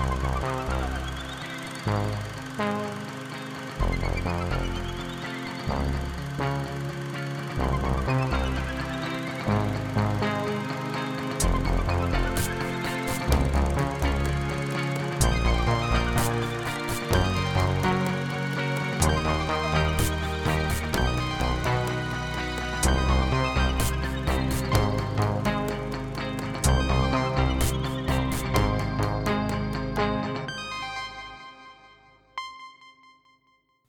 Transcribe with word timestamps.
Oh, 0.00 0.04
no. 0.22 0.57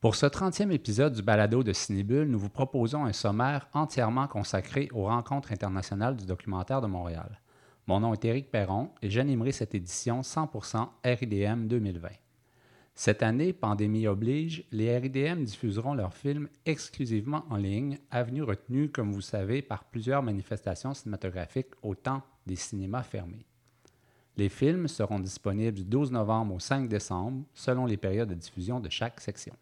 Pour 0.09 0.15
ce 0.15 0.25
30e 0.25 0.71
épisode 0.71 1.13
du 1.13 1.21
Balado 1.21 1.61
de 1.61 1.71
Cinébule, 1.71 2.31
nous 2.31 2.39
vous 2.39 2.49
proposons 2.49 3.05
un 3.05 3.13
sommaire 3.13 3.69
entièrement 3.73 4.25
consacré 4.25 4.89
aux 4.91 5.03
rencontres 5.03 5.51
internationales 5.51 6.15
du 6.15 6.25
documentaire 6.25 6.81
de 6.81 6.87
Montréal. 6.87 7.39
Mon 7.85 7.99
nom 7.99 8.13
est 8.13 8.25
Éric 8.25 8.49
Perron 8.49 8.89
et 9.03 9.11
j'animerai 9.11 9.51
cette 9.51 9.75
édition 9.75 10.21
100% 10.21 10.87
RIDM 11.05 11.67
2020. 11.67 12.09
Cette 12.95 13.21
année, 13.21 13.53
pandémie 13.53 14.07
oblige, 14.07 14.63
les 14.71 14.97
RIDM 14.97 15.43
diffuseront 15.43 15.93
leurs 15.93 16.15
films 16.15 16.49
exclusivement 16.65 17.45
en 17.51 17.57
ligne, 17.57 17.99
avenue 18.09 18.41
retenue, 18.41 18.89
comme 18.89 19.11
vous 19.11 19.21
savez, 19.21 19.61
par 19.61 19.83
plusieurs 19.83 20.23
manifestations 20.23 20.95
cinématographiques 20.95 21.75
au 21.83 21.93
temps 21.93 22.23
des 22.47 22.55
cinémas 22.55 23.03
fermés. 23.03 23.45
Les 24.37 24.49
films 24.49 24.87
seront 24.87 25.19
disponibles 25.19 25.77
du 25.77 25.83
12 25.83 26.11
novembre 26.11 26.55
au 26.55 26.59
5 26.59 26.89
décembre, 26.89 27.43
selon 27.53 27.85
les 27.85 27.97
périodes 27.97 28.29
de 28.29 28.33
diffusion 28.33 28.79
de 28.79 28.89
chaque 28.89 29.21
section. 29.21 29.53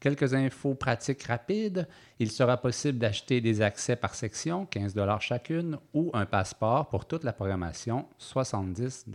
Quelques 0.00 0.34
infos 0.34 0.74
pratiques 0.74 1.22
rapides. 1.22 1.88
Il 2.18 2.30
sera 2.30 2.56
possible 2.58 2.98
d'acheter 2.98 3.40
des 3.40 3.62
accès 3.62 3.96
par 3.96 4.14
section, 4.14 4.66
15 4.66 4.94
chacune, 5.20 5.78
ou 5.94 6.10
un 6.12 6.26
passeport 6.26 6.88
pour 6.88 7.06
toute 7.06 7.24
la 7.24 7.32
programmation, 7.32 8.06
70 8.18 9.06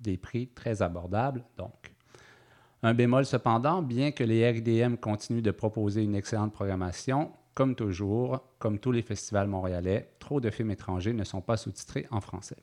Des 0.00 0.16
prix 0.16 0.48
très 0.48 0.82
abordables, 0.82 1.44
donc. 1.56 1.92
Un 2.82 2.94
bémol 2.94 3.26
cependant, 3.26 3.82
bien 3.82 4.12
que 4.12 4.22
les 4.22 4.48
RIDM 4.48 4.96
continuent 4.96 5.42
de 5.42 5.50
proposer 5.50 6.02
une 6.02 6.14
excellente 6.14 6.52
programmation, 6.52 7.32
comme 7.54 7.74
toujours, 7.74 8.44
comme 8.60 8.78
tous 8.78 8.92
les 8.92 9.02
festivals 9.02 9.48
montréalais, 9.48 10.12
trop 10.20 10.40
de 10.40 10.48
films 10.48 10.70
étrangers 10.70 11.12
ne 11.12 11.24
sont 11.24 11.40
pas 11.40 11.56
sous-titrés 11.56 12.06
en 12.12 12.20
français. 12.20 12.62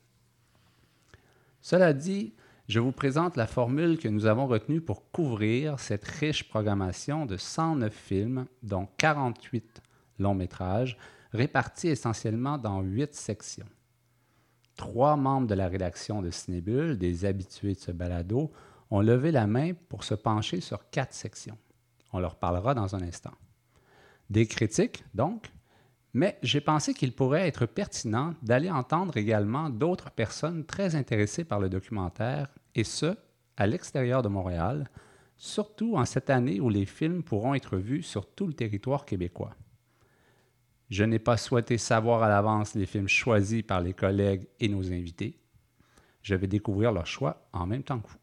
Cela 1.60 1.92
dit, 1.92 2.32
je 2.68 2.80
vous 2.80 2.92
présente 2.92 3.36
la 3.36 3.46
formule 3.46 3.98
que 3.98 4.08
nous 4.08 4.26
avons 4.26 4.46
retenue 4.46 4.80
pour 4.80 5.10
couvrir 5.12 5.78
cette 5.78 6.04
riche 6.04 6.48
programmation 6.48 7.24
de 7.24 7.36
109 7.36 7.94
films, 7.94 8.46
dont 8.62 8.88
48 8.98 9.82
longs 10.18 10.34
métrages, 10.34 10.98
répartis 11.32 11.88
essentiellement 11.88 12.58
dans 12.58 12.80
huit 12.80 13.14
sections. 13.14 13.66
Trois 14.76 15.16
membres 15.16 15.46
de 15.46 15.54
la 15.54 15.68
rédaction 15.68 16.22
de 16.22 16.30
Cinébule, 16.30 16.98
des 16.98 17.24
habitués 17.24 17.74
de 17.74 17.78
ce 17.78 17.92
balado, 17.92 18.50
ont 18.90 19.00
levé 19.00 19.30
la 19.30 19.46
main 19.46 19.72
pour 19.88 20.02
se 20.04 20.14
pencher 20.14 20.60
sur 20.60 20.90
quatre 20.90 21.14
sections. 21.14 21.58
On 22.12 22.18
leur 22.18 22.36
parlera 22.36 22.74
dans 22.74 22.96
un 22.96 23.02
instant. 23.02 23.32
Des 24.28 24.46
critiques, 24.46 25.04
donc, 25.14 25.50
mais 26.16 26.38
j'ai 26.42 26.62
pensé 26.62 26.94
qu'il 26.94 27.12
pourrait 27.12 27.46
être 27.46 27.66
pertinent 27.66 28.32
d'aller 28.40 28.70
entendre 28.70 29.18
également 29.18 29.68
d'autres 29.68 30.10
personnes 30.10 30.64
très 30.64 30.94
intéressées 30.94 31.44
par 31.44 31.60
le 31.60 31.68
documentaire, 31.68 32.48
et 32.74 32.84
ce, 32.84 33.14
à 33.58 33.66
l'extérieur 33.66 34.22
de 34.22 34.28
Montréal, 34.28 34.88
surtout 35.36 35.98
en 35.98 36.06
cette 36.06 36.30
année 36.30 36.58
où 36.58 36.70
les 36.70 36.86
films 36.86 37.22
pourront 37.22 37.52
être 37.52 37.76
vus 37.76 38.02
sur 38.02 38.32
tout 38.32 38.46
le 38.46 38.54
territoire 38.54 39.04
québécois. 39.04 39.54
Je 40.88 41.04
n'ai 41.04 41.18
pas 41.18 41.36
souhaité 41.36 41.76
savoir 41.76 42.22
à 42.22 42.30
l'avance 42.30 42.74
les 42.74 42.86
films 42.86 43.08
choisis 43.08 43.62
par 43.62 43.82
les 43.82 43.92
collègues 43.92 44.48
et 44.58 44.70
nos 44.70 44.90
invités. 44.90 45.38
Je 46.22 46.34
vais 46.34 46.46
découvrir 46.46 46.92
leur 46.92 47.06
choix 47.06 47.46
en 47.52 47.66
même 47.66 47.82
temps 47.82 48.00
que 48.00 48.08
vous. 48.08 48.18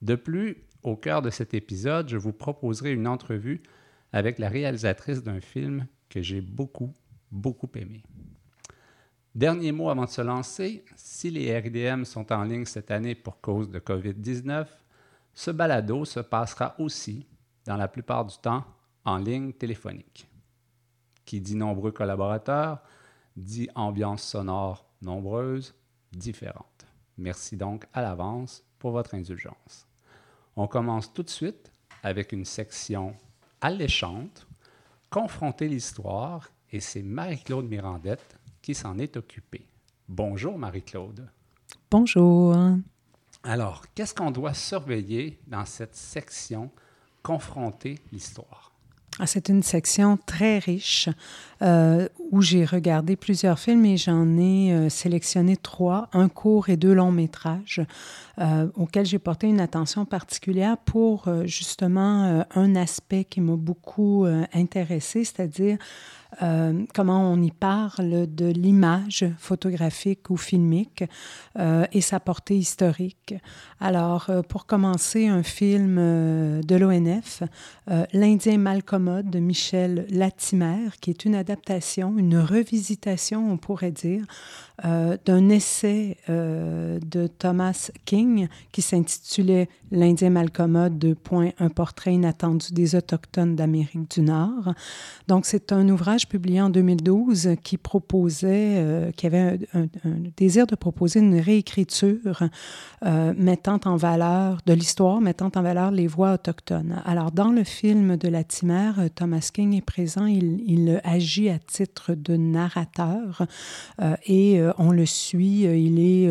De 0.00 0.14
plus, 0.14 0.64
au 0.82 0.96
cœur 0.96 1.20
de 1.20 1.28
cet 1.28 1.52
épisode, 1.52 2.08
je 2.08 2.16
vous 2.16 2.32
proposerai 2.32 2.92
une 2.92 3.06
entrevue 3.06 3.62
avec 4.14 4.38
la 4.38 4.48
réalisatrice 4.48 5.22
d'un 5.22 5.42
film 5.42 5.86
que 6.08 6.22
j'ai 6.22 6.40
beaucoup, 6.40 6.94
beaucoup 7.30 7.70
aimé. 7.74 8.02
Dernier 9.34 9.72
mot 9.72 9.90
avant 9.90 10.04
de 10.04 10.10
se 10.10 10.22
lancer, 10.22 10.84
si 10.96 11.30
les 11.30 11.58
RIDM 11.58 12.04
sont 12.04 12.32
en 12.32 12.42
ligne 12.42 12.64
cette 12.64 12.90
année 12.90 13.14
pour 13.14 13.40
cause 13.40 13.68
de 13.68 13.78
COVID-19, 13.78 14.66
ce 15.34 15.50
balado 15.50 16.04
se 16.06 16.20
passera 16.20 16.74
aussi, 16.78 17.26
dans 17.66 17.76
la 17.76 17.88
plupart 17.88 18.24
du 18.24 18.36
temps, 18.38 18.64
en 19.04 19.18
ligne 19.18 19.52
téléphonique. 19.52 20.26
Qui 21.26 21.40
dit 21.40 21.54
nombreux 21.54 21.92
collaborateurs, 21.92 22.78
dit 23.36 23.68
ambiance 23.74 24.22
sonore 24.22 24.86
nombreuse, 25.02 25.74
différente. 26.12 26.86
Merci 27.18 27.56
donc 27.56 27.86
à 27.92 28.02
l'avance 28.02 28.64
pour 28.78 28.92
votre 28.92 29.14
indulgence. 29.14 29.86
On 30.56 30.66
commence 30.66 31.12
tout 31.12 31.22
de 31.22 31.30
suite 31.30 31.70
avec 32.02 32.32
une 32.32 32.44
section 32.44 33.14
alléchante 33.60 34.46
confronter 35.10 35.68
l'histoire 35.68 36.50
et 36.70 36.80
c'est 36.80 37.02
Marie-Claude 37.02 37.68
Mirandette 37.68 38.38
qui 38.62 38.74
s'en 38.74 38.98
est 38.98 39.16
occupée. 39.16 39.68
Bonjour 40.08 40.58
Marie-Claude. 40.58 41.28
Bonjour. 41.90 42.56
Alors, 43.42 43.84
qu'est-ce 43.94 44.14
qu'on 44.14 44.30
doit 44.30 44.54
surveiller 44.54 45.38
dans 45.46 45.64
cette 45.64 45.94
section 45.94 46.70
confronter 47.22 47.98
l'histoire? 48.12 48.65
Ah, 49.18 49.26
c'est 49.26 49.48
une 49.48 49.62
section 49.62 50.18
très 50.26 50.58
riche 50.58 51.08
euh, 51.62 52.06
où 52.30 52.42
j'ai 52.42 52.66
regardé 52.66 53.16
plusieurs 53.16 53.58
films 53.58 53.86
et 53.86 53.96
j'en 53.96 54.36
ai 54.36 54.72
euh, 54.72 54.88
sélectionné 54.90 55.56
trois, 55.56 56.10
un 56.12 56.28
court 56.28 56.68
et 56.68 56.76
deux 56.76 56.92
longs 56.92 57.12
métrages, 57.12 57.80
euh, 58.38 58.68
auxquels 58.74 59.06
j'ai 59.06 59.18
porté 59.18 59.46
une 59.46 59.60
attention 59.60 60.04
particulière 60.04 60.76
pour 60.76 61.30
justement 61.46 62.44
un 62.54 62.76
aspect 62.76 63.24
qui 63.24 63.40
m'a 63.40 63.56
beaucoup 63.56 64.26
intéressé, 64.52 65.24
c'est-à-dire 65.24 65.78
euh, 66.42 66.84
comment 66.94 67.32
on 67.32 67.40
y 67.40 67.50
parle 67.50 68.26
de 68.34 68.46
l'image 68.46 69.24
photographique 69.38 70.28
ou 70.30 70.36
filmique 70.36 71.04
euh, 71.58 71.86
et 71.92 72.00
sa 72.00 72.20
portée 72.20 72.56
historique. 72.56 73.34
Alors, 73.80 74.26
euh, 74.28 74.42
pour 74.42 74.66
commencer, 74.66 75.26
un 75.26 75.42
film 75.42 75.96
de 75.96 76.76
l'ONF, 76.76 77.42
L'Indien 78.12 78.58
malcommode 78.58 79.30
de 79.30 79.38
Michel 79.38 80.06
Latimer, 80.10 80.88
qui 81.00 81.10
est 81.10 81.24
une 81.24 81.34
adaptation, 81.34 82.18
une 82.18 82.38
revisitation, 82.38 83.50
on 83.50 83.56
pourrait 83.56 83.92
dire, 83.92 84.24
d'un 84.82 85.48
essai 85.48 86.16
de 86.28 87.26
Thomas 87.26 87.90
King 88.04 88.48
qui 88.72 88.82
s'intitulait 88.82 89.68
L'Indien 89.92 90.30
malcommode, 90.30 90.98
de 90.98 91.16
un 91.58 91.68
portrait 91.68 92.14
inattendu 92.14 92.72
des 92.72 92.96
Autochtones 92.96 93.54
d'Amérique 93.54 94.10
du 94.10 94.22
Nord. 94.22 94.74
Donc, 95.28 95.46
c'est 95.46 95.72
un 95.72 95.88
ouvrage 95.88 96.15
publié 96.24 96.60
en 96.62 96.70
2012 96.70 97.56
qui 97.62 97.76
proposait, 97.76 98.76
euh, 98.76 99.10
qui 99.12 99.26
avait 99.26 99.58
un, 99.74 99.86
désir 100.36 100.66
de 100.66 100.74
proposer 100.74 101.20
une 101.20 101.38
réécriture 101.38 102.44
euh, 103.04 103.34
mettant 103.36 103.80
en 103.84 103.96
valeur 103.96 104.60
de 104.64 104.72
l'histoire, 104.72 105.20
mettant 105.20 105.50
en 105.54 105.62
valeur 105.62 105.90
les 105.90 106.06
voix 106.06 106.34
autochtones. 106.34 107.02
Alors, 107.04 107.32
dans 107.32 107.50
le 107.50 107.64
film 107.64 108.16
de 108.16 108.28
Latimer, 108.28 108.92
euh, 108.98 109.08
Thomas 109.14 109.50
King 109.52 109.74
est 109.74 109.82
présent, 109.82 110.26
il, 110.26 110.62
il 110.66 111.00
agit 111.04 111.50
à 111.50 111.58
titre 111.58 112.14
de 112.14 112.36
narrateur 112.36 113.46
et 114.26 114.60
on 114.78 114.92
le 114.92 115.06
suit. 115.06 115.62
Il 115.62 115.98
est 115.98 116.30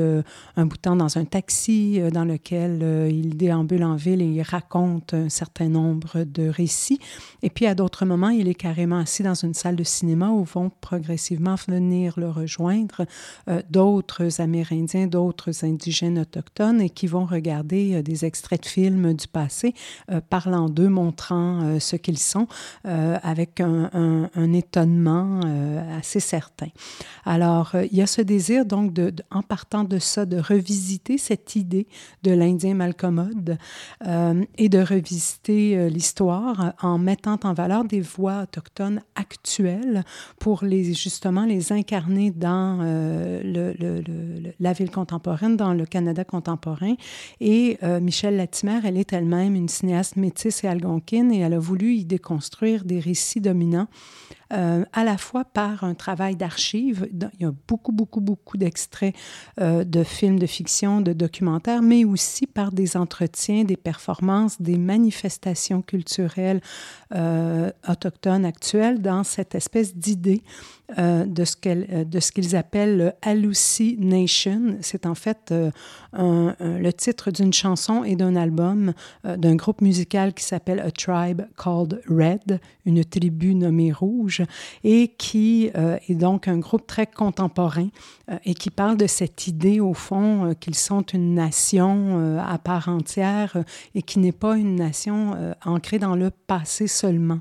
un 0.56 0.66
bout 0.66 0.78
de 0.78 0.82
temps 0.82 0.96
dans 0.96 1.18
un 1.18 1.26
taxi 1.26 2.00
dans 2.12 2.24
lequel 2.24 3.10
il 3.12 3.38
déambule 3.38 3.84
en 3.84 3.96
ville 3.96 4.22
et 4.22 4.26
il 4.26 4.42
raconte 4.42 5.14
un 5.14 5.30
certain 5.30 5.68
nombre 5.68 6.24
de 6.24 6.48
récits. 6.48 7.00
Et 7.44 7.50
puis, 7.50 7.66
à 7.66 7.76
d'autres 7.76 8.06
moments, 8.06 8.30
il 8.30 8.48
est 8.48 8.56
carrément 8.56 9.00
assis 9.00 9.24
dans 9.24 9.34
une 9.34 9.54
salle 9.54 9.75
de 9.76 9.84
cinéma 9.84 10.30
où 10.30 10.44
vont 10.44 10.72
progressivement 10.82 11.56
venir 11.68 12.14
le 12.18 12.30
rejoindre 12.30 13.06
euh, 13.48 13.62
d'autres 13.70 14.42
Amérindiens, 14.42 15.08
d'autres 15.08 15.66
indigènes 15.66 16.20
autochtones 16.20 16.82
et 16.82 16.90
qui 16.90 17.08
vont 17.08 17.26
regarder 17.26 17.96
euh, 17.96 18.02
des 18.02 18.26
extraits 18.26 18.64
de 18.64 18.68
films 18.68 19.14
du 19.14 19.28
passé, 19.28 19.74
euh, 20.12 20.22
parlant 20.22 20.70
d'eux, 20.70 20.90
montrant 20.90 21.80
ce 21.80 21.96
qu'ils 21.96 22.18
sont, 22.18 22.48
avec 22.84 23.60
un, 23.60 23.90
un, 24.34 24.54
étonnement 24.54 25.42
assez 25.98 26.20
certain. 26.20 26.68
Alors, 27.26 27.72
il 27.92 27.98
y 27.98 28.02
a 28.02 28.08
ce 28.08 28.22
désir, 28.22 28.66
donc, 28.66 28.94
de, 28.94 29.14
en 29.32 29.42
partant 29.42 29.84
de 29.84 30.00
ça, 30.00 30.26
de 30.26 30.38
revisiter 30.38 31.18
cette 31.18 31.56
idée 31.56 31.88
de 32.24 32.32
l'Indien 32.32 32.76
malcommode 32.76 33.58
et 34.58 34.70
de 34.70 34.80
revisiter 34.80 35.90
l'histoire 35.90 36.74
en 36.82 36.98
mettant 36.98 37.40
en 37.44 37.54
valeur 37.54 37.84
des 37.84 38.02
voix 38.02 38.44
autochtones 38.44 39.02
actuelles 39.16 39.65
pour 40.40 40.64
les, 40.64 40.94
justement 40.94 41.46
les 41.46 41.72
incarner 41.72 42.32
dans 42.32 42.80
le, 42.82 43.74
la 44.60 44.74
ville 44.74 44.92
contemporaine, 44.92 45.58
dans 45.58 45.74
le 45.74 45.86
Canada 45.86 46.24
contemporain. 46.24 46.96
Et 47.40 47.78
Michel 48.02 48.38
Latimer, 48.38 48.80
elle 48.84 48.98
est 48.98 49.14
elle-même 49.14 49.56
une 49.56 49.70
cinéaste 49.70 50.16
métisse 50.16 50.64
et 50.64 50.68
algonquine 50.68 51.32
et 51.32 51.40
elle 51.40 51.54
a 51.54 51.60
voulu 51.60 51.94
y 51.94 52.06
déconstruire 52.06 52.86
des 52.86 53.00
récits 53.00 53.42
dominants 53.42 53.88
euh, 54.54 54.86
à 54.94 55.04
la 55.04 55.18
fois 55.18 55.44
par 55.44 55.84
un 55.84 55.96
travail 55.96 56.36
d'archives. 56.36 57.08
Il 57.12 57.30
y 57.42 57.46
a 57.46 57.52
beaucoup, 57.68 57.92
beaucoup, 57.92 58.22
beaucoup 58.22 58.58
d'extraits 58.58 59.16
euh, 59.60 59.84
de 59.84 60.04
films 60.04 60.38
de 60.38 60.46
fiction, 60.46 61.02
de 61.02 61.14
documentaires, 61.14 61.82
mais 61.82 62.06
aussi 62.06 62.46
par 62.46 62.72
des 62.72 62.96
entretiens, 62.96 63.64
des 63.64 63.76
performances, 63.76 64.62
des 64.62 64.78
manifestations 64.78 65.82
culturelles 65.82 66.62
euh, 67.16 67.72
autochtones 67.90 68.46
actuelles 68.46 69.02
dans 69.02 69.24
cette 69.24 69.56
espèce 69.56 69.96
d'idée 69.96 70.44
de 70.96 71.46
ce 71.46 72.32
qu'ils 72.32 72.56
appellent 72.56 72.98
le 72.98 73.12
hallucination. 73.24 74.78
C'est 74.82 75.08
en 75.08 75.16
fait 75.16 75.52
le 76.14 76.92
titre 76.92 77.32
d'une 77.32 77.54
chanson 77.54 78.04
et 78.04 78.16
d'un 78.16 78.36
album 78.36 78.94
d'un 79.24 79.56
groupe 79.56 79.82
musical 79.82 80.36
qui 80.36 80.44
s'appelle 80.44 80.80
A 80.80 80.92
Tribe 80.92 81.42
Called 81.58 82.04
Red, 82.08 82.60
une 82.86 83.04
tribu 83.04 83.56
nommée 83.56 83.92
Rouge, 83.92 84.35
et 84.84 85.10
qui 85.18 85.68
est 85.76 86.16
donc 86.16 86.48
un 86.48 86.58
groupe 86.58 86.88
très 86.88 87.08
contemporain 87.08 87.90
et 88.44 88.54
qui 88.54 88.70
parle 88.70 88.98
de 88.98 89.08
cette 89.08 89.48
idée 89.48 89.80
au 89.80 89.94
fond 89.94 90.56
qu'ils 90.60 90.76
sont 90.76 91.02
une 91.02 91.36
nation 91.36 92.40
à 92.40 92.58
part 92.58 92.90
entière 92.90 93.58
et 93.94 94.02
qui 94.02 94.20
n'est 94.20 94.32
pas 94.32 94.58
une 94.58 94.76
nation 94.76 95.36
ancrée 95.64 96.00
dans 96.00 96.16
le 96.16 96.32
passé 96.32 96.88
seulement. 96.88 97.40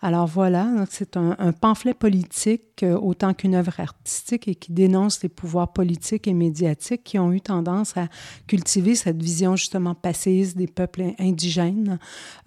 Alors 0.00 0.28
voilà, 0.28 0.68
c'est 0.88 1.16
un, 1.16 1.34
pamphlet 1.52 1.92
politique 1.92 2.84
euh, 2.84 2.96
autant 2.96 3.34
qu'une 3.34 3.56
œuvre 3.56 3.80
artistique 3.80 4.46
et 4.46 4.54
qui 4.54 4.70
dénonce 4.70 5.20
les 5.24 5.28
pouvoirs 5.28 5.72
politiques 5.72 6.28
et 6.28 6.34
médiatiques 6.34 7.02
qui 7.02 7.18
ont 7.18 7.32
eu 7.32 7.40
tendance 7.40 7.96
à 7.96 8.06
cultiver 8.46 8.94
cette 8.94 9.20
vision 9.20 9.56
justement 9.56 9.96
passéiste 9.96 10.56
des 10.56 10.68
peuples 10.68 11.02
indigènes 11.18 11.98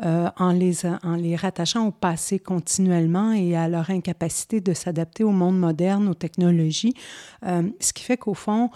euh, 0.01 0.30
en, 0.38 0.53
les, 0.53 0.86
en 0.86 1.15
les 1.15 1.36
rattachant 1.36 1.88
au 1.88 1.92
passé 1.92 2.39
continuellement 2.39 3.33
et 3.33 3.57
à 3.57 3.68
leur 3.68 3.89
incapacité 3.89 4.62
de 4.62 4.74
s'adapter 4.74 5.25
au 5.25 5.31
monde 5.31 5.59
moderne, 5.59 6.07
aux 6.07 6.13
technologies. 6.13 6.94
Euh, 7.45 7.63
ce 7.81 7.92
qui 7.92 8.04
fait 8.04 8.18
qu'au 8.18 8.33
fond, 8.33 8.69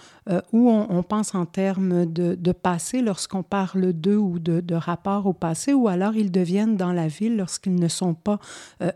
où 0.52 0.70
on, 0.70 1.02
pense 1.02 1.34
en 1.34 1.46
termes 1.46 2.04
de, 2.04 2.34
de 2.34 2.52
passé 2.52 3.00
lorsqu'on 3.00 3.44
parle 3.44 3.92
d'eux 3.92 4.16
ou 4.16 4.38
de, 4.38 4.60
de 4.60 4.74
rapport 4.74 5.26
au 5.26 5.32
passé, 5.32 5.72
ou 5.72 5.88
alors 5.88 6.16
ils 6.16 6.32
deviennent 6.32 6.76
dans 6.76 6.92
la 6.92 7.06
ville 7.06 7.36
lorsqu'ils 7.36 7.76
ne 7.76 7.88
sont 7.88 8.14
pas 8.14 8.40
euh, 8.82 8.90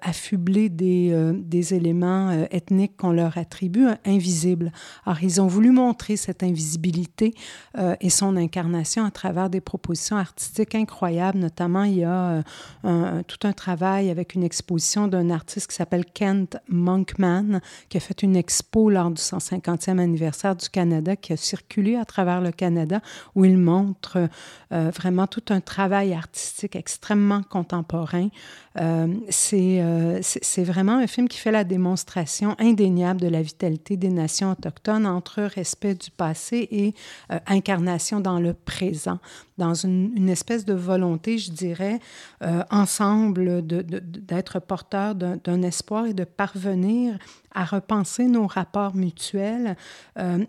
euh, 0.83 1.33
des 1.35 1.75
éléments 1.75 2.31
euh, 2.31 2.45
ethniques 2.51 2.97
qu'on 2.97 3.13
leur 3.13 3.39
attribue, 3.39 3.87
invisibles. 4.05 4.73
Alors, 5.07 5.23
ils 5.23 5.41
ont 5.41 5.47
voulu 5.47 5.71
montrer 5.71 6.17
cette 6.17 6.43
invisibilité 6.43 7.35
et 8.01 8.11
son 8.11 8.37
incarnation 8.37 9.05
à 9.05 9.11
travers 9.11 9.51
des 9.51 9.61
propositions 9.61 10.17
artistiques 10.17 10.75
incroyables. 10.75 11.39
Notamment, 11.39 11.85
il 11.85 11.99
y 11.99 12.05
a 12.05 12.43
tout 12.83 13.47
un 13.47 13.53
travail 13.53 14.11
avec 14.11 14.35
une 14.35 14.43
exposition 14.43 15.09
d'un 15.09 15.31
artiste 15.31 15.69
qui 15.69 15.77
s'appelle 15.77 16.05
Kent 16.05 16.57
Monkman, 16.69 17.61
qui 17.89 17.97
a 17.97 18.01
fait 18.01 18.23
une 18.23 18.37
expo 18.37 18.91
lors 18.91 19.11
du 19.11 19.21
150e 19.21 19.99
anniversaire 19.99 20.57
du 20.57 20.69
Canada, 20.69 21.17
qui 21.17 21.33
a 21.33 21.37
circulé 21.37 21.97
à 21.97 22.05
travers 22.05 22.41
le 22.41 22.53
Canada, 22.53 23.01
où 23.35 23.45
il 23.45 23.57
montre 23.57 24.29
vraiment 24.71 25.27
tout 25.27 25.45
un 25.51 25.61
travail 25.61 26.13
artistique 26.13 26.77
extrêmement 26.77 27.43
contemporain. 27.43 28.29
C'est 29.29 29.81
euh, 29.81 30.21
c'est 30.23 30.63
vraiment 30.63 30.99
un 30.99 31.07
film 31.09 31.29
qui 31.29 31.39
fait 31.39 31.51
la 31.51 31.65
démonstration 31.65 32.55
indéniable 32.61 33.21
de 33.21 33.27
la 33.27 33.43
vitalité 33.43 33.97
des 33.97 34.11
nations 34.11 34.53
autochtones 34.53 35.07
entre 35.07 35.43
respect 35.43 35.95
du 35.95 36.11
passé 36.11 36.69
et 36.71 36.95
euh, 37.33 37.39
incarnation 37.47 38.21
dans 38.21 38.39
le 38.39 38.55
présent, 38.55 39.19
dans 39.59 39.75
une, 39.75 40.29
espèce 40.29 40.65
de 40.65 40.75
volonté, 40.75 41.39
je 41.39 41.51
dirais, 41.51 41.99
euh, 42.43 42.63
ensemble 42.71 43.67
d'être 43.67 44.55
de, 44.55 44.65
porteur 44.65 45.15
d'un 45.17 45.63
espoir 45.63 46.07
et 46.07 46.15
de 46.15 46.25
parvenir 46.25 47.19
à 47.53 47.65
repenser 47.65 48.27
nos 48.27 48.47
rapports 48.47 48.95
mutuels 48.95 49.77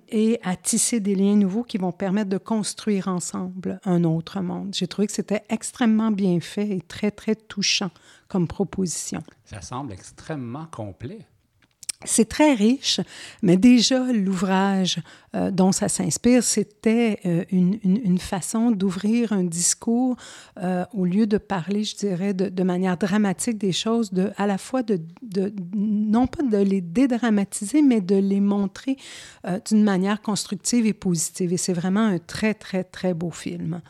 et 0.09 0.39
à 0.44 0.56
tisser 0.56 1.00
des 1.00 1.15
liens 1.15 1.36
nouveaux 1.36 1.63
qui 1.63 1.77
vont 1.77 1.92
permettre 1.92 2.30
de 2.30 2.38
construire 2.38 3.07
ensemble 3.07 3.80
un 3.86 4.03
autre 4.03 4.42
monde. 4.42 4.74
J'ai 4.74 4.88
trouvé 4.88 5.07
que 5.07 5.13
c'était 5.13 5.44
extrêmement 5.50 6.12
bien 6.12 6.39
fait 6.39 6.69
et 6.69 6.81
très, 6.81 7.12
très 7.12 7.36
touchant 7.36 7.92
comme 8.27 8.48
proposition. 8.48 9.24
Ça 9.45 9.62
semble 9.62 9.94
extrêmement 9.94 10.68
complet. 10.71 11.19
C'est 12.03 12.27
très 12.27 12.56
riche, 12.56 13.00
mais 13.44 13.57
déjà 13.57 14.12
l'ouvrage 14.12 15.00
euh, 15.36 15.51
dont 15.51 15.71
ça 15.71 15.88
s'inspire, 15.88 16.44
c'était 16.44 17.19
euh, 17.25 17.45
une, 17.51 17.77
une, 17.83 18.18
façon 18.18 18.71
d'ouvrir 18.71 19.33
un 19.33 19.44
discours 19.44 20.15
euh, 20.57 20.83
au 20.94 21.06
lieu 21.06 21.27
de 21.27 21.38
parler, 21.38 21.83
je 21.83 21.95
dirais, 21.95 22.33
de, 22.33 22.50
de, 22.50 22.63
manière 22.63 22.98
dramatique 22.98 23.59
des 23.59 23.71
choses, 23.71 24.12
de, 24.12 24.31
à 24.38 24.48
la 24.48 24.57
fois 24.57 24.81
de, 24.81 25.00
de 25.21 25.53
non 25.75 26.25
pas 26.25 26.42
de 26.42 26.57
les 26.57 26.81
dédramatiser, 26.81 27.83
mais 27.83 28.01
de 28.01 28.15
les 28.15 28.39
montrer 28.42 28.98
d'une 29.68 29.83
manière 29.83 30.21
constructive 30.21 30.86
et 30.88 30.94
positive. 30.94 31.53
Et 31.53 31.57
c'est 31.57 31.74
vraiment 31.74 32.06
un 32.06 32.18
très, 32.18 32.53
très, 32.53 32.83
très 32.83 33.13
beau 33.13 33.31
film. 33.31 33.81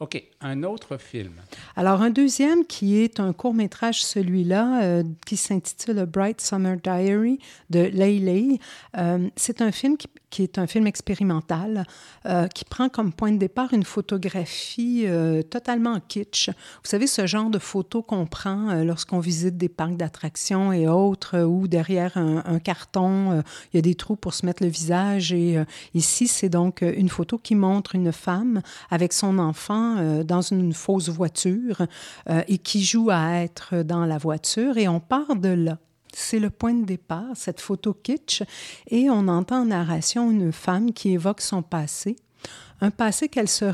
OK. 0.00 0.22
Un 0.40 0.62
autre 0.62 0.98
film. 0.98 1.32
Alors, 1.74 2.02
un 2.02 2.10
deuxième 2.10 2.66
qui 2.66 2.98
est 2.98 3.18
un 3.18 3.32
court-métrage, 3.32 4.04
celui-là, 4.04 4.82
euh, 4.82 5.02
qui 5.24 5.36
s'intitule 5.36 5.98
A 6.00 6.06
Bright 6.06 6.40
Summer 6.40 6.76
Diary 6.76 7.38
de 7.70 7.80
Lei 7.80 8.58
euh, 8.96 9.28
c'est 9.36 9.60
un 9.60 9.72
film 9.72 9.96
qui, 9.96 10.08
qui, 10.30 10.42
est 10.42 10.58
un 10.58 10.66
film 10.66 10.86
expérimental 10.86 11.86
euh, 12.26 12.46
qui 12.48 12.64
prend 12.64 12.88
comme 12.88 13.12
point 13.12 13.32
de 13.32 13.38
départ 13.38 13.72
une 13.72 13.84
photographie 13.84 15.06
totalement 15.50 16.00
kitsch. 16.00 16.48
Vous 16.48 16.88
savez, 16.88 17.06
ce 17.06 17.26
genre 17.26 17.50
de 17.50 17.58
photo 17.58 18.02
qu'on 18.02 18.26
prend 18.26 18.74
lorsqu'on 18.82 19.20
visite 19.20 19.56
des 19.56 19.68
parcs 19.68 19.96
d'attractions 19.96 20.72
et 20.72 20.88
autres, 20.88 21.42
où 21.42 21.68
derrière 21.68 22.16
un, 22.16 22.42
un 22.44 22.58
carton, 22.58 23.42
il 23.72 23.76
y 23.76 23.78
a 23.78 23.82
des 23.82 23.94
trous 23.94 24.16
pour 24.16 24.34
se 24.34 24.46
mettre 24.46 24.62
le 24.62 24.68
visage. 24.68 25.32
Et 25.32 25.58
ici, 25.94 26.28
c'est 26.28 26.48
donc 26.48 26.82
une 26.82 27.08
photo 27.08 27.38
qui 27.38 27.54
montre 27.54 27.94
une 27.94 28.12
femme 28.12 28.62
avec 28.90 29.12
son 29.12 29.38
enfant 29.38 29.96
euh, 29.98 30.24
dans 30.24 30.40
une 30.40 30.72
fausse 30.72 31.08
voiture 31.08 31.86
euh, 32.28 32.42
et 32.48 32.58
qui 32.58 32.84
joue 32.84 33.10
à 33.10 33.42
être 33.42 33.82
dans 33.82 34.04
la 34.04 34.18
voiture 34.18 34.78
et 34.78 34.88
on 34.88 35.00
part 35.00 35.36
de 35.36 35.48
là. 35.48 35.78
C'est 36.18 36.38
le 36.38 36.48
point 36.48 36.72
de 36.72 36.86
départ, 36.86 37.26
cette 37.34 37.60
photo 37.60 37.92
kitsch, 37.92 38.42
et 38.88 39.10
on 39.10 39.28
entend 39.28 39.60
en 39.60 39.64
narration 39.66 40.30
une 40.30 40.50
femme 40.50 40.94
qui 40.94 41.10
évoque 41.10 41.42
son 41.42 41.60
passé, 41.60 42.16
un 42.80 42.90
passé 42.90 43.28
qu'elle 43.28 43.50
se 43.50 43.66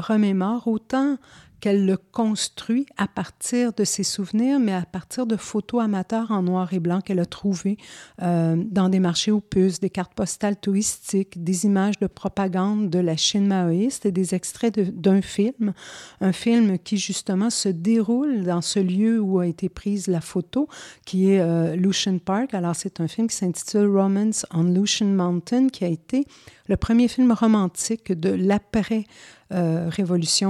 remémore 0.00 0.66
autant 0.66 1.18
qu'elle 1.60 1.86
le 1.86 1.96
construit 1.96 2.86
à 2.96 3.06
partir 3.06 3.72
de 3.72 3.84
ses 3.84 4.02
souvenirs, 4.02 4.58
mais 4.58 4.72
à 4.72 4.82
partir 4.82 5.26
de 5.26 5.36
photos 5.36 5.82
amateurs 5.82 6.30
en 6.30 6.42
noir 6.42 6.72
et 6.72 6.80
blanc 6.80 7.00
qu'elle 7.00 7.20
a 7.20 7.26
trouvées 7.26 7.76
euh, 8.22 8.56
dans 8.70 8.88
des 8.88 9.00
marchés 9.00 9.30
aux 9.30 9.42
des 9.80 9.90
cartes 9.90 10.14
postales 10.14 10.56
touristiques, 10.56 11.42
des 11.42 11.66
images 11.66 11.98
de 11.98 12.06
propagande 12.06 12.88
de 12.88 12.98
la 12.98 13.16
Chine 13.16 13.46
maoïste 13.46 14.06
et 14.06 14.12
des 14.12 14.34
extraits 14.34 14.78
d'un 14.78 15.20
film, 15.22 15.72
un 16.20 16.32
film 16.32 16.78
qui 16.78 16.96
justement 16.96 17.50
se 17.50 17.68
déroule 17.68 18.44
dans 18.44 18.60
ce 18.60 18.78
lieu 18.78 19.20
où 19.20 19.40
a 19.40 19.46
été 19.46 19.68
prise 19.68 20.06
la 20.06 20.20
photo, 20.20 20.68
qui 21.04 21.30
est 21.30 21.40
euh, 21.40 21.76
Lucian 21.76 22.18
Park. 22.18 22.54
Alors 22.54 22.76
c'est 22.76 23.00
un 23.00 23.08
film 23.08 23.26
qui 23.28 23.36
s'intitule 23.36 23.88
Romance 23.88 24.46
on 24.52 24.64
Lucian 24.64 25.08
Mountain, 25.08 25.68
qui 25.68 25.84
a 25.84 25.88
été 25.88 26.26
le 26.70 26.76
premier 26.76 27.08
film 27.08 27.32
romantique 27.32 28.12
de 28.12 28.30
l'après 28.30 29.04
euh, 29.52 29.90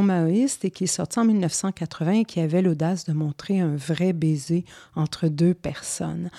maoïste 0.03 0.65
et 0.65 0.71
qui 0.71 0.85
est 0.85 0.87
sorti 0.87 1.19
en 1.19 1.25
1980 1.25 2.13
et 2.13 2.25
qui 2.25 2.41
avait 2.41 2.61
l'audace 2.61 3.07
de 3.07 3.15
montrer 3.15 3.61
un 3.61 3.75
vrai 3.75 4.13
baiser 4.13 4.67
entre 4.95 5.29
deux 5.29 5.55
personnes. 5.55 6.31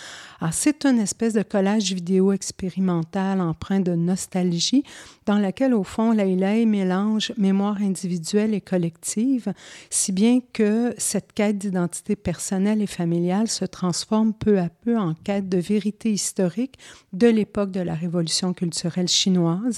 C'est 0.51 0.85
une 0.85 0.99
espèce 0.99 1.33
de 1.33 1.41
collage 1.41 1.93
vidéo 1.93 2.31
expérimental 2.31 3.41
empreint 3.41 3.79
de 3.79 3.93
nostalgie 3.93 4.83
dans 5.25 5.37
laquelle, 5.37 5.73
au 5.73 5.83
fond, 5.83 6.11
Laïlaï 6.11 6.65
mélange 6.65 7.31
mémoire 7.37 7.77
individuelle 7.81 8.53
et 8.53 8.61
collective, 8.61 9.53
si 9.89 10.11
bien 10.11 10.39
que 10.53 10.93
cette 10.97 11.33
quête 11.33 11.57
d'identité 11.57 12.15
personnelle 12.15 12.81
et 12.81 12.87
familiale 12.87 13.47
se 13.47 13.65
transforme 13.65 14.33
peu 14.33 14.59
à 14.59 14.69
peu 14.69 14.97
en 14.97 15.13
quête 15.13 15.47
de 15.47 15.57
vérité 15.57 16.11
historique 16.11 16.77
de 17.13 17.27
l'époque 17.27 17.71
de 17.71 17.81
la 17.81 17.93
révolution 17.93 18.53
culturelle 18.53 19.07
chinoise. 19.07 19.70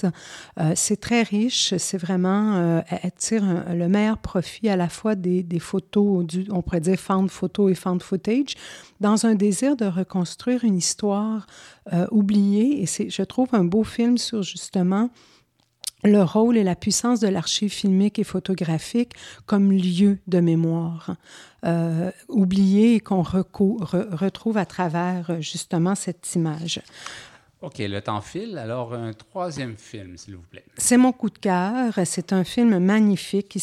Euh, 0.59 0.73
c'est 0.75 0.99
très 0.99 1.23
riche, 1.23 1.73
c'est 1.77 1.97
vraiment... 1.97 2.55
Euh, 2.55 2.81
elle 2.89 3.11
tire 3.17 3.65
le 3.69 3.87
meilleur 3.87 4.17
profit 4.17 4.69
à 4.69 4.75
la 4.75 4.89
fois 4.89 5.15
des, 5.15 5.59
photos, 5.59 6.25
on 6.49 6.61
pourrait 6.61 6.79
dire 6.79 6.99
found 6.99 7.29
photo 7.29 7.69
et 7.69 7.75
found 7.75 8.01
footage, 8.01 8.55
dans 8.99 9.25
un 9.25 9.35
désir 9.35 9.75
de 9.75 9.85
reconstruire 9.85 10.63
une 10.63 10.77
histoire 10.77 11.47
euh, 11.91 12.07
oubliée. 12.11 12.83
Et 12.83 13.09
je 13.09 13.23
trouve, 13.23 13.49
un 13.53 13.63
beau 13.63 13.83
film 13.83 14.17
sur 14.17 14.43
justement 14.43 15.09
le 16.03 16.21
rôle 16.21 16.57
et 16.57 16.63
la 16.63 16.75
puissance 16.75 17.19
de 17.19 17.27
l'archive 17.27 17.71
filmique 17.71 18.19
et 18.19 18.23
photographique 18.23 19.13
comme 19.45 19.71
lieu 19.71 20.19
de 20.27 20.39
mémoire, 20.39 21.15
euh, 21.65 22.11
oublié 22.27 22.95
et 22.95 22.99
qu'on 22.99 23.21
retrouve 23.21 24.57
à 24.57 24.65
travers 24.65 25.41
justement 25.41 25.95
cette 25.95 26.35
image. 26.35 26.81
OK, 27.63 27.77
le 27.79 28.01
temps 28.01 28.19
file. 28.19 28.57
Alors, 28.57 28.93
un 28.93 29.13
troisième 29.13 29.77
film, 29.77 30.17
s'il 30.17 30.35
vous 30.35 30.43
plaît. 30.43 30.65
C'est 30.77 30.97
mon 30.97 31.13
coup 31.13 31.29
de 31.29 31.37
cœur. 31.37 31.93
C'est 32.03 32.33
un 32.33 32.43
film 32.43 32.77
magnifique 32.77 33.47
qui 33.47 33.61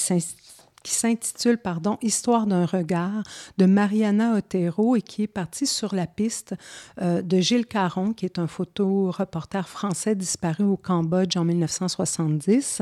s'intitule 0.94 1.58
pardon 1.58 1.98
Histoire 2.00 2.46
d'un 2.46 2.64
regard 2.64 3.22
de 3.58 3.66
Mariana 3.66 4.36
Otero 4.36 4.96
et 4.96 5.02
qui 5.02 5.24
est 5.24 5.26
partie 5.26 5.66
sur 5.66 5.94
la 5.94 6.06
piste 6.06 6.54
euh, 7.02 7.20
de 7.20 7.40
Gilles 7.40 7.66
Caron, 7.66 8.14
qui 8.14 8.24
est 8.24 8.38
un 8.38 8.46
photo-reporter 8.46 9.68
français 9.68 10.14
disparu 10.14 10.64
au 10.64 10.78
Cambodge 10.78 11.36
en 11.36 11.44
1970. 11.44 12.80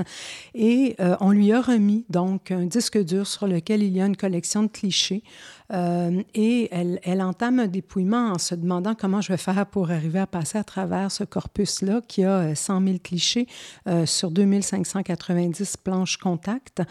Et 0.54 0.94
euh, 1.00 1.16
on 1.18 1.32
lui 1.32 1.52
a 1.52 1.60
remis 1.60 2.04
donc 2.08 2.52
un 2.52 2.66
disque 2.66 3.02
dur 3.02 3.26
sur 3.26 3.48
lequel 3.48 3.82
il 3.82 3.96
y 3.96 4.00
a 4.00 4.06
une 4.06 4.16
collection 4.16 4.62
de 4.62 4.68
clichés 4.68 5.24
euh, 5.72 6.22
et 6.34 6.68
elle, 6.72 7.22
entame 7.22 7.60
un 7.60 7.66
dépouillement 7.66 8.32
en 8.32 8.38
se 8.38 8.54
demandant 8.54 8.94
comment 8.94 9.20
je 9.20 9.32
vais 9.32 9.36
faire 9.36 9.66
pour 9.66 9.90
arriver 9.90 10.18
à 10.18 10.26
passer 10.26 10.58
à 10.58 10.64
travers 10.64 11.10
ce 11.10 11.24
corpus-là 11.24 12.00
qui 12.06 12.24
a 12.24 12.54
100 12.54 12.80
euh, 12.80 12.86
000 12.86 12.98
clichés 13.02 13.46
euh, 13.86 14.06
sur 14.06 14.30
2590 14.30 15.76
planches 15.76 16.16
contact 16.16 16.82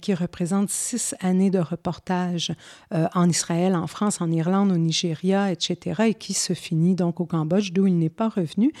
qui 0.00 0.14
représentent 0.14 0.70
six 0.70 1.14
années 1.20 1.50
de 1.50 1.58
reportage 1.58 2.52
en 2.90 3.28
Israël, 3.28 3.74
en 3.74 3.86
France, 3.86 4.20
en 4.20 4.30
Irlande, 4.30 4.72
au 4.72 4.76
Nigeria, 4.76 5.50
etc. 5.50 6.02
et 6.08 6.14
qui 6.14 6.34
se 6.34 6.52
finit 6.52 6.94
donc 6.94 7.20
au 7.20 7.26
Cambodge 7.26 7.72
d'où 7.72 7.86
il 7.86 7.98
n'est 7.98 8.08
pas 8.08 8.28
revenu. 8.28 8.72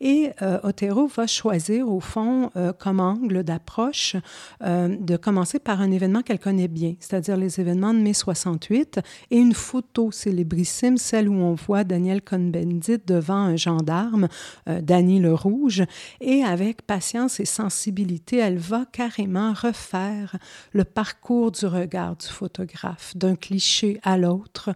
Et 0.00 0.30
Otero 0.62 1.06
va 1.06 1.26
choisir 1.26 1.88
au 1.88 2.00
fond 2.00 2.50
comme 2.78 3.00
angle 3.00 3.44
d'approche 3.44 4.16
de 4.60 5.16
commencer 5.16 5.58
par 5.58 5.80
un 5.80 5.90
événement 5.90 6.22
qu'elle 6.22 6.40
connaît 6.40 6.68
bien, 6.68 6.94
c'est-à-dire 7.00 7.36
les 7.36 7.60
événements 7.60 7.94
de 7.94 8.00
mai 8.00 8.14
68 8.14 8.97
et 9.30 9.36
une 9.36 9.54
photo 9.54 10.10
célébrissime, 10.10 10.96
celle 10.96 11.28
où 11.28 11.34
on 11.34 11.54
voit 11.54 11.84
Daniel 11.84 12.22
Cohn-Bendit 12.22 12.98
devant 13.06 13.34
un 13.34 13.56
gendarme, 13.56 14.28
euh, 14.68 14.80
Danny 14.80 15.20
le 15.20 15.34
Rouge, 15.34 15.82
et 16.20 16.42
avec 16.42 16.82
patience 16.82 17.40
et 17.40 17.44
sensibilité, 17.44 18.36
elle 18.38 18.58
va 18.58 18.84
carrément 18.90 19.52
refaire 19.52 20.36
le 20.72 20.84
parcours 20.84 21.52
du 21.52 21.66
regard 21.66 22.16
du 22.16 22.26
photographe, 22.26 23.16
d'un 23.16 23.36
cliché 23.36 24.00
à 24.02 24.16
l'autre, 24.16 24.70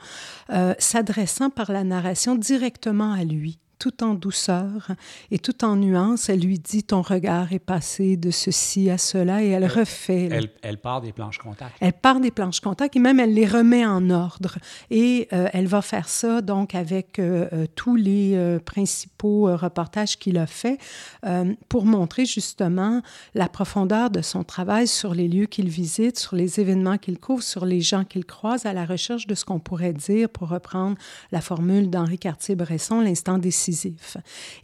euh, 0.50 0.74
s'adressant 0.78 1.50
par 1.50 1.72
la 1.72 1.84
narration 1.84 2.34
directement 2.34 3.12
à 3.12 3.24
lui 3.24 3.58
tout 3.82 4.04
en 4.04 4.14
douceur 4.14 4.92
et 5.32 5.40
tout 5.40 5.64
en 5.64 5.74
nuance. 5.74 6.28
Elle 6.28 6.38
lui 6.38 6.60
dit 6.60 6.84
Ton 6.84 7.02
regard 7.02 7.52
est 7.52 7.58
passé 7.58 8.16
de 8.16 8.30
ceci 8.30 8.88
à 8.90 8.96
cela 8.96 9.42
et 9.42 9.48
elle, 9.48 9.66
refait. 9.66 10.28
Elle, 10.30 10.50
elle, 10.62 10.78
part 10.78 11.00
des 11.00 11.10
planches 11.10 11.38
contact. 11.38 11.74
Elle 11.80 11.92
part 11.92 12.20
des 12.20 12.30
planches 12.30 12.60
contact 12.60 12.94
et 12.94 13.00
même 13.00 13.18
elle 13.18 13.34
les 13.34 13.44
remet 13.44 13.84
en 13.84 14.08
ordre. 14.10 14.58
Et 14.90 15.26
euh, 15.32 15.48
elle 15.52 15.66
va 15.66 15.82
faire 15.82 16.08
ça 16.08 16.42
donc 16.42 16.76
avec 16.76 17.18
euh, 17.18 17.48
euh, 17.52 17.66
tous 17.74 17.96
les 17.96 18.58
principaux 18.64 19.56
reportages 19.56 20.16
qu'il 20.16 20.38
a 20.38 20.46
fait 20.46 20.78
pour 21.68 21.84
montrer 21.84 22.24
justement 22.24 23.02
la 23.34 23.48
profondeur 23.48 24.10
de 24.10 24.22
son 24.22 24.44
travail 24.44 24.86
sur 24.86 25.12
les 25.12 25.26
lieux 25.26 25.46
qu'il 25.46 25.68
visite, 25.68 26.18
sur 26.18 26.36
les 26.36 26.60
événements 26.60 26.98
qu'il 26.98 27.18
couvre, 27.18 27.42
sur 27.42 27.66
les 27.66 27.80
gens 27.80 28.04
qu'il 28.04 28.24
croise, 28.24 28.64
à 28.64 28.72
la 28.72 28.84
recherche 28.84 29.26
de 29.26 29.34
ce 29.34 29.44
qu'on 29.44 29.58
pourrait 29.58 29.92
dire, 29.92 30.28
pour 30.28 30.48
reprendre 30.50 30.96
la 31.32 31.40
formule 31.40 31.90
d'Henri 31.90 32.18
Cartier-Bresson, 32.18 33.00
l'instant 33.00 33.38
décisif 33.38 33.71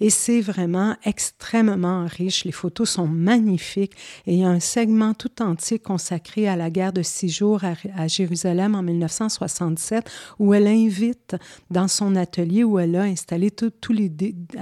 et 0.01 0.11
c'est 0.11 0.41
vraiment 0.41 0.97
extrêmement 1.05 2.07
riche. 2.07 2.45
Les 2.45 2.53
photos 2.53 2.91
sont 2.91 3.07
magnifiques 3.07 3.95
et 4.27 4.35
il 4.35 4.41
y 4.41 4.45
a 4.45 4.49
un 4.49 4.61
segment 4.61 5.15
tout 5.15 5.43
entier 5.43 5.79
consacré 5.79 6.49
à 6.49 6.57
la 6.57 6.71
guerre 6.71 6.93
de 6.93 7.03
six 7.03 7.29
jours 7.29 7.63
à, 7.65 8.09
Jérusalem 8.09 8.75
en 8.75 8.83
1967 8.83 10.11
où 10.39 10.55
elle 10.55 10.67
invite 10.67 11.37
dans 11.71 11.89
son 11.89 12.17
atelier 12.17 12.65
où 12.65 12.79
elle 12.79 12.97
a 12.97 13.03
installé 13.03 13.51
tous 13.51 13.93
les... 13.93 14.11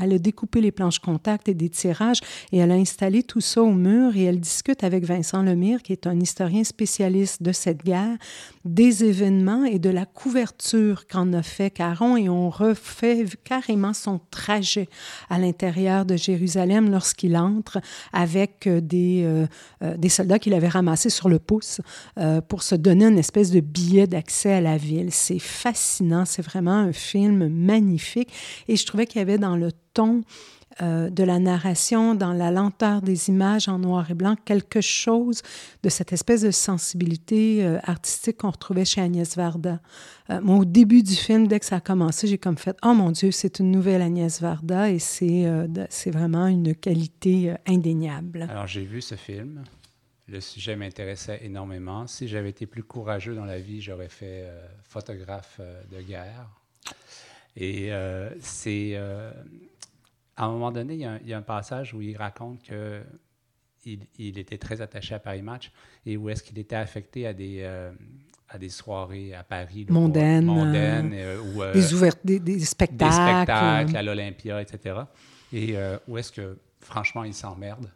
Elle 0.00 0.12
a 0.12 0.18
découpé 0.18 0.60
les 0.60 0.72
planches 0.72 0.98
contact 0.98 1.48
et 1.48 1.54
des 1.54 1.68
tirages 1.68 2.20
et 2.52 2.58
elle 2.58 2.70
a 2.70 2.74
installé 2.74 3.22
tout 3.22 3.40
ça 3.40 3.62
au 3.62 3.72
mur 3.72 4.16
et 4.16 4.24
elle 4.24 4.40
discute 4.40 4.84
avec 4.84 5.04
Vincent 5.04 5.42
Lemire 5.42 5.82
qui 5.82 5.92
est 5.92 6.06
un 6.06 6.18
historien 6.18 6.64
spécialiste 6.64 7.42
de 7.42 7.52
cette 7.52 7.84
guerre 7.84 8.16
des 8.64 9.04
événements 9.04 9.64
et 9.64 9.78
de 9.78 9.90
la 9.90 10.06
couverture 10.06 11.06
qu'en 11.06 11.32
a 11.32 11.42
fait 11.42 11.70
Caron 11.70 12.16
et 12.16 12.28
on 12.28 12.50
refait 12.50 13.26
carrément 13.44 13.94
son 13.94 14.18
trajet 14.37 14.88
à 15.31 15.38
l'intérieur 15.38 16.05
de 16.05 16.14
Jérusalem 16.14 16.90
lorsqu'il 16.90 17.37
entre 17.38 17.78
avec 18.12 18.66
euh, 18.66 18.81
des, 18.81 19.23
euh, 19.25 19.47
euh, 19.83 19.97
des 19.97 20.11
soldats 20.11 20.38
qu'il 20.38 20.52
avait 20.52 20.69
ramassés 20.69 21.11
sur 21.11 21.28
le 21.28 21.38
pouce 21.38 21.81
pour 22.49 22.62
se 22.62 22.75
donner 22.75 23.07
une 23.07 23.19
espèce 23.19 23.50
de 23.50 23.61
billet 23.61 24.07
d'accès 24.07 24.52
à 24.52 24.61
la 24.61 24.76
ville. 24.76 25.09
C'est 25.11 25.38
fascinant, 25.38 26.25
c'est 26.25 26.43
vraiment 26.43 26.73
un 26.73 26.93
film 26.93 27.49
magnifique 27.49 28.28
et 28.69 28.76
je 28.76 28.85
trouvais 28.85 29.07
qu'il 29.07 29.21
y 29.21 29.23
avait 29.23 29.38
dans 29.38 29.57
le 29.57 29.71
ton 29.95 30.23
euh, 30.83 31.09
de 31.09 31.25
la 31.25 31.38
narration, 31.38 32.14
dans 32.14 32.35
la 32.35 32.50
lenteur 32.50 33.00
des 33.00 33.30
images 33.30 33.66
en 33.66 33.78
noir 33.78 34.11
et 34.11 34.14
blanc, 34.14 34.37
quelque 34.45 34.83
chose 34.83 35.40
de 35.83 35.88
cette 35.88 36.12
espèce 36.12 36.42
de 36.42 36.50
sensibilité 36.50 37.64
euh, 37.64 37.78
artistique 37.85 38.37
qu'on 38.37 38.50
retrouvait 38.50 38.85
chez 38.85 39.00
Agnès 39.00 39.37
Varda. 39.37 39.80
Euh, 40.28 40.40
moi, 40.42 40.56
au 40.56 40.64
début 40.66 41.02
du 41.02 41.14
film, 41.14 41.49
dès 41.49 41.61
que 41.61 41.64
ça 41.64 41.76
a 41.76 41.80
commencé, 41.80 42.26
j'ai 42.26 42.37
comme 42.37 42.59
fait 42.59 42.76
«Oh 42.85 42.92
mon 42.92 43.11
Dieu, 43.11 43.30
c'est 43.30 43.59
une 43.59 43.71
nouvelle 43.71 44.02
Agnès 44.02 44.38
Varda» 44.42 44.90
et 44.92 44.99
c'est 44.99 45.47
c'est 45.88 46.11
vraiment 46.11 46.47
une 46.47 46.75
qualité 46.75 47.54
indéniable. 47.66 48.47
Alors, 48.50 48.66
j'ai 48.66 48.85
vu 48.85 49.00
ce 49.00 49.14
film. 49.14 49.64
Le 50.28 50.40
sujet 50.42 50.76
m'intéressait 50.76 51.40
énormément. 51.42 52.06
Si 52.06 52.28
j'avais 52.28 52.50
été 52.50 52.66
plus 52.66 52.83
courageux 52.83 53.35
dans 53.35 53.47
la 53.47 53.59
vie, 53.59 53.80
j'aurais 53.80 54.11
fait 54.11 54.45
photographe 54.83 55.61
de 55.90 56.02
guerre. 56.02 56.50
Et 57.56 57.90
c'est 58.40 58.99
à 60.37 60.45
un 60.45 60.50
moment 60.50 60.71
donné, 60.71 60.95
il 60.95 61.00
y, 61.00 61.33
a 61.33 61.38
un, 61.38 61.43
passage 61.43 61.95
où 61.95 62.02
il 62.02 62.16
raconte 62.16 62.62
que 62.62 63.02
il, 64.19 64.38
était 64.38 64.59
très 64.59 64.81
attaché 64.81 65.14
à 65.14 65.19
Paris 65.19 65.43
Match 65.43 65.73
et 66.05 66.16
où 66.16 66.28
est-ce 66.28 66.43
qu'il 66.43 66.59
était 66.59 66.76
affecté 66.76 67.26
à 67.26 67.33
des, 67.33 67.61
euh, 67.61 67.93
à 68.49 68.59
des 68.59 68.69
soirées 68.69 69.35
à 69.35 69.45
Paris. 69.45 69.87
mondaines. 70.47 71.12
euh, 71.14 71.40
euh, 71.57 71.73
des, 71.73 71.95
ouvert, 71.95 72.14
des, 72.25 72.38
des, 72.40 72.61
spectacles. 72.61 73.11
Des 73.11 73.12
spectacles 73.12 73.97
à 73.97 74.02
l'Olympia, 74.02 74.61
etc. 74.61 75.00
Et 75.52 75.76
où 76.09 76.19
est-ce 76.19 76.33
que, 76.33 76.59
franchement, 76.81 77.25
il 77.25 77.35
s'emmerde. 77.35 77.90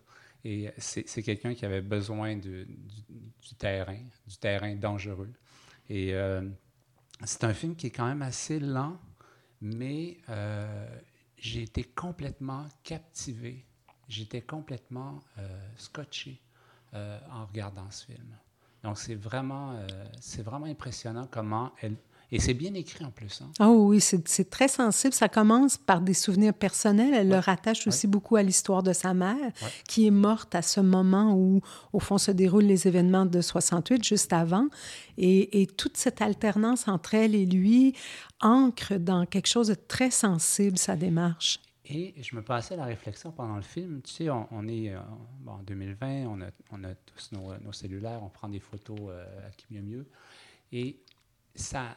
Et 0.45 0.71
c'est 0.79 1.23
quelqu'un 1.23 1.55
qui 1.55 1.67
avait 1.67 1.83
besoin 1.83 2.37
du, 2.37 2.65
du, 2.65 3.55
terrain, 3.59 3.99
du 4.27 4.37
terrain 4.39 4.75
dangereux. 4.75 5.33
Et 5.91 6.15
c'est 7.25 7.45
un 7.45 7.53
film 7.53 7.75
qui 7.75 7.89
est 7.89 7.91
quand 7.91 8.07
même 8.07 8.23
assez 8.23 8.61
lent, 8.61 8.97
mais 9.61 10.19
j'ai 11.41 11.63
été 11.63 11.85
complètement 11.85 12.67
captivé, 12.85 13.65
j'étais 14.09 14.43
complètement 14.43 15.21
euh, 15.39 15.69
scotché 15.77 16.41
euh, 16.95 17.19
en 17.33 17.47
regardant 17.47 17.91
ce 17.91 18.07
film. 18.07 18.37
Donc, 18.83 18.99
c'est 18.99 19.15
vraiment, 19.15 19.73
euh, 19.73 19.87
c'est 20.21 20.43
vraiment 20.43 20.67
impressionnant 20.67 21.27
comment 21.31 21.73
elle, 21.81 21.97
et 22.33 22.39
c'est 22.39 22.55
bien 22.55 22.75
écrit 22.75 23.05
en 23.05 23.11
plus. 23.11 23.43
Hein? 23.43 23.51
Oh 23.61 23.89
oui, 23.89 24.01
c'est 24.01 24.51
très 24.51 24.69
sensible. 24.69 25.13
Ça 25.13 25.29
commence 25.29 25.77
par 25.77 26.01
des 26.01 26.15
souvenirs 26.15 26.55
personnels. 26.55 27.13
Elle 27.13 27.29
le 27.29 27.39
rattache 27.39 27.87
aussi 27.87 28.07
beaucoup 28.07 28.37
à 28.37 28.43
l'histoire 28.43 28.83
de 28.83 28.93
sa 28.93 29.15
mère, 29.15 29.53
qui 29.89 30.07
est 30.07 30.13
morte 30.13 30.55
à 30.55 30.63
ce 30.63 30.81
moment 30.81 31.35
où, 31.35 31.61
au 31.93 31.99
fond, 31.99 32.19
se 32.19 32.31
déroulent 32.31 32.65
les 32.65 32.87
événements 32.87 33.27
de 33.27 33.41
68, 33.41 34.05
juste 34.05 34.33
avant. 34.33 34.69
Et, 35.19 35.63
et 35.63 35.67
toute 35.67 35.97
cette 35.97 36.23
alternance 36.23 36.87
entre 36.87 37.15
elle 37.15 37.35
et 37.35 37.47
lui 37.47 37.95
ancre 38.41 38.95
dans 38.99 39.27
quelque 39.27 39.49
chose 39.49 39.69
de 39.69 39.75
très 39.75 40.11
sensible 40.11 40.79
sa 40.79 40.97
démarche. 40.97 41.61
Et 41.93 42.15
je 42.23 42.37
me 42.37 42.43
passais 42.43 42.77
la 42.77 42.85
réflexion 42.85 43.33
pendant 43.33 43.57
le 43.57 43.63
film. 43.63 44.01
Tu 44.03 44.13
sais, 44.13 44.31
on, 44.31 44.69
est 44.69 44.91
euh, 44.91 45.01
en 45.47 45.59
2020, 45.65 46.27
on 46.27 46.41
a, 46.41 46.47
on 46.71 46.85
a 46.85 46.95
tous 46.95 47.33
nos, 47.33 47.59
nos, 47.59 47.73
cellulaires, 47.73 48.23
on 48.23 48.29
prend 48.29 48.49
des 48.49 48.61
photos 48.61 48.99
euh, 49.09 49.49
à 49.49 49.51
qui 49.51 49.67
mieux 49.71 49.83
mieux. 49.83 50.07
Et 50.71 51.01
ça, 51.57 51.97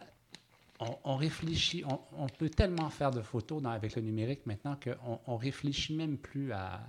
on, 1.03 1.15
réfléchit, 1.15 1.83
on, 1.85 2.27
peut 2.27 2.49
tellement 2.49 2.89
faire 2.89 3.11
de 3.11 3.21
photos 3.21 3.63
avec 3.65 3.95
le 3.95 4.01
numérique 4.01 4.45
maintenant 4.45 4.77
qu'on 4.81 5.19
on 5.27 5.37
réfléchit 5.37 5.95
même 5.95 6.17
plus 6.17 6.51
à, 6.51 6.81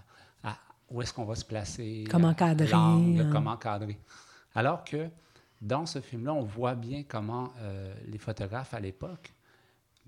où 0.90 1.00
est-ce 1.00 1.12
qu'on 1.12 1.24
va 1.24 1.34
se 1.34 1.44
placer, 1.44 2.04
comment 2.10 2.34
cadrer, 2.34 2.70
hein. 2.72 3.30
comment 3.32 3.56
cadrer. 3.56 3.98
Alors 4.54 4.84
que 4.84 5.08
dans 5.60 5.86
ce 5.86 6.00
film-là, 6.00 6.34
on 6.34 6.44
voit 6.44 6.74
bien 6.74 7.04
comment 7.08 7.52
euh, 7.58 7.94
les 8.06 8.18
photographes 8.18 8.74
à 8.74 8.80
l'époque, 8.80 9.32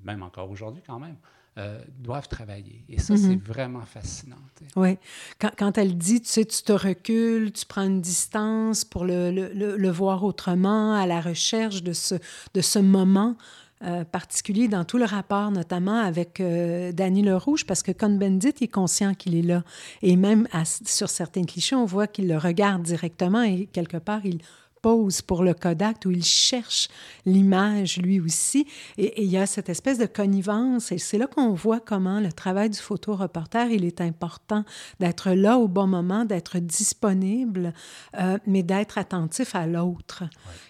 même 0.05 0.23
encore 0.23 0.51
aujourd'hui 0.51 0.83
quand 0.87 0.99
même, 0.99 1.17
euh, 1.59 1.81
doivent 1.99 2.29
travailler. 2.29 2.85
Et 2.87 2.99
ça, 2.99 3.17
c'est 3.17 3.29
mm-hmm. 3.29 3.41
vraiment 3.41 3.87
fascinant. 3.87 4.37
Oui. 4.77 4.99
Quand, 5.41 5.53
quand, 5.57 5.79
elle 5.79 5.97
dit, 5.97 6.21
tu 6.21 6.29
sais, 6.29 6.45
tu 6.45 6.63
te 6.63 6.73
recules, 6.73 7.51
tu 7.51 7.65
prends 7.65 7.85
une 7.85 8.03
distance 8.03 8.85
pour 8.85 9.07
le, 9.07 9.31
le, 9.31 9.77
le, 9.79 9.91
voir 9.91 10.23
autrement, 10.23 10.95
à 10.95 11.07
la 11.07 11.23
recherche 11.23 11.83
de 11.83 11.95
ce, 11.95 12.17
de 12.53 12.61
ce 12.61 12.79
moment 12.79 13.39
euh, 13.85 14.05
particulier 14.05 14.69
dans 14.69 14.85
tout 14.85 14.97
le 14.97 15.05
rapport, 15.05 15.51
notamment 15.51 15.99
avec 15.99 16.41
euh, 16.41 16.93
Danny 16.93 17.21
Le 17.21 17.37
Rouge, 17.37 17.67
parce 17.67 17.83
que 17.83 17.93
Cohn-Bendit 17.93 18.55
est 18.63 18.73
conscient 18.73 19.13
qu'il 19.13 19.35
est 19.35 19.43
là. 19.43 19.65
Et 20.01 20.17
même 20.17 20.49
sur 20.87 21.11
certains 21.11 21.45
clichés, 21.45 21.77
on 21.77 21.85
voit 21.85 22.07
qu'il 22.07 22.27
le 22.27 22.39
regarde 22.39 22.83
directement 22.83 23.43
et 23.43 23.67
quelque 23.67 23.99
part, 23.99 24.25
il 24.25 24.39
pose 24.87 25.21
pour 25.21 25.43
le 25.43 25.53
Kodak, 25.53 26.05
où 26.07 26.13
il 26.13 26.23
cherche 26.23 26.89
l'image 27.25 27.97
lui 27.97 28.21
aussi. 28.21 28.69
Et, 28.99 29.25
il 29.25 29.29
y 29.29 29.37
a 29.37 29.45
cette 29.45 29.69
espèce 29.69 29.99
de 29.99 30.07
connivence. 30.07 30.93
Et 30.93 30.99
c'est 30.99 31.19
là 31.19 31.27
qu'on 31.27 31.55
voit 31.55 31.81
comment 31.81 32.21
le 32.21 32.31
travail 32.31 32.71
du 32.71 32.79
photoreporter, 32.79 33.67
il 33.73 33.85
est 33.85 34.01
important 34.01 34.65
d'être 35.01 35.33
là 35.33 35.59
au 35.59 35.67
bon 35.67 35.89
moment, 35.89 36.25
d'être 36.25 36.61
disponible, 36.61 37.75
euh, 38.17 38.39
mais 38.47 38.63
d'être 38.63 38.97
attentif 38.97 39.57
à 39.57 39.67
l'autre. 39.67 40.23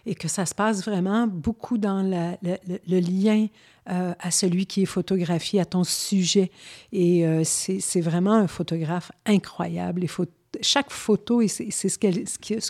Et 0.07 0.15
que 0.15 0.29
ça 0.29 0.47
se 0.47 0.55
passe 0.55 0.83
vraiment 0.83 1.27
beaucoup 1.27 1.77
dans 1.77 2.03
le, 2.03 3.01
lien 3.01 3.49
euh, 3.91 4.15
à 4.19 4.31
celui 4.31 4.65
qui 4.65 4.81
est 4.85 4.87
photographié, 4.87 5.61
à 5.61 5.67
ton 5.67 5.85
sujet. 5.85 6.51
Et 6.91 7.27
euh, 7.27 7.43
c'est 7.45 8.01
vraiment 8.01 8.33
un 8.33 8.49
photographe 8.49 9.13
incroyable. 9.27 10.05
Il 10.05 10.09
faut 10.09 10.25
chaque 10.63 10.91
photo, 10.91 11.41
et 11.41 11.49
c'est 11.49 11.71
ce, 11.71 11.89
ce, 11.89 11.99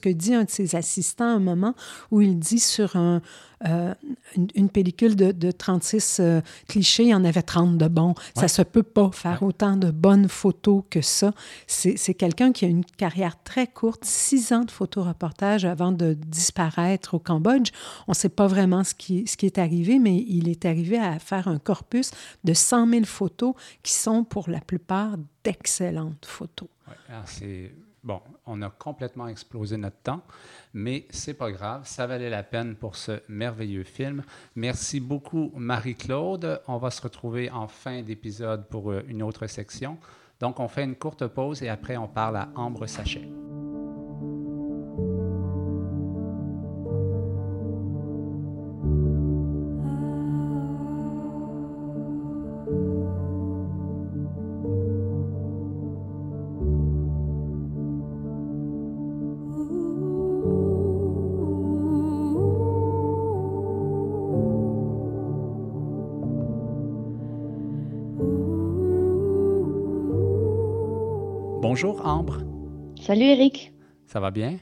que 0.00 0.08
dit 0.08 0.34
un 0.34 0.44
de 0.44 0.50
ses 0.50 0.74
assistants 0.76 1.24
à 1.24 1.36
un 1.36 1.40
moment 1.40 1.74
où 2.10 2.20
il 2.20 2.38
dit 2.38 2.60
sur 2.60 2.96
un, 2.96 3.20
euh, 3.64 3.94
une, 4.54 4.68
pellicule 4.68 5.16
de, 5.16 5.50
36 5.50 6.18
euh, 6.20 6.40
clichés, 6.68 7.04
il 7.04 7.08
y 7.08 7.14
en 7.14 7.24
avait 7.24 7.42
30 7.42 7.78
de 7.78 7.88
bons. 7.88 8.14
Ça 8.36 8.48
se 8.48 8.60
peut 8.60 8.82
pas 8.82 9.10
faire 9.12 9.42
autant 9.42 9.76
de 9.76 9.90
bonnes 9.90 10.28
photos 10.28 10.82
que 10.90 11.00
ça. 11.00 11.32
C'est 11.66 12.14
quelqu'un 12.14 12.52
qui 12.52 12.66
a 12.66 12.68
une 12.68 12.84
carrière 12.84 13.42
très 13.42 13.66
courte, 13.66 14.04
six 14.04 14.52
ans 14.52 14.64
de 14.64 14.70
photoreportage 14.70 15.64
avant 15.64 15.90
de 15.90 16.12
disparaître 16.12 17.14
au 17.14 17.18
Cambodge. 17.18 17.70
On 18.08 18.12
ne 18.12 18.16
sait 18.16 18.28
pas 18.28 18.46
vraiment 18.46 18.84
ce 18.84 18.94
qui, 18.94 19.26
ce 19.26 19.38
qui 19.38 19.46
est 19.46 19.58
arrivé, 19.58 19.98
mais 19.98 20.24
il 20.28 20.48
est 20.50 20.66
arrivé 20.66 20.98
à 20.98 21.18
faire 21.18 21.48
un 21.48 21.58
corpus 21.58 22.10
de 22.44 22.52
100 22.52 22.90
000 22.90 23.04
photos 23.04 23.54
qui 23.82 23.94
sont 23.94 24.22
pour 24.24 24.50
la 24.50 24.60
plupart 24.60 25.16
d'excellentes 25.44 26.26
photos. 26.26 26.68
C'est 27.24 27.72
bon, 28.06 28.20
on 28.46 28.62
a 28.62 28.70
complètement 28.70 29.28
explosé 29.28 29.76
notre 29.76 29.98
temps, 29.98 30.22
mais 30.72 31.06
c'est 31.10 31.34
pas 31.34 31.50
grave, 31.50 31.82
ça 31.84 32.06
valait 32.06 32.30
la 32.30 32.42
peine 32.42 32.76
pour 32.76 32.96
ce 32.96 33.20
merveilleux 33.28 33.84
film. 33.84 34.22
Merci 34.54 35.00
beaucoup, 35.00 35.52
Marie-Claude. 35.56 36.62
On 36.68 36.78
va 36.78 36.90
se 36.90 37.02
retrouver 37.02 37.50
en 37.50 37.68
fin 37.68 38.02
d'épisode 38.02 38.66
pour 38.68 38.92
euh, 38.92 39.02
une 39.08 39.22
autre 39.22 39.46
section. 39.46 39.98
Donc, 40.40 40.60
on 40.60 40.68
fait 40.68 40.84
une 40.84 40.96
courte 40.96 41.26
pause 41.26 41.62
et 41.62 41.68
après, 41.68 41.96
on 41.96 42.08
parle 42.08 42.36
à 42.36 42.48
Ambre 42.54 42.86
Sachet. 42.86 43.45
Bonjour 71.78 72.06
Ambre. 72.06 72.38
Salut 73.02 73.24
Eric. 73.24 73.70
Ça 74.06 74.18
va 74.18 74.30
bien? 74.30 74.56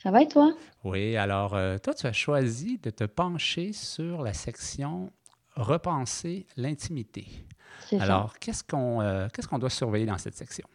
Ça 0.00 0.12
va 0.12 0.22
et 0.22 0.28
toi? 0.28 0.54
Oui, 0.84 1.16
alors 1.16 1.56
euh, 1.56 1.78
toi, 1.78 1.94
tu 1.94 2.06
as 2.06 2.12
choisi 2.12 2.78
de 2.78 2.90
te 2.90 3.02
pencher 3.02 3.72
sur 3.72 4.22
la 4.22 4.32
section 4.32 5.10
Repenser 5.56 6.46
l'intimité. 6.56 7.26
Alors, 7.98 8.38
qu'est-ce 8.38 8.62
qu'on 8.62 9.00
euh, 9.00 9.26
qu'est-ce 9.34 9.48
qu'on 9.48 9.58
doit 9.58 9.68
surveiller 9.68 10.06
dans 10.06 10.16
cette 10.16 10.36
section? 10.36 10.68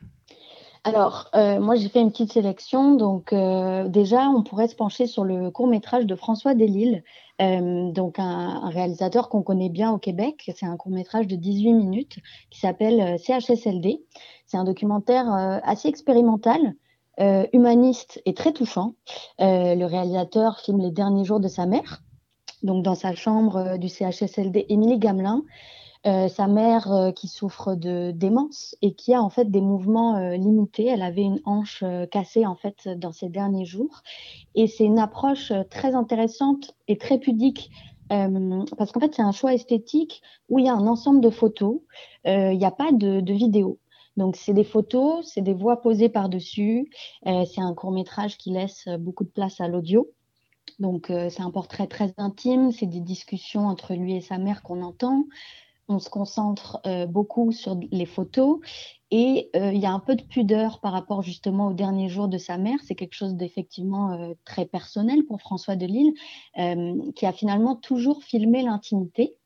Alors, 0.89 1.29
euh, 1.35 1.59
moi, 1.59 1.75
j'ai 1.75 1.89
fait 1.89 2.01
une 2.01 2.11
petite 2.11 2.33
sélection. 2.33 2.95
Donc, 2.95 3.33
déjà, 3.33 4.29
on 4.29 4.43
pourrait 4.43 4.67
se 4.67 4.75
pencher 4.75 5.07
sur 5.07 5.23
le 5.23 5.51
court 5.51 5.67
métrage 5.67 6.05
de 6.05 6.15
François 6.15 6.53
Delisle, 6.53 7.03
donc 7.39 8.19
un, 8.19 8.69
réalisateur 8.69 9.29
qu'on 9.29 9.41
connaît 9.41 9.69
bien 9.69 9.91
au 9.91 9.97
Québec. 9.97 10.51
C'est 10.55 10.65
un 10.65 10.77
court 10.77 10.91
métrage 10.91 11.27
de 11.27 11.35
18 11.35 11.73
minutes 11.73 12.19
qui 12.49 12.59
s'appelle 12.59 13.17
CHSLD. 13.19 14.01
C'est 14.49 14.57
un 14.57 14.63
documentaire 14.63 15.31
euh, 15.31 15.59
assez 15.61 15.89
expérimental, 15.89 16.73
euh, 17.19 17.45
humaniste 17.53 18.19
et 18.25 18.33
très 18.33 18.51
touchant. 18.51 18.95
Euh, 19.41 19.75
le 19.75 19.85
réalisateur 19.85 20.59
filme 20.59 20.79
les 20.79 20.89
derniers 20.89 21.23
jours 21.23 21.39
de 21.39 21.47
sa 21.47 21.67
mère, 21.67 22.01
donc 22.63 22.83
dans 22.83 22.95
sa 22.95 23.13
chambre 23.13 23.77
du 23.77 23.89
CHSLD 23.89 24.65
Émilie 24.69 24.97
Gamelin. 24.97 25.43
Sa 26.05 26.47
mère 26.47 27.11
qui 27.15 27.27
souffre 27.27 27.75
de 27.75 28.11
démence 28.11 28.75
et 28.81 28.93
qui 28.93 29.13
a 29.13 29.21
en 29.21 29.29
fait 29.29 29.51
des 29.51 29.61
mouvements 29.61 30.17
limités. 30.31 30.85
Elle 30.85 31.01
avait 31.01 31.23
une 31.23 31.41
hanche 31.45 31.83
cassée 32.11 32.45
en 32.45 32.55
fait 32.55 32.87
dans 32.87 33.11
ses 33.11 33.29
derniers 33.29 33.65
jours. 33.65 34.01
Et 34.55 34.67
c'est 34.67 34.85
une 34.85 34.99
approche 34.99 35.51
très 35.69 35.95
intéressante 35.95 36.73
et 36.87 36.97
très 36.97 37.19
pudique 37.19 37.69
parce 38.07 38.91
qu'en 38.91 39.01
fait 39.01 39.13
c'est 39.13 39.21
un 39.21 39.33
choix 39.33 39.53
esthétique 39.53 40.21
où 40.47 40.57
il 40.57 40.65
y 40.65 40.69
a 40.69 40.73
un 40.73 40.87
ensemble 40.87 41.21
de 41.21 41.29
photos, 41.29 41.81
il 42.25 42.57
n'y 42.57 42.65
a 42.65 42.71
pas 42.71 42.91
de, 42.91 43.19
de 43.19 43.33
vidéo. 43.33 43.77
Donc, 44.19 44.35
c'est 44.35 44.53
des 44.53 44.65
photos, 44.65 45.25
c'est 45.33 45.41
des 45.41 45.53
voix 45.53 45.81
posées 45.81 46.09
par-dessus. 46.09 46.91
Euh, 47.25 47.45
c'est 47.45 47.61
un 47.61 47.73
court 47.73 47.91
métrage 47.91 48.37
qui 48.37 48.51
laisse 48.51 48.89
beaucoup 48.99 49.23
de 49.23 49.29
place 49.29 49.61
à 49.61 49.69
l'audio. 49.69 50.11
Donc, 50.77 51.09
euh, 51.09 51.29
c'est 51.29 51.41
un 51.41 51.51
portrait 51.51 51.87
très 51.87 52.13
intime. 52.17 52.73
C'est 52.73 52.85
des 52.85 52.99
discussions 52.99 53.65
entre 53.65 53.93
lui 53.93 54.17
et 54.17 54.21
sa 54.21 54.37
mère 54.37 54.61
qu'on 54.61 54.81
entend. 54.81 55.23
On 55.89 55.99
se 55.99 56.09
concentre 56.09 56.79
euh, 56.85 57.05
beaucoup 57.05 57.51
sur 57.51 57.77
les 57.91 58.05
photos. 58.05 58.59
Et 59.11 59.49
il 59.55 59.79
y 59.79 59.87
a 59.87 59.91
un 59.91 59.99
peu 59.99 60.15
de 60.15 60.21
pudeur 60.21 60.81
par 60.81 60.91
rapport 60.91 61.23
justement 61.23 61.69
au 61.69 61.73
dernier 61.73 62.09
jour 62.09 62.27
de 62.27 62.37
sa 62.37 62.59
mère. 62.59 62.77
C'est 62.85 62.93
quelque 62.93 63.15
chose 63.15 63.33
d'effectivement 63.33 64.35
très 64.45 64.67
personnel 64.67 65.25
pour 65.25 65.41
François 65.41 65.75
Delisle, 65.75 66.13
qui 67.15 67.25
a 67.25 67.33
finalement 67.33 67.75
toujours 67.75 68.23
filmé 68.23 68.61
l'intimité 68.61 69.39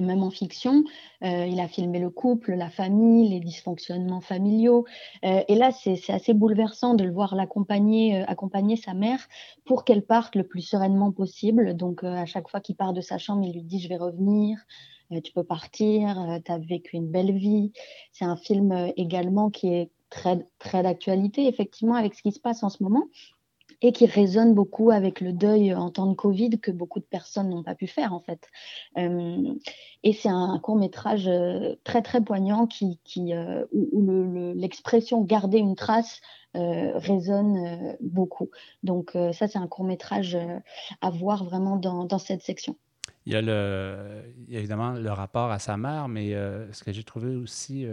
même 0.00 0.22
en 0.22 0.30
fiction, 0.30 0.84
euh, 1.22 1.46
il 1.46 1.60
a 1.60 1.68
filmé 1.68 1.98
le 1.98 2.10
couple, 2.10 2.54
la 2.54 2.70
famille, 2.70 3.28
les 3.28 3.40
dysfonctionnements 3.40 4.20
familiaux. 4.20 4.86
Euh, 5.24 5.42
et 5.48 5.54
là, 5.54 5.70
c'est 5.70 5.98
assez 6.10 6.32
bouleversant 6.32 6.94
de 6.94 7.04
le 7.04 7.12
voir 7.12 7.34
l'accompagner, 7.34 8.16
euh, 8.16 8.24
accompagner 8.26 8.76
sa 8.76 8.94
mère 8.94 9.26
pour 9.64 9.84
qu'elle 9.84 10.02
parte 10.02 10.34
le 10.34 10.44
plus 10.44 10.62
sereinement 10.62 11.12
possible. 11.12 11.76
Donc, 11.76 12.04
à 12.04 12.26
chaque 12.26 12.48
fois 12.48 12.60
qu'il 12.60 12.76
part 12.76 12.92
de 12.92 13.00
sa 13.00 13.18
chambre, 13.18 13.44
il 13.44 13.52
lui 13.52 13.62
dit 13.62 13.80
Je 13.80 13.88
vais 13.88 13.96
revenir, 13.96 14.58
tu 15.20 15.32
peux 15.32 15.44
partir, 15.44 16.40
tu 16.44 16.52
as 16.52 16.58
vécu 16.58 16.96
une 16.96 17.10
belle 17.10 17.32
vie. 17.32 17.72
C'est 18.12 18.24
un 18.24 18.36
film 18.36 18.92
également 18.96 19.50
qui 19.50 19.68
est 19.68 19.90
très, 20.10 20.46
très 20.58 20.82
d'actualité, 20.82 21.46
effectivement, 21.46 21.94
avec 21.94 22.14
ce 22.14 22.22
qui 22.22 22.32
se 22.32 22.40
passe 22.40 22.62
en 22.62 22.68
ce 22.68 22.82
moment 22.82 23.06
et 23.82 23.92
qui 23.92 24.06
résonne 24.06 24.54
beaucoup 24.54 24.90
avec 24.90 25.20
le 25.20 25.32
deuil 25.32 25.74
en 25.74 25.90
temps 25.90 26.06
de 26.06 26.14
Covid 26.14 26.60
que 26.60 26.70
beaucoup 26.70 27.00
de 27.00 27.04
personnes 27.04 27.50
n'ont 27.50 27.64
pas 27.64 27.74
pu 27.74 27.88
faire 27.88 28.14
en 28.14 28.20
fait. 28.20 28.48
Euh, 28.96 29.54
et 30.04 30.12
c'est 30.12 30.28
un, 30.28 30.58
court 30.60 30.76
métrage 30.76 31.26
euh, 31.28 31.74
très 31.84 32.00
très 32.00 32.20
poignant 32.20 32.66
qui, 32.66 33.00
qui 33.04 33.34
euh, 33.34 33.64
où, 33.72 34.52
l'expression 34.54 35.22
garder 35.22 35.58
une 35.58 35.74
trace 35.74 36.20
résonne 36.54 37.96
beaucoup. 38.00 38.50
Donc 38.82 39.16
ça 39.32 39.48
c'est 39.48 39.58
un 39.58 39.66
court 39.66 39.86
métrage 39.86 40.36
à 41.00 41.08
voir 41.10 41.44
vraiment 41.44 41.76
dans, 41.76 42.18
cette 42.18 42.42
section. 42.42 42.76
Il 43.24 43.32
y, 43.32 43.36
a 43.36 44.58
évidemment 44.58 44.92
le 44.92 45.10
rapport 45.10 45.50
à 45.50 45.58
sa 45.58 45.76
mère, 45.76 46.08
mais 46.08 46.32
ce 46.72 46.82
que 46.82 46.92
j'ai 46.92 47.04
trouvé 47.04 47.36
aussi 47.36 47.86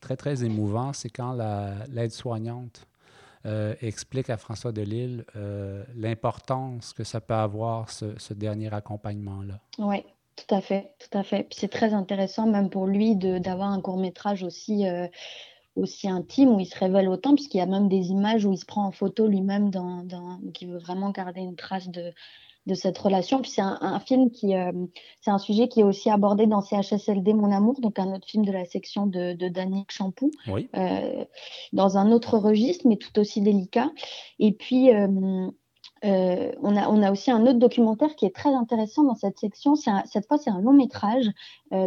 très 0.00 0.16
très 0.16 0.44
émouvant, 0.44 0.92
c'est 0.92 1.10
quand 1.10 1.38
l'aide-soignante 1.88 2.86
euh, 3.44 3.74
explique 3.82 4.30
à 4.30 4.36
François 4.36 4.70
Delille 4.70 5.24
euh, 5.34 5.82
l'importance 5.96 6.92
que 6.92 7.02
ça 7.02 7.20
peut 7.20 7.34
avoir, 7.34 7.90
ce, 7.90 8.32
dernier 8.34 8.72
accompagnement-là. 8.72 9.58
Oui, 9.78 10.04
tout 10.36 10.54
à 10.54 10.60
fait, 10.60 10.94
tout 11.00 11.18
à 11.18 11.24
fait. 11.24 11.48
C'est 11.50 11.70
très 11.70 11.92
intéressant, 11.92 12.46
même 12.46 12.70
pour 12.70 12.86
lui, 12.86 13.16
d'avoir 13.16 13.70
un 13.70 13.80
court 13.80 13.98
métrage 13.98 14.44
aussi, 14.44 14.86
euh, 14.86 15.08
aussi 15.74 16.08
intime 16.08 16.50
où 16.50 16.60
il 16.60 16.66
se 16.66 16.78
révèle 16.78 17.08
autant, 17.08 17.34
puisqu'il 17.34 17.58
y 17.58 17.62
a 17.62 17.66
même 17.66 17.88
des 17.88 18.10
images 18.10 18.44
où 18.44 18.52
il 18.52 18.58
se 18.58 18.64
prend 18.64 18.86
en 18.86 18.92
photo 18.92 19.26
lui-même, 19.26 19.70
dans, 19.70 20.04
dans, 20.04 20.38
veut 20.62 20.78
vraiment 20.78 21.10
garder 21.10 21.40
une 21.40 21.56
trace 21.56 21.88
de, 21.88 22.12
de 22.66 22.74
cette 22.74 22.96
relation. 22.98 23.40
Puis 23.40 23.50
c'est 23.50 23.62
un, 23.62 24.00
film 24.00 24.30
qui, 24.30 24.54
euh, 24.54 24.72
c'est 25.20 25.30
un 25.30 25.38
sujet 25.38 25.68
qui 25.68 25.80
est 25.80 25.84
aussi 25.84 26.10
abordé 26.10 26.46
dans 26.46 26.60
CHSLD 26.60 27.34
Mon 27.34 27.50
Amour, 27.50 27.80
donc 27.80 27.98
un 27.98 28.14
autre 28.14 28.26
film 28.26 28.44
de 28.44 28.52
la 28.52 28.64
section 28.64 29.06
de, 29.06 29.34
de 29.34 29.52
Champou, 29.88 30.30
euh, 30.48 31.24
dans 31.72 31.98
un 31.98 32.12
autre 32.12 32.38
registre, 32.38 32.86
mais 32.86 32.96
tout 32.96 33.18
aussi 33.18 33.40
délicat. 33.40 33.90
Et 34.38 34.52
puis, 34.52 34.90
euh, 36.04 36.52
on, 36.62 36.76
a, 36.76 37.10
aussi 37.10 37.30
un 37.30 37.42
autre 37.42 37.58
documentaire 37.58 38.14
qui 38.16 38.26
est 38.26 38.34
très 38.34 38.52
intéressant 38.54 39.04
dans 39.04 39.14
cette 39.14 39.38
section. 39.38 39.74
cette 39.76 40.26
fois, 40.26 40.38
c'est 40.38 40.50
un 40.50 40.60
long 40.60 40.72
métrage 40.72 41.30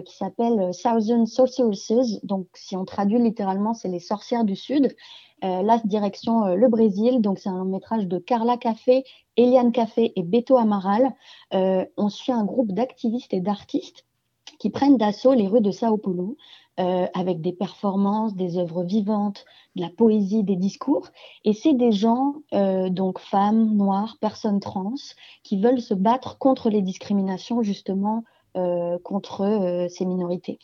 qui 0.05 0.15
s'appelle 0.15 0.71
Thousand 0.71 1.25
Sorceresses. 1.25 2.23
Donc, 2.23 2.47
si 2.53 2.75
on 2.75 2.85
traduit 2.85 3.19
littéralement, 3.19 3.73
c'est 3.73 3.89
les 3.89 3.99
sorcières 3.99 4.45
du 4.45 4.55
Sud. 4.55 4.95
là, 5.41 5.79
direction 5.83 6.55
le 6.55 6.67
Brésil. 6.69 7.21
Donc, 7.21 7.39
c'est 7.39 7.49
un 7.49 7.57
long 7.57 7.65
métrage 7.65 8.07
de 8.07 8.17
Carla 8.17 8.57
Café, 8.57 9.03
Eliane 9.37 9.71
Café 9.71 10.13
et 10.15 10.23
Beto 10.23 10.57
Amaral. 10.57 11.13
on 11.51 12.09
suit 12.09 12.31
un 12.31 12.45
groupe 12.45 12.71
d'activistes 12.71 13.33
et 13.33 13.41
d'artistes 13.41 14.05
qui 14.59 14.69
prennent 14.69 14.97
d'assaut 14.97 15.33
les 15.33 15.47
rues 15.47 15.61
de 15.61 15.71
Sao 15.71 15.97
Paulo 15.97 16.37
euh, 16.77 17.07
avec 17.13 17.39
des 17.39 17.53
performances, 17.53 18.35
des 18.35 18.57
œuvres 18.57 18.83
vivantes, 18.83 19.45
de 19.77 19.81
la 19.81 19.89
poésie, 19.89 20.43
des 20.43 20.57
discours. 20.57 21.07
Et 21.45 21.53
c'est 21.53 21.73
des 21.73 21.93
gens, 21.93 22.33
euh, 22.53 22.89
donc 22.89 23.19
femmes, 23.19 23.77
noires, 23.77 24.17
personnes 24.19 24.59
trans, 24.59 24.95
qui 25.43 25.57
veulent 25.57 25.79
se 25.79 25.93
battre 25.93 26.37
contre 26.37 26.69
les 26.69 26.81
discriminations, 26.81 27.61
justement, 27.61 28.25
euh, 28.57 28.97
contre 29.05 29.87
ces 29.89 30.05
minorités. 30.05 30.59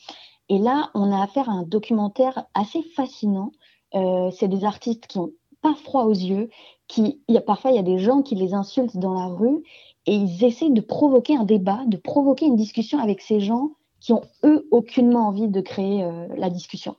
Et 0.50 0.60
là, 0.60 0.90
on 0.96 1.14
a 1.14 1.24
affaire 1.24 1.50
à 1.50 1.54
un 1.54 1.64
documentaire 1.64 2.46
assez 2.56 2.82
fascinant. 2.94 3.52
c'est 3.94 4.50
des 4.50 4.66
artistes 4.66 5.08
qui 5.08 5.18
ont 5.18 5.32
pas 5.62 5.76
froid 5.76 6.04
aux 6.04 6.14
yeux, 6.14 6.50
qui, 6.90 7.22
y 7.30 7.38
a, 7.38 7.42
parfois 7.42 7.72
il 7.72 7.78
y 7.78 7.80
a 7.80 7.84
des 7.84 8.00
gens 8.00 8.22
qui 8.22 8.36
les 8.36 8.54
insultent 8.54 8.98
dans 8.98 9.14
la 9.14 9.28
rue 9.28 9.64
et 10.08 10.16
ils 10.16 10.44
essaient 10.44 10.70
de 10.70 10.82
provoquer 10.82 11.38
un 11.38 11.46
débat, 11.46 11.84
de 11.88 11.96
provoquer 11.96 12.48
une 12.48 12.58
discussion 12.58 13.00
avec 13.00 13.22
ces 13.22 13.40
gens 13.40 13.72
qui 14.02 14.12
ont, 14.12 14.24
eux, 14.44 14.68
aucunement 14.72 15.28
envie 15.28 15.48
de 15.48 15.62
créer 15.62 16.04
euh, 16.04 16.28
la 16.36 16.50
discussion. 16.50 16.98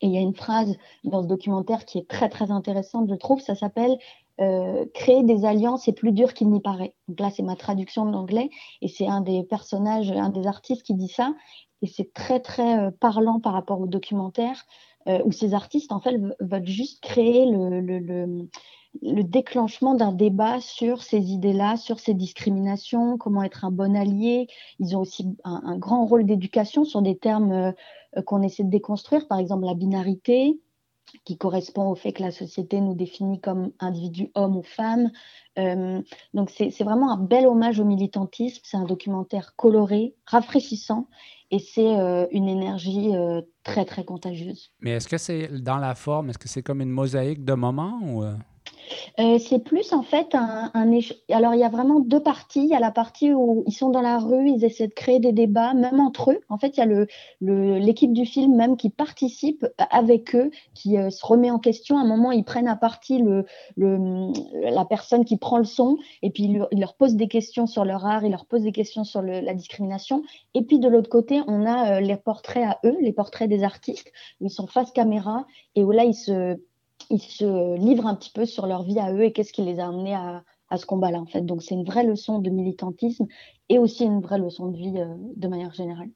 Et 0.00 0.06
il 0.06 0.12
y 0.12 0.18
a 0.18 0.20
une 0.20 0.34
phrase 0.34 0.76
dans 1.02 1.22
ce 1.22 1.26
documentaire 1.26 1.84
qui 1.84 1.98
est 1.98 2.08
très, 2.08 2.28
très 2.28 2.50
intéressante, 2.50 3.08
je 3.10 3.14
trouve, 3.14 3.40
ça 3.40 3.54
s'appelle 3.54 3.96
euh, 4.40 4.86
Créer 4.94 5.22
des 5.22 5.44
alliances 5.44 5.86
est 5.88 5.92
plus 5.92 6.12
dur 6.12 6.32
qu'il 6.32 6.50
n'y 6.50 6.60
paraît. 6.60 6.94
Donc 7.08 7.20
là, 7.20 7.30
c'est 7.30 7.42
ma 7.42 7.56
traduction 7.56 8.06
de 8.06 8.12
l'anglais, 8.12 8.50
et 8.80 8.88
c'est 8.88 9.06
un 9.06 9.20
des 9.20 9.42
personnages, 9.44 10.10
un 10.10 10.30
des 10.30 10.46
artistes 10.46 10.82
qui 10.82 10.94
dit 10.94 11.08
ça, 11.08 11.34
et 11.82 11.86
c'est 11.86 12.12
très, 12.14 12.40
très 12.40 12.78
euh, 12.78 12.90
parlant 12.98 13.40
par 13.40 13.52
rapport 13.52 13.80
au 13.80 13.86
documentaire, 13.86 14.64
où 15.26 15.32
ces 15.32 15.52
artistes, 15.52 15.92
en 15.92 16.00
fait, 16.00 16.18
veulent 16.40 16.66
juste 16.66 17.02
créer 17.02 17.44
le, 17.44 18.48
le 19.02 19.22
déclenchement 19.22 19.94
d'un 19.94 20.12
débat 20.12 20.60
sur 20.60 21.02
ces 21.02 21.32
idées-là, 21.32 21.76
sur 21.76 21.98
ces 21.98 22.14
discriminations, 22.14 23.18
comment 23.18 23.42
être 23.42 23.64
un 23.64 23.70
bon 23.70 23.96
allié. 23.96 24.46
Ils 24.78 24.96
ont 24.96 25.00
aussi 25.00 25.36
un, 25.44 25.76
grand 25.76 26.06
rôle 26.06 26.24
d'éducation 26.24 26.84
sur 26.84 27.02
des 27.02 27.16
termes 27.16 27.52
euh, 27.52 28.22
qu'on 28.22 28.42
essaie 28.42 28.64
de 28.64 28.70
déconstruire, 28.70 29.26
par 29.26 29.38
exemple 29.38 29.64
la 29.64 29.74
binarité, 29.74 30.60
qui 31.24 31.36
correspond 31.36 31.90
au 31.90 31.94
fait 31.94 32.12
que 32.12 32.22
la 32.22 32.30
société 32.30 32.80
nous 32.80 32.94
définit 32.94 33.40
comme 33.40 33.72
individu 33.78 34.30
homme 34.34 34.56
ou 34.56 34.62
femme. 34.62 35.10
Euh, 35.58 36.00
donc 36.32 36.50
c'est 36.50 36.82
vraiment 36.82 37.12
un 37.12 37.18
bel 37.18 37.46
hommage 37.46 37.78
au 37.78 37.84
militantisme, 37.84 38.62
c'est 38.64 38.76
un 38.76 38.84
documentaire 38.84 39.54
coloré, 39.56 40.14
rafraîchissant, 40.24 41.08
et 41.50 41.58
c'est 41.58 41.98
euh, 41.98 42.26
une 42.32 42.48
énergie 42.48 43.12
très 43.64 43.84
très 43.84 44.04
contagieuse. 44.04 44.72
Mais 44.80 44.92
est-ce 44.92 45.08
que 45.08 45.18
c'est 45.18 45.48
dans 45.62 45.78
la 45.78 45.94
forme, 45.94 46.30
est-ce 46.30 46.38
que 46.38 46.48
c'est 46.48 46.62
comme 46.62 46.80
une 46.80 46.90
mosaïque 46.90 47.44
de 47.44 47.54
moments 47.54 48.00
ou 48.02 48.24
euh, 49.18 49.38
c'est 49.38 49.58
plus 49.58 49.92
en 49.92 50.02
fait 50.02 50.34
un, 50.34 50.70
Alors 51.30 51.54
il 51.54 51.60
y 51.60 51.64
a 51.64 51.68
vraiment 51.68 52.00
deux 52.00 52.22
parties. 52.22 52.64
Il 52.64 52.68
y 52.68 52.74
a 52.74 52.80
la 52.80 52.90
partie 52.90 53.32
où 53.32 53.64
ils 53.66 53.72
sont 53.72 53.90
dans 53.90 54.00
la 54.00 54.18
rue, 54.18 54.48
ils 54.48 54.64
essaient 54.64 54.88
de 54.88 54.94
créer 54.94 55.20
des 55.20 55.32
débats, 55.32 55.74
même 55.74 56.00
entre 56.00 56.32
eux. 56.32 56.40
En 56.48 56.58
fait, 56.58 56.76
il 56.76 56.80
y 56.80 56.82
a 56.82 56.86
le, 56.86 57.06
l'équipe 57.78 58.12
du 58.12 58.26
film 58.26 58.56
même 58.56 58.76
qui 58.76 58.90
participe 58.90 59.66
avec 59.90 60.34
eux, 60.34 60.50
qui 60.74 60.98
euh, 60.98 61.10
se 61.10 61.24
remet 61.24 61.50
en 61.50 61.58
question. 61.58 61.98
À 61.98 62.02
un 62.02 62.06
moment, 62.06 62.32
ils 62.32 62.44
prennent 62.44 62.68
à 62.68 62.76
partie 62.76 63.18
le, 63.18 63.46
la 63.76 64.84
personne 64.84 65.24
qui 65.24 65.36
prend 65.36 65.58
le 65.58 65.64
son 65.64 65.98
et 66.22 66.30
puis 66.30 66.44
ils 66.44 66.66
leur, 66.78 66.94
posent 66.94 67.16
des 67.16 67.28
questions 67.28 67.66
sur 67.66 67.84
leur 67.84 68.06
art, 68.06 68.24
ils 68.24 68.30
leur 68.30 68.46
posent 68.46 68.62
des 68.62 68.72
questions 68.72 69.04
sur 69.04 69.22
la 69.22 69.54
discrimination. 69.54 70.22
Et 70.54 70.62
puis 70.62 70.78
de 70.78 70.88
l'autre 70.88 71.10
côté, 71.10 71.40
on 71.46 71.66
a 71.66 71.96
euh, 71.96 72.00
les 72.00 72.16
portraits 72.16 72.64
à 72.64 72.78
eux, 72.84 72.96
les 73.00 73.12
portraits 73.12 73.48
des 73.48 73.62
artistes, 73.62 74.12
où 74.40 74.46
ils 74.46 74.50
sont 74.50 74.66
face 74.66 74.92
caméra 74.92 75.46
et 75.74 75.84
où 75.84 75.90
là 75.90 76.04
ils 76.04 76.14
se 76.14 76.58
ils 77.10 77.20
se 77.20 77.76
livrent 77.76 78.06
un 78.06 78.14
petit 78.14 78.30
peu 78.30 78.46
sur 78.46 78.66
leur 78.66 78.82
vie 78.82 78.98
à 78.98 79.12
eux 79.12 79.22
et 79.22 79.32
qu'est-ce 79.32 79.52
qui 79.52 79.62
les 79.62 79.78
a 79.80 79.88
amenés 79.88 80.14
à, 80.14 80.42
ce 80.76 80.86
combat-là, 80.86 81.20
en 81.20 81.26
fait. 81.26 81.42
Donc, 81.42 81.62
c'est 81.62 81.74
une 81.74 81.84
vraie 81.84 82.02
leçon 82.02 82.40
de 82.40 82.50
militantisme 82.50 83.26
et 83.68 83.78
aussi 83.78 84.04
une 84.04 84.20
vraie 84.20 84.38
leçon 84.38 84.66
de 84.66 84.76
vie 84.76 84.94
euh, 84.96 85.14
de 85.36 85.46
manière 85.46 85.72
générale. 85.72 86.08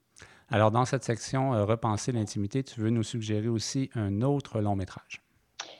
Alors, 0.49 0.73
dans 0.73 0.85
cette 0.85 1.05
section 1.05 1.55
euh, 1.55 1.65
Repenser 1.65 2.11
l'intimité, 2.11 2.65
tu 2.65 2.81
veux 2.81 2.91
nous 2.91 3.05
suggérer 3.05 3.47
aussi 3.47 3.89
un 3.95 4.21
autre 4.21 4.61
long 4.61 4.75
métrage. 4.75 5.23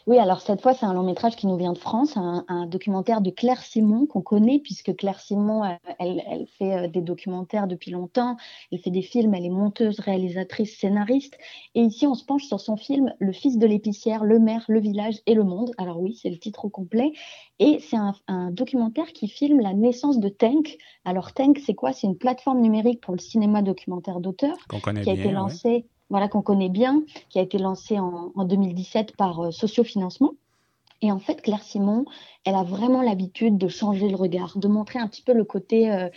Oui, 0.09 0.17
alors 0.17 0.41
cette 0.41 0.63
fois, 0.63 0.73
c'est 0.73 0.87
un 0.87 0.95
long 0.95 1.03
métrage 1.03 1.37
qui 1.37 1.47
nous 1.47 1.59
vient 1.59 1.75
de 1.75 1.79
France, 1.79 2.17
un, 2.17 2.65
documentaire 2.67 3.21
de 3.21 3.29
Claire 3.29 3.63
Simon 3.63 4.07
qu'on 4.07 4.23
connaît, 4.23 4.59
puisque 4.59 4.97
Claire 4.97 5.21
Simon, 5.21 5.65
euh, 5.65 5.75
elle, 5.99 6.47
fait 6.57 6.73
euh, 6.73 6.89
des 6.89 7.03
documentaires 7.03 7.67
depuis 7.67 7.91
longtemps, 7.91 8.39
elle 8.73 8.79
fait 8.79 8.89
des 8.89 9.03
films, 9.03 9.35
elle 9.35 9.45
est 9.45 9.51
monteuse, 9.51 10.01
réalisatrice, 10.01 10.79
scénariste. 10.79 11.37
Et 11.75 11.83
ici, 11.83 12.07
on 12.07 12.15
se 12.15 12.25
penche 12.25 12.45
sur 12.45 12.59
son 12.59 12.79
film 12.79 13.13
Le 13.19 13.33
fils 13.33 13.59
de 13.59 13.67
l'épicière, 13.67 14.25
le 14.25 14.39
maire, 14.39 14.65
le 14.69 14.81
village 14.81 15.17
et 15.27 15.35
le 15.35 15.45
monde. 15.45 15.73
Alors 15.77 16.01
oui, 16.01 16.19
c'est 16.19 16.31
le 16.31 16.39
titre 16.39 16.65
au 16.65 16.71
complet. 16.71 17.13
Et 17.59 17.79
c'est 17.81 17.99
un, 17.99 18.51
documentaire 18.51 19.13
qui 19.13 19.29
filme 19.29 19.61
la 19.61 19.75
naissance 19.75 20.21
de 20.21 20.31
Tank. 20.31 20.79
Alors 21.05 21.35
Tank, 21.35 21.59
c'est 21.59 21.75
quoi? 21.75 21.93
C'est 21.93 22.07
une 22.07 22.17
plateforme 22.17 22.63
numérique 22.63 23.03
pour 23.03 23.13
le 23.13 23.21
cinéma 23.21 23.61
documentaire 23.61 24.21
d'auteur 24.21 24.57
qui 25.03 25.11
a 25.11 25.13
été 25.13 25.31
lancée 25.33 25.85
voilà, 26.11 26.29
qu'on 26.29 26.43
connaît 26.43 26.69
bien, 26.69 27.03
qui 27.29 27.39
a 27.39 27.43
été 27.43 27.59
lancé 27.59 27.99
en, 27.99 28.33
2017 28.45 29.17
par 29.17 29.41
euh, 29.41 29.51
Sociofinancement. 29.51 30.33
Et 31.01 31.13
en 31.13 31.19
fait, 31.19 31.43
Claire 31.43 31.63
Simon, 31.63 32.05
elle 32.45 32.57
a 32.57 32.65
vraiment 32.65 33.03
l'habitude 33.03 33.57
de 33.57 33.69
changer 33.69 34.09
le 34.09 34.17
regard, 34.17 34.59
de 34.59 34.69
montrer 34.69 34.99
un 34.99 35.07
petit 35.07 35.23
peu 35.23 35.33
le 35.33 35.45
côté 35.45 35.93
euh, 35.93 36.09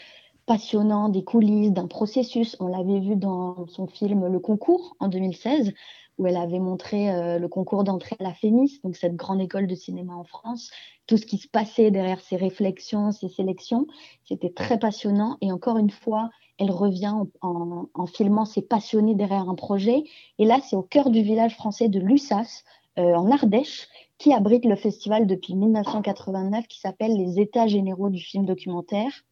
passionnant 0.46 1.10
des 1.10 1.24
coulisses, 1.24 1.72
d'un 1.72 1.88
processus. 1.88 2.56
On 2.60 2.68
l'avait 2.68 3.00
vu 3.00 3.16
dans 3.16 3.68
son 3.68 3.88
film 3.88 4.28
Le 4.28 4.40
Concours 4.40 4.96
en 5.00 5.08
2016, 5.08 5.74
où 6.18 6.28
elle 6.28 6.38
avait 6.38 6.60
montré 6.60 7.10
euh, 7.10 7.40
le 7.40 7.48
concours 7.48 7.84
d'entrée 7.84 8.16
à 8.20 8.24
la 8.24 8.34
FEMIS, 8.34 8.80
donc 8.84 8.96
cette 8.96 9.16
grande 9.16 9.42
école 9.42 9.68
de 9.68 9.76
cinéma 9.76 10.14
en 10.14 10.24
France, 10.24 10.72
tout 11.08 11.18
ce 11.18 11.26
qui 11.26 11.38
se 11.38 11.48
passait 11.48 11.92
derrière 11.92 12.22
ses 12.22 12.36
réflexions, 12.36 13.12
ses 13.12 13.30
sélections. 13.30 13.88
C'était 14.24 14.52
très 14.52 14.80
passionnant. 14.80 15.38
Et 15.42 15.52
encore 15.52 15.78
une 15.78 15.90
fois, 15.90 16.30
elle 16.58 16.72
revient 16.72 17.16
en, 17.42 18.06
filmant 18.06 18.46
ses 18.46 18.62
passionnés 18.62 19.16
derrière 19.16 19.50
un 19.50 19.56
projet. 19.56 20.04
Et 20.38 20.46
là, 20.46 20.60
c'est 20.64 20.76
au 20.76 20.84
cœur 20.84 21.10
du 21.10 21.22
village 21.22 21.56
français 21.56 21.90
de 21.90 22.00
Lussas, 22.00 22.64
euh, 23.00 23.16
en 23.16 23.32
Ardèche, 23.32 23.88
qui 24.18 24.34
abrite 24.34 24.66
le 24.66 24.76
festival 24.76 25.26
depuis 25.26 25.56
1989 25.56 26.68
qui 26.68 26.80
s'appelle 26.80 27.18
les 27.18 27.40
États 27.40 27.68
généraux 27.68 28.10
du 28.10 28.20
film 28.20 28.46
documentaire. 28.46 29.24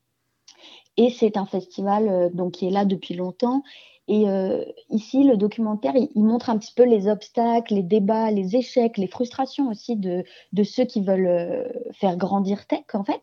Et 0.98 1.10
c'est 1.10 1.38
un 1.38 1.46
festival 1.46 2.10
euh, 2.10 2.30
donc, 2.30 2.54
qui 2.54 2.68
est 2.68 2.72
là 2.72 2.86
depuis 2.86 3.14
longtemps 3.14 3.64
et 4.10 4.28
euh, 4.28 4.66
ici, 4.90 5.24
le 5.24 5.38
documentaire, 5.38 5.94
il, 5.96 6.24
montre 6.24 6.50
un 6.50 6.58
petit 6.58 6.74
peu 6.74 6.84
les 6.84 7.08
obstacles, 7.08 7.76
les 7.76 7.84
débats, 7.84 8.32
les 8.32 8.56
échecs, 8.56 8.98
les 8.98 9.06
frustrations 9.06 9.70
aussi 9.70 9.96
de, 9.98 10.24
ceux 10.64 10.86
qui 10.86 11.02
veulent 11.02 11.28
euh, 11.28 11.68
faire 11.94 12.18
grandir 12.18 12.66
Tech, 12.66 12.86
en 12.94 13.04
fait. 13.04 13.22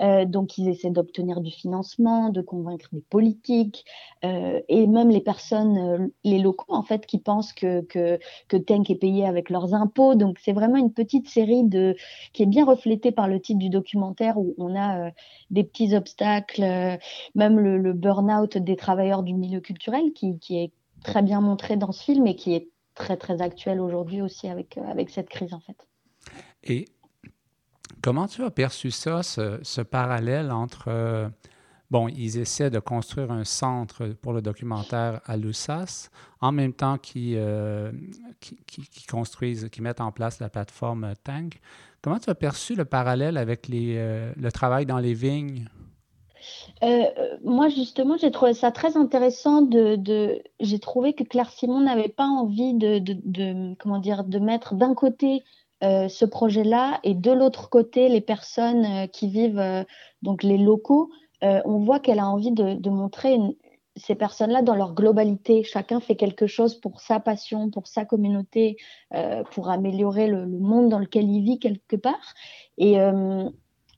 Euh, 0.00 0.24
donc, 0.26 0.56
ils 0.56 0.68
essaient 0.68 0.90
d'obtenir 0.90 1.40
du 1.40 1.50
financement, 1.50 2.28
de 2.28 2.40
convaincre 2.40 2.88
des 2.92 3.00
politiques, 3.00 3.84
et 4.22 4.86
même 4.86 5.10
les 5.10 5.20
personnes, 5.20 6.10
les 6.22 6.38
locaux, 6.38 6.72
en 6.72 6.82
fait, 6.82 7.06
qui 7.06 7.18
pensent 7.18 7.52
que, 7.52 7.80
que, 7.82 8.56
Tank 8.56 8.90
est 8.90 8.96
payé 8.96 9.26
avec 9.26 9.50
leurs 9.50 9.74
impôts. 9.74 10.14
Donc, 10.14 10.38
c'est 10.40 10.52
vraiment 10.52 10.76
une 10.76 10.92
petite 10.92 11.28
série 11.28 11.64
de, 11.64 11.96
qui 12.32 12.44
est 12.44 12.46
bien 12.46 12.64
reflétée 12.64 13.10
par 13.10 13.26
le 13.26 13.40
titre 13.40 13.58
du 13.58 13.70
documentaire 13.70 14.38
où 14.38 14.54
on 14.58 14.76
a 14.76 15.10
des 15.50 15.64
petits 15.64 15.96
obstacles, 15.96 16.62
même 17.34 17.58
le, 17.58 17.78
le 17.78 17.92
burn-out 17.92 18.56
des 18.58 18.76
travailleurs 18.76 19.22
du 19.22 19.34
milieu 19.34 19.60
culturel 19.60 20.12
qui 20.12 20.27
qui, 20.36 20.58
est 20.58 20.72
très 21.02 21.22
bien 21.22 21.40
montré 21.40 21.76
dans 21.76 21.92
ce 21.92 22.02
film 22.02 22.26
et 22.26 22.36
qui 22.36 22.54
est 22.54 22.68
très 22.94 23.16
très 23.16 23.40
actuel 23.40 23.80
aujourd'hui 23.80 24.20
aussi 24.20 24.48
avec, 24.48 24.76
euh, 24.76 24.82
avec 24.90 25.10
cette 25.10 25.28
crise 25.28 25.54
en 25.54 25.60
fait. 25.60 25.86
Et 26.64 26.86
comment 28.02 28.26
tu 28.26 28.42
as 28.42 28.50
perçu 28.50 28.90
ça, 28.90 29.22
ce, 29.22 29.80
parallèle 29.82 30.50
entre... 30.50 30.88
Euh, 30.88 31.28
bon, 31.90 32.08
ils 32.08 32.38
essaient 32.38 32.70
de 32.70 32.80
construire 32.80 33.30
un 33.30 33.44
centre 33.44 34.08
pour 34.08 34.32
le 34.32 34.42
documentaire 34.42 35.20
à 35.24 35.36
Lussas, 35.36 36.10
en 36.40 36.50
même 36.50 36.72
temps 36.72 36.98
qu'ils 36.98 37.36
euh, 37.36 37.92
qui, 38.40 38.56
qui, 38.66 39.06
construisent, 39.06 39.68
qui 39.70 39.80
mettent 39.80 40.00
en 40.00 40.10
place 40.10 40.40
la 40.40 40.48
plateforme 40.48 41.14
Tank. 41.22 41.60
Comment 42.02 42.18
tu 42.18 42.30
as 42.30 42.34
perçu 42.34 42.74
le 42.74 42.84
parallèle 42.84 43.36
avec 43.36 43.68
les, 43.68 43.94
le 44.36 44.52
travail 44.52 44.86
dans 44.86 44.98
les 44.98 45.14
vignes? 45.14 45.68
Euh, 46.82 47.36
moi, 47.42 47.68
justement, 47.68 48.16
j'ai 48.16 48.30
trouvé 48.30 48.54
ça 48.54 48.70
très 48.70 48.96
intéressant. 48.96 49.68
J'ai 50.60 50.78
trouvé 50.78 51.12
que 51.12 51.24
Claire 51.24 51.50
Simon 51.50 51.80
n'avait 51.80 52.08
pas 52.08 52.26
envie 52.26 52.74
de, 52.74 53.74
comment 53.76 53.98
dire, 53.98 54.24
de 54.24 54.38
mettre 54.38 54.74
d'un 54.74 54.94
côté 54.94 55.42
euh, 55.84 56.08
ce 56.08 56.24
projet-là 56.24 56.98
et 57.04 57.14
de 57.14 57.30
l'autre 57.30 57.70
côté 57.70 58.08
les 58.08 58.20
personnes 58.20 58.84
euh, 58.84 59.06
qui 59.06 59.28
vivent, 59.28 59.84
donc 60.22 60.42
les 60.42 60.58
locaux. 60.58 61.10
on 61.42 61.78
voit 61.78 62.00
qu'elle 62.00 62.18
a 62.18 62.28
envie 62.28 62.52
de, 62.52 62.90
montrer 62.90 63.38
ces 63.96 64.14
personnes-là 64.14 64.62
dans 64.62 64.74
leur 64.74 64.94
globalité. 64.94 65.64
Chacun 65.64 66.00
fait 66.00 66.16
quelque 66.16 66.46
chose 66.46 66.76
pour 66.80 67.00
sa 67.00 67.18
passion, 67.18 67.70
pour 67.70 67.86
sa 67.88 68.04
communauté, 68.04 68.76
pour 69.50 69.70
améliorer 69.70 70.28
le, 70.28 70.44
le, 70.44 70.58
monde 70.58 70.88
dans 70.88 70.98
lequel 70.98 71.28
il 71.28 71.42
vit 71.42 71.58
quelque 71.58 71.96
part. 71.96 72.34
Et 72.76 72.96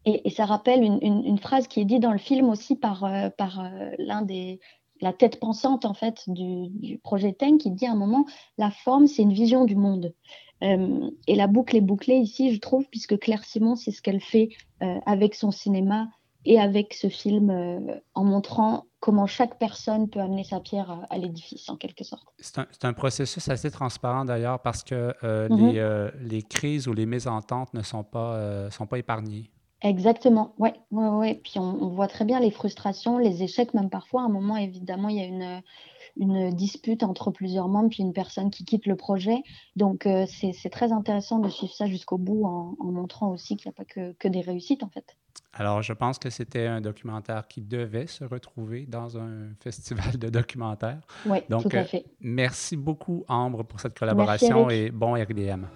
Et, 0.07 0.31
ça 0.31 0.47
rappelle 0.47 0.83
une, 0.83 1.39
phrase 1.39 1.69
qui 1.69 1.81
est 1.81 1.85
dite 1.85 2.01
dans 2.01 2.13
le 2.13 2.19
film 2.19 2.49
aussi 2.49 2.75
par, 2.75 3.07
par 3.37 3.71
l'un 3.99 4.23
des, 4.23 4.59
la 5.03 5.13
tête 5.13 5.39
pensante 5.39 5.85
en 5.85 5.93
fait 5.93 6.23
du, 6.27 6.99
projet 7.05 7.33
Ten 7.33 7.59
qui 7.59 7.71
dit 7.71 7.87
à 7.87 7.93
un 7.93 7.97
moment 7.97 8.25
la 8.57 8.71
forme 8.71 9.07
c'est 9.07 9.21
une 9.21 9.35
vision 9.35 9.67
du 9.67 9.77
monde 9.77 10.15
et 10.63 11.35
la 11.35 11.47
boucle 11.47 11.77
est 11.77 11.83
bouclée 11.83 12.17
ici 12.17 12.55
je 12.55 12.61
trouve 12.61 12.87
puisque 12.91 13.19
Claire 13.19 13.45
Simon 13.45 13.77
c'est 13.77 13.91
ce 13.91 14.01
qu'elle 14.01 14.23
fait 14.23 14.49
avec 15.05 15.35
son 15.35 15.51
cinéma 15.51 16.09
et 16.47 16.59
avec 16.59 16.95
ce 16.95 17.09
film 17.09 18.01
en 18.15 18.25
montrant 18.25 18.87
comment 19.01 19.27
chaque 19.27 19.59
personne 19.59 20.09
peut 20.09 20.21
amener 20.21 20.45
sa 20.45 20.61
pierre 20.61 21.07
à, 21.09 21.19
l'édifice, 21.19 21.69
en 21.69 21.77
quelque 21.77 22.05
sorte. 22.05 22.29
C'est 22.39 22.59
un, 22.59 22.67
un, 22.83 22.93
processus 22.93 23.49
assez 23.49 23.71
transparent 23.71 24.25
d'ailleurs 24.27 24.61
parce 24.61 24.85
que 24.85 25.15
euh, 25.25 25.49
mhm. 25.49 25.57
les, 25.57 25.79
euh, 25.79 26.11
les, 26.21 26.43
crises 26.43 26.87
ou 26.87 26.93
les 26.93 27.07
mésententes 27.07 27.73
ne 27.75 27.83
sont 27.83 28.05
pas, 28.05 28.35
euh, 28.35 28.71
sont 28.71 28.87
pas 28.87 28.99
épargnées. 28.99 29.51
Exactement, 29.83 30.55
oui. 30.59 30.71
Ouais, 30.91 31.09
ouais. 31.09 31.41
Puis 31.43 31.59
on, 31.59 31.89
voit 31.89 32.09
très 32.09 32.25
bien 32.25 32.39
les 32.39 32.51
frustrations, 32.51 33.19
les 33.19 33.43
échecs, 33.43 33.73
même 33.73 33.89
parfois. 33.89 34.23
À 34.23 34.25
un 34.27 34.29
moment, 34.29 34.57
évidemment, 34.57 35.09
il 35.09 35.17
y 35.17 35.21
a 35.21 35.25
une, 35.25 35.63
une 36.19 36.51
dispute 36.51 37.03
entre 37.03 37.31
plusieurs 37.31 37.69
membres, 37.69 37.89
puis 37.89 38.03
une 38.03 38.13
personne 38.13 38.51
qui 38.51 38.65
quitte 38.65 38.87
le 38.87 38.97
projet. 38.97 39.43
Donc, 39.77 40.07
c'est 40.27 40.71
très 40.71 40.93
intéressant 40.93 41.39
de 41.39 41.49
suivre 41.49 41.73
ça 41.73 41.87
jusqu'au 41.87 42.19
bout 42.19 42.45
en, 42.45 42.77
en, 42.79 42.93
montrant 42.93 43.31
aussi 43.31 43.57
qu'il 43.57 43.69
n'y 43.69 43.75
a 43.75 43.77
pas 43.77 43.85
que, 43.87 44.13
que 44.13 44.29
des 44.29 44.43
réussites, 44.43 44.83
en 44.83 44.91
fait. 44.91 45.17
Alors, 45.53 45.83
je 45.83 45.93
pense 45.93 46.19
que 46.19 46.31
c'était 46.31 46.67
un 46.67 46.81
documentaire 46.81 47.49
qui 47.49 47.61
devait 47.61 48.07
se 48.07 48.25
retrouver 48.25 48.87
dans 48.87 49.19
un 49.19 49.49
festival 49.61 50.19
de 50.19 50.29
documentaires. 50.29 51.01
Oui, 51.27 51.39
tout 51.49 51.69
à 51.73 51.85
fait. 51.85 52.05
merci 52.21 52.77
beaucoup, 52.77 53.25
Ambre, 53.29 53.65
pour 53.65 53.81
cette 53.81 53.99
collaboration 53.99 54.71
et 54.71 54.91
bon 54.91 55.15
RDM. 55.15 55.67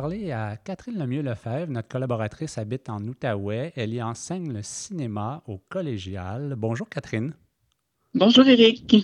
Parler 0.00 0.30
à 0.30 0.58
Catherine 0.58 0.98
Lemieux-Lefebvre. 0.98 1.72
Notre 1.72 1.88
collaboratrice 1.88 2.58
habite 2.58 2.90
en 2.90 3.02
Outaouais. 3.02 3.72
Elle 3.76 3.94
y 3.94 4.02
enseigne 4.02 4.52
le 4.52 4.60
cinéma 4.62 5.42
au 5.46 5.56
collégial. 5.70 6.54
Bonjour 6.54 6.86
Catherine. 6.86 7.32
Bonjour 8.12 8.46
Eric. 8.46 8.94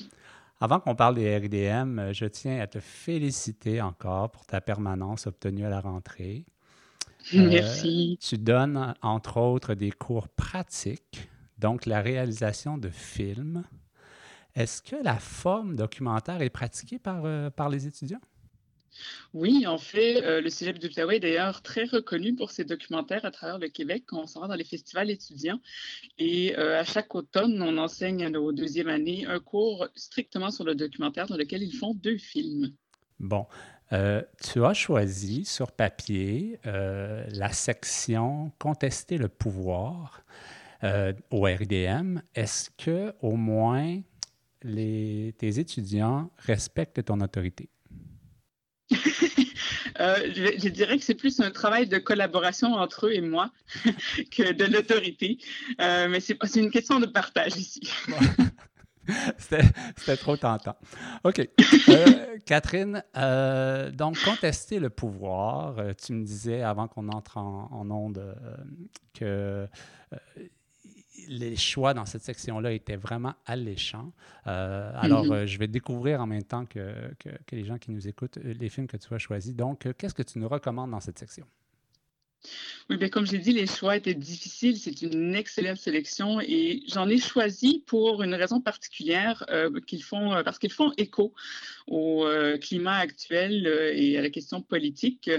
Avant 0.61 0.81
qu'on 0.81 0.95
parle 0.95 1.15
des 1.15 1.35
RDM, 1.35 2.13
je 2.13 2.27
tiens 2.27 2.61
à 2.61 2.67
te 2.67 2.79
féliciter 2.79 3.81
encore 3.81 4.33
pour 4.33 4.45
ta 4.45 4.61
permanence 4.61 5.27
obtenue 5.27 5.65
à 5.65 5.71
la 5.71 5.81
rentrée. 5.81 6.45
Merci. 7.33 8.19
Euh, 8.21 8.27
tu 8.29 8.37
donnes 8.37 8.95
entre 9.01 9.39
autres 9.39 9.73
des 9.73 9.93
cours 9.93 10.29
pratiques, 10.29 11.27
donc 11.57 11.87
la 11.87 12.03
réalisation 12.03 12.77
de 12.77 12.91
films. 12.91 13.65
Est-ce 14.55 14.83
que 14.83 15.03
la 15.03 15.17
forme 15.17 15.75
documentaire 15.75 16.43
est 16.43 16.51
pratiquée 16.51 16.99
par, 16.99 17.23
euh, 17.25 17.49
par 17.49 17.71
les 17.71 17.87
étudiants? 17.87 18.21
Oui, 19.35 19.67
en 19.67 19.79
fait, 19.79 20.23
euh, 20.23 20.41
le 20.41 20.51
Cégep 20.51 20.79
d'Outaouais 20.79 21.17
est 21.17 21.21
d'ailleurs 21.21 21.63
très 21.63 21.85
reconnu 21.85 22.35
pour 22.35 22.51
ses 22.51 22.65
documentaires 22.65 23.25
à 23.25 23.31
travers 23.31 23.59
le 23.59 23.69
Québec 23.69 24.05
quand 24.07 24.23
on 24.23 24.27
s'en 24.27 24.41
va 24.41 24.49
dans 24.49 24.55
les 24.55 24.65
festivals 24.65 25.11
étudiants. 25.11 25.61
Et 26.19 26.57
euh, 26.59 26.81
à 26.81 26.85
chaque 26.85 27.15
automne, 27.15 27.63
on 27.63 27.79
enseigne 27.79 28.25
à 28.25 28.31
nos 28.31 28.53
deuxième 28.53 28.89
année 28.89 29.25
un 29.27 29.41
cours 29.41 29.89
strictement 29.95 30.51
sur 30.51 30.65
le 30.65 30.75
documentaire 30.75 31.27
dans 31.27 31.37
lequel 31.37 31.63
ils 31.63 31.75
font 31.75 31.95
deux 31.95 32.19
films. 32.19 32.73
Bon, 33.19 33.47
euh, 33.93 34.23
tu 34.43 34.65
as 34.65 34.75
choisi 34.75 35.45
sur 35.45 35.73
papier 35.73 36.59
la 36.65 37.53
section 37.53 38.53
Contester 38.59 39.17
le 39.17 39.29
pouvoir 39.29 40.25
au 41.31 41.43
RDM. 41.45 42.21
Est-ce 42.35 42.71
que 42.71 43.15
au 43.23 43.37
moins 43.37 44.01
les, 44.63 45.35
tes 45.39 45.59
étudiants 45.61 46.31
respectent 46.39 47.05
ton 47.05 47.21
autorité? 47.21 47.69
Euh, 50.01 50.33
je, 50.35 50.69
dirais 50.69 50.97
que 50.97 51.05
c'est 51.05 51.15
plus 51.15 51.39
un 51.41 51.51
travail 51.51 51.87
de 51.87 51.99
collaboration 51.99 52.75
entre 52.75 53.09
eux 53.09 53.13
et 53.13 53.21
moi 53.21 53.51
que 54.31 54.53
de 54.53 54.65
l'autorité. 54.65 55.37
Euh, 55.81 56.09
mais 56.09 56.19
c'est 56.21 56.61
une 56.61 56.71
question 56.71 56.99
de 56.99 57.07
partage 57.07 57.57
ici. 57.57 57.93
C'était 59.39 60.17
trop 60.17 60.37
tentant. 60.37 60.77
OK. 61.25 61.47
Euh, 61.89 62.39
Catherine, 62.47 63.03
donc, 63.93 64.19
contester 64.25 64.79
le 64.79 64.89
pouvoir, 64.89 65.77
tu 66.03 66.15
me 66.15 66.25
disais 66.25 66.63
avant 66.63 66.89
qu'on 66.89 67.09
entre 67.09 67.37
en, 67.37 67.69
en 67.71 67.91
onde 67.91 68.35
que 69.13 69.69
les 71.29 71.57
choix 71.57 71.95
dans 71.95 72.07
cette 72.07 72.23
section-là 72.23 72.73
étaient 72.73 72.97
vraiment 72.97 73.35
alléchants. 73.47 74.13
Euh, 74.47 74.93
alors, 74.95 75.27
mm-hmm. 75.27 75.33
euh, 75.33 75.47
je 75.47 75.59
vais 75.59 75.69
découvrir 75.69 76.21
en 76.21 76.27
même 76.27 76.45
temps 76.45 76.67
que, 76.67 76.95
que, 77.19 77.31
les 77.53 77.65
gens 77.65 77.79
qui 77.79 77.91
nous 77.91 78.09
écoutent 78.09 78.39
euh, 78.39 78.55
les 78.59 78.69
films 78.69 78.87
que 78.87 78.97
tu 78.97 79.13
as 79.15 79.19
choisis. 79.19 79.55
Donc, 79.55 79.89
qu'est-ce 79.97 80.15
que 80.15 80.23
tu 80.23 80.39
nous 80.39 80.49
recommandes 80.49 80.91
dans 80.91 81.01
cette 81.01 81.19
section? 81.19 81.47
Oui, 82.91 82.97
bien, 82.97 83.09
comme 83.09 83.27
j'ai 83.27 83.39
dit, 83.39 83.53
les 83.53 83.67
choix 83.67 83.97
étaient 83.97 84.15
difficiles. 84.15 84.77
C'est 84.77 85.03
une 85.03 85.35
excellente 85.35 85.77
sélection 85.77 86.41
et 86.41 86.83
j'en 86.89 87.09
ai 87.09 87.19
choisi 87.19 87.85
pour 87.87 88.23
une 88.23 88.35
raison 88.35 88.61
particulière 88.61 89.45
euh, 89.51 89.81
qu'ils 89.87 90.03
font, 90.03 90.43
parce 90.45 90.59
qu'ils 90.59 90.73
font 90.73 90.93
écho 90.97 91.33
au 91.87 92.25
euh, 92.25 92.59
climat 92.59 92.97
actuel 92.97 93.67
et 93.95 94.19
à 94.19 94.23
la 94.23 94.31
question 94.31 94.63
politique. 94.63 95.31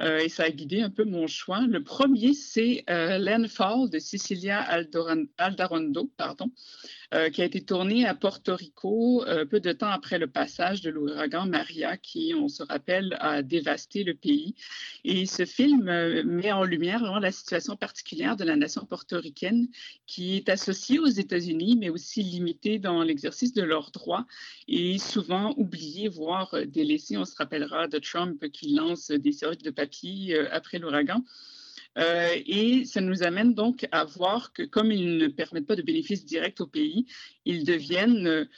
et 0.00 0.28
ça 0.28 0.44
a 0.44 0.50
guidé 0.50 0.80
un 0.82 0.90
peu 0.90 1.04
mon 1.04 1.26
choix. 1.26 1.60
Le 1.66 1.82
premier, 1.82 2.34
c'est 2.34 2.84
Landfall 2.88 3.90
de 3.90 3.98
Cecilia 3.98 4.60
Aldarondo, 5.38 6.10
pardon. 6.16 6.50
Euh, 7.12 7.28
qui 7.28 7.42
a 7.42 7.44
été 7.44 7.60
tourné 7.60 8.06
à 8.06 8.14
Porto 8.14 8.54
Rico 8.54 9.24
euh, 9.26 9.44
peu 9.44 9.58
de 9.58 9.72
temps 9.72 9.90
après 9.90 10.20
le 10.20 10.28
passage 10.28 10.80
de 10.80 10.90
l'ouragan 10.90 11.44
Maria, 11.44 11.96
qui, 11.96 12.34
on 12.36 12.46
se 12.46 12.62
rappelle, 12.62 13.16
a 13.18 13.42
dévasté 13.42 14.04
le 14.04 14.14
pays. 14.14 14.54
Et 15.02 15.26
ce 15.26 15.44
film 15.44 15.88
euh, 15.88 16.22
met 16.22 16.52
en 16.52 16.62
lumière 16.62 17.00
vraiment 17.00 17.18
la 17.18 17.32
situation 17.32 17.74
particulière 17.74 18.36
de 18.36 18.44
la 18.44 18.54
nation 18.54 18.84
portoricaine, 18.84 19.66
qui 20.06 20.36
est 20.36 20.48
associée 20.48 21.00
aux 21.00 21.08
États-Unis, 21.08 21.76
mais 21.80 21.90
aussi 21.90 22.22
limitée 22.22 22.78
dans 22.78 23.02
l'exercice 23.02 23.52
de 23.54 23.62
leurs 23.62 23.90
droits 23.90 24.24
et 24.68 24.98
souvent 24.98 25.52
oubliée, 25.56 25.89
voire 26.08 26.54
délaissée. 26.66 27.16
On 27.16 27.24
se 27.24 27.36
rappellera 27.36 27.88
de 27.88 27.98
Trump 27.98 28.48
qui 28.50 28.74
lance 28.74 29.10
des 29.10 29.32
serviettes 29.32 29.64
de 29.64 29.70
papier 29.70 30.38
après 30.50 30.78
l'ouragan. 30.78 31.22
Euh, 31.98 32.36
et 32.46 32.84
ça 32.84 33.00
nous 33.00 33.22
amène 33.22 33.54
donc 33.54 33.86
à 33.90 34.04
voir 34.04 34.52
que 34.52 34.62
comme 34.62 34.92
ils 34.92 35.16
ne 35.16 35.26
permettent 35.26 35.66
pas 35.66 35.76
de 35.76 35.82
bénéfices 35.82 36.24
directs 36.24 36.60
au 36.60 36.66
pays, 36.66 37.06
ils 37.44 37.64
deviennent 37.64 38.48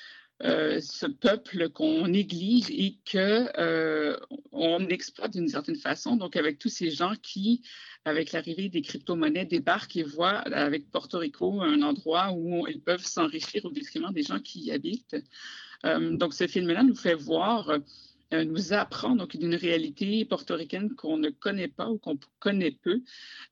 euh, 0.45 0.81
ce 0.81 1.07
peuple 1.07 1.71
qu'on 1.71 2.09
néglige 2.09 2.71
et 2.71 2.99
qu'on 3.11 3.49
euh, 3.59 4.89
exploite 4.89 5.33
d'une 5.33 5.49
certaine 5.49 5.77
façon. 5.77 6.17
Donc 6.17 6.37
avec 6.37 6.59
tous 6.59 6.69
ces 6.69 6.91
gens 6.91 7.15
qui, 7.23 7.63
avec 8.05 8.33
l'arrivée 8.33 8.69
des 8.69 8.83
crypto-monnaies, 8.83 9.47
débarquent 9.47 9.97
et 9.97 10.03
voient 10.03 10.39
avec 10.39 10.91
Porto 10.91 11.19
Rico 11.19 11.63
un 11.63 11.81
endroit 11.83 12.33
où 12.33 12.67
ils 12.67 12.83
peuvent 12.83 13.05
s'enrichir 13.05 13.65
au 13.65 13.71
détriment 13.71 14.13
des 14.13 14.25
gens 14.25 14.41
qui 14.41 14.61
y 14.65 14.73
habitent. 14.73 15.17
Donc 15.85 16.35
ce 16.35 16.47
film-là 16.47 16.83
nous 16.83 16.95
fait 16.95 17.15
voir 17.15 17.71
euh, 18.33 18.45
nous 18.45 18.73
apprend 18.73 19.15
donc 19.15 19.37
d'une 19.37 19.55
réalité 19.55 20.25
portoricaine 20.25 20.95
qu'on 20.95 21.19
ne 21.19 21.29
connaît 21.31 21.69
pas 21.69 21.91
ou 21.91 21.99
qu'on 21.99 22.19
connaît 22.39 22.71
peu, 22.71 23.03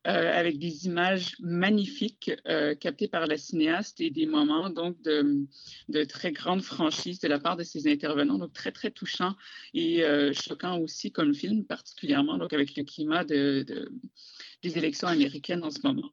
euh, 0.06 0.38
avec 0.38 0.58
des 0.58 0.86
images 0.86 1.36
magnifiques 1.40 2.30
euh, 2.46 2.74
captées 2.74 3.08
par 3.08 3.26
la 3.26 3.36
cinéaste 3.36 4.00
et 4.00 4.10
des 4.10 4.26
moments 4.26 4.70
donc 4.70 4.96
de, 5.02 6.04
très 6.04 6.32
grande 6.32 6.62
franchise 6.62 7.20
de 7.20 7.28
la 7.28 7.38
part 7.38 7.56
de 7.56 7.62
ses 7.62 7.90
intervenants, 7.90 8.38
donc 8.38 8.52
très 8.52 8.72
très 8.72 8.90
touchant 8.90 9.34
et 9.74 10.02
choquant 10.32 10.78
aussi 10.78 11.12
comme 11.12 11.34
film, 11.34 11.64
particulièrement 11.64 12.38
donc 12.38 12.52
avec 12.52 12.76
le 12.76 12.84
climat 12.84 13.24
de, 13.24 13.66
des 14.62 14.78
élections 14.78 15.08
américaines 15.08 15.62
en 15.62 15.70
ce 15.70 15.80
moment. 15.84 16.10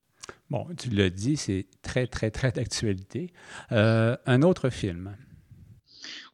Bon, 0.49 0.67
tu 0.77 0.89
l'as 0.89 1.09
dit, 1.09 1.37
c'est 1.37 1.67
très, 1.81 2.07
très, 2.07 2.31
très 2.31 2.51
d'actualité. 2.51 3.31
un 3.69 4.41
autre 4.41 4.69
film, 4.69 5.15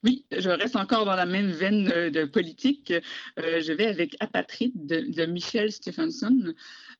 Oui, 0.03 0.25
je 0.37 0.49
reste 0.49 0.75
encore 0.75 1.05
dans 1.05 1.15
la 1.15 1.25
même 1.25 1.51
veine 1.51 1.89
euh, 1.89 2.09
de 2.09 2.25
politique. 2.25 2.91
Euh, 3.39 3.61
je 3.61 3.71
vais 3.71 3.85
avec 3.85 4.17
Apatride 4.19 4.85
de, 4.85 5.25
Michel 5.25 5.71
Stephenson, 5.71 6.53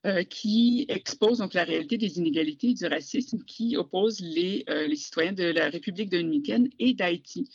euh, 0.05 0.23
qui 0.23 0.85
expose 0.87 1.39
donc 1.39 1.53
la 1.53 1.65
réalité 1.65 1.97
des 1.97 2.17
inégalités 2.17 2.69
et 2.69 2.73
du 2.73 2.85
racisme 2.85 3.43
qui 3.43 3.75
oppose 3.75 4.21
les, 4.21 4.63
les 4.87 4.95
citoyens 4.95 5.33
de 5.33 5.43
la 5.43 5.69
République 5.69 6.09
dominicaine 6.09 6.69
et 6.79 6.93
d'Haïti. 6.93 7.49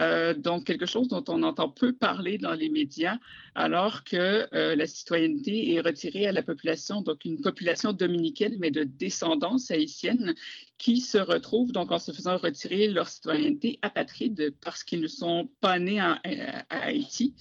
Euh, 0.00 0.34
donc 0.34 0.64
quelque 0.64 0.84
chose 0.84 1.08
dont 1.08 1.24
on 1.28 1.42
entend 1.42 1.70
peu 1.70 1.92
parler 1.94 2.36
dans 2.36 2.52
les 2.52 2.68
médias, 2.68 3.16
alors 3.54 4.04
que 4.04 4.46
euh, 4.54 4.76
la 4.76 4.86
citoyenneté 4.86 5.72
est 5.72 5.80
retirée 5.80 6.26
à 6.26 6.32
la 6.32 6.42
population, 6.42 7.00
donc 7.00 7.24
une 7.24 7.40
population 7.40 7.94
dominicaine, 7.94 8.56
mais 8.58 8.70
de 8.70 8.84
descendance 8.84 9.70
haïtienne, 9.70 10.34
qui 10.76 11.00
se 11.00 11.16
retrouve 11.16 11.72
donc 11.72 11.90
en 11.92 11.98
se 11.98 12.12
faisant 12.12 12.36
retirer 12.36 12.88
leur 12.88 13.08
citoyenneté 13.08 13.78
apatride 13.80 14.54
parce 14.60 14.84
qu'ils 14.84 15.00
ne 15.00 15.08
sont 15.08 15.48
pas 15.60 15.78
nés 15.78 16.00
à, 16.00 16.20
Haïti 16.68 17.34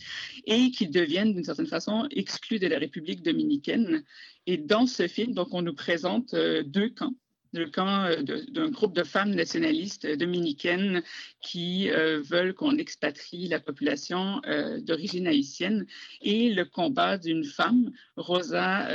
et 0.46 0.72
qu'ils 0.72 0.92
deviennent 0.92 1.34
d'une 1.34 1.44
certaine 1.44 1.68
façon 1.68 2.08
exclus 2.12 2.60
de 2.60 2.68
la 2.68 2.80
République 2.80 3.22
dominicaine. 3.22 4.04
Et 4.48 4.58
dans 4.58 4.86
ce 4.88 5.08
film, 5.08 5.34
donc 5.34 5.50
on 5.52 5.62
nous 5.62 5.76
présente 5.76 6.34
euh, 6.34 6.64
deux 6.64 6.90
camps 6.90 7.14
le 7.56 7.70
camp 7.70 8.06
euh, 8.06 8.22
d'un 8.22 8.70
groupe 8.70 8.94
de 8.94 9.04
femmes 9.04 9.34
nationalistes 9.34 10.08
dominicaines 10.18 11.02
qui 11.42 11.90
euh, 11.90 12.22
veulent 12.22 12.54
qu'on 12.54 12.78
expatrie 12.78 13.48
la 13.48 13.60
population 13.60 14.42
euh, 14.46 14.80
d'origine 14.82 15.28
haïtienne 15.28 15.86
et 16.22 16.54
le 16.54 16.66
combat 16.66 17.18
d'une 17.18 17.44
femme, 17.44 17.92
Rosa 18.18 18.88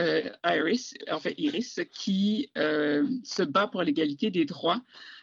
Iris, 0.45 0.95
en 1.11 1.19
Iris, 1.37 1.81
qui 1.93 2.51
se 2.55 3.43
bat 3.43 3.67
pour 3.67 3.83
l'égalité 3.83 4.31
des 4.31 4.45
droits. 4.45 4.81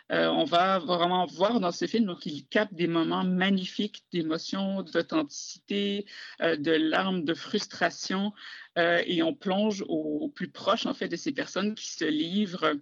on 0.10 0.43
va 0.43 0.80
vraiment 0.80 1.26
voir 1.26 1.60
dans 1.60 1.71
ce 1.71 1.86
film, 1.86 2.06
donc 2.06 2.26
il 2.26 2.45
capte 2.45 2.73
des 2.73 2.88
moments 2.88 3.23
magnifiques 3.23 4.04
d'émotion, 4.12 4.84
d'authenticité, 4.84 6.06
de 6.39 6.71
larmes, 6.71 7.23
de 7.23 7.34
frustration, 7.34 8.34
et 8.78 9.21
on 9.23 9.34
plonge 9.34 9.84
au, 9.88 10.32
plus 10.34 10.50
proche 10.50 10.86
en 10.86 10.93
fait 10.93 11.08
de 11.08 11.15
ces 11.15 11.32
personnes 11.32 11.76
qui 11.76 11.88
se 11.88 12.06
livrent 12.06 12.78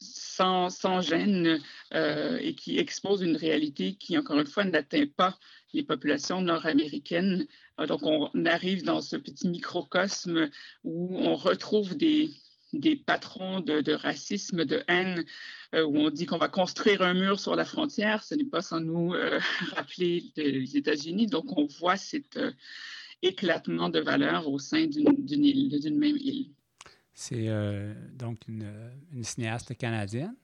sans, 0.00 0.70
sans, 0.70 1.00
gêne 1.00 1.60
euh, 1.94 2.38
et 2.40 2.54
qui 2.54 2.78
expose 2.78 3.22
une 3.22 3.36
réalité 3.36 3.94
qui, 3.94 4.18
encore 4.18 4.38
une 4.38 4.46
fois, 4.46 4.64
n'atteint 4.64 5.06
pas 5.06 5.38
les 5.72 5.82
populations 5.82 6.40
nord-américaines. 6.40 7.46
Euh, 7.80 7.86
donc, 7.86 8.02
on 8.02 8.30
arrive 8.44 8.84
dans 8.84 9.00
ce 9.00 9.16
petit 9.16 9.48
microcosme 9.48 10.50
où 10.82 11.16
on 11.18 11.34
retrouve 11.34 11.96
des, 11.96 12.30
des 12.72 12.96
patrons 12.96 13.60
de, 13.60 13.92
racisme, 13.92 14.64
de 14.64 14.82
haine, 14.88 15.24
où 15.72 15.98
on 15.98 16.10
dit 16.10 16.26
qu'on 16.26 16.38
va 16.38 16.48
construire 16.48 17.02
un 17.02 17.14
mur 17.14 17.40
sur 17.40 17.56
la 17.56 17.64
frontière. 17.64 18.22
Ce 18.22 18.34
n'est 18.36 18.44
pas 18.44 18.62
sans 18.62 18.80
nous 18.80 19.12
rappeler 19.74 20.24
les 20.36 20.76
États-Unis. 20.76 21.26
Donc, 21.26 21.56
on 21.58 21.66
voit 21.66 21.96
cet 21.96 22.38
éclatement 23.22 23.88
de 23.88 23.98
valeurs 24.00 24.48
au 24.48 24.58
sein 24.58 24.86
d'une 24.86 25.98
même 25.98 26.16
île. 26.16 26.54
C'est 27.14 27.48
euh, 27.48 27.94
donc 28.12 28.40
une, 28.48 29.22
cinéaste 29.22 29.76
canadienne. 29.76 30.34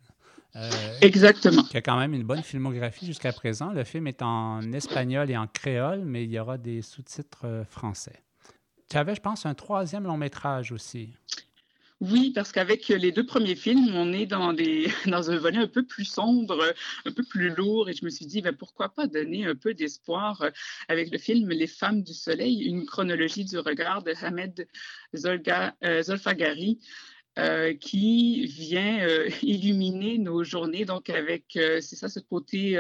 Euh, 0.57 0.71
Exactement. 1.01 1.63
Qui 1.65 1.77
a 1.77 1.83
quand 1.83 1.99
même 1.99 2.15
une 2.15 2.23
bonne 2.23 2.43
filmographie 2.43 3.07
jusqu'à 3.07 3.33
présent. 3.33 3.73
Le 3.73 3.85
film 3.85 4.07
est 4.07 4.23
en 4.23 4.73
espagnol 4.73 5.31
et 5.31 5.37
en 5.37 5.47
créole, 5.47 6.05
mais 6.05 6.25
il 6.25 6.31
y 6.31 6.39
aura 6.39 6.59
des 6.59 6.83
sous-titres 6.83 7.45
euh, 7.45 7.65
français. 7.65 8.23
Tu 8.89 8.97
avais, 8.97 9.15
je 9.15 9.21
pense, 9.21 9.47
un 9.47 9.55
troisième 9.55 10.05
long 10.05 10.17
métrage 10.17 10.73
aussi. 10.73 11.15
Oui, 12.01 12.31
parce 12.35 12.51
qu'avec 12.51 12.89
les 12.89 13.13
deux 13.13 13.27
premiers 13.27 13.57
films, 13.57 13.95
on 13.95 14.11
est 14.15 14.25
dans, 14.25 14.49
un 15.29 15.37
volet 15.37 15.59
un 15.59 15.67
peu 15.67 15.85
plus 15.85 16.07
sombre, 16.07 16.73
un 17.05 17.13
peu 17.13 17.23
plus 17.23 17.51
lourd, 17.51 17.91
et 17.91 17.93
je 17.93 18.07
me 18.07 18.11
suis 18.11 18.25
dit, 18.25 18.41
ben, 18.41 18.57
pourquoi 18.57 18.89
pas 18.89 19.07
donner 19.07 19.45
un 19.45 19.55
peu 19.55 19.75
d'espoir 19.75 20.41
euh, 20.41 20.51
avec 20.89 21.13
le 21.13 21.19
film 21.19 21.51
Les 21.51 21.67
femmes 21.67 22.03
du 22.03 22.15
soleil, 22.15 22.63
une 22.63 22.87
chronologie 22.87 23.45
du 23.45 23.59
regard 23.59 24.03
de 24.03 24.15
Hamed 24.23 24.67
euh, 25.15 26.03
Zolfagari. 26.03 26.81
Euh, 27.39 27.75
qui 27.75 28.45
vient 28.47 29.07
illuminer 29.43 30.19
nos 30.19 30.43
journées, 30.43 30.85
donc 30.85 31.09
avec, 31.11 31.45
c'est 31.53 31.95
ça, 31.95 32.09
ce 32.09 32.19
côté 32.19 32.77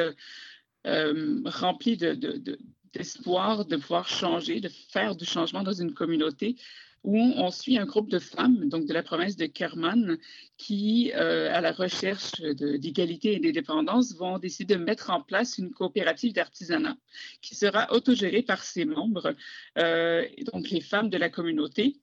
rempli 0.84 1.96
d'espoir 1.96 3.64
de, 3.64 3.76
de, 3.76 3.80
pouvoir 3.80 4.08
changer, 4.08 4.60
de 4.60 4.68
faire 4.68 5.14
du 5.14 5.24
changement 5.24 5.62
dans 5.62 5.72
une 5.72 5.94
communauté 5.94 6.56
où 7.02 7.16
on 7.18 7.50
suit 7.50 7.78
un 7.78 7.86
groupe 7.86 8.10
de 8.10 8.18
femmes, 8.18 8.68
donc 8.68 8.86
de 8.86 8.92
la 8.92 9.02
province 9.02 9.36
de 9.36 9.46
Kerman, 9.46 10.18
qui, 10.58 11.12
euh, 11.14 11.50
à 11.52 11.60
la 11.60 11.72
recherche 11.72 12.40
d'égalité 12.40 13.34
et 13.34 13.38
d'indépendance, 13.40 14.14
vont 14.16 14.38
décider 14.38 14.74
de 14.74 14.84
mettre 14.84 15.10
en 15.10 15.22
place 15.22 15.58
une 15.58 15.70
coopérative 15.70 16.34
d'artisanat 16.34 16.96
qui 17.40 17.54
sera 17.54 17.92
autogérée 17.92 18.42
par 18.42 18.62
ses 18.62 18.84
membres, 18.84 19.34
euh, 19.78 20.26
donc 20.52 20.70
les 20.70 20.80
femmes 20.80 21.08
de 21.08 21.16
la 21.16 21.30
communauté. 21.30 21.96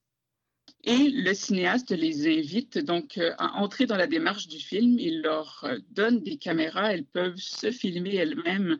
Et 0.83 1.09
le 1.09 1.33
cinéaste 1.33 1.91
les 1.91 2.27
invite 2.39 2.77
donc 2.77 3.17
euh, 3.17 3.33
à 3.37 3.61
entrer 3.61 3.85
dans 3.85 3.95
la 3.97 4.07
démarche 4.07 4.47
du 4.47 4.59
film. 4.59 4.97
Il 4.99 5.21
leur 5.21 5.65
donne 5.91 6.23
des 6.23 6.37
caméras, 6.37 6.93
elles 6.93 7.05
peuvent 7.05 7.37
se 7.37 7.71
filmer 7.71 8.15
elles-mêmes 8.15 8.77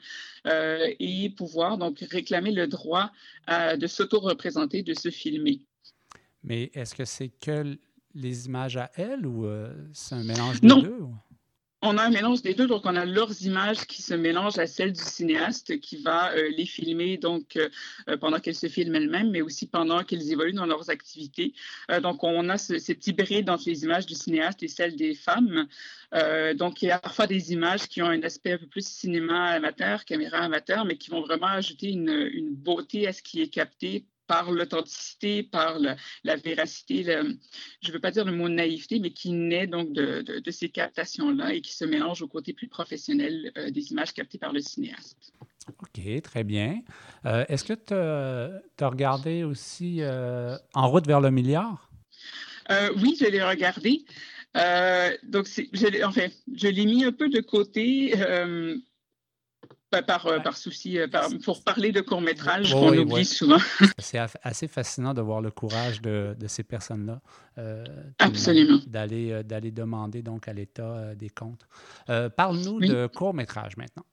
et 0.99 1.29
pouvoir 1.35 1.77
donc 1.77 1.99
réclamer 1.99 2.51
le 2.51 2.67
droit 2.67 3.11
de 3.49 3.87
s'auto-représenter, 3.87 4.83
de 4.83 4.93
se 4.93 5.09
filmer. 5.09 5.61
Mais 6.47 6.71
est-ce 6.73 6.95
que 6.95 7.03
c'est 7.03 7.27
que 7.27 7.77
les 8.15 8.45
images 8.45 8.77
à 8.77 8.89
elles 8.95 9.25
ou 9.25 9.45
euh, 9.45 9.73
c'est 9.91 10.15
un 10.15 10.23
mélange 10.23 10.61
des 10.61 10.67
deux? 10.69 11.03
On 11.83 11.97
a 11.97 12.03
un 12.03 12.09
mélange 12.09 12.41
des 12.41 12.55
deux, 12.55 12.65
donc 12.65 12.85
on 12.85 12.95
a 12.95 13.05
leurs 13.05 13.43
images 13.43 13.85
qui 13.85 14.01
se 14.01 14.13
mélangent 14.15 14.57
à 14.57 14.65
celles 14.65 14.93
du 14.93 15.03
cinéaste 15.03 15.79
qui 15.79 15.97
va 15.97 16.31
euh, 16.33 16.49
les 16.57 16.65
filmer 16.65 17.17
donc 17.17 17.55
euh, 17.55 18.17
pendant 18.17 18.39
qu'elles 18.39 18.55
se 18.55 18.67
filment 18.67 18.95
elles-mêmes, 18.95 19.29
mais 19.29 19.41
aussi 19.41 19.67
pendant 19.67 20.03
qu'elles 20.03 20.31
évoluent 20.31 20.53
dans 20.53 20.65
leurs 20.65 20.89
activités. 20.89 21.53
donc 22.01 22.23
on 22.23 22.49
a 22.49 22.57
ce, 22.57 22.79
ces 22.79 22.95
petits 22.95 23.13
brides 23.13 23.49
entre 23.49 23.65
les 23.67 23.83
images 23.83 24.07
du 24.07 24.15
cinéaste 24.15 24.63
et 24.63 24.69
celles 24.69 24.95
des 24.95 25.13
femmes. 25.13 25.67
donc 26.55 26.81
il 26.81 26.87
y 26.87 26.91
a 26.91 26.97
parfois 26.97 27.27
des 27.27 27.51
images 27.51 27.87
qui 27.87 28.01
ont 28.01 28.07
un 28.07 28.23
aspect 28.23 28.53
un 28.53 28.57
peu 28.57 28.67
plus 28.67 28.87
cinéma 28.87 29.49
amateur, 29.49 30.03
caméra 30.05 30.39
amateur, 30.39 30.83
mais 30.85 30.97
qui 30.97 31.11
vont 31.11 31.21
vraiment 31.21 31.47
ajouter 31.47 31.89
une, 31.89 32.27
une 32.33 32.55
beauté 32.55 33.07
à 33.07 33.13
ce 33.13 33.21
qui 33.21 33.41
est 33.41 33.49
capté 33.49 34.05
par 34.27 34.51
l'authenticité, 34.51 35.43
par 35.43 35.79
la, 35.79 36.35
véracité, 36.35 37.03
je 37.03 37.87
ne 37.87 37.93
veux 37.93 37.99
pas 37.99 38.11
dire 38.11 38.25
le 38.25 38.33
mot 38.33 38.49
naïveté, 38.49 38.99
mais 38.99 39.11
qui 39.11 39.31
naît 39.31 39.67
donc 39.67 39.93
de, 39.93 40.51
ces 40.51 40.69
captations-là 40.69 41.53
et 41.53 41.61
qui 41.61 41.73
se 41.73 41.85
mélange 41.85 42.21
au 42.21 42.27
côté 42.27 42.53
plus 42.53 42.67
professionnel 42.67 43.51
euh, 43.57 43.71
des 43.71 43.91
images 43.91 44.13
captées 44.13 44.37
par 44.37 44.53
le 44.53 44.59
cinéaste. 44.59 45.33
OK, 45.67 46.21
très 46.21 46.43
bien. 46.43 46.81
Euh, 47.25 47.45
est-ce 47.49 47.63
que 47.63 47.73
tu 47.73 47.93
as, 47.93 48.89
regardé 48.89 49.43
aussi 49.43 49.97
euh, 50.01 50.57
En 50.73 50.89
route 50.89 51.07
vers 51.07 51.21
le 51.21 51.31
milliard? 51.31 51.89
oui, 52.97 53.15
je 53.17 53.25
l'ai 53.25 53.41
regardé. 53.41 54.03
donc, 55.23 55.47
je, 55.47 56.03
enfin, 56.03 56.27
je 56.53 56.67
l'ai 56.67 56.85
mis 56.85 57.05
un 57.05 57.13
peu 57.13 57.29
de 57.29 57.39
côté 57.39 58.13
par, 59.89 60.27
euh, 60.27 60.39
par 60.39 60.57
souci, 60.57 60.99
euh, 60.99 61.07
pour 61.43 61.63
parler 61.63 61.91
de 61.91 62.01
court-métrage, 62.01 62.73
on 62.73 62.95
oublie 62.95 63.25
souvent. 63.25 63.57
C'est 63.99 64.19
assez 64.43 64.67
fascinant 64.67 65.13
de 65.13 65.21
voir 65.21 65.41
le 65.41 65.51
courage 65.51 66.01
de, 66.01 66.35
de 66.37 66.47
ces 66.47 66.63
personnes-là. 66.63 67.21
Euh, 67.57 67.85
Absolument. 68.19 68.79
D'aller 68.87 69.43
d'aller 69.43 69.71
demander 69.71 70.21
donc 70.21 70.47
à 70.47 70.53
l'État 70.53 71.15
des 71.15 71.29
comptes. 71.29 71.67
Parle-nous 72.07 72.79
de 72.79 73.07
court-métrage 73.07 73.77
maintenant. 73.77 74.05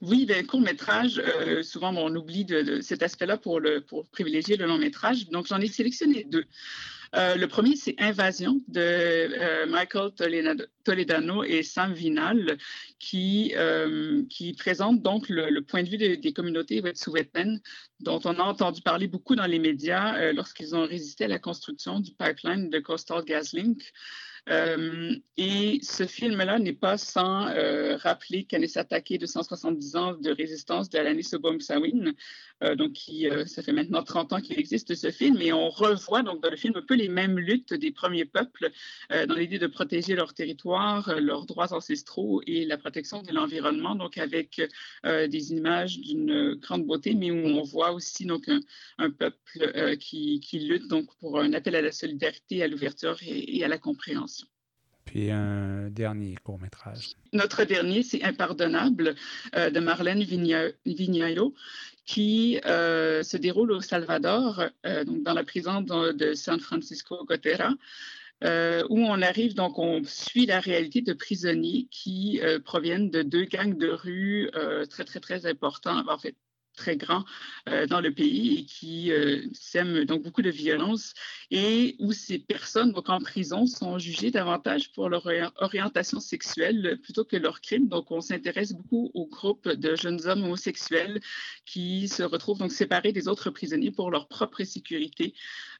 Oui, 0.00 0.24
ben, 0.26 0.46
court 0.46 0.60
métrage, 0.60 1.20
souvent 1.62 1.94
on 1.94 2.14
oublie 2.14 2.44
de, 2.44 2.80
cet 2.80 3.02
aspect-là 3.02 3.36
pour, 3.36 3.60
le, 3.60 3.80
pour 3.80 4.06
privilégier 4.08 4.56
le 4.56 4.66
long 4.66 4.78
métrage. 4.78 5.28
Donc 5.28 5.46
j'en 5.46 5.60
ai 5.60 5.68
sélectionné 5.68 6.24
deux. 6.24 6.44
Euh, 7.14 7.36
le 7.36 7.46
premier, 7.46 7.76
c'est 7.76 7.94
Invasion 7.98 8.60
de 8.68 8.80
euh, 8.80 9.66
Michael 9.66 10.10
Toledano 10.84 11.44
et 11.44 11.62
Sam 11.62 11.92
Vinal, 11.92 12.58
qui, 12.98 13.52
euh, 13.56 14.22
présente 14.58 15.02
donc 15.02 15.28
le, 15.28 15.60
point 15.60 15.82
de 15.82 15.88
vue 15.88 15.98
des 15.98 16.32
communautés 16.32 16.80
Wet'suwet'en, 16.80 17.58
dont 18.00 18.20
on 18.24 18.34
a 18.34 18.42
entendu 18.42 18.82
parler 18.82 19.06
beaucoup 19.06 19.36
dans 19.36 19.46
les 19.46 19.58
médias 19.58 20.32
lorsqu'ils 20.32 20.74
ont 20.74 20.86
résisté 20.86 21.24
à 21.24 21.28
la 21.28 21.38
construction 21.38 22.00
du 22.00 22.12
pipeline 22.12 22.70
de 22.70 22.78
Coastal 22.78 23.24
GasLink. 23.24 23.92
Euh, 24.48 25.14
et 25.36 25.80
ce 25.82 26.06
film-là 26.06 26.58
n'est 26.58 26.72
pas 26.72 26.98
sans 26.98 27.48
euh, 27.48 27.96
rappeler 27.96 28.44
Kanessa 28.44 28.84
Take 28.84 29.18
de 29.18 29.26
170 29.26 29.96
ans 29.96 30.14
de 30.14 30.30
résistance 30.30 30.88
de 30.88 30.98
Alanis 30.98 31.30
Obomsawin, 31.32 32.12
euh, 32.62 32.76
donc 32.76 32.92
qui, 32.92 33.28
ça 33.46 33.62
fait 33.62 33.72
maintenant 33.72 34.02
30 34.02 34.32
ans 34.32 34.40
qu'il 34.40 34.58
existe 34.58 34.94
ce 34.94 35.10
film, 35.10 35.40
et 35.40 35.52
on 35.52 35.68
revoit 35.68 36.22
donc 36.22 36.42
dans 36.42 36.50
le 36.50 36.56
film 36.56 36.74
un 36.76 36.82
peu 36.82 36.94
les 36.94 37.08
mêmes 37.08 37.38
luttes 37.38 37.74
des 37.74 37.90
premiers 37.90 38.24
peuples 38.24 38.70
dans 39.10 39.34
l'idée 39.34 39.58
de 39.58 39.66
protéger 39.66 40.14
leur 40.14 40.32
territoire, 40.32 41.20
leurs 41.20 41.46
droits 41.46 41.72
ancestraux 41.72 42.40
et 42.46 42.64
la 42.64 42.78
protection 42.78 43.22
de 43.22 43.32
l'environnement, 43.32 43.94
donc 43.94 44.18
avec 44.18 44.62
des 45.04 45.52
images 45.52 45.98
d'une 46.00 46.54
grande 46.54 46.86
beauté, 46.86 47.14
mais 47.14 47.30
où 47.30 47.46
on 47.46 47.62
voit 47.62 47.92
aussi 47.92 48.24
donc 48.26 48.48
un, 48.98 49.10
peuple 49.10 49.96
qui, 49.98 50.40
qui, 50.40 50.60
lutte 50.60 50.88
donc 50.88 51.08
pour 51.18 51.40
un 51.40 51.52
appel 51.52 51.74
à 51.76 51.82
la 51.82 51.92
solidarité, 51.92 52.62
à 52.62 52.68
l'ouverture 52.68 53.16
et 53.22 53.62
à 53.64 53.68
la 53.68 53.78
compréhension. 53.78 54.35
Puis 55.06 55.30
un 55.30 55.88
dernier 55.88 56.36
court-métrage. 56.44 57.12
Notre 57.32 57.64
dernier, 57.64 58.02
c'est 58.02 58.22
Impardonnable 58.22 59.14
de 59.54 59.80
Marlène 59.80 60.22
Vignaio, 60.22 61.54
qui 62.04 62.60
se 62.62 63.36
déroule 63.36 63.72
au 63.72 63.80
Salvador, 63.80 64.64
donc 64.84 65.22
dans 65.22 65.32
la 65.32 65.44
prison 65.44 65.80
de, 65.80 66.34
San 66.34 66.60
Francisco 66.60 67.24
Gotera. 67.24 67.70
où 68.42 68.98
on 68.98 69.22
arrive, 69.22 69.54
donc 69.54 69.78
on 69.78 70.02
suit 70.04 70.46
la 70.46 70.60
réalité 70.60 71.00
de 71.00 71.14
prisonniers 71.14 71.86
qui 71.90 72.40
proviennent 72.64 73.10
de 73.10 73.22
deux 73.22 73.44
gangs 73.44 73.78
de 73.78 73.88
rue 73.88 74.50
très, 74.90 75.04
très, 75.04 75.20
très 75.20 75.46
importants, 75.46 76.04
très 76.76 76.96
grand 76.96 77.24
euh, 77.68 77.86
dans 77.86 78.00
le 78.00 78.12
pays 78.12 78.58
et 78.58 78.64
qui 78.64 79.10
euh, 79.10 79.42
sème 79.52 80.04
donc 80.04 80.22
beaucoup 80.22 80.42
de 80.42 80.50
violence 80.50 81.14
et 81.50 81.96
où 81.98 82.12
ces 82.12 82.38
personnes 82.38 82.92
donc 82.92 83.08
en 83.08 83.18
prison 83.18 83.66
sont 83.66 83.98
jugées 83.98 84.30
davantage 84.30 84.92
pour 84.92 85.08
leur 85.08 85.26
orientation 85.56 86.20
sexuelle 86.20 86.98
plutôt 87.02 87.24
que 87.24 87.36
leur 87.36 87.60
crime. 87.60 87.88
Donc 87.88 88.10
on 88.10 88.20
s'intéresse 88.20 88.72
beaucoup 88.72 89.10
au 89.14 89.26
groupe 89.26 89.68
de 89.68 89.96
jeunes 89.96 90.26
hommes 90.26 90.44
homosexuels 90.44 91.20
qui 91.64 92.08
se 92.08 92.22
retrouvent 92.22 92.58
donc 92.58 92.72
séparés 92.72 93.12
des 93.12 93.26
autres 93.26 93.50
prisonniers 93.50 93.90
pour 93.90 94.10
leur 94.10 94.28
propre 94.28 94.62
sécurité. 94.62 95.34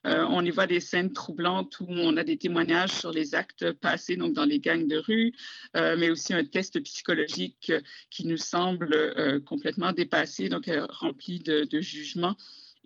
Euh, 0.05 0.25
on 0.29 0.43
y 0.43 0.49
voit 0.49 0.67
des 0.67 0.79
scènes 0.79 1.13
troublantes 1.13 1.79
où 1.79 1.87
on 1.89 2.17
a 2.17 2.23
des 2.23 2.37
témoignages 2.37 2.91
sur 2.91 3.11
les 3.11 3.35
actes 3.35 3.71
passés 3.71 4.15
donc 4.15 4.33
dans 4.33 4.45
les 4.45 4.59
gangs 4.59 4.87
de 4.87 4.97
rue, 4.97 5.33
mais 5.73 6.09
aussi 6.09 6.33
un 6.33 6.43
test 6.43 6.81
psychologique 6.81 7.71
qui 8.09 8.25
nous 8.25 8.37
semble 8.37 9.43
complètement 9.45 9.91
dépassé. 9.91 10.49
Donc 10.49 10.67
rempli 10.89 11.39
de, 11.39 11.81
jugements 11.81 12.35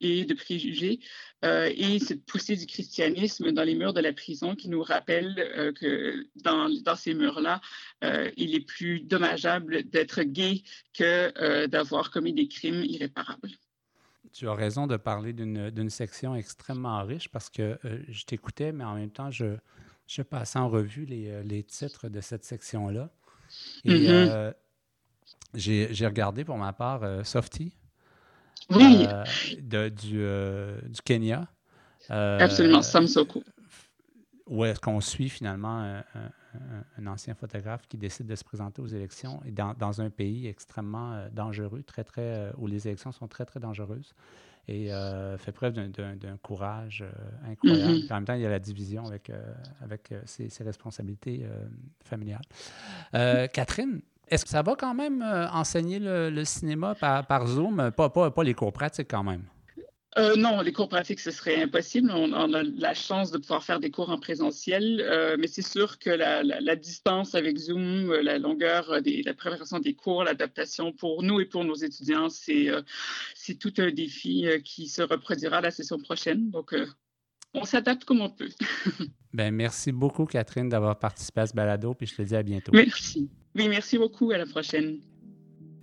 et 0.01 0.25
de 0.25 0.33
préjugés, 0.33 0.99
euh, 1.43 1.71
et 1.75 1.99
cette 1.99 2.23
poussée 2.25 2.55
du 2.55 2.65
christianisme 2.65 3.51
dans 3.51 3.63
les 3.63 3.75
murs 3.75 3.93
de 3.93 4.01
la 4.01 4.13
prison 4.13 4.55
qui 4.55 4.69
nous 4.69 4.83
rappelle 4.83 5.35
euh, 5.39 5.71
que 5.73 6.27
dans, 6.43 6.69
dans 6.83 6.95
ces 6.95 7.13
murs-là, 7.13 7.61
euh, 8.03 8.29
il 8.37 8.55
est 8.55 8.65
plus 8.65 9.01
dommageable 9.01 9.83
d'être 9.89 10.21
gay 10.23 10.63
que 10.93 11.65
d'avoir 11.67 12.11
commis 12.11 12.33
des 12.33 12.47
crimes 12.47 12.83
irréparables. 12.83 13.49
Tu 14.33 14.47
as 14.47 14.53
raison 14.53 14.87
de 14.87 14.97
parler 14.97 15.33
d'une 15.33 15.89
section 15.89 16.35
extrêmement 16.35 17.03
riche 17.03 17.29
parce 17.29 17.49
que 17.49 17.77
je 18.07 18.23
t'écoutais, 18.23 18.71
mais 18.71 18.83
en 18.83 18.95
même 18.95 19.11
temps, 19.11 19.29
je, 19.29 19.57
je 20.07 20.21
passais 20.21 20.57
en 20.57 20.69
revue 20.69 21.05
les, 21.05 21.43
les 21.43 21.63
titres 21.63 22.07
de 22.07 22.21
cette 22.21 22.45
section-là. 22.45 23.09
Et 23.83 24.07
mm-hmm. 24.07 24.53
j'ai 25.55 26.07
regardé 26.07 26.45
pour 26.45 26.57
ma 26.57 26.71
part 26.71 27.25
Softy, 27.25 27.73
oui. 28.75 29.07
Euh, 29.73 29.89
du, 29.89 30.21
euh, 30.21 30.79
du, 30.81 31.01
Kenya. 31.03 31.47
Euh, 32.09 32.39
Absolument, 32.39 32.81
Samsoko. 32.81 33.43
Où 34.47 34.65
est-ce 34.65 34.79
qu'on 34.79 34.99
suit 34.99 35.29
finalement 35.29 36.01
un, 36.97 37.07
ancien 37.07 37.33
photographe 37.35 37.87
qui 37.87 37.97
décide 37.97 38.25
de 38.27 38.35
se 38.35 38.43
présenter 38.43 38.81
aux 38.81 38.87
élections 38.87 39.41
et 39.45 39.51
dans, 39.51 39.73
dans 39.73 40.01
un 40.01 40.09
pays 40.09 40.47
extrêmement 40.47 41.25
dangereux, 41.31 41.83
très, 41.83 42.03
très, 42.03 42.51
où 42.57 42.67
les 42.67 42.87
élections 42.87 43.13
sont 43.13 43.27
très, 43.27 43.45
très 43.45 43.61
dangereuses 43.61 44.13
et 44.67 44.89
fait 45.37 45.53
preuve 45.53 45.73
d'un 45.73 46.37
courage 46.41 47.05
incroyable. 47.47 47.93
Mm-hmm. 47.93 48.11
En 48.11 48.15
même 48.15 48.25
temps, 48.25 48.33
il 48.33 48.41
y 48.41 48.45
a 48.45 48.49
la 48.49 48.59
division 48.59 49.05
avec, 49.05 49.31
avec 49.81 50.13
ses, 50.25 50.49
ses, 50.49 50.63
responsabilités 50.65 51.45
familiales. 52.03 52.43
Catherine, 53.53 54.01
est-ce 54.27 54.45
que 54.45 54.51
ça 54.51 54.61
va 54.61 54.75
quand 54.75 54.93
même 54.93 55.21
euh, 55.21 55.49
enseigner 55.49 55.99
le, 55.99 56.43
cinéma 56.45 56.95
par, 56.95 57.47
Zoom? 57.47 57.91
Pas, 57.91 58.09
pas, 58.09 58.43
les 58.43 58.53
cours 58.53 58.71
pratiques 58.71 59.09
quand 59.09 59.23
même. 59.23 59.43
Euh, 60.17 60.35
non, 60.35 60.59
les 60.59 60.73
cours 60.73 60.89
pratiques, 60.89 61.21
ce 61.21 61.31
serait 61.31 61.63
impossible. 61.63 62.11
On, 62.11 62.53
a 62.53 62.63
la 62.63 62.93
chance 62.93 63.31
de 63.31 63.37
pouvoir 63.37 63.63
faire 63.63 63.79
des 63.79 63.91
cours 63.91 64.09
en 64.09 64.19
présentiel, 64.19 65.01
euh, 65.01 65.37
mais 65.39 65.47
c'est 65.47 65.61
sûr 65.61 65.99
que 65.99 66.09
la, 66.09 66.75
distance 66.75 67.33
avec 67.35 67.57
Zoom, 67.57 68.11
la 68.13 68.37
longueur, 68.37 69.01
des, 69.01 69.21
la 69.23 69.33
préparation 69.33 69.79
des 69.79 69.93
cours, 69.93 70.25
l'adaptation 70.25 70.91
pour 70.91 71.23
nous 71.23 71.39
et 71.39 71.45
pour 71.45 71.63
nos 71.63 71.75
étudiants, 71.75 72.29
c'est 72.29 72.69
c'est 73.35 73.55
tout 73.55 73.73
un 73.77 73.91
défi 73.91 74.47
qui 74.63 74.87
se 74.87 75.01
reproduira 75.01 75.61
la 75.61 75.71
session 75.71 75.97
prochaine. 75.97 76.51
Donc, 76.51 76.75
on 77.53 77.65
s'adapte 77.65 78.05
comme 78.05 78.21
on 78.21 78.29
peut. 78.29 78.49
ben, 79.33 79.53
merci 79.53 79.91
beaucoup, 79.91 80.25
Catherine, 80.25 80.69
d'avoir 80.69 80.97
participé 80.99 81.41
à 81.41 81.47
ce 81.47 81.53
balado, 81.53 81.93
puis 81.93 82.07
je 82.07 82.15
te 82.15 82.21
dis 82.21 82.35
à 82.35 82.43
bientôt. 82.43 82.71
Merci. 82.73 83.29
Oui, 83.55 83.67
merci 83.67 83.97
beaucoup. 83.97 84.31
À 84.31 84.37
la 84.37 84.45
prochaine. 84.45 84.99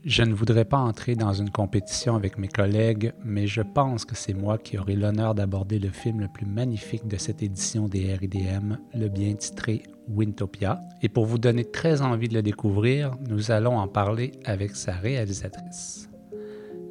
Je 0.04 0.22
ne 0.22 0.32
voudrais 0.32 0.64
pas 0.64 0.78
entrer 0.78 1.16
dans 1.16 1.32
une 1.32 1.50
compétition 1.50 2.14
avec 2.14 2.38
mes 2.38 2.48
collègues, 2.48 3.12
mais 3.24 3.46
je 3.46 3.62
pense 3.62 4.04
que 4.04 4.14
c'est 4.14 4.32
moi 4.32 4.56
qui 4.56 4.78
aurai 4.78 4.94
l'honneur 4.94 5.34
d'aborder 5.34 5.78
le 5.80 5.90
film 5.90 6.20
le 6.20 6.28
plus 6.28 6.46
magnifique 6.46 7.06
de 7.08 7.16
cette 7.16 7.42
édition 7.42 7.88
des 7.88 8.14
RIDM, 8.14 8.76
le 8.94 9.08
bien 9.08 9.34
titré 9.34 9.82
Wintopia. 10.08 10.80
Et 11.02 11.08
pour 11.08 11.26
vous 11.26 11.38
donner 11.38 11.64
très 11.64 12.00
envie 12.00 12.28
de 12.28 12.34
le 12.34 12.42
découvrir, 12.42 13.16
nous 13.28 13.50
allons 13.50 13.76
en 13.76 13.88
parler 13.88 14.32
avec 14.44 14.76
sa 14.76 14.92
réalisatrice. 14.92 16.08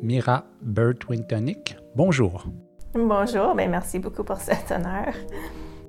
Mira 0.01 0.45
Burt 0.61 1.09
Wintonic, 1.09 1.77
bonjour. 1.95 2.45
Bonjour, 2.93 3.55
ben, 3.55 3.71
merci 3.71 3.99
beaucoup 3.99 4.23
pour 4.23 4.37
cet 4.37 4.71
honneur. 4.71 5.13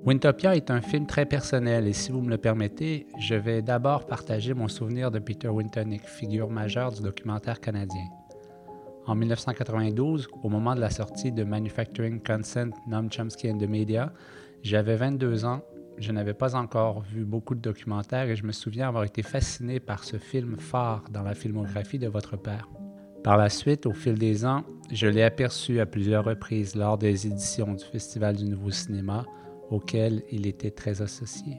Wintopia 0.08 0.56
est 0.56 0.70
un 0.70 0.80
film 0.80 1.04
très 1.04 1.26
personnel 1.26 1.86
et 1.86 1.92
si 1.92 2.12
vous 2.12 2.22
me 2.22 2.30
le 2.30 2.38
permettez, 2.38 3.06
je 3.18 3.34
vais 3.34 3.60
d'abord 3.60 4.06
partager 4.06 4.54
mon 4.54 4.66
souvenir 4.66 5.10
de 5.10 5.18
Peter 5.18 5.48
Wintonick, 5.48 6.08
figure 6.08 6.48
majeure 6.48 6.92
du 6.92 7.02
documentaire 7.02 7.60
canadien. 7.60 8.06
En 9.04 9.14
1992, 9.14 10.28
au 10.42 10.48
moment 10.48 10.74
de 10.74 10.80
la 10.80 10.88
sortie 10.88 11.30
de 11.30 11.44
Manufacturing 11.44 12.22
Consent, 12.22 12.70
Noam 12.86 13.10
Chomsky 13.12 13.50
and 13.50 13.58
the 13.58 13.68
Media, 13.68 14.10
j'avais 14.62 14.96
22 14.96 15.44
ans, 15.44 15.60
je 15.98 16.10
n'avais 16.10 16.32
pas 16.32 16.56
encore 16.56 17.02
vu 17.02 17.26
beaucoup 17.26 17.54
de 17.54 17.60
documentaires 17.60 18.30
et 18.30 18.36
je 18.36 18.46
me 18.46 18.52
souviens 18.52 18.88
avoir 18.88 19.04
été 19.04 19.22
fasciné 19.22 19.78
par 19.78 20.04
ce 20.04 20.16
film 20.16 20.56
phare 20.58 21.04
dans 21.10 21.22
la 21.22 21.34
filmographie 21.34 21.98
de 21.98 22.08
votre 22.08 22.38
père. 22.38 22.66
Par 23.22 23.36
la 23.36 23.50
suite, 23.50 23.84
au 23.84 23.92
fil 23.92 24.14
des 24.14 24.46
ans, 24.46 24.64
je 24.90 25.06
l'ai 25.06 25.22
aperçu 25.22 25.80
à 25.80 25.84
plusieurs 25.84 26.24
reprises 26.24 26.76
lors 26.76 26.96
des 26.96 27.26
éditions 27.26 27.74
du 27.74 27.84
Festival 27.84 28.36
du 28.36 28.46
Nouveau 28.46 28.70
Cinéma, 28.70 29.26
auquel 29.70 30.22
il 30.30 30.46
était 30.46 30.70
très 30.70 31.02
associé. 31.02 31.58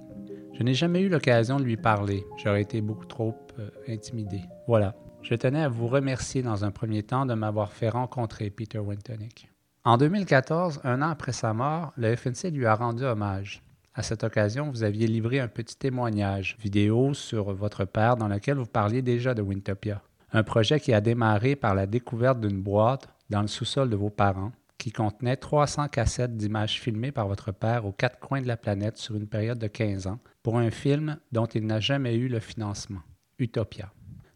Je 0.53 0.63
n'ai 0.63 0.73
jamais 0.73 1.01
eu 1.01 1.09
l'occasion 1.09 1.59
de 1.59 1.63
lui 1.63 1.77
parler, 1.77 2.25
j'aurais 2.37 2.61
été 2.61 2.81
beaucoup 2.81 3.05
trop 3.05 3.35
euh, 3.59 3.69
intimidé. 3.87 4.41
Voilà, 4.67 4.95
je 5.21 5.35
tenais 5.35 5.63
à 5.63 5.69
vous 5.69 5.87
remercier 5.87 6.41
dans 6.41 6.65
un 6.65 6.71
premier 6.71 7.03
temps 7.03 7.25
de 7.25 7.33
m'avoir 7.33 7.71
fait 7.71 7.89
rencontrer 7.89 8.49
Peter 8.49 8.79
Wintonick. 8.79 9.49
En 9.85 9.97
2014, 9.97 10.81
un 10.83 11.01
an 11.01 11.09
après 11.09 11.31
sa 11.31 11.53
mort, 11.53 11.93
le 11.97 12.15
FNC 12.15 12.51
lui 12.51 12.65
a 12.65 12.75
rendu 12.75 13.03
hommage. 13.03 13.63
À 13.95 14.03
cette 14.03 14.23
occasion, 14.23 14.69
vous 14.69 14.83
aviez 14.83 15.07
livré 15.07 15.39
un 15.39 15.47
petit 15.47 15.77
témoignage 15.77 16.57
vidéo 16.59 17.13
sur 17.13 17.53
votre 17.53 17.85
père 17.85 18.17
dans 18.17 18.27
lequel 18.27 18.57
vous 18.57 18.65
parliez 18.65 19.01
déjà 19.01 19.33
de 19.33 19.41
Wintopia, 19.41 20.01
un 20.31 20.43
projet 20.43 20.79
qui 20.79 20.93
a 20.93 21.01
démarré 21.01 21.55
par 21.55 21.75
la 21.75 21.85
découverte 21.85 22.39
d'une 22.39 22.61
boîte 22.61 23.09
dans 23.29 23.41
le 23.41 23.47
sous-sol 23.47 23.89
de 23.89 23.95
vos 23.95 24.09
parents 24.09 24.51
qui 24.79 24.91
contenait 24.91 25.35
300 25.35 25.89
cassettes 25.89 26.37
d'images 26.37 26.79
filmées 26.79 27.11
par 27.11 27.27
votre 27.27 27.51
père 27.51 27.85
aux 27.85 27.91
quatre 27.91 28.17
coins 28.17 28.41
de 28.41 28.47
la 28.47 28.57
planète 28.57 28.97
sur 28.97 29.15
une 29.15 29.27
période 29.27 29.59
de 29.59 29.67
15 29.67 30.07
ans 30.07 30.19
pour 30.41 30.57
un 30.57 30.71
film 30.71 31.19
dont 31.31 31.45
il 31.45 31.67
n'a 31.67 31.79
jamais 31.79 32.15
eu 32.15 32.29
le 32.29 32.39
financement, 32.39 33.01
Utopia. 33.37 33.91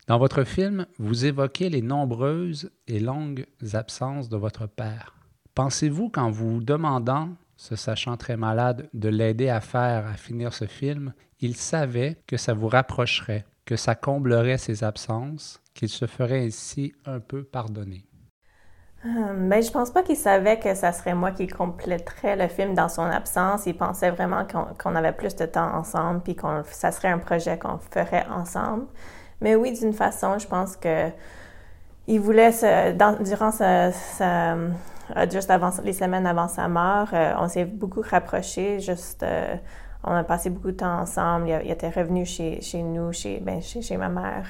Dans 0.06 0.20
votre 0.20 0.44
film, 0.44 0.86
vous 1.00 1.26
évoquez 1.26 1.70
les 1.70 1.82
nombreuses 1.82 2.70
et 2.88 3.00
longues 3.00 3.46
absences 3.72 4.28
de 4.28 4.36
votre 4.36 4.68
père. 4.68 5.16
Pensez-vous 5.56 6.10
qu'en 6.10 6.30
vous 6.30 6.62
demandant, 6.62 7.30
se 7.56 7.78
sachant 7.78 8.18
très 8.18 8.36
malade, 8.36 8.90
de 8.94 9.08
l'aider 9.08 9.48
à 9.48 9.62
faire, 9.62 10.06
à 10.06 10.16
finir 10.16 10.54
ce 10.54 10.66
film, 10.66 11.14
il 11.40 11.56
savait 11.56 12.18
que 12.28 12.36
ça 12.36 12.54
vous 12.54 12.68
rapprocherait, 12.68 13.46
que 13.64 13.78
ça 13.78 13.96
comblerait 13.96 14.58
ses 14.58 14.84
absences, 14.84 15.62
qu'il 15.74 15.90
se 15.90 16.06
ferait 16.06 16.46
ainsi 16.46 16.92
un 17.06 17.22
peu 17.22 17.44
pardonner? 17.44 18.06
Euh, 19.06 19.34
ben, 19.50 19.62
je 19.62 19.70
pense 19.70 19.92
pas 19.92 20.02
qu'il 20.02 20.16
savait 20.16 20.60
que 20.60 20.74
ça 20.76 20.94
serait 20.94 21.14
moi 21.14 21.32
qui 21.32 21.48
compléterais 21.48 22.38
le 22.38 22.48
film 22.48 22.74
dans 22.74 22.88
son 22.88 23.04
absence. 23.04 23.66
Il 23.66 23.76
pensait 23.76 24.12
vraiment 24.12 24.46
qu'on 24.82 24.96
avait 24.96 25.12
plus 25.12 25.36
de 25.36 25.46
temps 25.46 25.76
ensemble, 25.76 26.22
puis 26.22 26.36
que 26.36 26.46
ça 26.72 26.92
serait 26.92 27.10
un 27.10 27.18
projet 27.18 27.58
qu'on 27.58 27.80
ferait 27.80 28.26
ensemble. 28.32 28.86
Mais 29.42 29.56
oui, 29.56 29.74
d'une 29.78 29.94
façon, 29.94 30.40
je 30.40 30.48
pense 30.48 30.78
que 30.78 31.10
il 32.08 32.20
voulait, 32.20 32.52
durant 33.22 33.52
sa, 33.52 33.88
euh, 34.22 34.70
juste 35.32 35.50
avant, 35.50 35.70
les 35.84 35.94
semaines 35.94 36.26
avant 36.26 36.48
sa 36.50 36.68
mort, 36.68 37.08
euh, 37.14 37.34
on 37.40 37.48
s'est 37.48 37.66
beaucoup 37.66 38.02
rapprochés. 38.02 38.80
Juste, 38.80 39.26
on 40.04 40.12
a 40.12 40.24
passé 40.24 40.50
beaucoup 40.50 40.72
de 40.72 40.78
temps 40.78 41.00
ensemble. 41.00 41.50
Il, 41.64 41.72
était 41.72 41.90
revenu 41.90 42.26
chez, 42.26 42.62
chez 42.62 42.84
nous, 42.84 43.12
chez, 43.14 43.40
ben, 43.40 43.62
chez 43.62 43.98
ma 43.98 44.10
mère. 44.10 44.48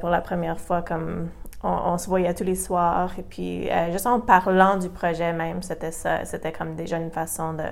pour 0.00 0.08
la 0.08 0.20
première 0.20 0.60
fois 0.60 0.82
comme 0.82 1.28
on, 1.62 1.98
se 1.98 2.08
voyait 2.08 2.34
tous 2.34 2.44
les 2.44 2.54
soirs. 2.54 3.12
Et 3.18 3.22
puis, 3.22 3.70
euh, 3.70 3.90
juste 3.92 4.06
en 4.06 4.20
parlant 4.20 4.76
du 4.76 4.88
projet 4.88 5.32
même, 5.32 5.62
c'était 5.62 5.92
ça. 5.92 6.24
C'était 6.24 6.52
comme 6.52 6.76
déjà 6.76 6.98
une 6.98 7.10
façon 7.10 7.54
de, 7.54 7.64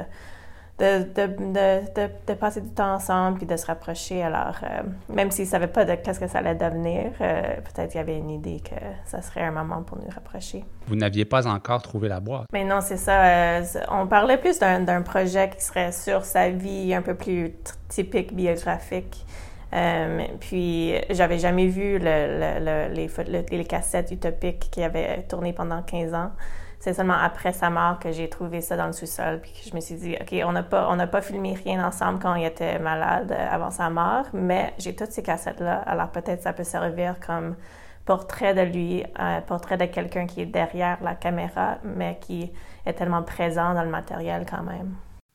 de, 0.79 1.07
de, 1.15 2.11
de, 2.27 2.35
passer 2.35 2.61
du 2.61 2.71
temps 2.71 2.95
ensemble 2.95 3.39
puis 3.39 3.47
de 3.47 3.57
se 3.57 3.67
rapprocher. 3.67 4.23
Alors, 4.23 4.57
euh, 4.63 4.83
même 5.09 5.31
s'ils 5.31 5.45
ne 5.45 5.51
savaient 5.51 5.69
pas 5.69 5.85
de 5.85 5.95
qu'est-ce 5.95 6.19
que 6.19 6.27
ça 6.27 6.39
allait 6.39 6.57
devenir, 6.57 7.13
euh, 7.21 7.43
peut-être 7.57 7.93
qu'il 7.93 7.99
y 7.99 8.03
avait 8.03 8.19
une 8.19 8.31
idée 8.31 8.61
que 8.61 8.75
ça 9.05 9.23
serait 9.23 9.43
un 9.43 9.53
moment 9.53 9.83
pour 9.83 9.99
nous 9.99 10.11
rapprocher. 10.13 10.65
Vous 10.89 10.97
n'aviez 10.97 11.25
pas 11.25 11.47
encore 11.47 11.83
trouvé 11.83 12.09
la 12.09 12.21
boîte? 12.21 12.47
Mais 12.53 12.65
non, 12.65 12.81
c'est 12.81 12.97
ça. 12.97 13.25
Euh, 13.25 13.63
on 13.91 14.07
parlait 14.07 14.39
plus 14.39 14.59
d'un 14.59 15.03
projet 15.03 15.51
qui 15.51 15.63
serait 15.63 15.93
sur 15.93 16.25
sa 16.25 16.51
vie 16.51 16.93
un 16.93 17.03
peu 17.03 17.15
plus 17.15 17.53
typique 17.89 18.35
biographique. 18.35 19.25
Puis, 20.41 20.95
j'avais 21.11 21.39
jamais 21.39 21.67
vu 21.67 21.99
le, 22.01 22.89
les, 22.93 23.65
cassettes 23.65 24.11
utopiques 24.11 24.71
qui 24.71 24.83
avaient 24.83 25.23
tourné 25.29 25.53
pendant 25.53 25.83
15 25.83 26.15
ans 26.15 26.31
c'est 26.85 26.93
seulement 26.93 27.15
après 27.15 27.55
sa 27.55 27.71
mort 27.71 27.99
que 27.99 28.13
j'ai 28.13 28.29
trouvé 28.29 28.61
ça 28.61 28.77
dans 28.77 28.87
le 28.87 28.93
sous-sol, 28.93 29.41
puis 29.41 29.53
que 29.53 29.71
je 29.71 29.75
me 29.75 29.81
suis 29.81 29.95
dit, 29.95 30.17
OK, 30.21 30.35
on 30.45 30.53
n'a 30.53 31.07
pas, 31.07 31.23
filmé 31.23 31.55
rien 31.55 31.83
ensemble 31.83 32.19
quand 32.19 32.35
il 32.35 32.45
était 32.45 32.79
malade 32.79 33.33
euh, 33.33 33.47
avant 33.51 33.71
sa 33.71 33.89
mort, 33.89 34.27
mais 34.35 34.75
j'ai 34.77 34.95
toutes 34.95 35.11
ces 35.11 35.23
cassettes-là, 35.23 35.77
alors 35.87 36.11
peut-être 36.11 36.43
ça 36.43 36.53
peut 36.53 36.63
servir 36.63 37.17
comme 37.27 37.57
portrait 38.05 38.53
de 38.53 38.61
lui, 38.61 39.03
un 39.17 39.41
portrait 39.41 39.79
de 39.79 39.87
quelqu'un 39.87 40.27
qui 40.27 40.43
est 40.43 40.47
derrière 40.47 40.99
la 41.03 41.15
caméra, 41.15 41.79
mais 41.85 42.19
qui 42.21 42.53
est 42.85 42.93
tellement 42.93 43.23
présent 43.23 43.73
dans 43.73 43.83
le 43.83 43.89
matériel 43.89 44.45
quand 44.45 44.63
même. 44.63 44.95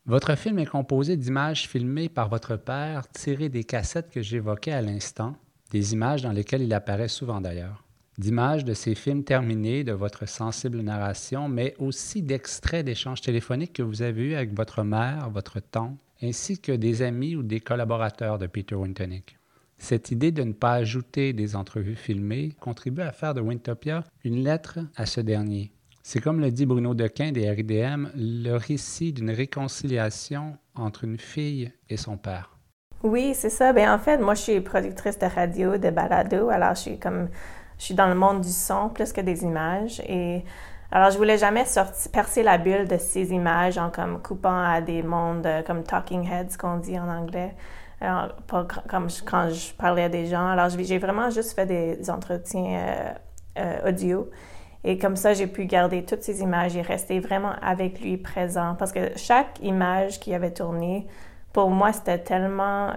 Votre 0.09 0.35
film 0.35 0.57
est 0.57 0.65
composé 0.65 1.17
d'images 1.17 1.67
filmées 1.67 2.09
par 2.09 2.29
votre 2.29 2.55
père, 2.55 3.07
tirées 3.09 3.49
des 3.49 3.63
cassettes 3.63 4.09
que 4.09 4.23
j'évoquais 4.23 4.71
à 4.71 4.81
l'instant, 4.81 5.35
des 5.69 5.93
images 5.93 6.23
dans 6.23 6.31
lesquelles 6.31 6.63
il 6.63 6.73
apparaît 6.73 7.07
souvent 7.07 7.39
d'ailleurs 7.39 7.83
d'images 8.17 8.65
de 8.65 8.73
ces 8.73 8.95
films 8.95 9.23
terminés, 9.23 9.85
de 9.85 9.93
votre 9.93 10.27
sensible 10.27 10.81
narration, 10.81 11.47
mais 11.47 11.75
aussi 11.77 12.21
d'extraits 12.21 12.85
d'échanges 12.85 13.21
téléphoniques 13.21 13.71
que 13.71 13.83
vous 13.83 14.01
avez 14.01 14.31
eus 14.31 14.35
avec 14.35 14.53
votre 14.53 14.83
mère, 14.83 15.29
votre 15.29 15.61
tante, 15.61 15.95
ainsi 16.21 16.59
que 16.59 16.73
des 16.73 17.01
amis 17.01 17.37
ou 17.37 17.43
des 17.43 17.61
collaborateurs 17.61 18.37
de 18.37 18.47
Peter 18.47 18.75
Wintonick. 18.75 19.37
Cette 19.77 20.11
idée 20.11 20.33
de 20.33 20.43
ne 20.43 20.51
pas 20.51 20.73
ajouter 20.73 21.31
des 21.31 21.55
entrevues 21.55 21.95
filmées 21.95 22.55
contribue 22.59 23.03
à 23.03 23.13
faire 23.13 23.35
de 23.35 23.41
Wintopia 23.41 24.03
une 24.25 24.43
lettre 24.43 24.79
à 24.97 25.05
ce 25.05 25.21
dernier. 25.21 25.71
C'est 26.11 26.21
comme 26.21 26.39
le 26.39 26.49
dit 26.49 26.65
Bruno 26.65 26.95
Dequin 26.95 27.31
des 27.31 27.47
RIDM, 27.51 28.07
le 28.15 28.55
récit 28.55 29.13
d'une 29.13 29.29
réconciliation 29.29 30.57
entre 30.73 31.03
une 31.03 31.19
fille 31.19 31.71
et 31.87 31.97
son 31.97 32.17
père. 32.17 32.57
Oui, 33.03 33.35
c'est 33.35 33.51
ça. 33.51 33.73
Ben, 33.73 33.93
en 33.93 33.99
fait, 33.99 34.17
moi, 34.17 34.33
je 34.33 34.41
suis 34.41 34.59
productrice 34.59 35.19
de 35.19 35.27
radio, 35.27 35.77
de 35.77 35.91
balado, 35.91 36.49
alors 36.49 36.73
je 36.73 36.79
suis 36.79 36.97
comme 36.97 37.29
je 37.77 37.83
suis 37.83 37.93
dans 37.93 38.07
le 38.07 38.15
monde 38.15 38.41
du 38.41 38.49
son 38.49 38.89
plus 38.89 39.13
que 39.13 39.21
des 39.21 39.43
images. 39.43 40.01
Et 40.07 40.43
alors, 40.91 41.11
je 41.11 41.17
voulais 41.19 41.37
jamais 41.37 41.65
sortir, 41.65 42.11
percer 42.11 42.41
la 42.41 42.57
bulle 42.57 42.87
de 42.87 42.97
ces 42.97 43.31
images 43.31 43.77
en 43.77 43.91
comme 43.91 44.19
coupant 44.19 44.63
à 44.63 44.81
des 44.81 45.03
mondes 45.03 45.45
euh, 45.45 45.61
comme 45.61 45.83
talking 45.83 46.27
heads 46.27 46.57
qu'on 46.57 46.77
dit 46.77 46.99
en 46.99 47.07
anglais. 47.07 47.55
Pas 47.99 48.65
comme 48.89 49.09
quand 49.27 49.51
je 49.51 49.73
parlais 49.75 50.05
à 50.05 50.09
des 50.09 50.25
gens. 50.25 50.47
Alors, 50.47 50.69
j'ai 50.69 50.97
vraiment 50.97 51.29
juste 51.29 51.53
fait 51.53 51.67
des 51.67 52.09
entretiens 52.09 52.65
euh, 52.65 53.13
euh, 53.59 53.89
audio. 53.89 54.27
Et 54.83 54.97
comme 54.97 55.15
ça, 55.15 55.33
j'ai 55.33 55.47
pu 55.47 55.65
garder 55.65 56.05
toutes 56.05 56.23
ces 56.23 56.41
images 56.41 56.75
et 56.77 56.81
rester 56.81 57.19
vraiment 57.19 57.53
avec 57.61 57.99
lui 58.01 58.17
présent. 58.17 58.75
Parce 58.77 58.91
que 58.91 59.17
chaque 59.17 59.59
image 59.61 60.19
qui 60.19 60.33
avait 60.33 60.53
tourné, 60.53 61.05
pour 61.51 61.69
moi, 61.69 61.91
c'était 61.91 62.19
tellement... 62.19 62.93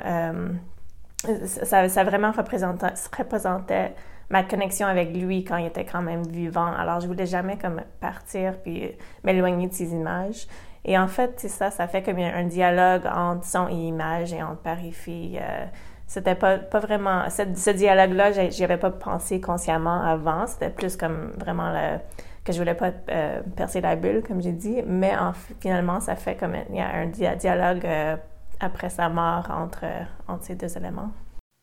ça, 1.44 1.88
ça, 1.88 2.04
vraiment 2.04 2.30
représentait, 2.30 2.94
représentait 3.16 3.94
ma 4.30 4.42
connexion 4.44 4.86
avec 4.86 5.14
lui 5.14 5.44
quand 5.44 5.56
il 5.56 5.66
était 5.66 5.84
quand 5.84 6.02
même 6.02 6.22
vivant. 6.22 6.72
Alors, 6.72 7.00
je 7.00 7.06
voulais 7.06 7.26
jamais 7.26 7.58
comme 7.58 7.82
partir 8.00 8.58
puis 8.62 8.90
m'éloigner 9.24 9.66
de 9.66 9.74
ces 9.74 9.92
images. 9.92 10.46
Et 10.84 10.98
en 10.98 11.06
fait, 11.06 11.34
c'est 11.36 11.48
ça, 11.48 11.70
ça 11.70 11.86
fait 11.86 12.02
comme 12.02 12.18
un 12.18 12.44
dialogue 12.44 13.06
entre 13.06 13.44
son 13.44 13.68
et 13.68 13.74
image 13.74 14.32
et 14.32 14.42
entre 14.42 14.62
père 14.62 14.78
et 14.84 14.90
fille. 14.90 15.38
Euh, 15.40 15.66
c'était 16.12 16.34
pas, 16.34 16.58
pas 16.58 16.78
vraiment... 16.78 17.24
Ce, 17.30 17.70
dialogue-là, 17.70 18.50
j'y 18.50 18.64
avais 18.64 18.76
pas 18.76 18.90
pensé 18.90 19.40
consciemment 19.40 20.02
avant. 20.02 20.46
C'était 20.46 20.68
plus 20.68 20.94
comme 20.94 21.32
vraiment 21.38 21.72
le, 21.72 21.96
que 22.44 22.52
je 22.52 22.58
voulais 22.58 22.74
pas 22.74 22.92
euh, 23.08 23.40
percer 23.56 23.80
la 23.80 23.96
bulle, 23.96 24.22
comme 24.22 24.42
j'ai 24.42 24.52
dit. 24.52 24.82
Mais 24.86 25.16
en, 25.16 25.32
finalement, 25.32 26.00
ça 26.00 26.14
fait 26.14 26.36
comme... 26.36 26.54
Il 26.68 26.76
y 26.76 26.80
a 26.80 26.94
un 26.94 27.06
dialogue 27.06 27.86
euh, 27.86 28.16
après 28.60 28.90
sa 28.90 29.08
mort 29.08 29.50
entre, 29.50 29.86
entre 30.28 30.44
ces 30.44 30.54
deux 30.54 30.76
éléments. 30.76 31.12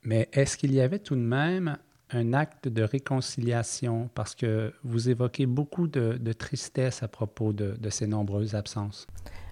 Mais 0.03 0.27
est-ce 0.33 0.57
qu'il 0.57 0.73
y 0.73 0.81
avait 0.81 0.97
tout 0.97 1.15
de 1.15 1.21
même 1.21 1.77
un 2.09 2.33
acte 2.33 2.67
de 2.67 2.81
réconciliation? 2.81 4.09
Parce 4.15 4.33
que 4.33 4.73
vous 4.83 5.11
évoquez 5.11 5.45
beaucoup 5.45 5.87
de, 5.87 6.33
tristesse 6.33 7.03
à 7.03 7.07
propos 7.07 7.53
de, 7.53 7.89
ces 7.91 8.07
nombreuses 8.07 8.55
absences. 8.55 9.05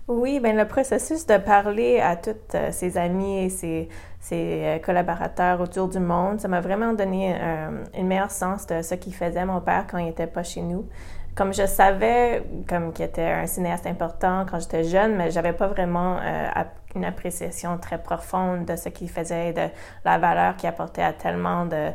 Oui, 0.07 0.39
bien, 0.39 0.53
le 0.53 0.65
processus 0.65 1.25
de 1.25 1.37
parler 1.37 1.99
à 1.99 2.15
tous 2.15 2.31
euh, 2.55 2.71
ses 2.71 2.97
amis 2.97 3.39
et 3.39 3.49
ses, 3.49 3.89
euh, 4.35 4.79
collaborateurs 4.79 5.61
autour 5.61 5.87
du 5.87 5.99
monde, 5.99 6.39
ça 6.39 6.47
m'a 6.47 6.61
vraiment 6.61 6.93
donné 6.93 7.33
un, 7.33 7.83
une 7.97 8.07
meilleure 8.07 8.31
sens 8.31 8.67
de 8.67 8.81
ce 8.81 8.95
qu'il 8.95 9.13
faisait 9.13 9.45
mon 9.45 9.61
père 9.61 9.85
quand 9.89 9.97
il 9.97 10.05
n'était 10.05 10.27
pas 10.27 10.43
chez 10.43 10.61
nous. 10.61 10.87
Comme 11.35 11.53
je 11.53 11.67
savais 11.67 12.43
comme 12.67 12.93
qu'il 12.93 13.05
était 13.05 13.21
un 13.21 13.45
cinéaste 13.45 13.85
important 13.85 14.45
quand 14.49 14.59
j'étais 14.59 14.83
jeune, 14.83 15.15
mais 15.15 15.29
j'avais 15.29 15.53
pas 15.53 15.67
vraiment 15.67 16.17
euh, 16.19 16.63
une 16.95 17.05
appréciation 17.05 17.77
très 17.77 18.01
profonde 18.01 18.65
de 18.65 18.75
ce 18.75 18.89
qu'il 18.89 19.09
faisait 19.09 19.53
de 19.53 19.67
la 20.03 20.17
valeur 20.17 20.55
qu'il 20.55 20.67
apportait 20.67 21.03
à 21.03 21.13
tellement 21.13 21.65
de, 21.65 21.91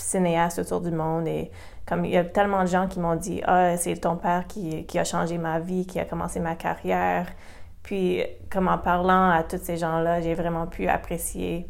cinéastes 0.00 0.58
autour 0.58 0.80
du 0.80 0.90
monde. 0.90 1.26
Et 1.26 1.50
comme 1.86 2.04
il 2.04 2.12
y 2.12 2.16
a 2.16 2.24
tellement 2.24 2.62
de 2.62 2.68
gens 2.68 2.88
qui 2.88 3.00
m'ont 3.00 3.16
dit 3.16 3.42
ah 3.46 3.76
c'est 3.76 3.96
ton 3.96 4.16
père 4.16 4.46
qui, 4.46 4.84
qui, 4.86 4.98
a 4.98 5.04
changé 5.04 5.38
ma 5.38 5.60
vie 5.60 5.86
qui 5.86 6.00
a 6.00 6.04
commencé 6.04 6.40
ma 6.40 6.54
carrière 6.56 7.26
puis 7.82 8.22
comme 8.50 8.68
en 8.68 8.78
parlant 8.78 9.30
à 9.30 9.44
tous 9.44 9.60
ces 9.62 9.76
gens 9.76 10.00
là 10.00 10.20
j'ai 10.20 10.34
vraiment 10.34 10.66
pu 10.66 10.88
apprécier 10.88 11.68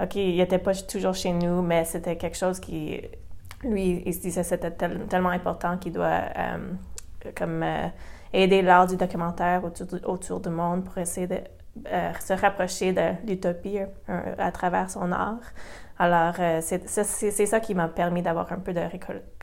ok 0.00 0.14
il 0.16 0.36
n'était 0.36 0.58
pas 0.58 0.74
toujours 0.74 1.14
chez 1.14 1.32
nous 1.32 1.62
mais 1.62 1.84
c'était 1.84 2.16
quelque 2.16 2.36
chose 2.36 2.60
qui 2.60 3.00
lui 3.62 4.02
il 4.06 4.14
se 4.14 4.20
disait 4.20 4.42
c'était 4.42 4.70
tellement 4.70 5.30
important 5.30 5.76
qu'il 5.78 5.92
doit 5.92 6.22
euh, 6.36 6.58
comme 7.34 7.62
euh, 7.62 7.88
aider 8.32 8.62
l'art 8.62 8.86
du 8.86 8.96
documentaire 8.96 9.62
autour 9.64 10.40
du, 10.40 10.48
monde 10.50 10.84
pour 10.84 10.98
essayer 10.98 11.26
de 11.26 11.38
euh, 11.90 12.12
se 12.20 12.32
rapprocher 12.32 12.92
de 12.92 13.26
l'utopie 13.26 13.78
à 14.38 14.52
travers 14.52 14.90
son 14.90 15.12
art. 15.12 15.40
Alors, 15.98 16.34
c'est 16.60 17.46
ça 17.46 17.60
qui 17.60 17.74
m'a 17.74 17.88
permis 17.88 18.22
d'avoir 18.22 18.52
un 18.52 18.58
peu 18.58 18.72
de 18.72 18.82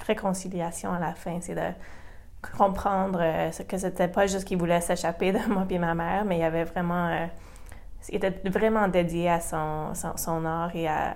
réconciliation 0.07 0.93
à 0.93 0.99
la 0.99 1.13
fin, 1.13 1.39
c'est 1.41 1.55
de 1.55 1.73
comprendre 2.57 3.19
que 3.67 3.77
c'était 3.77 4.07
pas 4.07 4.27
juste 4.27 4.45
qu'il 4.45 4.57
voulait 4.57 4.79
s'échapper 4.79 5.33
de 5.33 5.39
moi 5.49 5.65
et 5.69 5.79
ma 5.79 5.95
mère, 5.95 6.23
mais 6.23 6.39
il 6.39 6.43
avait 6.43 6.63
vraiment, 6.63 7.27
il 8.09 8.15
était 8.15 8.49
vraiment 8.49 8.87
dédié 8.87 9.29
à 9.29 9.39
son, 9.39 9.93
son, 10.15 10.45
art 10.45 10.75
et, 10.75 10.87
à, 10.87 11.13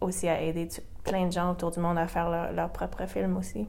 aussi 0.00 0.28
à 0.28 0.40
aider 0.40 0.68
plein 1.04 1.26
de 1.26 1.32
gens 1.32 1.52
autour 1.52 1.70
du 1.70 1.80
monde 1.80 1.98
à 1.98 2.06
faire 2.06 2.30
leur, 2.30 2.52
leur 2.52 2.70
propre 2.70 3.06
film 3.06 3.36
aussi. 3.36 3.66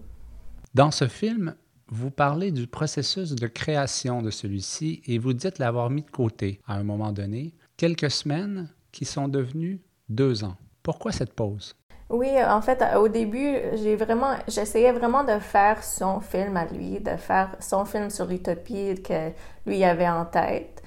Dans 0.74 0.92
ce 0.92 1.08
film, 1.08 1.56
vous 1.88 2.12
parlez 2.12 2.52
du 2.52 2.68
processus 2.68 3.36
de 3.36 3.48
création 3.48 4.22
de 4.22 4.32
celui-ci 4.32 5.02
et 5.06 5.20
vous 5.20 5.34
dites 5.34 5.60
l'avoir 5.60 5.90
mis 5.90 6.02
de 6.02 6.10
côté 6.10 6.62
à 6.68 6.76
un 6.76 6.84
moment 6.84 7.12
donné, 7.12 7.54
quelques 7.78 8.12
semaines 8.12 8.70
qui 8.92 9.06
sont 9.06 9.28
devenues 9.28 9.82
deux 10.10 10.44
ans. 10.44 10.56
Pourquoi 10.82 11.12
cette 11.12 11.34
pause? 11.34 11.76
Oui, 12.10 12.30
en 12.44 12.62
fait, 12.62 12.84
au 12.98 13.08
début, 13.08 13.56
j'ai 13.76 13.96
vraiment, 13.96 14.36
j'essayais 14.48 14.92
vraiment 14.92 15.24
de 15.24 15.40
faire 15.40 15.84
son 15.84 16.20
film 16.20 16.58
à 16.58 16.66
lui, 16.66 17.00
de 17.00 17.16
faire 17.16 17.56
son 17.60 17.86
film 17.86 18.10
sur 18.10 18.26
l'utopie 18.26 19.02
que 19.02 19.32
lui 19.66 19.84
avait 19.84 20.10
en 20.10 20.26
tête. 20.26 20.84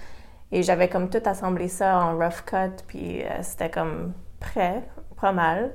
Et 0.53 0.63
j'avais 0.63 0.89
comme 0.89 1.11
tout 1.11 1.23
assemblé 1.25 1.69
ça 1.69 1.99
en 1.99 2.17
rough 2.17 2.45
cut, 2.47 2.83
puis 2.87 3.23
euh, 3.23 3.43
c'était 3.43 3.71
comme 3.71 4.13
prêt, 4.41 4.83
pas 5.21 5.33
mal. 5.33 5.73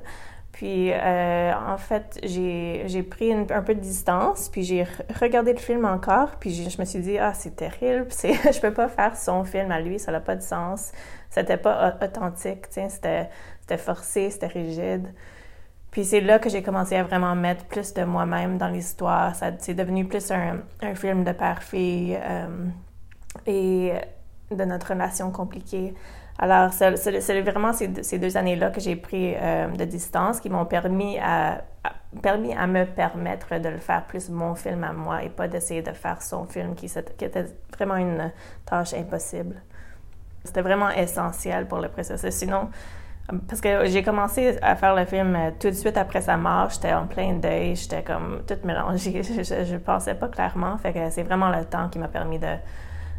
Puis, 0.52 0.92
euh, 0.92 1.52
en 1.54 1.78
fait, 1.78 2.20
j'ai 2.22 3.02
pris 3.02 3.32
un 3.32 3.62
peu 3.62 3.74
de 3.74 3.80
distance, 3.80 4.50
puis 4.50 4.62
j'ai 4.62 4.86
regardé 5.18 5.54
le 5.54 5.58
film 5.58 5.86
encore, 5.86 6.36
puis 6.38 6.52
je 6.52 6.78
me 6.78 6.84
suis 6.84 7.00
dit, 7.00 7.18
ah, 7.18 7.32
c'est 7.32 7.56
terrible, 7.56 8.08
je 8.12 8.60
peux 8.60 8.72
pas 8.72 8.88
faire 8.88 9.16
son 9.16 9.44
film 9.44 9.70
à 9.70 9.80
lui, 9.80 9.98
ça 9.98 10.12
n'a 10.12 10.20
pas 10.20 10.36
de 10.36 10.42
sens. 10.42 10.92
C'était 11.30 11.56
pas 11.56 11.96
authentique, 12.02 12.66
c'était 12.68 13.28
forcé, 13.78 14.28
c'était 14.28 14.46
rigide. 14.46 15.08
Puis 15.90 16.04
c'est 16.04 16.20
là 16.20 16.38
que 16.38 16.50
j'ai 16.50 16.62
commencé 16.62 16.96
à 16.96 17.02
vraiment 17.02 17.34
mettre 17.34 17.64
plus 17.66 17.92
de 17.94 18.04
moi-même 18.04 18.58
dans 18.58 18.68
l'histoire. 18.68 19.34
C'est 19.58 19.74
devenu 19.74 20.06
plus 20.06 20.30
un, 20.30 20.60
un, 20.80 20.94
film 20.94 21.24
de 21.24 21.32
père-fille 21.32 22.18
euh, 22.22 22.46
et 23.46 23.92
de 24.56 24.64
notre 24.64 24.88
relation 24.88 25.30
compliquée. 25.30 25.94
Alors, 26.38 26.72
c'est 26.72 27.40
vraiment 27.42 27.72
ces, 27.72 28.18
deux 28.18 28.36
années-là 28.36 28.70
que 28.70 28.80
j'ai 28.80 28.96
pris 28.96 29.34
euh, 29.36 29.68
de 29.68 29.84
distance 29.84 30.40
qui 30.40 30.50
m'ont 30.50 30.64
permis 30.64 31.18
à, 31.18 31.62
permis 32.20 32.54
à 32.54 32.66
me 32.66 32.84
permettre 32.84 33.58
de 33.58 33.68
le 33.68 33.78
faire 33.78 34.04
plus 34.06 34.28
mon 34.28 34.54
film 34.54 34.84
à 34.84 34.92
moi 34.92 35.22
et 35.22 35.28
pas 35.28 35.48
d'essayer 35.48 35.82
de 35.82 35.92
faire 35.92 36.22
son 36.22 36.46
film 36.46 36.74
qui, 36.74 36.90
qui, 37.16 37.24
était 37.24 37.46
vraiment 37.76 37.96
une 37.96 38.32
tâche 38.64 38.94
impossible. 38.94 39.56
C'était 40.44 40.62
vraiment 40.62 40.90
essentiel 40.90 41.66
pour 41.66 41.78
le 41.78 41.88
processus. 41.88 42.34
Sinon, 42.34 42.70
parce 43.48 43.60
que 43.60 43.86
j'ai 43.86 44.02
commencé 44.02 44.58
à 44.62 44.74
faire 44.74 44.94
le 44.94 45.04
film 45.04 45.34
euh, 45.36 45.50
tout 45.58 45.68
de 45.68 45.74
suite 45.74 45.96
après 45.96 46.22
sa 46.22 46.36
mort. 46.36 46.70
J'étais 46.70 46.92
en 46.92 47.06
plein 47.06 47.34
deuil, 47.34 47.76
j'étais 47.76 48.02
comme 48.02 48.42
toute 48.46 48.64
mélangée. 48.64 49.22
Je, 49.22 49.72
ne 49.72 49.78
pensais 49.78 50.14
pas 50.14 50.28
clairement. 50.28 50.76
Fait 50.78 50.92
que 50.92 51.10
c'est 51.10 51.22
vraiment 51.22 51.50
le 51.50 51.64
temps 51.64 51.88
qui 51.88 51.98
m'a 51.98 52.08
permis 52.08 52.38
de, 52.38 52.56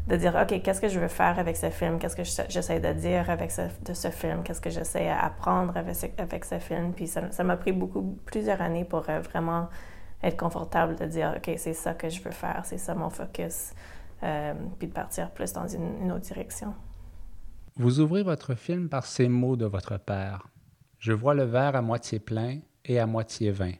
de 0.07 0.15
dire, 0.17 0.35
OK, 0.35 0.61
qu'est-ce 0.61 0.81
que 0.81 0.89
je 0.89 0.99
veux 0.99 1.07
faire 1.07 1.39
avec 1.39 1.55
ce 1.55 1.69
film? 1.69 1.97
Qu'est-ce 1.97 2.15
que 2.15 2.23
j'essaie 2.49 2.79
de 2.79 2.91
dire 2.93 3.29
avec 3.29 3.51
de 3.85 3.93
ce 3.93 4.09
film? 4.09 4.43
Qu'est-ce 4.43 4.59
que 4.59 4.69
j'essaie 4.69 5.05
d'apprendre 5.05 5.75
avec, 5.77 6.13
avec 6.17 6.45
ce 6.45 6.59
film? 6.59 6.93
Puis 6.93 7.07
ça 7.07 7.43
m'a 7.43 7.55
pris 7.55 7.71
beaucoup, 7.71 8.17
plusieurs 8.25 8.61
années 8.61 8.83
pour 8.83 9.09
euh, 9.09 9.21
vraiment 9.21 9.69
être 10.21 10.37
confortable 10.37 10.95
de 10.95 11.05
dire, 11.05 11.33
OK, 11.37 11.53
c'est 11.57 11.73
ça 11.73 11.93
que 11.93 12.09
je 12.09 12.21
veux 12.21 12.31
faire, 12.31 12.61
c'est 12.65 12.77
ça 12.77 12.95
mon 12.95 13.09
focus, 13.09 13.71
euh, 14.23 14.53
puis 14.77 14.87
de 14.87 14.93
partir 14.93 15.31
plus 15.31 15.53
dans 15.53 15.67
une, 15.67 16.01
une 16.01 16.11
autre 16.11 16.25
direction. 16.25 16.73
Vous 17.75 17.99
ouvrez 17.99 18.23
votre 18.23 18.55
film 18.55 18.89
par 18.89 19.05
ces 19.05 19.27
mots 19.27 19.55
de 19.55 19.65
votre 19.65 19.97
père. 19.97 20.47
Je 20.99 21.11
vois 21.11 21.33
le 21.33 21.43
verre 21.43 21.75
à 21.75 21.81
moitié 21.81 22.19
plein 22.19 22.59
et 22.85 22.99
à 22.99 23.05
moitié 23.05 23.51
vain. 23.51 23.73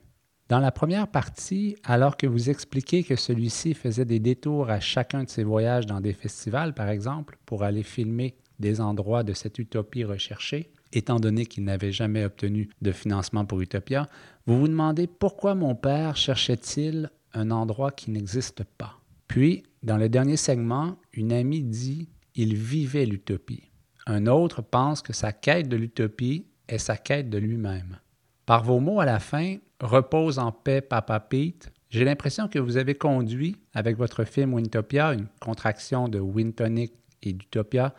Dans 0.48 0.58
la 0.58 0.70
première 0.70 1.08
partie, 1.08 1.76
alors 1.84 2.18
que 2.18 2.26
vous 2.26 2.50
expliquez 2.50 3.02
que 3.02 3.16
celui-ci 3.16 3.72
faisait 3.72 4.04
des 4.04 4.20
détours 4.20 4.68
à 4.68 4.78
chacun 4.78 5.24
de 5.24 5.28
ses 5.30 5.42
voyages 5.42 5.86
dans 5.86 6.02
des 6.02 6.12
festivals, 6.12 6.74
par 6.74 6.90
exemple, 6.90 7.38
pour 7.46 7.62
aller 7.62 7.82
filmer 7.82 8.36
des 8.58 8.80
endroits 8.80 9.22
de 9.22 9.32
cette 9.32 9.58
utopie 9.58 10.04
recherchée, 10.04 10.70
étant 10.92 11.18
donné 11.18 11.46
qu'il 11.46 11.64
n'avait 11.64 11.92
jamais 11.92 12.24
obtenu 12.24 12.68
de 12.82 12.92
financement 12.92 13.44
pour 13.46 13.60
Utopia, 13.60 14.06
vous 14.46 14.60
vous 14.60 14.68
demandez 14.68 15.06
pourquoi 15.06 15.54
mon 15.54 15.74
père 15.74 16.16
cherchait-il 16.16 17.10
un 17.32 17.50
endroit 17.50 17.90
qui 17.90 18.10
n'existe 18.10 18.64
pas. 18.64 19.00
Puis, 19.28 19.64
dans 19.82 19.96
le 19.96 20.08
dernier 20.08 20.36
segment, 20.36 20.96
une 21.12 21.32
amie 21.32 21.64
dit 21.64 22.08
il 22.34 22.54
vivait 22.54 23.06
l'utopie. 23.06 23.70
Un 24.06 24.26
autre 24.26 24.60
pense 24.60 25.02
que 25.02 25.12
sa 25.12 25.32
quête 25.32 25.68
de 25.68 25.76
l'utopie 25.76 26.46
est 26.68 26.78
sa 26.78 26.96
quête 26.96 27.30
de 27.30 27.38
lui-même. 27.38 27.98
Par 28.46 28.62
vos 28.62 28.80
mots 28.80 29.00
à 29.00 29.06
la 29.06 29.18
fin, 29.18 29.56
repose 29.80 30.38
en 30.38 30.52
paix, 30.52 30.80
Papa 30.80 31.20
Pete, 31.20 31.72
j'ai 31.90 32.04
l'impression 32.04 32.48
que 32.48 32.58
vous 32.58 32.76
avez 32.76 32.94
conduit, 32.94 33.56
avec 33.72 33.96
votre 33.96 34.24
film 34.24 34.54
Wintopia, 34.54 35.14
une 35.14 35.28
contraction 35.40 36.08
de 36.08 36.18
Wintonic 36.18 36.92
et 37.22 37.32
d'Utopia, 37.32 37.94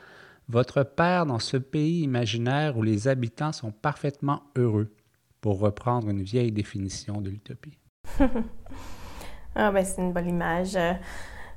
votre 0.49 0.83
père 0.83 1.25
dans 1.25 1.39
ce 1.39 1.57
pays 1.57 2.01
imaginaire 2.01 2.77
où 2.77 2.83
les 2.83 3.07
habitants 3.07 3.51
sont 3.51 3.71
parfaitement 3.71 4.43
heureux, 4.55 4.93
pour 5.41 5.59
reprendre 5.59 6.09
une 6.09 6.23
vieille 6.23 6.51
définition 6.51 7.21
de 7.21 7.29
l'utopie. 7.29 7.77
ah 9.55 9.71
ben 9.71 9.85
c'est 9.85 10.01
une 10.01 10.11
bonne 10.11 10.27
image. 10.27 10.75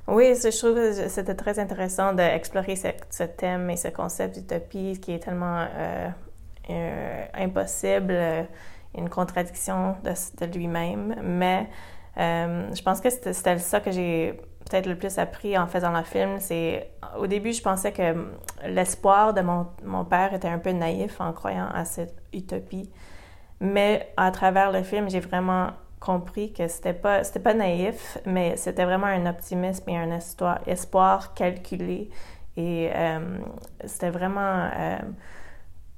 Oui, 0.07 0.33
je 0.35 0.57
trouve 0.57 0.75
que 0.75 1.07
c'était 1.07 1.35
très 1.35 1.59
intéressant 1.59 2.13
d'explorer 2.13 2.75
ce, 2.75 3.23
thème 3.23 3.69
et 3.69 3.77
ce 3.77 3.89
concept 3.89 4.39
d'utopie 4.39 4.99
qui 4.99 5.11
est 5.11 5.19
tellement 5.19 5.67
euh, 5.75 6.09
euh, 6.69 7.25
impossible, 7.35 8.11
euh, 8.11 8.43
une 8.97 9.09
contradiction 9.09 9.95
de, 10.03 10.45
lui-même. 10.45 11.15
Mais 11.23 11.69
euh, 12.17 12.73
je 12.73 12.81
pense 12.81 13.01
que 13.01 13.09
c'était 13.09 13.57
ça 13.57 13.79
que 13.79 13.91
j'ai 13.91 14.39
peut-être 14.69 14.87
le 14.87 14.95
plus 14.95 15.17
appris 15.17 15.57
en 15.57 15.67
faisant 15.67 15.91
le 15.91 16.03
film. 16.03 16.39
C'est 16.39 16.91
au 17.17 17.27
début, 17.27 17.53
je 17.53 17.61
pensais 17.61 17.91
que 17.91 18.27
l'espoir 18.65 19.33
de 19.33 19.41
mon, 19.41 19.67
mon, 19.83 20.05
père 20.05 20.33
était 20.33 20.47
un 20.47 20.59
peu 20.59 20.71
naïf 20.71 21.21
en 21.21 21.33
croyant 21.33 21.67
à 21.73 21.85
cette 21.85 22.15
utopie. 22.33 22.89
Mais 23.61 24.11
à 24.17 24.31
travers 24.31 24.71
le 24.71 24.83
film, 24.83 25.09
j'ai 25.09 25.19
vraiment 25.19 25.71
compris 25.99 26.53
que 26.53 26.67
c'était 26.69 26.93
pas 26.93 27.25
c'était 27.25 27.41
pas 27.41 27.53
naïf, 27.53 28.17
mais 28.25 28.55
c'était 28.55 28.85
vraiment 28.85 29.07
un 29.07 29.25
optimisme 29.25 29.89
et 29.89 29.97
un 29.97 30.11
espoir, 30.11 30.59
espoir 30.65 31.33
calculé. 31.33 32.09
Et 32.57 32.89
c'était 33.85 34.09
vraiment 34.09 34.69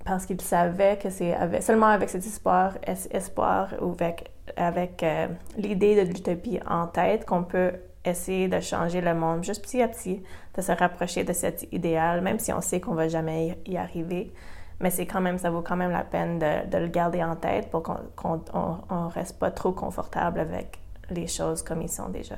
parce 0.05 0.25
qu'il 0.25 0.41
savait 0.41 0.97
que 0.97 1.09
c'est 1.09 1.35
seulement 1.61 1.87
avec 1.87 2.09
cet 2.09 2.25
espoir, 2.25 2.77
espoir 3.11 3.73
ou 3.81 3.91
avec, 3.91 4.31
avec 4.55 5.03
euh, 5.03 5.27
l'idée 5.57 5.95
de 5.95 6.07
l'utopie 6.11 6.59
en 6.67 6.87
tête 6.87 7.25
qu'on 7.25 7.43
peut 7.43 7.71
essayer 8.03 8.47
de 8.47 8.59
changer 8.59 9.01
le 9.01 9.13
monde 9.13 9.43
juste 9.43 9.61
petit 9.61 9.81
à 9.81 9.87
petit, 9.87 10.23
de 10.55 10.61
se 10.61 10.71
rapprocher 10.71 11.23
de 11.23 11.33
cet 11.33 11.67
idéal, 11.71 12.21
même 12.21 12.39
si 12.39 12.51
on 12.51 12.61
sait 12.61 12.79
qu'on 12.79 12.95
va 12.95 13.07
jamais 13.07 13.57
y 13.65 13.77
arriver. 13.77 14.33
Mais 14.79 14.89
c'est 14.89 15.05
quand 15.05 15.21
même, 15.21 15.37
ça 15.37 15.51
vaut 15.51 15.61
quand 15.61 15.77
même 15.77 15.91
la 15.91 16.03
peine 16.03 16.39
de, 16.39 16.77
le 16.77 16.87
garder 16.87 17.23
en 17.23 17.35
tête 17.35 17.69
pour 17.69 17.83
qu'on 17.83 18.37
ne 18.37 19.11
reste 19.13 19.37
pas 19.37 19.51
trop 19.51 19.71
confortable 19.71 20.39
avec 20.39 20.79
les 21.11 21.27
choses 21.27 21.61
comme 21.61 21.83
ils 21.83 21.89
sont 21.89 22.09
déjà. 22.09 22.37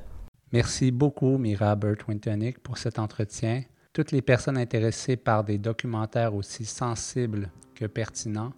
Merci 0.51 0.91
beaucoup, 0.91 1.37
Mira 1.37 1.75
Burt 1.75 2.07
Wintonick, 2.07 2.61
pour 2.61 2.77
cet 2.77 2.99
entretien. 2.99 3.63
Toutes 3.93 4.11
les 4.11 4.23
personnes 4.23 4.57
intéressées 4.57 5.17
par 5.17 5.43
des 5.43 5.59
documentaires 5.59 6.33
aussi 6.33 6.65
sensibles 6.65 7.51
que 7.75 7.85
pertinents 7.85 8.51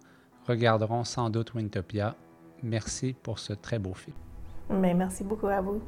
regarderont 0.46 1.04
sans 1.04 1.28
doute 1.28 1.52
Wintopia. 1.54 2.16
Merci 2.62 3.14
pour 3.22 3.38
ce 3.38 3.52
très 3.52 3.78
beau 3.78 3.92
film. 3.92 4.16
Merci 4.70 5.24
beaucoup 5.24 5.48
à 5.48 5.60
vous. 5.60 5.82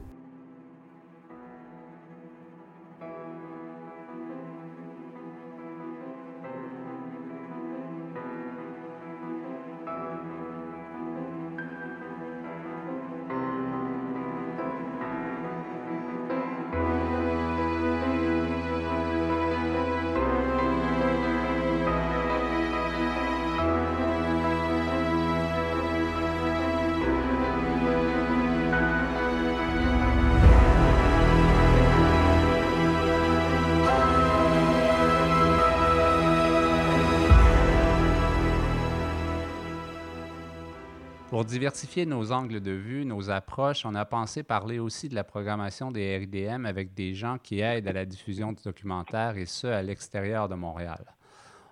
Diversifier 41.48 42.04
nos 42.04 42.30
angles 42.30 42.60
de 42.60 42.72
vue, 42.72 43.06
nos 43.06 43.30
approches, 43.30 43.86
on 43.86 43.94
a 43.94 44.04
pensé 44.04 44.42
parler 44.42 44.78
aussi 44.78 45.08
de 45.08 45.14
la 45.14 45.24
programmation 45.24 45.90
des 45.90 46.18
RIDM 46.18 46.66
avec 46.66 46.92
des 46.92 47.14
gens 47.14 47.38
qui 47.38 47.60
aident 47.60 47.88
à 47.88 47.94
la 47.94 48.04
diffusion 48.04 48.52
du 48.52 48.62
documentaire 48.62 49.38
et 49.38 49.46
ce, 49.46 49.66
à 49.66 49.82
l'extérieur 49.82 50.50
de 50.50 50.56
Montréal. 50.56 51.06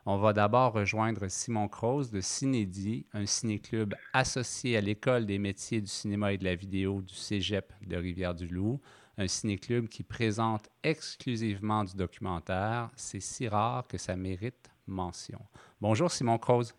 On 0.07 0.17
va 0.17 0.33
d'abord 0.33 0.73
rejoindre 0.73 1.29
Simon 1.29 1.69
Croze 1.69 2.11
de 2.11 2.23
Cinédi, 2.23 3.05
un 3.13 3.27
ciné-club 3.27 3.95
associé 4.15 4.79
à 4.79 4.81
l'École 4.81 5.27
des 5.27 5.39
métiers 5.39 5.83
du 5.83 5.91
cinéma 5.91 6.33
et 6.33 6.39
de 6.39 6.45
la 6.45 6.55
vidéo 6.55 7.03
du 7.03 7.15
Cégep 7.15 7.71
de 7.87 7.99
Rivière-du-Loup, 7.99 8.81
un 9.19 9.29
ciné-club 9.29 9.89
qui 9.89 10.05
présente 10.05 10.71
exclusivement 10.85 11.85
du 11.85 11.95
documentaire. 11.95 12.89
C'est 12.97 13.21
si 13.21 13.47
rare 13.47 13.87
que 13.87 13.99
ça 13.99 14.17
mérite 14.17 14.71
mention. 14.87 15.41
Bonjour 15.83 16.11
Simon 16.11 16.39
Croze. 16.39 16.75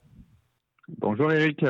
Bonjour 0.87 1.31
Eric. 1.31 1.63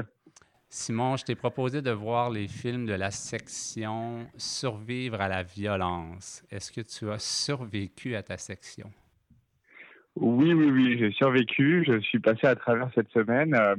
Simon, 0.69 1.15
je 1.15 1.23
t'ai 1.23 1.35
proposé 1.35 1.81
de 1.81 1.91
voir 1.91 2.29
les 2.29 2.49
films 2.49 2.85
de 2.85 2.93
la 2.93 3.09
section 3.09 4.27
Survivre 4.35 5.21
à 5.21 5.29
la 5.29 5.41
violence. 5.41 6.43
Est-ce 6.51 6.73
que 6.73 6.81
tu 6.81 7.09
as 7.09 7.19
survécu 7.19 8.15
à 8.15 8.23
ta 8.23 8.37
section? 8.37 8.91
Oui, 10.17 10.53
oui, 10.53 10.69
oui, 10.69 10.97
j'ai 10.99 11.11
survécu. 11.11 11.85
Je 11.87 11.99
suis 12.01 12.19
passé 12.19 12.47
à 12.47 12.55
travers 12.55 12.89
cette 12.93 13.09
semaine. 13.09 13.53
Euh, 13.53 13.75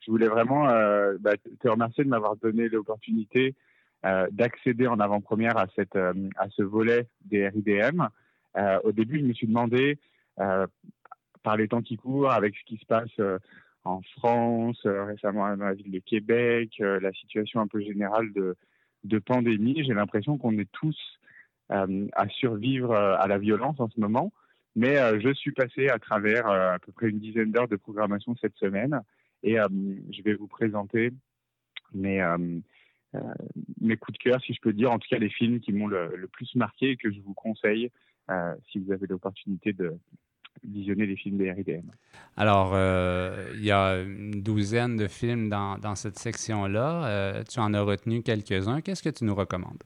je 0.00 0.10
voulais 0.10 0.26
vraiment 0.26 0.68
euh, 0.68 1.16
bah, 1.20 1.34
te 1.60 1.68
remercier 1.68 2.02
de 2.02 2.08
m'avoir 2.08 2.34
donné 2.34 2.68
l'opportunité 2.68 3.54
euh, 4.04 4.26
d'accéder 4.32 4.88
en 4.88 4.98
avant-première 4.98 5.56
à, 5.56 5.66
à 5.66 6.48
ce 6.50 6.62
volet 6.62 7.06
des 7.24 7.46
RIDM. 7.46 8.02
au 8.82 8.90
début, 8.90 9.20
je 9.20 9.24
me 9.26 9.32
suis 9.32 9.46
demandé, 9.46 9.98
par 10.36 11.56
les 11.56 11.68
temps 11.68 11.82
qui 11.82 11.96
courent, 11.96 12.32
avec 12.32 12.56
ce 12.56 12.64
qui 12.64 12.78
se 12.78 12.86
passe 12.86 13.10
en 13.84 14.00
France, 14.16 14.80
euh, 14.86 15.04
récemment 15.04 15.56
dans 15.56 15.64
la 15.64 15.74
ville 15.74 15.90
de 15.90 15.98
Québec, 15.98 16.74
euh, 16.80 17.00
la 17.00 17.12
situation 17.12 17.60
un 17.60 17.66
peu 17.66 17.80
générale 17.80 18.32
de, 18.32 18.56
pandémie. 19.18 19.84
J'ai 19.84 19.94
l'impression 19.94 20.38
qu'on 20.38 20.56
est 20.58 20.70
tous 20.70 20.96
euh, 21.72 22.06
à 22.12 22.28
survivre 22.28 22.94
à 22.94 23.26
la 23.26 23.38
violence 23.38 23.80
en 23.80 23.88
ce 23.88 23.98
moment. 24.00 24.32
Mais 24.74 24.96
je 25.20 25.34
suis 25.34 25.52
passé 25.52 25.88
à 25.88 25.98
travers 25.98 26.46
à 26.46 26.78
peu 26.78 26.92
près 26.92 27.10
une 27.10 27.18
dizaine 27.18 27.52
d'heures 27.52 27.68
de 27.68 27.76
programmation 27.76 28.34
cette 28.40 28.56
semaine 28.56 29.02
et 29.42 29.56
je 29.56 30.22
vais 30.22 30.32
vous 30.32 30.46
présenter 30.46 31.12
mes, 31.92 32.22
coups 34.00 34.18
de 34.18 34.22
cœur, 34.22 34.40
si 34.40 34.54
je 34.54 34.60
peux 34.62 34.72
dire, 34.72 34.90
en 34.90 34.98
tout 34.98 35.08
cas 35.10 35.18
les 35.18 35.28
films 35.28 35.60
qui 35.60 35.74
m'ont 35.74 35.88
le, 35.88 36.26
plus 36.32 36.54
marqué 36.54 36.92
et 36.92 36.96
que 36.96 37.12
je 37.12 37.20
vous 37.20 37.34
conseille 37.34 37.90
si 38.70 38.78
vous 38.78 38.92
avez 38.92 39.06
l'opportunité 39.06 39.74
de, 39.74 39.98
visionner 40.64 41.06
les 41.06 41.16
films 41.16 41.38
des 41.38 41.50
RIDM. 41.52 41.90
Alors, 42.36 42.72
euh, 42.74 43.52
il 43.54 43.64
y 43.64 43.70
a 43.70 44.00
une 44.00 44.42
douzaine 44.42 44.96
de 44.96 45.08
films 45.08 45.48
dans, 45.48 45.78
dans 45.78 45.94
cette 45.94 46.18
section-là. 46.18 47.06
Euh, 47.06 47.42
tu 47.44 47.60
en 47.60 47.74
as 47.74 47.82
retenu 47.82 48.22
quelques-uns. 48.22 48.80
Qu'est-ce 48.80 49.02
que 49.02 49.10
tu 49.10 49.24
nous 49.24 49.34
recommandes? 49.34 49.82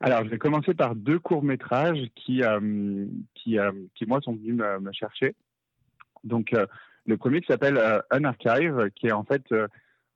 Alors, 0.00 0.24
je 0.24 0.30
vais 0.30 0.38
commencer 0.38 0.74
par 0.74 0.94
deux 0.94 1.18
courts-métrages 1.18 2.10
qui, 2.14 2.42
euh, 2.42 3.06
qui, 3.34 3.58
qui, 3.94 4.06
moi, 4.06 4.20
sont 4.20 4.34
venus 4.34 4.54
me, 4.54 4.92
chercher. 4.92 5.34
Donc, 6.24 6.54
le 7.06 7.16
premier 7.16 7.40
qui 7.40 7.46
s'appelle 7.46 7.78
Un 8.10 8.24
Archive, 8.24 8.90
qui 8.94 9.06
est 9.06 9.12
en 9.12 9.24
fait 9.24 9.42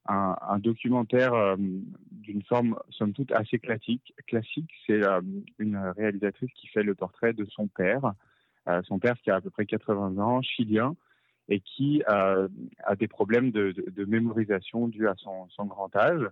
un, 0.07 0.59
documentaire 0.59 1.55
d'une 1.57 2.43
forme, 2.43 2.77
somme 2.89 3.13
toute, 3.13 3.31
assez 3.31 3.57
classique. 3.57 4.13
classique. 4.27 4.69
C'est 4.85 5.01
une 5.57 5.77
réalisatrice 5.97 6.51
qui 6.53 6.67
fait 6.67 6.83
le 6.83 6.93
portrait 6.93 7.33
de 7.33 7.45
son 7.45 7.67
père. 7.67 8.13
Son 8.83 8.99
père 8.99 9.17
qui 9.21 9.31
a 9.31 9.35
à 9.35 9.41
peu 9.41 9.49
près 9.49 9.65
80 9.65 10.17
ans, 10.17 10.41
chilien, 10.41 10.95
et 11.47 11.59
qui 11.61 12.03
a 12.05 12.47
des 12.97 13.07
problèmes 13.07 13.51
de, 13.51 13.73
mémorisation 14.05 14.87
dus 14.87 15.07
à 15.07 15.15
son, 15.17 15.65
grand 15.65 15.93
âge. 15.95 16.27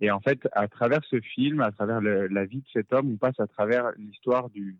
Et 0.00 0.10
en 0.10 0.20
fait, 0.20 0.46
à 0.52 0.68
travers 0.68 1.02
ce 1.04 1.20
film, 1.20 1.60
à 1.60 1.70
travers 1.70 2.00
la 2.00 2.44
vie 2.44 2.60
de 2.60 2.68
cet 2.72 2.92
homme, 2.92 3.12
on 3.12 3.16
passe 3.16 3.38
à 3.38 3.46
travers 3.46 3.92
l'histoire 3.96 4.50
du, 4.50 4.76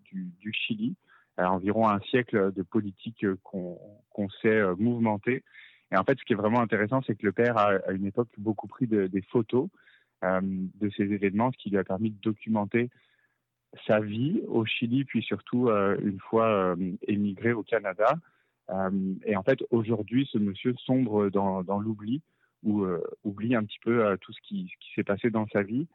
Chili, 0.53 0.97
environ 1.39 1.89
un 1.89 2.01
siècle 2.01 2.53
de 2.53 2.63
politique 2.63 3.25
qu'on 3.45 4.29
sait 4.43 4.61
mouvementée. 4.77 5.45
Et 5.93 5.97
en 5.97 6.03
fait, 6.03 6.19
ce 6.19 6.25
qui 6.25 6.33
est 6.33 6.37
vraiment 6.37 6.61
intéressant, 6.61 7.01
c'est 7.07 7.15
que 7.15 7.25
le 7.25 7.33
père 7.33 7.57
a 7.57 7.75
à 7.87 7.93
une 7.93 8.07
époque 8.07 8.29
beaucoup 8.39 8.67
pris 8.67 8.89
des 8.89 9.23
photos 9.31 9.69
de 10.23 10.91
ces 10.97 11.05
événements, 11.05 11.53
ce 11.53 11.59
qui 11.59 11.71
lui 11.71 11.79
a 11.79 11.85
permis 11.85 12.11
de 12.11 12.21
documenter 12.21 12.91
sa 13.87 14.01
vie 14.01 14.43
au 14.49 14.65
Chili, 14.65 15.05
puis 15.05 15.23
surtout 15.23 15.69
une 15.71 16.21
fois 16.21 16.77
émigré 17.07 17.53
au 17.53 17.63
Canada. 17.63 18.17
Euh, 18.71 19.15
et 19.25 19.37
en 19.37 19.43
fait, 19.43 19.61
aujourd'hui, 19.71 20.29
ce 20.31 20.39
monsieur 20.39 20.75
sombre 20.79 21.29
dans, 21.29 21.63
dans 21.63 21.79
l'oubli 21.79 22.23
ou 22.63 22.83
euh, 22.83 23.03
oublie 23.25 23.55
un 23.55 23.65
petit 23.65 23.79
peu 23.81 24.05
euh, 24.05 24.17
tout 24.17 24.33
ce 24.33 24.41
qui, 24.43 24.71
s'est 24.95 25.05
passé 25.05 25.31
dans 25.31 25.47
sa 25.49 25.63
vie. 25.63 25.87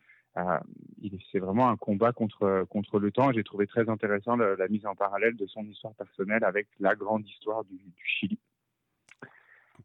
c'est 1.31 1.39
vraiment 1.39 1.69
un 1.69 1.75
combat 1.75 2.13
contre, 2.13 2.65
contre 2.69 2.99
le 2.99 3.11
temps. 3.11 3.31
J'ai 3.33 3.43
trouvé 3.43 3.67
très 3.67 3.89
intéressant 3.89 4.35
la, 4.35 4.67
mise 4.69 4.85
en 4.85 4.95
parallèle 4.95 5.35
de 5.35 5.47
son 5.47 5.63
histoire 5.65 5.93
personnelle 5.95 6.43
avec 6.43 6.67
la 6.79 6.95
grande 6.95 7.27
histoire 7.27 7.65
du, 7.65 7.77
Chili. 8.05 8.39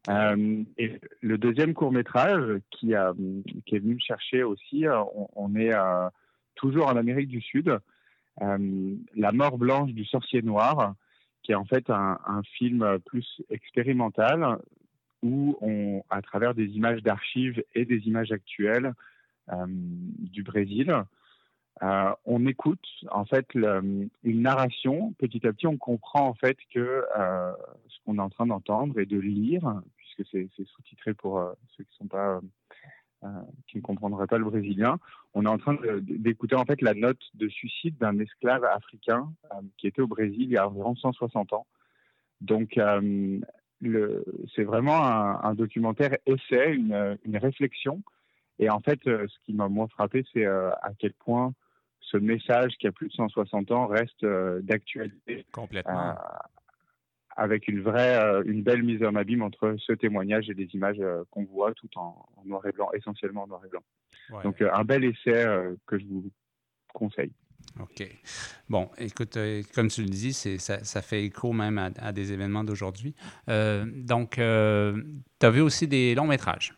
et 0.07 0.99
le 1.21 1.37
deuxième 1.37 1.73
court 1.73 1.91
métrage 1.91 2.61
qui, 2.69 2.93
a, 2.95 3.13
qui 3.65 3.75
est 3.75 3.79
venu 3.79 3.95
me 3.95 3.99
chercher 3.99 4.43
aussi, 4.43 4.85
on, 5.35 5.55
est 5.55 5.73
toujours 6.57 6.87
en 6.87 6.97
Amérique 6.97 7.29
du 7.29 7.41
Sud, 7.41 7.79
La 8.39 9.31
mort 9.31 9.57
blanche 9.57 9.91
du 9.91 10.05
sorcier 10.05 10.41
noir, 10.41 10.95
qui 11.43 11.53
est 11.53 11.55
en 11.55 11.65
fait 11.65 11.89
un, 11.89 12.41
film 12.57 12.99
plus 13.05 13.41
expérimental 13.49 14.59
où 15.23 16.03
à 16.09 16.21
travers 16.21 16.53
des 16.53 16.65
images 16.65 17.01
d'archives 17.01 17.63
et 17.73 17.85
des 17.85 18.07
images 18.07 18.31
actuelles 18.31 18.93
euh, 19.49 19.65
du 19.67 20.43
Brésil, 20.43 20.93
euh, 21.83 22.11
on 22.25 22.45
écoute 22.47 22.85
en 23.11 23.25
fait 23.25 23.47
une 23.53 24.09
narration. 24.23 25.13
Petit 25.19 25.45
à 25.45 25.53
petit, 25.53 25.67
on 25.67 25.77
comprend 25.77 26.27
en 26.27 26.33
fait 26.33 26.57
que 26.73 27.05
euh, 27.17 27.51
ce 27.87 27.97
qu'on 28.03 28.17
est 28.17 28.21
en 28.21 28.29
train 28.29 28.47
d'entendre 28.47 28.99
et 28.99 29.05
de 29.05 29.19
lire, 29.19 29.81
puisque 29.97 30.29
c'est 30.31 30.49
sous-titré 30.65 31.13
pour 31.13 31.53
ceux 31.75 31.83
qui 31.83 31.95
sont 31.97 32.07
pas 32.07 32.37
euh, 32.37 32.41
qui 33.67 33.77
ne 33.77 33.81
comprendrait 33.81 34.27
pas 34.27 34.37
le 34.37 34.45
brésilien. 34.45 34.99
On 35.33 35.45
est 35.45 35.49
en 35.49 35.57
train 35.57 35.77
d'écouter 36.01 36.55
en 36.55 36.65
fait 36.65 36.81
la 36.81 36.93
note 36.93 37.21
de 37.33 37.47
suicide 37.47 37.97
d'un 37.97 38.17
esclave 38.19 38.63
africain 38.63 39.31
euh, 39.51 39.61
qui 39.77 39.87
était 39.87 40.01
au 40.01 40.07
Brésil 40.07 40.43
il 40.43 40.51
y 40.51 40.57
a 40.57 40.67
environ 40.67 40.95
160 40.95 41.53
ans. 41.53 41.65
Donc 42.41 42.77
euh, 42.77 43.39
c'est 44.55 44.63
vraiment 44.63 45.03
un, 45.03 45.53
documentaire 45.55 46.17
essai, 46.25 46.73
une, 46.73 47.17
une, 47.25 47.37
réflexion. 47.37 48.01
Et 48.59 48.69
en 48.69 48.79
fait, 48.79 48.99
ce 49.03 49.45
qui 49.45 49.53
m'a 49.53 49.67
moins 49.67 49.87
frappé, 49.87 50.25
c'est 50.33 50.45
à 50.45 50.91
quel 50.97 51.13
point 51.13 51.53
ce 51.99 52.17
message 52.17 52.73
qui 52.79 52.87
a 52.87 52.91
plus 52.91 53.09
de 53.09 53.13
160 53.13 53.71
ans 53.71 53.85
reste 53.85 54.25
d'actualité. 54.25 55.45
Complètement 55.51 56.15
avec 57.37 57.67
une 57.67 57.81
vraie, 57.81 58.19
euh, 58.19 58.43
une 58.45 58.63
belle 58.63 58.81
mise 58.83 59.03
en 59.03 59.15
abîme 59.15 59.43
entre 59.43 59.75
ce 59.77 59.93
témoignage 59.93 60.49
et 60.49 60.55
des 60.55 60.67
images 60.73 60.97
euh, 60.99 61.23
qu'on 61.29 61.45
voit 61.45 61.73
tout 61.75 61.89
en, 61.95 62.27
noir 62.45 62.65
et 62.65 62.71
blanc, 62.71 62.89
essentiellement 62.93 63.43
en 63.43 63.47
noir 63.47 63.61
et 63.63 63.69
blanc. 63.69 64.41
Donc 64.43 64.61
euh, 64.61 64.69
un 64.73 64.83
bel 64.83 65.05
essai 65.05 65.45
que 65.85 65.97
je 65.99 66.05
vous 66.05 66.29
conseille. 66.93 67.31
OK. 67.79 68.03
Bon, 68.69 68.89
écoute, 68.97 69.37
comme 69.75 69.87
tu 69.89 70.01
le 70.01 70.09
dis, 70.09 70.33
ça, 70.33 70.83
ça, 70.83 71.01
fait 71.01 71.23
écho 71.23 71.53
même 71.53 71.77
à, 71.77 72.11
des 72.11 72.33
événements 72.33 72.63
d'aujourd'hui. 72.63 73.13
donc, 73.47 74.31
tu 74.35 74.41
as 74.41 75.51
vu 75.51 75.61
aussi 75.61 75.87
des 75.87 76.15
longs 76.15 76.27
métrages? 76.27 76.73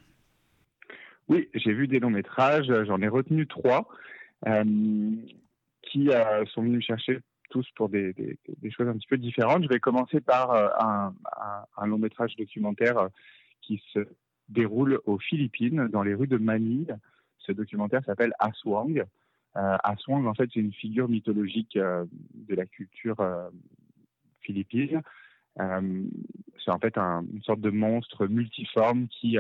Oui, 1.30 1.48
j'ai 1.54 1.74
vu 1.74 1.88
des 1.88 2.00
longs 2.00 2.10
métrages. 2.10 2.72
J'en 2.86 3.02
ai 3.02 3.08
retenu 3.08 3.48
trois 3.48 3.88
qui 4.44 6.10
sont 6.54 6.64
venus 6.64 6.78
me 6.78 6.82
chercher 6.82 7.20
tous 7.50 7.68
pour 7.76 7.90
des, 7.90 8.14
choses 8.70 8.88
un 8.88 8.94
petit 8.94 9.08
peu 9.08 9.18
différentes. 9.18 9.64
Je 9.64 9.70
vais 9.70 9.80
commencer 9.80 10.22
par 10.22 10.52
euh, 10.52 10.70
un, 11.78 11.88
long 11.88 11.98
métrage 11.98 12.36
documentaire 12.36 12.98
euh, 12.98 13.08
qui 13.62 13.82
se 13.94 14.00
déroule 14.48 15.00
aux 15.06 15.20
Philippines, 15.20 15.88
dans 15.88 16.04
les 16.04 16.14
rues 16.14 16.28
de 16.28 16.38
Manille. 16.38 16.96
Ce 17.40 17.52
documentaire 17.52 18.04
s'appelle 18.06 18.34
Aswang. 18.40 19.06
Euh, 19.58 19.78
Aswang, 19.84 20.26
en 20.26 20.34
fait, 20.34 20.50
c'est 20.54 20.60
une 20.60 20.74
figure 20.74 21.10
mythologique 21.10 21.78
de 21.78 22.56
la 22.56 22.66
culture 22.66 23.18
philippine. 24.42 25.02
c'est 25.58 26.72
en 26.72 26.80
fait 26.80 26.98
une 26.98 27.42
sorte 27.44 27.62
de 27.62 27.70
monstre 27.70 28.28
multiforme 28.28 29.08
qui, 29.08 29.38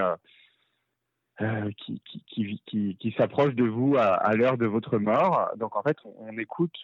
qui, 1.77 2.61
qui, 2.65 2.97
qui, 2.99 3.11
s'approche 3.17 3.55
de 3.55 3.63
vous 3.63 3.95
à, 3.97 4.35
l'heure 4.35 4.57
de 4.57 4.65
votre 4.65 4.97
mort. 4.99 5.49
Donc, 5.57 5.75
en 5.75 5.81
fait, 5.81 5.97
on, 6.03 6.37
écoute 6.37 6.77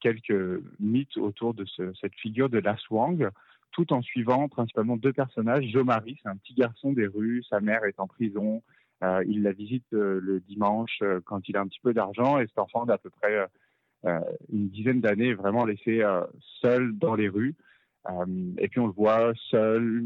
quelques 0.00 0.62
mythes 0.80 1.16
autour 1.16 1.54
de 1.54 1.64
cette 2.00 2.14
figure 2.14 2.48
de 2.48 2.62
Wang, 2.90 3.30
tout 3.72 3.92
en 3.92 4.02
suivant 4.02 4.48
principalement 4.48 4.96
deux 4.96 5.12
personnages. 5.12 5.64
Jo 5.70 5.84
Marie, 5.84 6.18
c'est 6.22 6.28
un 6.28 6.36
petit 6.36 6.54
garçon 6.54 6.92
des 6.92 7.06
rues, 7.06 7.44
sa 7.48 7.60
mère 7.60 7.84
est 7.84 8.00
en 8.00 8.06
prison, 8.06 8.62
euh, 9.04 9.22
il 9.26 9.42
la 9.42 9.52
visite 9.52 9.86
euh, 9.92 10.20
le 10.20 10.40
dimanche 10.40 10.98
euh, 11.02 11.20
quand 11.24 11.48
il 11.48 11.56
a 11.56 11.60
un 11.60 11.68
petit 11.68 11.80
peu 11.80 11.94
d'argent, 11.94 12.38
et 12.38 12.46
cet 12.46 12.58
enfant 12.58 12.84
d'à 12.84 12.98
peu 12.98 13.10
près 13.10 13.46
une 14.52 14.68
dizaine 14.68 15.00
d'années 15.00 15.30
est 15.30 15.34
vraiment 15.34 15.64
laissé 15.64 16.04
seul 16.60 16.96
dans 16.96 17.16
les 17.16 17.28
rues. 17.28 17.56
et 18.58 18.68
puis 18.68 18.78
on 18.78 18.86
le 18.86 18.92
voit 18.92 19.32
seul 19.50 20.04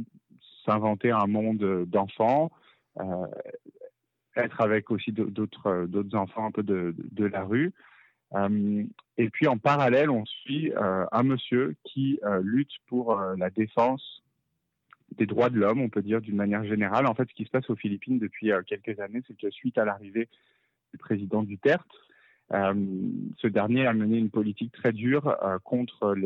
s'inventer 0.64 1.10
un 1.10 1.26
monde 1.26 1.84
d'enfants, 1.86 2.50
être 4.34 4.60
avec 4.62 4.90
aussi 4.90 5.12
d'autres 5.12 5.90
enfants 6.14 6.46
un 6.46 6.50
peu 6.50 6.62
de 6.62 7.24
la 7.26 7.44
rue. 7.44 7.74
Euh, 8.34 8.84
et 9.18 9.30
puis 9.30 9.46
en 9.46 9.58
parallèle, 9.58 10.10
on 10.10 10.24
suit 10.24 10.72
euh, 10.72 11.04
un 11.12 11.22
monsieur 11.22 11.76
qui 11.84 12.18
euh, 12.24 12.40
lutte 12.42 12.72
pour 12.86 13.18
la 13.36 13.50
défense 13.50 14.22
des 15.16 15.26
droits 15.26 15.50
de 15.50 15.58
l'homme, 15.58 15.80
on 15.80 15.90
peut 15.90 16.02
dire 16.02 16.22
d'une 16.22 16.36
manière 16.36 16.64
générale. 16.64 17.06
En 17.06 17.14
fait, 17.14 17.28
ce 17.28 17.34
qui 17.34 17.44
se 17.44 17.50
passe 17.50 17.68
aux 17.68 17.76
Philippines 17.76 18.18
depuis 18.18 18.50
quelques 18.66 18.98
années, 18.98 19.22
c'est 19.26 19.36
que 19.36 19.50
suite 19.50 19.76
à 19.76 19.84
l'arrivée 19.84 20.28
du 20.92 20.98
président 20.98 21.42
Duterte, 21.42 21.90
ce 22.50 23.46
dernier 23.46 23.86
a 23.86 23.92
mené 23.92 24.16
une 24.16 24.30
politique 24.30 24.72
très 24.72 24.92
dure 24.92 25.36
contre 25.64 26.16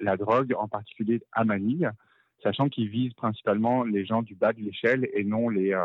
la 0.00 0.16
drogue, 0.16 0.52
en 0.58 0.66
particulier 0.66 1.22
à 1.30 1.44
Manille, 1.44 1.92
sachant 2.42 2.68
qu'il 2.68 2.88
vise 2.88 3.12
principalement 3.12 3.84
les 3.84 4.04
gens 4.04 4.22
du 4.22 4.34
bas 4.34 4.52
de 4.52 4.62
l'échelle 4.62 5.08
et 5.12 5.22
non 5.22 5.48
les, 5.48 5.76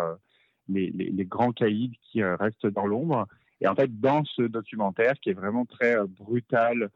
les, 0.70 0.90
les, 0.90 1.26
grands 1.26 1.54
caïds 1.54 2.00
qui 2.02 2.24
restent 2.24 2.66
dans 2.66 2.88
l'ombre. 2.88 3.28
Et 3.62 3.68
en 3.68 3.76
fait, 3.76 4.00
dans 4.00 4.24
ce 4.26 4.42
documentaire, 4.42 5.14
qui 5.22 5.30
est 5.30 5.34
vraiment 5.34 5.66
très 5.66 5.98
euh, 5.98 6.06
brutal 6.06 6.90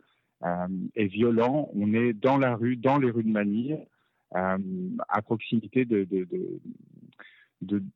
euh, 0.44 0.68
et 0.96 1.08
violent, 1.08 1.70
on 1.74 1.94
est 1.94 2.14
dans 2.14 2.38
la 2.38 2.56
rue, 2.56 2.76
dans 2.76 2.98
les 2.98 3.10
rues 3.10 3.24
de 3.24 3.32
Manille, 3.32 3.80
euh, 4.36 4.58
à 5.08 5.22
proximité 5.22 5.86
de, 5.86 6.06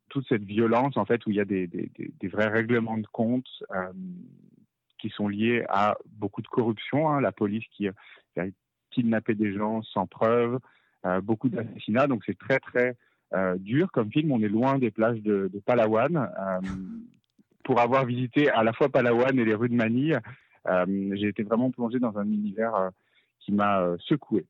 toute 0.08 0.26
cette 0.28 0.44
violence, 0.44 0.96
en 0.96 1.04
fait, 1.04 1.24
où 1.26 1.30
il 1.30 1.36
y 1.36 1.40
a 1.40 1.44
des, 1.44 1.68
vrais 2.24 2.48
règlements 2.48 2.98
de 2.98 3.06
compte 3.12 3.48
qui 4.98 5.10
sont 5.10 5.28
liés 5.28 5.64
à 5.68 5.96
beaucoup 6.06 6.42
de 6.42 6.48
corruption. 6.48 7.10
Hein, 7.10 7.20
la 7.20 7.32
police 7.32 7.64
qui 7.72 7.88
a 7.88 7.92
kidnappé 8.90 9.34
des 9.34 9.52
gens 9.52 9.82
sans 9.82 10.06
preuve, 10.06 10.58
beaucoup 11.22 11.48
d'assassinats. 11.48 12.06
Donc 12.06 12.22
c'est 12.24 12.38
très 12.38 12.58
très 12.58 12.96
dur 13.58 13.92
comme 13.92 14.10
film. 14.10 14.32
On 14.32 14.42
est 14.42 14.48
loin 14.48 14.78
des 14.78 14.90
plages 14.90 15.20
de 15.20 15.62
Palawan 15.64 16.28
pour 17.64 17.80
avoir 17.80 18.04
visité 18.04 18.50
à 18.50 18.62
la 18.62 18.72
fois 18.72 18.88
Palawan 18.88 19.38
et 19.38 19.44
les 19.44 19.54
rues 19.54 19.68
de 19.68 19.74
Manille, 19.74 20.20
euh, 20.68 21.10
j'ai 21.14 21.28
été 21.28 21.42
vraiment 21.42 21.70
plongé 21.70 21.98
dans 21.98 22.16
un 22.18 22.26
univers 22.26 22.74
euh, 22.74 22.90
qui 23.40 23.52
m'a 23.52 23.80
euh, 23.80 23.96
secoué. 24.00 24.46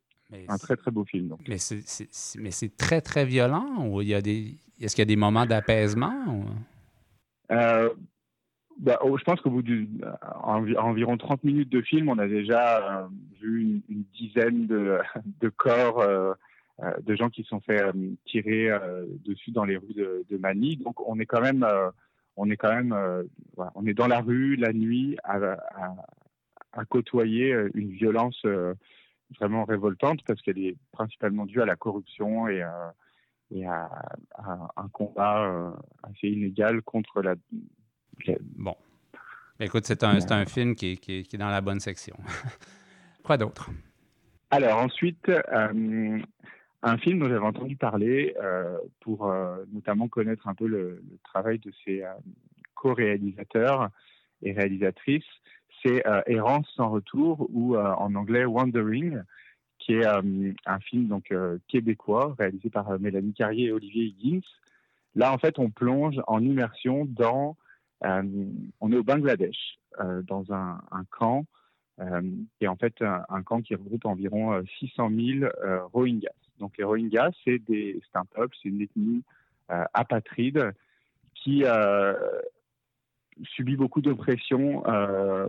un 0.48 0.58
très 0.58 0.76
très 0.76 0.90
beau 0.90 1.04
film. 1.04 1.28
Donc. 1.28 1.40
Mais 1.48 1.58
c'est 1.58 2.76
très 2.76 3.00
très 3.00 3.24
violent 3.24 3.86
ou 3.86 4.02
il 4.02 4.08
y 4.08 4.14
a 4.14 4.22
des 4.22 4.56
est-ce 4.80 4.96
qu'il 4.96 5.02
y 5.02 5.08
a 5.08 5.14
des 5.14 5.16
moments 5.16 5.46
d'apaisement 5.46 6.44
bah, 8.78 8.98
oh, 9.02 9.16
je 9.18 9.22
pense 9.22 9.40
qu'au 9.42 9.50
bout 9.50 9.62
d'environ 9.62 11.16
30 11.18 11.44
minutes 11.44 11.68
de 11.68 11.82
film, 11.82 12.08
on 12.08 12.18
a 12.18 12.26
déjà 12.26 13.06
vu 13.40 13.82
une, 13.88 14.04
dizaine 14.14 14.66
de, 14.66 14.98
de 15.40 15.48
corps 15.50 16.02
de 17.02 17.14
gens 17.14 17.28
qui 17.28 17.44
sont 17.44 17.60
fait 17.60 17.82
tirer 18.24 18.70
dessus 19.24 19.50
dans 19.50 19.66
les 19.66 19.76
rues 19.76 19.92
de, 19.92 20.24
de, 20.28 20.36
Manille. 20.38 20.78
Donc 20.78 21.06
on 21.06 21.20
est 21.20 21.26
quand 21.26 21.42
même 21.42 21.64
on 22.36 22.50
est 22.50 22.56
quand 22.56 22.72
même, 22.74 22.92
euh, 22.92 23.24
on 23.74 23.86
est 23.86 23.94
dans 23.94 24.06
la 24.06 24.20
rue 24.20 24.56
la 24.56 24.72
nuit 24.72 25.16
à, 25.24 25.56
côtoyer 26.88 27.52
euh, 27.52 27.70
une 27.74 27.90
violence 27.90 28.40
euh, 28.44 28.74
vraiment 29.38 29.64
révoltante 29.64 30.20
parce 30.26 30.40
qu'elle 30.42 30.58
est 30.58 30.76
principalement 30.92 31.46
due 31.46 31.62
à 31.62 31.66
la 31.66 31.76
corruption 31.76 32.48
et, 32.48 32.64
et 33.50 33.66
à, 33.66 33.88
un 34.76 34.88
combat 34.88 35.74
assez 36.02 36.28
inégal 36.28 36.82
contre 36.82 37.22
la. 37.22 37.34
Bon. 38.56 38.76
Écoute, 39.58 39.84
c'est 39.86 40.02
un, 40.02 40.18
un, 40.30 40.44
film 40.46 40.74
qui, 40.74 40.98
qui, 40.98 41.20
est 41.20 41.36
dans 41.38 41.48
la 41.48 41.60
bonne 41.60 41.80
section. 41.80 42.16
Quoi 43.22 43.36
d'autre? 43.36 43.70
Alors 44.50 44.78
ensuite, 44.78 45.30
un 46.82 46.98
film 46.98 47.20
dont 47.20 47.28
j'avais 47.28 47.46
entendu 47.46 47.76
parler 47.76 48.34
pour 49.00 49.32
notamment 49.72 50.08
connaître 50.08 50.48
un 50.48 50.54
peu 50.54 50.66
le, 50.66 51.02
le 51.08 51.18
travail 51.24 51.58
de 51.58 51.72
ces 51.84 52.02
co-réalisateurs 52.74 53.90
et 54.42 54.52
réalisatrices, 54.52 55.24
c'est 55.82 56.06
euh, 56.06 56.22
Errance 56.26 56.68
sans 56.76 56.90
retour 56.90 57.46
ou 57.50 57.76
euh, 57.76 57.94
en 57.94 58.14
anglais 58.14 58.44
Wandering, 58.44 59.22
qui 59.78 59.94
est 59.94 60.06
euh, 60.06 60.52
un 60.66 60.80
film 60.80 61.08
donc 61.08 61.34
québécois 61.68 62.34
réalisé 62.38 62.70
par 62.70 62.98
Mélanie 63.00 63.34
Carrier 63.34 63.68
et 63.68 63.72
Olivier 63.72 64.04
Higgins. 64.04 64.46
Là, 65.14 65.32
en 65.32 65.38
fait, 65.38 65.58
on 65.58 65.70
plonge 65.70 66.20
en 66.26 66.42
immersion 66.42 67.04
dans, 67.04 67.56
on 68.00 68.92
est 68.92 68.96
au 68.96 69.02
Bangladesh, 69.02 69.78
dans 70.22 70.52
un, 70.52 70.80
camp 71.10 71.44
qui 71.98 72.64
est 72.64 72.68
en 72.68 72.76
fait 72.76 72.94
un, 73.02 73.42
camp 73.42 73.60
qui 73.60 73.74
regroupe 73.74 74.06
environ 74.06 74.64
600 74.78 75.10
000 75.10 75.50
Rohingyas. 75.92 76.30
Donc 76.62 76.78
les 76.78 76.84
Rohingyas, 76.84 77.32
c'est 77.44 77.60
un 78.14 78.24
peuple, 78.24 78.56
c'est 78.62 78.70
une 78.70 78.80
ethnie 78.80 79.22
apatride 79.68 80.72
qui 81.34 81.64
subit 83.44 83.76
beaucoup 83.76 84.00
d'oppression 84.00 84.84
euh, 84.86 85.48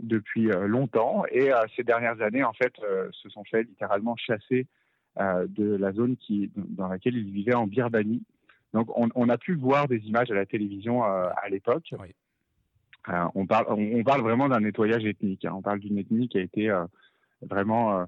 depuis 0.00 0.50
euh, 0.50 0.66
longtemps 0.66 1.24
et 1.30 1.52
euh, 1.52 1.62
ces 1.76 1.84
dernières 1.84 2.20
années, 2.22 2.44
en 2.44 2.52
fait, 2.52 2.74
se 3.12 3.28
sont 3.28 3.44
fait 3.44 3.62
littéralement 3.62 4.16
chasser 4.16 4.66
de 5.18 5.76
la 5.76 5.92
zone 5.92 6.16
qui, 6.16 6.50
dans 6.56 6.88
laquelle 6.88 7.14
ils 7.14 7.30
vivaient 7.30 7.54
en 7.54 7.66
Birmanie. 7.66 8.22
Donc, 8.72 8.88
on, 8.96 9.28
a 9.28 9.36
pu 9.36 9.54
voir 9.54 9.86
des 9.86 9.98
images 10.06 10.30
à 10.30 10.34
la 10.34 10.46
télévision 10.46 11.02
à 11.02 11.46
l'époque. 11.50 11.94
on, 13.34 13.46
parle, 13.46 13.66
on, 13.68 14.02
parle 14.04 14.22
vraiment 14.22 14.48
d'un 14.48 14.60
nettoyage 14.60 15.04
ethnique. 15.04 15.44
Hein. 15.44 15.52
On 15.54 15.60
parle 15.60 15.80
d'une 15.80 15.98
ethnie 15.98 16.28
qui 16.28 16.38
a 16.38 16.40
été 16.40 16.72
vraiment 17.42 18.06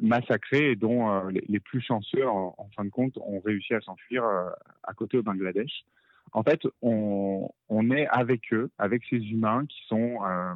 massacrée 0.00 0.72
et 0.72 0.76
dont 0.76 1.26
les, 1.28 1.60
plus 1.60 1.80
chanceux, 1.80 2.26
en, 2.26 2.68
fin 2.76 2.84
de 2.84 2.90
compte, 2.90 3.16
ont 3.18 3.40
réussi 3.40 3.74
à 3.74 3.80
s'enfuir 3.80 4.24
à 4.24 4.92
côté 4.94 5.18
au 5.18 5.22
Bangladesh 5.22 5.84
en 6.32 6.42
fait, 6.42 6.66
on, 6.80 7.50
est 7.90 8.06
avec 8.06 8.52
eux, 8.52 8.70
avec 8.78 9.02
ces 9.10 9.18
humains 9.18 9.66
qui 9.66 9.82
sont 9.86 10.18
euh, 10.24 10.54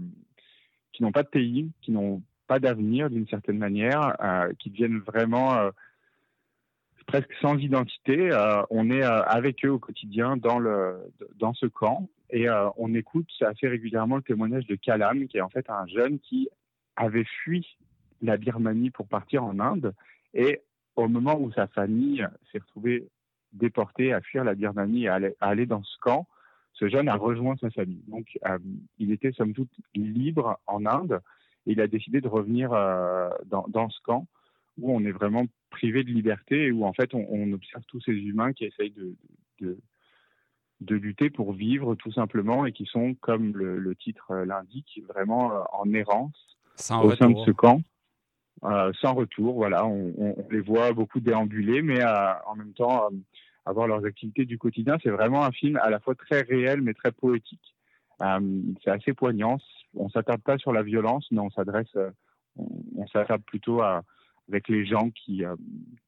qui 0.93 1.03
n'ont 1.03 1.13
pas 1.13 1.23
de 1.23 1.29
pays, 1.29 1.71
qui 1.83 1.91
n'ont 1.91 2.23
pas 2.47 2.59
d'avenir 2.59 3.11
d'une 3.11 3.29
certaine 3.29 3.59
manière, 3.59 4.17
euh, 4.23 4.53
qui 4.59 4.71
deviennent 4.71 5.01
vraiment 5.01 5.55
euh, 5.55 5.71
presque 7.07 7.33
sans 7.41 7.57
identité. 7.57 8.31
on 8.71 8.91
est 8.91 9.03
avec 9.03 9.65
eux 9.65 9.71
au 9.71 9.79
quotidien 9.79 10.37
dans 10.37 10.59
le 10.59 10.97
dans 11.37 11.53
ce 11.53 11.67
camp 11.67 12.09
et 12.31 12.49
on 12.77 12.95
écoute 12.95 13.31
assez 13.43 13.69
régulièrement 13.69 14.17
le 14.17 14.23
témoignage 14.23 14.67
de 14.67 14.75
Kalam, 14.75 15.29
qui 15.29 15.37
est 15.37 15.43
en 15.43 15.49
fait 15.49 15.71
un 15.71 15.87
jeune 15.87 16.19
qui 16.19 16.49
avait 16.97 17.27
fui 17.45 17.65
la 18.23 18.37
Birmanie 18.37 18.91
pour 18.91 19.09
partir 19.09 19.45
en 19.45 19.59
Inde 19.59 19.95
et 20.35 20.61
au 20.97 21.09
moment 21.09 21.39
où 21.39 21.53
sa 21.53 21.67
famille 21.67 22.27
s'est 22.51 22.59
retrouvée 22.59 23.09
déporté 23.53 24.13
à 24.13 24.21
fuir 24.21 24.45
la 24.45 24.55
Birmanie 24.55 25.05
et 25.05 25.09
à 25.09 25.21
aller, 25.41 25.67
dans 25.67 25.83
ce 25.83 25.99
camp, 26.01 26.27
ce 26.73 26.89
jeune 26.89 27.09
a 27.09 27.17
rejoint 27.17 27.57
sa 27.57 27.71
famille. 27.71 28.03
Donc, 28.09 28.39
euh, 28.47 28.59
il 28.99 29.13
était 29.13 29.33
somme 29.33 29.55
toute 29.55 29.71
libre 29.95 30.61
en 30.67 30.85
Inde 30.85 31.21
et 31.67 31.73
il 31.73 31.81
a 31.81 31.87
décidé 31.87 32.21
de 32.21 32.29
revenir 32.29 32.73
euh, 32.73 33.31
dans, 33.47 33.89
ce 33.89 34.01
camp 34.03 34.27
où 34.79 34.95
on 34.95 35.05
est 35.05 35.13
vraiment 35.13 35.47
privé 35.71 36.05
de 36.05 36.11
liberté 36.11 36.67
et 36.67 36.73
où 36.73 36.85
en 36.85 36.93
fait 36.93 37.15
on, 37.15 37.53
observe 37.53 37.83
tous 37.89 38.01
ces 38.03 38.13
humains 38.13 38.53
qui 38.53 38.65
essayent 38.65 38.93
de, 38.93 39.79
de, 40.81 40.95
lutter 40.95 41.31
pour 41.31 41.55
vivre 41.55 41.95
tout 41.95 42.13
simplement 42.13 42.67
et 42.67 42.73
qui 42.73 42.85
sont, 42.85 43.15
comme 43.15 43.57
le, 43.57 43.95
titre 43.95 44.35
l'indique, 44.35 45.01
vraiment 45.09 45.53
euh, 45.53 45.63
en 45.73 45.93
errance 45.95 46.59
au 47.03 47.15
sein 47.15 47.31
de 47.31 47.39
ce 47.47 47.53
camp. 47.53 47.81
Sans 48.63 49.15
retour, 49.15 49.55
voilà, 49.55 49.87
on, 49.87 50.35
les 50.51 50.61
voit 50.61 50.93
beaucoup 50.93 51.21
déambuler, 51.21 51.83
mais 51.83 52.03
en 52.05 52.57
même 52.57 52.73
temps, 52.73 53.09
avoir 53.67 53.89
leurs 53.89 54.05
activités 54.05 54.45
du 54.45 54.59
quotidien. 54.59 54.97
C'est 55.03 55.11
vraiment 55.11 55.45
un 55.45 55.53
film 55.53 55.79
à 55.83 55.91
la 55.91 56.01
fois 56.01 56.15
très 56.15 56.43
réel 56.43 56.81
mais 56.81 56.95
très 56.95 57.13
poétique. 57.13 57.75
Euh, 58.23 58.63
c'est 58.83 58.91
assez 58.91 59.13
poignant. 59.13 59.59
On 59.95 60.09
s'attarde 60.09 60.43
pas 60.43 60.57
sur 60.57 60.73
la 60.73 60.83
violence, 60.83 61.27
mais 61.31 61.41
on 61.41 61.51
s'adresse, 61.51 61.89
euh, 61.97 62.11
on, 62.57 63.07
s'attarde 63.09 63.43
plutôt 63.43 63.83
avec 63.83 64.69
les 64.69 64.87
gens 64.87 65.11
qui, 65.11 65.45
euh, 65.45 65.55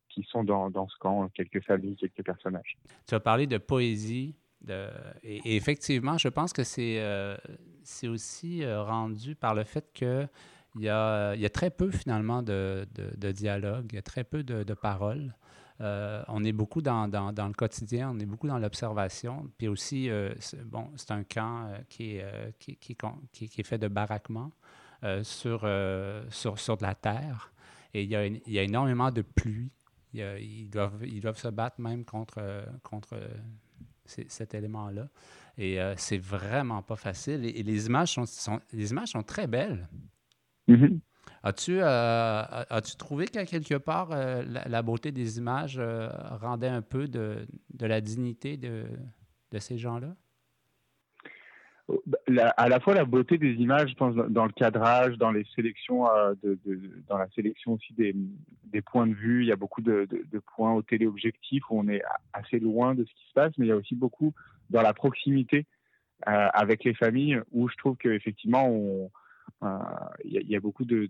qui 0.08 0.22
sont 0.30 0.44
dans, 0.44 0.70
dans, 0.70 0.88
ce 0.88 0.96
camp, 0.98 1.28
quelques 1.34 1.62
familles, 1.64 1.96
quelques 1.96 2.24
personnages. 2.24 2.78
Tu 3.06 3.14
as 3.14 3.20
parlé 3.20 3.46
de 3.46 3.58
poésie. 3.58 4.34
Et, 5.22 5.56
effectivement, 5.56 6.18
je 6.18 6.28
pense 6.28 6.52
que 6.52 6.64
c'est 6.64 7.00
c'est 7.84 8.08
aussi 8.08 8.66
rendu 8.66 9.36
par 9.36 9.54
le 9.54 9.62
fait 9.62 9.92
que 9.94 10.26
il 10.74 10.82
y, 10.82 10.88
a, 10.88 11.50
très 11.52 11.70
peu 11.70 11.90
finalement 11.90 12.42
de, 12.42 12.86
dialogue, 13.32 13.86
il 13.92 13.96
y 13.96 13.98
a 13.98 14.02
très 14.02 14.24
peu 14.24 14.42
de, 14.42 14.62
de 14.62 14.74
paroles. 14.74 15.34
Euh, 15.80 16.24
on 16.26 16.44
est 16.44 16.52
beaucoup 16.52 16.82
dans, 16.82 17.06
le 17.06 17.52
quotidien, 17.52 18.10
on 18.10 18.18
est 18.18 18.26
beaucoup 18.26 18.48
dans 18.48 18.58
l'observation. 18.58 19.50
Puis 19.58 19.68
aussi, 19.68 20.10
euh, 20.10 20.34
bon, 20.64 20.90
c'est 20.96 21.12
un 21.12 21.22
camp 21.22 21.68
euh, 21.68 21.78
qui, 21.88 22.16
est, 22.16 23.62
fait 23.62 23.78
de 23.78 23.88
baraquements 23.88 24.50
sur, 25.22 25.62
de 25.62 26.82
la 26.82 26.94
terre. 26.94 27.52
Et 27.94 28.02
il 28.02 28.10
y 28.10 28.58
a, 28.58 28.62
énormément 28.62 29.10
de 29.10 29.22
pluie. 29.22 29.70
ils, 30.12 30.68
doivent, 30.68 31.38
se 31.38 31.48
battre 31.48 31.80
même 31.80 32.04
contre, 32.04 32.40
cet 34.04 34.54
élément-là. 34.54 35.08
Et 35.56 35.78
c'est 35.96 36.18
vraiment 36.18 36.82
pas 36.82 36.96
facile. 36.96 37.44
Et, 37.44 37.62
les 37.62 37.86
images 37.86 38.14
sont 38.14 39.22
très 39.22 39.46
belles. 39.46 39.88
Mm-hmm. 40.68 40.98
As-tu 41.42 41.78
euh, 41.80 42.42
as 42.42 42.96
trouvé 42.98 43.26
qu'à 43.26 43.46
quelque 43.46 43.76
part, 43.76 44.10
euh, 44.12 44.42
la, 44.44 44.82
beauté 44.82 45.12
des 45.12 45.38
images 45.38 45.76
euh, 45.78 46.08
rendait 46.40 46.68
un 46.68 46.82
peu 46.82 47.06
de, 47.06 47.46
de 47.74 47.86
la 47.86 48.00
dignité 48.00 48.56
de, 48.56 48.84
de 49.52 49.58
ces 49.58 49.78
gens-là? 49.78 50.14
à 52.58 52.68
la 52.68 52.80
fois 52.80 52.92
la 52.92 53.06
beauté 53.06 53.38
des 53.38 53.54
images, 53.54 53.88
je 53.88 53.94
pense, 53.94 54.14
dans 54.14 54.44
le 54.44 54.52
cadrage, 54.52 55.16
dans 55.16 55.30
les 55.30 55.46
sélections, 55.56 56.04
de, 56.42 56.58
dans 57.08 57.16
la 57.16 57.30
sélection 57.30 57.72
aussi 57.72 57.94
des, 57.94 58.14
des, 58.64 58.82
points 58.82 59.06
de 59.06 59.14
vue. 59.14 59.42
Il 59.42 59.48
y 59.48 59.52
a 59.52 59.56
beaucoup 59.56 59.80
de, 59.80 60.06
de, 60.10 60.38
points 60.54 60.74
au 60.74 60.82
téléobjectif 60.82 61.62
où 61.70 61.80
on 61.80 61.88
est 61.88 62.02
assez 62.34 62.58
loin 62.58 62.94
de 62.94 63.06
ce 63.06 63.14
qui 63.14 63.28
se 63.28 63.32
passe, 63.32 63.54
mais 63.56 63.64
il 63.64 63.68
y 63.70 63.72
a 63.72 63.76
aussi 63.76 63.94
beaucoup 63.94 64.34
dans 64.68 64.82
la 64.82 64.92
proximité 64.92 65.64
avec 66.26 66.84
les 66.84 66.92
familles 66.92 67.40
où 67.52 67.70
je 67.70 67.76
trouve 67.76 67.96
qu'effectivement, 67.96 68.68
on, 68.68 69.10
il 70.24 70.50
y, 70.50 70.56
a 70.56 70.60
beaucoup 70.60 70.84
de, 70.84 71.06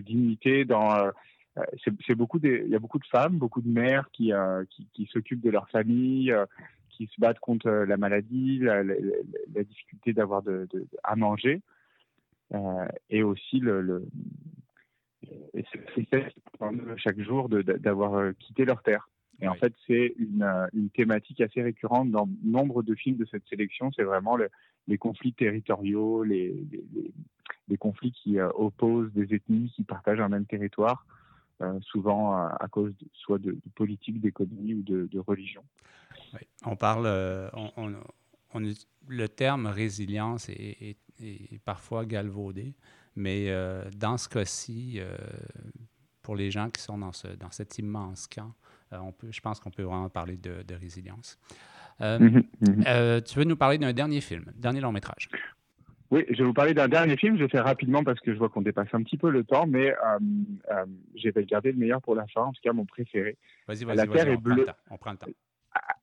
dignité 0.00 0.64
dans 0.64 0.94
euh, 0.94 1.10
euh, 1.58 1.64
c'est 2.06 2.14
beaucoup 2.14 2.38
il 2.42 2.68
y 2.68 2.74
a 2.74 2.78
beaucoup 2.78 2.98
de 2.98 3.06
femmes, 3.06 3.38
beaucoup 3.38 3.62
de 3.62 3.68
mères 3.68 4.08
qui, 4.12 4.32
qui, 4.92 5.06
s'occupent 5.06 5.42
de 5.42 5.50
leur 5.50 5.68
famille, 5.70 6.34
qui 6.90 7.06
se 7.06 7.20
battent 7.20 7.40
contre 7.40 7.70
la 7.70 7.96
maladie, 7.96 8.58
la, 8.58 8.82
difficulté 9.64 10.12
d'avoir 10.12 10.42
de, 10.42 10.68
à 11.02 11.16
manger, 11.16 11.62
et 13.10 13.22
aussi 13.22 13.60
le, 13.60 13.80
le 13.80 14.06
chaque 16.98 17.20
jour 17.20 17.48
d'avoir 17.48 18.34
quitté 18.38 18.64
leur 18.64 18.82
terre. 18.82 19.08
Et 19.40 19.48
en 19.48 19.54
fait, 19.54 19.74
c'est 19.86 20.14
une, 20.18 20.42
une, 20.72 20.88
thématique 20.90 21.40
assez 21.40 21.62
récurrente 21.62 22.10
dans 22.10 22.28
nombre 22.42 22.82
de 22.82 22.94
films 22.94 23.16
de 23.16 23.26
cette 23.26 23.46
sélection. 23.48 23.92
C'est 23.92 24.02
vraiment 24.02 24.36
les 24.88 24.98
conflits 24.98 25.34
territoriaux, 25.34 26.22
les, 26.22 26.54
conflits 27.78 28.12
qui 28.12 28.38
euh, 28.38 28.48
opposent 28.54 29.12
des 29.12 29.34
ethnies 29.34 29.70
qui 29.74 29.84
partagent 29.84 30.20
un 30.20 30.28
même 30.28 30.46
territoire, 30.46 31.04
euh, 31.60 31.78
souvent 31.82 32.38
euh, 32.38 32.48
à 32.60 32.68
cause 32.68 32.94
soit 33.12 33.38
de, 33.38 33.58
politique, 33.74 34.20
d'économie 34.20 34.74
ou 34.74 34.82
de, 34.82 35.18
religion. 35.18 35.62
On 36.64 36.76
parle, 36.76 37.06
on, 37.54 38.62
le 39.08 39.28
terme 39.28 39.66
résilience 39.66 40.48
est, 40.48 40.96
parfois 41.64 42.04
galvaudé, 42.04 42.74
mais 43.16 43.50
dans 43.96 44.18
ce 44.18 44.28
cas-ci, 44.28 45.00
pour 46.26 46.34
les 46.34 46.50
gens 46.50 46.68
qui 46.70 46.82
sont 46.82 46.98
dans, 46.98 47.12
ce, 47.12 47.28
dans 47.28 47.52
cet 47.52 47.78
immense 47.78 48.26
camp, 48.26 48.52
on 48.90 49.12
peut, 49.12 49.28
je 49.30 49.40
pense 49.40 49.60
qu'on 49.60 49.70
peut 49.70 49.84
vraiment 49.84 50.08
parler 50.08 50.36
de, 50.36 50.74
résilience. 50.74 51.38
Mhm, 52.00 52.42
mhm. 52.60 53.22
tu 53.22 53.38
veux 53.38 53.44
nous 53.44 53.56
parler 53.56 53.78
d'un 53.78 53.92
dernier 53.92 54.20
film, 54.20 54.44
dernier 54.56 54.80
long 54.80 54.90
métrage? 54.90 55.28
Oui, 56.10 56.24
je 56.30 56.38
vais 56.38 56.44
vous 56.44 56.52
parler 56.52 56.74
d'un 56.74 56.88
dernier 56.88 57.16
film. 57.16 57.36
Je 57.36 57.42
vais 57.42 57.48
faire 57.48 57.64
rapidement 57.64 58.04
parce 58.04 58.20
que 58.20 58.32
je 58.32 58.38
vois 58.38 58.48
qu'on 58.48 58.62
dépasse 58.62 58.88
un 58.92 59.02
petit 59.02 59.16
peu 59.16 59.30
le 59.30 59.44
temps, 59.44 59.66
mais 59.66 59.90
euh, 59.90 60.18
euh, 60.70 60.84
je 61.16 61.30
vais 61.30 61.44
garder 61.44 61.72
le 61.72 61.78
meilleur 61.78 62.00
pour 62.00 62.14
la 62.14 62.26
fin, 62.28 62.42
en 62.42 62.52
tout 62.52 62.60
cas 62.62 62.72
mon 62.72 62.84
préféré. 62.84 63.36
Vas-y, 63.66 63.84
vas-y, 63.84 63.96
la 63.96 64.06
Terre 64.06 64.28
est 64.28 64.36
bleue. 64.36 64.66
On 64.90 64.98
prend 64.98 65.12
le 65.12 65.18
temps. 65.18 65.26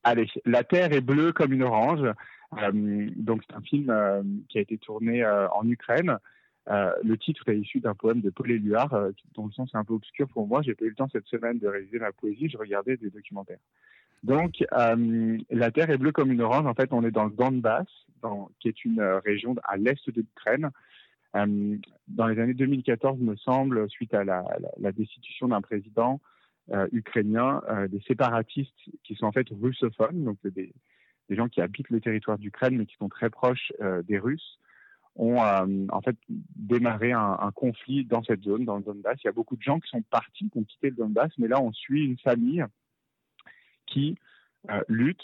Allez, 0.03 0.27
La 0.45 0.63
Terre 0.63 0.93
est 0.93 1.01
bleue 1.01 1.31
comme 1.31 1.53
une 1.53 1.63
orange. 1.63 2.03
Euh, 2.03 3.09
donc 3.15 3.41
c'est 3.47 3.55
un 3.55 3.61
film 3.61 4.45
qui 4.49 4.57
a 4.57 4.61
été 4.61 4.77
tourné 4.77 5.25
en 5.25 5.67
Ukraine. 5.67 6.17
Le 6.67 7.15
titre 7.15 7.47
est 7.49 7.57
issu 7.57 7.79
d'un 7.79 7.95
poème 7.95 8.21
de 8.21 8.29
Paul 8.29 8.51
Éluard, 8.51 9.09
dont 9.35 9.47
le 9.47 9.51
sens 9.51 9.73
est 9.73 9.77
un 9.77 9.83
peu 9.83 9.93
obscur 9.93 10.27
pour 10.29 10.47
moi. 10.47 10.61
J'ai 10.61 10.75
pas 10.75 10.85
eu 10.85 10.89
le 10.89 10.95
temps 10.95 11.09
cette 11.11 11.27
semaine 11.27 11.59
de 11.59 11.67
réviser 11.67 11.99
ma 11.99 12.11
poésie. 12.11 12.49
Je 12.49 12.57
regardais 12.57 12.97
des 12.97 13.09
documentaires. 13.09 13.59
Donc, 14.23 14.63
la 14.71 15.71
Terre 15.71 15.89
est 15.89 15.97
bleue 15.97 16.13
comme 16.13 16.31
une 16.31 16.41
orange. 16.41 16.65
En 16.65 16.73
fait, 16.73 16.93
on 16.93 17.03
est 17.03 17.11
dans 17.11 17.25
le 17.25 17.31
Donbass, 17.31 17.87
qui 18.59 18.69
est 18.69 18.85
une 18.85 19.01
région 19.01 19.55
à 19.65 19.77
l'est 19.77 20.09
de 20.09 20.21
l'Ukraine. 20.21 20.69
dans 21.33 22.27
les 22.27 22.39
années 22.39 22.53
2014, 22.53 23.19
me 23.19 23.35
semble, 23.35 23.89
suite 23.89 24.13
à 24.13 24.23
la, 24.23 24.45
la 24.77 24.91
destitution 24.91 25.49
d'un 25.49 25.61
président 25.61 26.21
ukrainien, 26.93 27.61
des 27.89 27.99
séparatistes 28.07 28.71
qui 29.03 29.15
sont 29.15 29.25
en 29.25 29.33
fait 29.33 29.47
russophones, 29.51 30.23
donc 30.23 30.37
des, 30.45 30.73
des 31.27 31.35
gens 31.35 31.49
qui 31.49 31.59
habitent 31.59 31.89
le 31.89 31.99
territoire 31.99 32.37
d'Ukraine 32.37 32.77
mais 32.77 32.85
qui 32.85 32.95
sont 32.95 33.09
très 33.09 33.29
proches 33.29 33.73
des 34.05 34.17
Russes, 34.17 34.57
ont 35.15 35.43
euh, 35.43 35.85
en 35.89 36.01
fait 36.01 36.17
démarré 36.55 37.11
un, 37.11 37.51
conflit 37.53 38.05
dans 38.05 38.23
cette 38.23 38.43
zone, 38.43 38.65
dans 38.65 38.77
le 38.77 38.83
Donbass. 38.83 39.17
Il 39.23 39.27
y 39.27 39.29
a 39.29 39.33
beaucoup 39.33 39.55
de 39.55 39.61
gens 39.61 39.79
qui 39.79 39.89
sont 39.89 40.01
partis, 40.01 40.49
qui 40.49 40.57
ont 40.57 40.63
quitté 40.63 40.89
le 40.89 40.95
Donbass, 40.95 41.31
mais 41.37 41.47
là 41.47 41.61
on 41.61 41.71
suit 41.71 42.05
une 42.05 42.17
famille 42.17 42.65
qui 43.85 44.17
euh, 44.71 44.81
lutte 44.87 45.23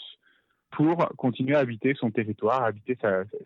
pour 0.70 1.08
continuer 1.16 1.56
à 1.56 1.60
habiter 1.60 1.94
son 1.94 2.12
territoire, 2.12 2.62
à 2.62 2.66
habiter 2.66 2.96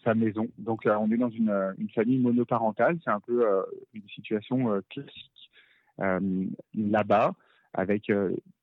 sa, 0.05 0.15
maison. 0.15 0.49
Donc 0.59 0.85
là, 0.85 1.01
on 1.01 1.11
est 1.11 1.17
dans 1.17 1.31
une, 1.31 1.73
famille 1.95 2.19
monoparentale, 2.19 2.99
c'est 3.03 3.11
un 3.11 3.21
peu 3.21 3.49
euh, 3.49 3.63
une 3.95 4.07
situation 4.11 4.83
classique 4.91 5.51
là-bas, 6.75 7.35
avec 7.73 8.11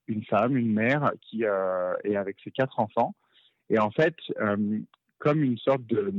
une 0.07 0.23
femme, 0.25 0.57
une 0.57 0.73
mère 0.73 1.11
qui 1.21 1.41
est 1.41 2.15
avec 2.15 2.37
ses 2.43 2.51
quatre 2.51 2.79
enfants. 2.79 3.15
Et 3.71 3.79
en 3.79 3.89
fait, 3.89 4.15
comme 5.17 5.41
une 5.41 5.57
sorte 5.57 5.87
de 5.87 6.13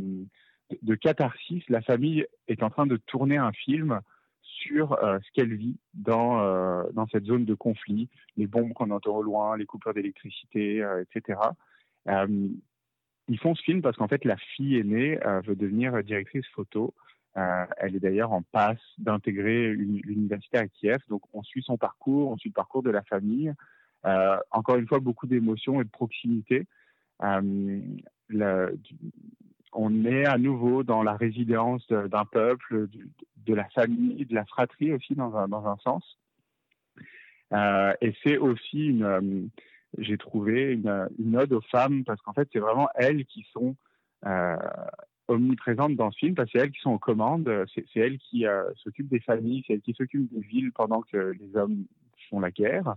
de 0.83 0.95
catharsis, 0.95 1.63
la 1.69 1.83
famille 1.83 2.27
est 2.49 2.63
en 2.63 2.71
train 2.71 2.87
de 2.87 2.97
tourner 2.97 3.37
un 3.37 3.53
film 3.53 4.01
sur 4.43 4.93
euh, 5.03 5.19
ce 5.23 5.31
qu'elle 5.33 5.55
vit 5.55 5.79
dans, 5.95 6.41
euh, 6.41 6.85
dans 6.93 7.07
cette 7.09 7.25
zone 7.25 7.45
de 7.45 7.55
conflit, 7.55 8.09
les 8.37 8.47
bombes 8.47 8.73
qu'on 8.73 8.91
entend 8.91 9.17
au 9.17 9.23
loin, 9.23 9.57
les 9.57 9.67
coupures 9.67 9.95
d'électricité, 9.95 10.83
euh, 10.83 11.03
etc. 11.03 11.39
ils 13.29 13.39
font 13.39 13.55
ce 13.55 13.63
film 13.63 13.83
parce 13.83 13.97
qu'en 13.97 14.09
fait, 14.09 14.25
la 14.25 14.37
fille 14.37 14.77
aînée 14.77 15.19
veut 15.45 15.55
devenir 15.55 16.03
directrice 16.03 16.47
photo. 16.49 16.95
elle 17.35 17.97
est 17.97 18.01
d'ailleurs 18.01 18.33
en 18.33 18.43
passe 18.43 18.83
d'intégrer 18.99 19.73
l'université 19.73 20.59
à 20.59 20.67
Kiev. 20.67 20.99
Donc, 21.09 21.23
on 21.33 21.43
suit 21.43 21.63
son 21.63 21.79
parcours, 21.79 22.31
on 22.31 22.37
suit 22.37 22.51
le 22.51 22.55
parcours 22.55 22.83
de 22.83 22.91
la 22.91 23.03
famille. 23.03 23.53
encore 24.51 24.77
une 24.77 24.89
fois, 24.89 24.99
beaucoup 24.99 25.29
d'émotions 25.29 25.81
et 25.81 25.85
de 25.85 25.91
proximité. 25.91 26.67
On 29.73 30.05
est 30.05 30.27
à 30.27 30.39
nouveau 30.39 30.83
dans 30.83 31.03
la 31.03 31.17
résidence 31.17 31.87
d'un 31.89 32.25
peuple, 32.25 32.89
de, 33.47 33.55
la 33.55 33.65
famille, 33.71 34.27
de 34.27 34.35
la 34.35 34.45
fratrie 34.45 34.93
aussi 34.93 35.15
dans 35.15 35.35
un, 35.37 35.77
sens. 35.79 36.19
Euh, 37.53 37.93
et 38.01 38.15
c'est 38.23 38.39
aussi 38.39 39.03
euh, 39.03 39.43
j'ai 39.99 40.17
trouvé 40.17 40.73
une, 40.73 41.09
une, 41.19 41.37
ode 41.37 41.53
aux 41.53 41.61
femmes 41.61 42.03
parce 42.03 42.21
qu'en 42.23 42.33
fait 42.33 42.49
c'est 42.51 42.59
vraiment 42.59 42.89
elles 42.95 43.27
qui 43.27 43.47
sont 43.53 43.77
euh, 44.25 44.57
omniprésentes 45.29 45.95
dans 45.97 46.11
ce 46.13 46.19
film 46.19 46.35
parce 46.35 46.51
que 46.51 46.59
c'est 46.59 46.65
elles 46.65 46.73
qui 46.73 46.81
sont 46.81 46.93
aux 46.93 46.99
commandes, 46.99 47.51
c'est, 47.75 47.85
elles 47.97 48.19
qui 48.19 48.47
s'occupent 48.77 49.11
des 49.11 49.21
familles, 49.21 49.65
c'est 49.67 49.75
elles 49.75 49.83
qui 49.83 49.93
s'occupent 49.93 50.33
des 50.33 50.41
villes 50.41 50.73
pendant 50.73 51.03
que 51.03 51.35
les 51.39 51.57
hommes 51.57 51.85
font 52.31 52.41
la 52.41 52.51
guerre, 52.51 52.95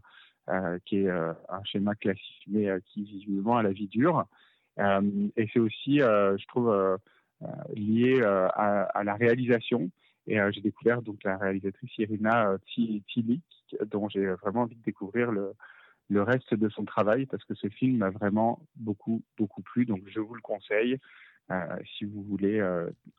qui 0.85 0.99
est 0.99 1.09
un 1.09 1.63
schéma 1.65 1.95
classique 1.95 2.43
mais 2.47 2.69
qui 2.85 3.03
visiblement 3.03 3.57
à 3.57 3.63
la 3.63 3.71
vie 3.71 3.87
dure. 3.87 4.25
Euh, 4.79 5.27
et 5.37 5.47
c'est 5.53 5.59
aussi, 5.59 6.01
euh, 6.01 6.37
je 6.37 6.45
trouve, 6.47 6.69
euh, 6.69 6.97
lié 7.73 8.21
à, 8.21 9.03
la 9.03 9.15
réalisation. 9.15 9.89
Et 10.27 10.39
j'ai 10.51 10.61
découvert 10.61 11.03
donc 11.03 11.23
la 11.23 11.37
réalisatrice 11.37 11.95
Irina 11.99 12.55
Tilic, 12.73 13.43
dont 13.85 14.09
j'ai 14.09 14.25
vraiment 14.25 14.61
envie 14.61 14.75
de 14.75 14.81
découvrir 14.81 15.31
le, 15.31 15.53
le 16.09 16.23
reste 16.23 16.55
de 16.55 16.67
son 16.69 16.83
travail 16.83 17.27
parce 17.27 17.43
que 17.43 17.53
ce 17.53 17.67
film 17.69 17.97
m'a 17.97 18.09
vraiment 18.09 18.65
beaucoup, 18.75 19.21
beaucoup 19.37 19.61
plu. 19.61 19.85
Donc, 19.85 20.01
je 20.07 20.19
vous 20.19 20.33
le 20.33 20.41
conseille 20.41 20.97
si 21.95 22.05
vous 22.05 22.23
voulez 22.23 22.59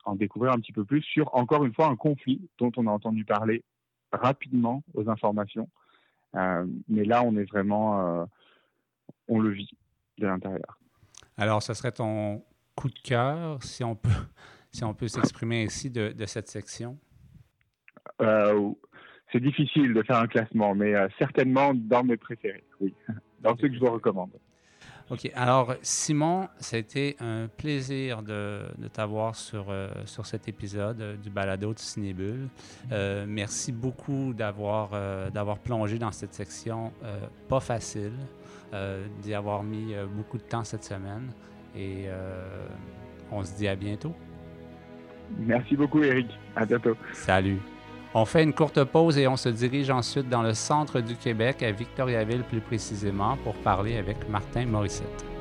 en 0.03 0.15
découvrir 0.15 0.51
un 0.51 0.59
petit 0.59 0.73
peu 0.73 0.83
plus 0.83 1.01
sur, 1.01 1.33
encore 1.33 1.63
une 1.63 1.73
fois, 1.73 1.87
un 1.87 1.95
conflit 1.95 2.49
dont 2.57 2.73
on 2.75 2.87
a 2.87 2.91
entendu 2.91 3.23
parler 3.23 3.63
rapidement 4.11 4.83
aux 4.95 5.09
informations. 5.09 5.69
mais 6.33 7.05
là, 7.05 7.23
on 7.23 7.37
est 7.37 7.45
vraiment, 7.45 8.27
on 9.29 9.39
le 9.39 9.51
vit 9.51 9.71
de 10.17 10.27
l'intérieur. 10.27 10.77
Alors, 11.37 11.61
ce 11.61 11.73
serait 11.75 11.91
ton 11.91 12.43
coup 12.75 12.89
de 12.89 12.99
cœur, 12.99 13.61
si 13.61 13.83
on 13.83 13.95
peut, 13.95 14.09
si 14.71 14.83
on 14.83 14.93
peut 14.93 15.07
s'exprimer 15.07 15.65
ainsi, 15.65 15.89
de, 15.89 16.13
cette 16.25 16.47
section? 16.47 16.97
Euh, 18.21 18.71
c'est 19.31 19.39
difficile 19.39 19.93
de 19.93 20.01
faire 20.03 20.17
un 20.17 20.27
classement, 20.27 20.73
mais 20.73 20.95
euh, 20.95 21.07
certainement 21.19 21.73
dans 21.73 22.03
mes 22.03 22.17
préférés, 22.17 22.63
oui. 22.79 22.93
Dans 23.39 23.55
ceux 23.57 23.67
que 23.67 23.75
je 23.75 23.79
vous 23.79 23.91
recommande. 23.91 24.31
OK. 25.11 25.29
Alors, 25.35 25.75
Simon, 25.83 26.49
ça 26.57 26.75
a 26.75 26.79
été 26.79 27.15
un 27.19 27.47
plaisir 27.47 28.23
de, 28.23 28.63
t'avoir 28.91 29.35
sur, 29.35 29.67
euh, 29.69 29.89
sur 30.05 30.25
cet 30.25 30.47
épisode 30.47 31.21
du 31.21 31.29
balado 31.29 31.71
de 31.71 31.77
Cinébule. 31.77 32.49
merci 33.27 33.71
beaucoup 33.71 34.33
d'avoir 34.33 34.89
d'avoir 35.29 35.59
plongé 35.59 35.99
dans 35.99 36.11
cette 36.11 36.33
section 36.33 36.91
pas 37.47 37.59
facile. 37.59 38.13
Euh, 38.73 39.05
d'y 39.21 39.33
avoir 39.33 39.63
mis 39.63 39.93
euh, 39.93 40.05
beaucoup 40.07 40.37
de 40.37 40.43
temps 40.43 40.65
cette 40.65 40.83
semaine. 40.83 41.31
Et 41.73 42.03
euh, 42.07 42.67
on 43.31 43.41
se 43.41 43.55
dit 43.55 43.67
à 43.67 43.77
bientôt. 43.77 44.13
Merci 45.39 45.77
beaucoup, 45.77 46.03
Eric. 46.03 46.27
À 46.53 46.65
bientôt. 46.65 46.97
Salut. 47.13 47.59
On 48.13 48.25
fait 48.25 48.43
une 48.43 48.53
courte 48.53 48.83
pause 48.83 49.17
et 49.17 49.27
on 49.27 49.37
se 49.37 49.47
dirige 49.47 49.89
ensuite 49.89 50.27
dans 50.27 50.41
le 50.41 50.53
centre 50.53 50.99
du 50.99 51.15
Québec, 51.15 51.63
à 51.63 51.71
Victoriaville 51.71 52.43
plus 52.43 52.59
précisément, 52.59 53.37
pour 53.37 53.53
parler 53.55 53.97
avec 53.97 54.27
Martin 54.27 54.65
Morissette. 54.65 55.36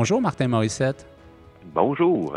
Bonjour 0.00 0.22
Martin 0.22 0.48
Morissette. 0.48 1.06
Bonjour. 1.74 2.34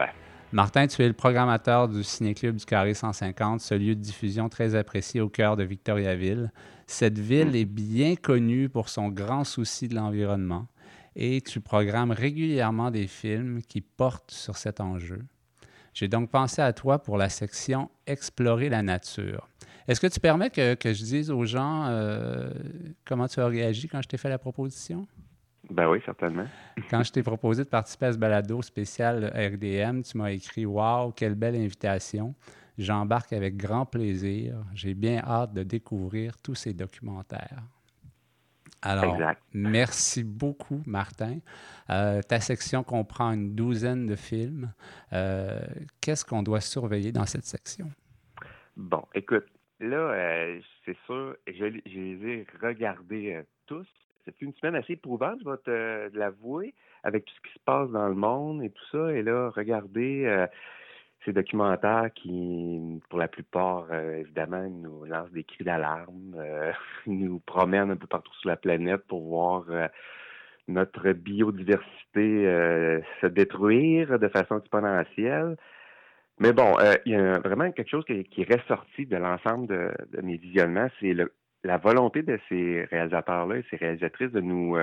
Martin, 0.51 0.85
tu 0.85 1.01
es 1.01 1.07
le 1.07 1.13
programmateur 1.13 1.87
du 1.87 2.03
Ciné-Club 2.03 2.57
du 2.57 2.65
Carré 2.65 2.93
150, 2.93 3.61
ce 3.61 3.73
lieu 3.73 3.95
de 3.95 4.01
diffusion 4.01 4.49
très 4.49 4.75
apprécié 4.75 5.21
au 5.21 5.29
cœur 5.29 5.55
de 5.55 5.63
Victoriaville. 5.63 6.51
Cette 6.87 7.17
ville 7.17 7.51
mm. 7.51 7.55
est 7.55 7.65
bien 7.65 8.15
connue 8.17 8.67
pour 8.67 8.89
son 8.89 9.07
grand 9.07 9.45
souci 9.45 9.87
de 9.87 9.95
l'environnement 9.95 10.67
et 11.15 11.39
tu 11.39 11.61
programmes 11.61 12.11
régulièrement 12.11 12.91
des 12.91 13.07
films 13.07 13.61
qui 13.61 13.79
portent 13.79 14.31
sur 14.31 14.57
cet 14.57 14.81
enjeu. 14.81 15.21
J'ai 15.93 16.09
donc 16.09 16.31
pensé 16.31 16.61
à 16.61 16.73
toi 16.73 16.99
pour 16.99 17.17
la 17.17 17.29
section 17.29 17.89
Explorer 18.07 18.67
la 18.67 18.83
nature. 18.83 19.47
Est-ce 19.87 20.01
que 20.01 20.07
tu 20.07 20.19
permets 20.19 20.49
que, 20.49 20.75
je 20.83 21.03
dise 21.03 21.31
aux 21.31 21.45
gens 21.45 21.85
euh, 21.87 22.51
comment 23.05 23.29
tu 23.29 23.39
as 23.39 23.47
réagi 23.47 23.87
quand 23.87 24.01
je 24.01 24.09
t'ai 24.09 24.17
fait 24.17 24.27
la 24.27 24.37
proposition? 24.37 25.07
Ben 25.69 25.89
oui, 25.89 26.01
certainement. 26.05 26.45
Quand 26.89 27.03
je 27.03 27.11
t'ai 27.11 27.23
proposé 27.23 27.63
de 27.63 27.69
participer 27.69 28.07
à 28.07 28.13
ce 28.13 28.17
balado 28.17 28.61
spécial 28.61 29.25
RDM, 29.33 30.01
tu 30.01 30.17
m'as 30.17 30.31
écrit 30.31 30.65
Waouh, 30.65 31.11
quelle 31.11 31.35
belle 31.35 31.55
invitation. 31.55 32.35
J'embarque 32.77 33.33
avec 33.33 33.55
grand 33.55 33.85
plaisir. 33.85 34.55
J'ai 34.73 34.93
bien 34.93 35.19
hâte 35.19 35.53
de 35.53 35.63
découvrir 35.63 36.37
tous 36.37 36.55
ces 36.55 36.73
documentaires. 36.73 37.63
Alors, 38.81 39.17
merci 39.53 40.25
beaucoup, 40.25 40.81
Martin. 40.85 41.39
Euh, 41.89 42.21
ta 42.21 42.41
section 42.41 42.83
comprend 42.83 43.31
une 43.31 43.55
douzaine 43.55 44.05
de 44.05 44.15
films. 44.15 44.73
Euh, 45.13 45.61
qu'est-ce 46.01 46.25
qu'on 46.25 46.43
doit 46.43 46.59
surveiller 46.59 47.13
dans 47.13 47.25
cette 47.25 47.45
section? 47.45 47.87
Bon, 48.75 49.05
écoute, 49.13 49.45
là, 49.79 49.95
euh, 49.95 50.59
c'est 50.83 50.97
sûr, 51.05 51.37
je, 51.47 51.63
les 51.63 52.27
ai 52.27 52.47
regardés 52.61 53.41
tous 53.67 53.87
c'est 54.25 54.41
une 54.41 54.53
semaine 54.53 54.75
assez 54.75 54.93
éprouvante, 54.93 55.39
je 55.43 55.49
vais 55.49 55.57
te 55.57 56.17
l'avouer, 56.17 56.73
avec 57.03 57.25
tout 57.25 57.33
ce 57.35 57.49
qui 57.49 57.53
se 57.53 57.63
passe 57.65 57.89
dans 57.89 58.07
le 58.07 58.15
monde 58.15 58.63
et 58.63 58.69
tout 58.69 58.85
ça. 58.91 59.11
Et 59.11 59.21
là, 59.21 59.49
regardez, 59.55 60.25
euh, 60.25 60.47
ces 61.25 61.33
documentaires 61.33 62.09
qui, 62.15 62.99
pour 63.09 63.19
la 63.19 63.27
plupart, 63.27 63.87
euh, 63.91 64.19
évidemment, 64.19 64.67
nous 64.69 65.05
lancent 65.05 65.31
des 65.31 65.43
cris 65.43 65.63
d'alarme, 65.63 66.35
euh, 66.37 66.71
nous 67.07 67.39
promènent 67.39 67.91
un 67.91 67.97
peu 67.97 68.07
partout 68.07 68.33
sur 68.35 68.49
la 68.49 68.57
planète 68.57 69.05
pour 69.07 69.23
voir 69.23 69.65
notre 70.67 71.11
biodiversité 71.11 73.01
se 73.21 73.27
détruire 73.27 74.17
de 74.17 74.27
façon 74.29 74.59
exponentielle. 74.59 75.57
Mais 76.39 76.53
bon, 76.53 76.75
il 77.05 77.11
y 77.11 77.15
a 77.15 77.39
vraiment 77.39 77.71
quelque 77.71 77.89
chose 77.89 78.05
qui, 78.05 78.41
est 78.41 78.53
ressorti 78.53 79.05
de 79.05 79.17
l'ensemble 79.17 79.67
de, 79.67 79.91
de, 80.13 80.21
mes 80.21 80.37
visionnements, 80.37 80.87
c'est 80.99 81.13
la 81.63 81.77
volonté 81.77 82.21
de 82.21 82.39
ces 82.49 82.85
réalisateurs-là 82.85 83.57
et 83.57 83.65
ces 83.69 83.77
réalisatrices 83.77 84.31
de 84.31 84.41
nous 84.41 84.75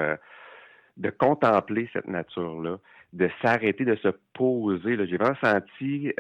de 1.01 1.11
contempler 1.11 1.89
cette 1.93 2.07
nature-là, 2.07 2.79
de 3.13 3.31
s'arrêter, 3.43 3.85
de 3.85 3.97
se 3.97 4.09
poser. 4.35 4.97
J'ai 5.07 5.17
vraiment 5.17 5.37
senti, 5.43 6.09
euh, 6.09 6.13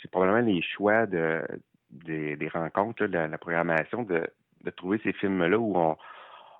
c'est 0.00 0.10
probablement 0.10 0.46
les 0.46 0.62
choix 0.62 1.06
de, 1.06 1.42
des, 1.90 2.50
rencontres, 2.52 3.06
de 3.06 3.18
la, 3.18 3.38
programmation, 3.38 4.02
de, 4.02 4.26
de 4.62 4.70
trouver 4.70 5.00
ces 5.02 5.12
films-là 5.14 5.58
où 5.58 5.76
on, 5.76 5.96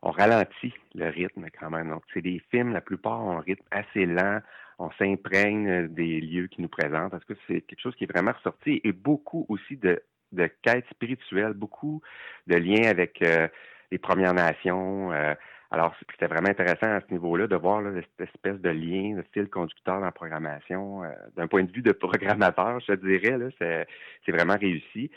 on 0.02 0.10
ralentit 0.10 0.74
le 0.94 1.08
rythme 1.08 1.46
quand 1.58 1.70
même. 1.70 1.90
Donc, 1.90 2.02
c'est 2.14 2.22
des 2.22 2.42
films, 2.50 2.72
la 2.72 2.80
plupart 2.80 3.22
ont 3.22 3.38
un 3.38 3.40
rythme 3.40 3.64
assez 3.70 4.06
lent. 4.06 4.40
On 4.78 4.90
s'imprègne 4.92 5.88
des 5.88 6.20
lieux 6.20 6.48
qui 6.48 6.60
nous 6.60 6.68
présentent 6.68 7.10
parce 7.10 7.24
que 7.24 7.34
c'est 7.46 7.62
quelque 7.62 7.80
chose 7.80 7.94
qui 7.96 8.04
est 8.04 8.12
vraiment 8.12 8.32
ressorti? 8.32 8.80
Et 8.84 8.92
beaucoup 8.92 9.46
aussi 9.48 9.76
de, 9.76 10.02
de 10.36 10.48
quêtes 10.62 10.86
spirituelles, 10.90 11.54
beaucoup 11.54 12.00
de 12.46 12.56
liens 12.56 12.88
avec 12.88 13.20
euh, 13.22 13.48
les 13.90 13.98
Premières 13.98 14.34
Nations, 14.34 15.12
euh, 15.12 15.34
alors, 15.70 15.94
c'était 16.10 16.26
vraiment 16.26 16.48
intéressant 16.48 16.86
à 16.86 17.00
ce 17.00 17.12
niveau-là 17.12 17.48
de 17.48 17.56
voir 17.56 17.82
cette 17.94 18.28
espèce 18.28 18.60
de 18.60 18.70
lien, 18.70 19.16
de 19.16 19.24
fil 19.32 19.48
conducteur 19.48 19.96
dans 19.96 20.06
la 20.06 20.12
programmation. 20.12 21.02
Euh, 21.02 21.08
d'un 21.36 21.48
point 21.48 21.64
de 21.64 21.72
vue 21.72 21.82
de 21.82 21.92
programmateur, 21.92 22.78
je 22.80 22.94
te 22.94 23.06
dirais, 23.06 23.36
c'est, 23.58 24.32
vraiment 24.32 24.56
réussi. 24.56 25.10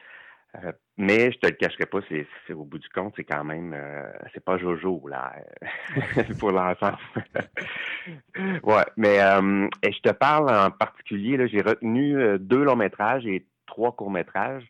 Euh, 0.55 0.71
mais 0.97 1.31
je 1.31 1.37
te 1.37 1.45
le 1.45 1.53
cacherai 1.53 1.85
pas, 1.85 1.99
c'est, 2.09 2.53
au 2.53 2.65
bout 2.65 2.79
du 2.79 2.89
compte, 2.89 3.13
c'est 3.15 3.23
quand 3.23 3.43
même, 3.43 3.73
euh, 3.75 4.11
c'est 4.33 4.43
pas 4.43 4.57
Jojo 4.57 5.07
là 5.07 5.35
pour 6.39 6.51
l'ensemble. 6.51 6.97
ouais, 8.63 8.85
mais 8.97 9.17
et 9.83 9.91
je 9.91 10.01
te 10.01 10.11
parle 10.11 10.49
en 10.49 10.71
particulier 10.71 11.37
là, 11.37 11.45
j'ai 11.45 11.61
retenu 11.61 12.39
deux 12.39 12.63
longs 12.63 12.75
métrages 12.75 13.27
et 13.27 13.45
trois 13.67 13.91
courts 13.91 14.09
métrages. 14.09 14.65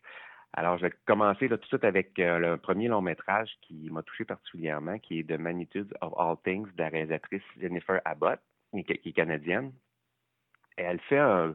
Alors, 0.52 0.78
je 0.78 0.86
vais 0.86 0.92
commencer 1.06 1.48
tout 1.48 1.56
de 1.56 1.64
suite 1.64 1.84
avec 1.84 2.18
euh, 2.18 2.38
le 2.38 2.56
premier 2.56 2.88
long 2.88 3.02
métrage 3.02 3.50
qui 3.62 3.88
m'a 3.90 4.02
touché 4.02 4.24
particulièrement, 4.24 4.98
qui 4.98 5.20
est 5.20 5.28
The 5.28 5.38
Magnitude 5.38 5.94
of 6.00 6.12
All 6.18 6.36
Things 6.44 6.66
de 6.74 6.82
la 6.82 6.88
réalisatrice 6.88 7.42
Jennifer 7.60 8.00
Abbott, 8.04 8.40
qui, 8.72 8.84
est 8.90 9.12
canadienne. 9.12 9.72
Elle 10.76 11.00
fait 11.02 11.18
un, 11.18 11.54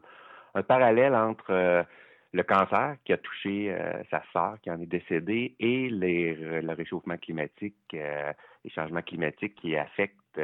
parallèle 0.68 1.14
entre 1.14 1.52
euh, 1.52 1.84
le 2.32 2.44
cancer 2.44 2.96
qui 3.04 3.12
a 3.12 3.18
touché 3.18 3.74
euh, 3.74 4.02
sa 4.10 4.24
sœur 4.32 4.58
qui 4.62 4.72
en 4.72 4.80
est 4.80 4.86
décédée 4.86 5.56
et 5.60 5.90
le 5.90 6.74
réchauffement 6.74 7.18
climatique, 7.18 7.76
les 7.92 8.70
changements 8.70 9.02
climatiques 9.02 9.56
qui 9.56 9.76
affectent 9.76 10.40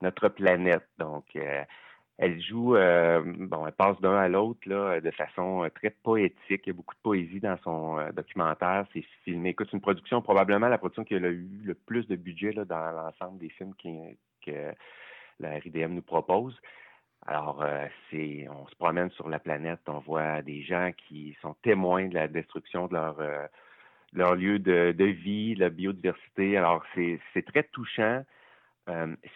notre 0.00 0.28
planète. 0.28 0.86
Donc, 0.98 1.36
elle 2.18 2.40
joue, 2.40 2.76
euh, 2.76 3.22
bon, 3.24 3.66
elle 3.66 3.72
passe 3.72 4.00
d'un 4.00 4.16
à 4.16 4.28
l'autre 4.28 4.60
là, 4.66 5.00
de 5.00 5.10
façon 5.10 5.64
euh, 5.64 5.68
très 5.70 5.90
poétique. 5.90 6.62
Il 6.64 6.68
y 6.68 6.70
a 6.70 6.72
beaucoup 6.72 6.94
de 6.94 7.00
poésie 7.00 7.40
dans 7.40 7.58
son 7.64 7.98
euh, 7.98 8.12
documentaire. 8.12 8.86
C'est 8.92 9.04
filmé. 9.24 9.50
Écoute, 9.50 9.66
c'est 9.70 9.76
une 9.76 9.80
production, 9.80 10.22
probablement 10.22 10.68
la 10.68 10.78
production 10.78 11.04
qui 11.04 11.14
a 11.14 11.18
eu 11.18 11.62
le 11.64 11.74
plus 11.74 12.06
de 12.06 12.14
budget 12.14 12.52
là, 12.52 12.64
dans 12.64 12.92
l'ensemble 12.92 13.38
des 13.38 13.48
films 13.50 13.74
que 13.74 14.72
la 15.40 15.50
RIDM 15.58 15.92
nous 15.92 16.02
propose. 16.02 16.56
Alors, 17.26 17.64
c'est, 18.10 18.46
on 18.50 18.66
se 18.68 18.76
promène 18.76 19.10
sur 19.12 19.30
la 19.30 19.38
planète, 19.38 19.80
on 19.88 19.98
voit 20.00 20.42
des 20.42 20.62
gens 20.62 20.90
qui 21.08 21.34
sont 21.40 21.54
témoins 21.62 22.06
de 22.08 22.14
la 22.14 22.28
destruction 22.28 22.86
de 22.86 22.94
leur, 24.12 24.34
lieu 24.34 24.58
de, 24.58 25.04
vie, 25.04 25.54
de 25.54 25.60
la 25.60 25.70
biodiversité. 25.70 26.58
Alors, 26.58 26.84
c'est 26.94 27.46
très 27.46 27.62
touchant. 27.62 28.22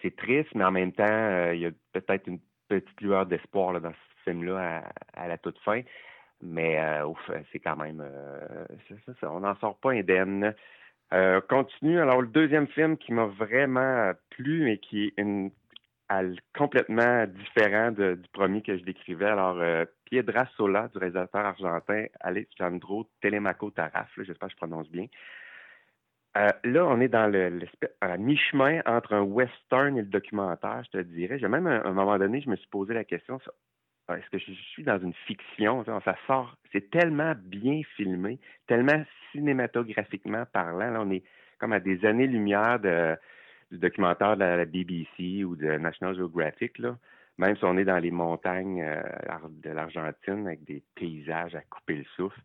c'est 0.02 0.14
triste, 0.16 0.54
mais 0.54 0.64
en 0.64 0.70
même 0.70 0.92
temps, 0.92 1.50
il 1.52 1.60
y 1.60 1.66
a 1.66 1.70
peut-être 1.92 2.26
une 2.26 2.40
petite 2.68 3.00
lueur 3.00 3.26
d'espoir 3.26 3.80
dans 3.80 3.92
ce 3.92 4.30
film-là 4.30 4.82
à, 5.14 5.28
la 5.28 5.38
toute 5.38 5.58
fin. 5.60 5.82
Mais 6.40 6.78
euh, 6.78 7.12
c'est 7.50 7.58
quand 7.58 7.76
même 7.76 8.00
euh, 8.00 8.64
on 9.22 9.40
n'en 9.40 9.56
sort 9.56 9.78
pas 9.78 9.92
indemne. 9.92 10.54
Euh, 11.12 11.40
continue. 11.48 12.00
Alors, 12.00 12.20
le 12.20 12.28
deuxième 12.28 12.68
film 12.68 12.96
qui 12.96 13.12
m'a 13.12 13.26
vraiment 13.26 14.12
plu 14.30 14.70
et 14.70 14.78
qui 14.78 15.12
est 15.16 15.52
complètement 16.56 17.26
différent 17.26 17.90
du 17.90 18.28
premier 18.32 18.62
que 18.62 18.76
je 18.76 18.84
décrivais. 18.84 19.26
Alors, 19.26 19.60
Piedra 20.04 20.46
Sola, 20.56 20.88
du 20.88 20.98
réalisateur 20.98 21.44
argentin 21.44 22.06
Alejandro 22.20 23.08
Telemaco 23.20 23.70
Taraf, 23.70 24.08
j'espère 24.18 24.48
que 24.48 24.52
je 24.52 24.58
prononce 24.58 24.90
bien. 24.90 25.06
Euh, 26.38 26.50
là, 26.64 26.86
on 26.86 27.00
est 27.00 27.08
dans 27.08 27.26
le, 27.26 27.60
mi-chemin 28.18 28.80
entre 28.86 29.14
un 29.14 29.22
western 29.22 29.96
et 29.96 30.02
le 30.02 30.08
documentaire, 30.08 30.82
je 30.84 30.98
te 30.98 31.02
dirais. 31.02 31.38
J'ai 31.38 31.48
même, 31.48 31.66
à 31.66 31.84
un 31.84 31.92
moment 31.92 32.16
donné, 32.18 32.40
je 32.40 32.48
me 32.48 32.56
suis 32.56 32.68
posé 32.68 32.94
la 32.94 33.04
question 33.04 33.40
est-ce 34.16 34.30
que 34.30 34.38
je 34.38 34.52
suis 34.72 34.84
dans 34.84 34.98
une 34.98 35.12
fiction 35.26 35.84
sort, 35.84 36.56
c'est 36.72 36.90
tellement 36.90 37.34
bien 37.36 37.82
filmé, 37.96 38.38
tellement 38.66 39.04
cinématographiquement 39.32 40.44
parlant. 40.52 40.90
Là, 40.90 41.00
on 41.02 41.10
est 41.10 41.22
comme 41.58 41.72
à 41.72 41.80
des 41.80 42.04
années-lumière 42.06 42.78
du 42.80 43.78
documentaire 43.78 44.36
de 44.36 44.44
la, 44.44 44.64
BBC 44.64 45.44
ou 45.44 45.56
de 45.56 45.76
National 45.76 46.16
Geographic. 46.16 46.78
Là. 46.78 46.96
Même 47.36 47.56
si 47.56 47.64
on 47.64 47.76
est 47.76 47.84
dans 47.84 47.98
les 47.98 48.10
montagnes 48.10 48.82
euh, 48.82 49.02
de 49.50 49.70
l'Argentine 49.70 50.46
avec 50.46 50.64
des 50.64 50.82
paysages 50.94 51.54
à 51.54 51.60
couper 51.60 51.96
le 51.96 52.04
souffle 52.16 52.40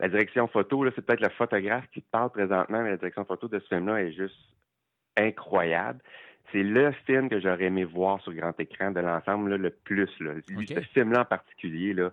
la 0.00 0.08
direction 0.08 0.48
photo, 0.48 0.84
c'est 0.94 1.04
peut-être 1.04 1.20
le 1.20 1.28
photographe 1.28 1.84
qui 1.92 2.00
parle 2.00 2.30
présentement, 2.30 2.82
mais 2.82 2.90
la 2.90 2.96
direction 2.96 3.24
photo 3.26 3.48
de 3.48 3.58
ce 3.58 3.66
film-là 3.66 4.02
est 4.02 4.12
juste 4.12 4.34
incroyable. 5.16 6.00
C'est 6.50 6.62
le 6.62 6.90
film 7.06 7.28
que 7.28 7.38
j'aurais 7.38 7.64
aimé 7.64 7.84
voir 7.84 8.20
sur 8.22 8.32
grand 8.32 8.58
écran 8.58 8.90
de 8.90 9.00
l'ensemble 9.00 9.54
le 9.54 9.70
plus. 9.70 10.10
Là. 10.20 10.32
Ce 10.46 10.80
film-là 10.94 11.20
en 11.20 11.24
particulier, 11.26 11.92
là, 11.92 12.10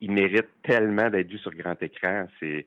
il 0.00 0.12
mérite 0.12 0.48
tellement 0.62 1.10
d'être 1.10 1.28
vu 1.28 1.38
sur 1.38 1.54
grand 1.54 1.80
écran. 1.82 2.26
C'est 2.40 2.66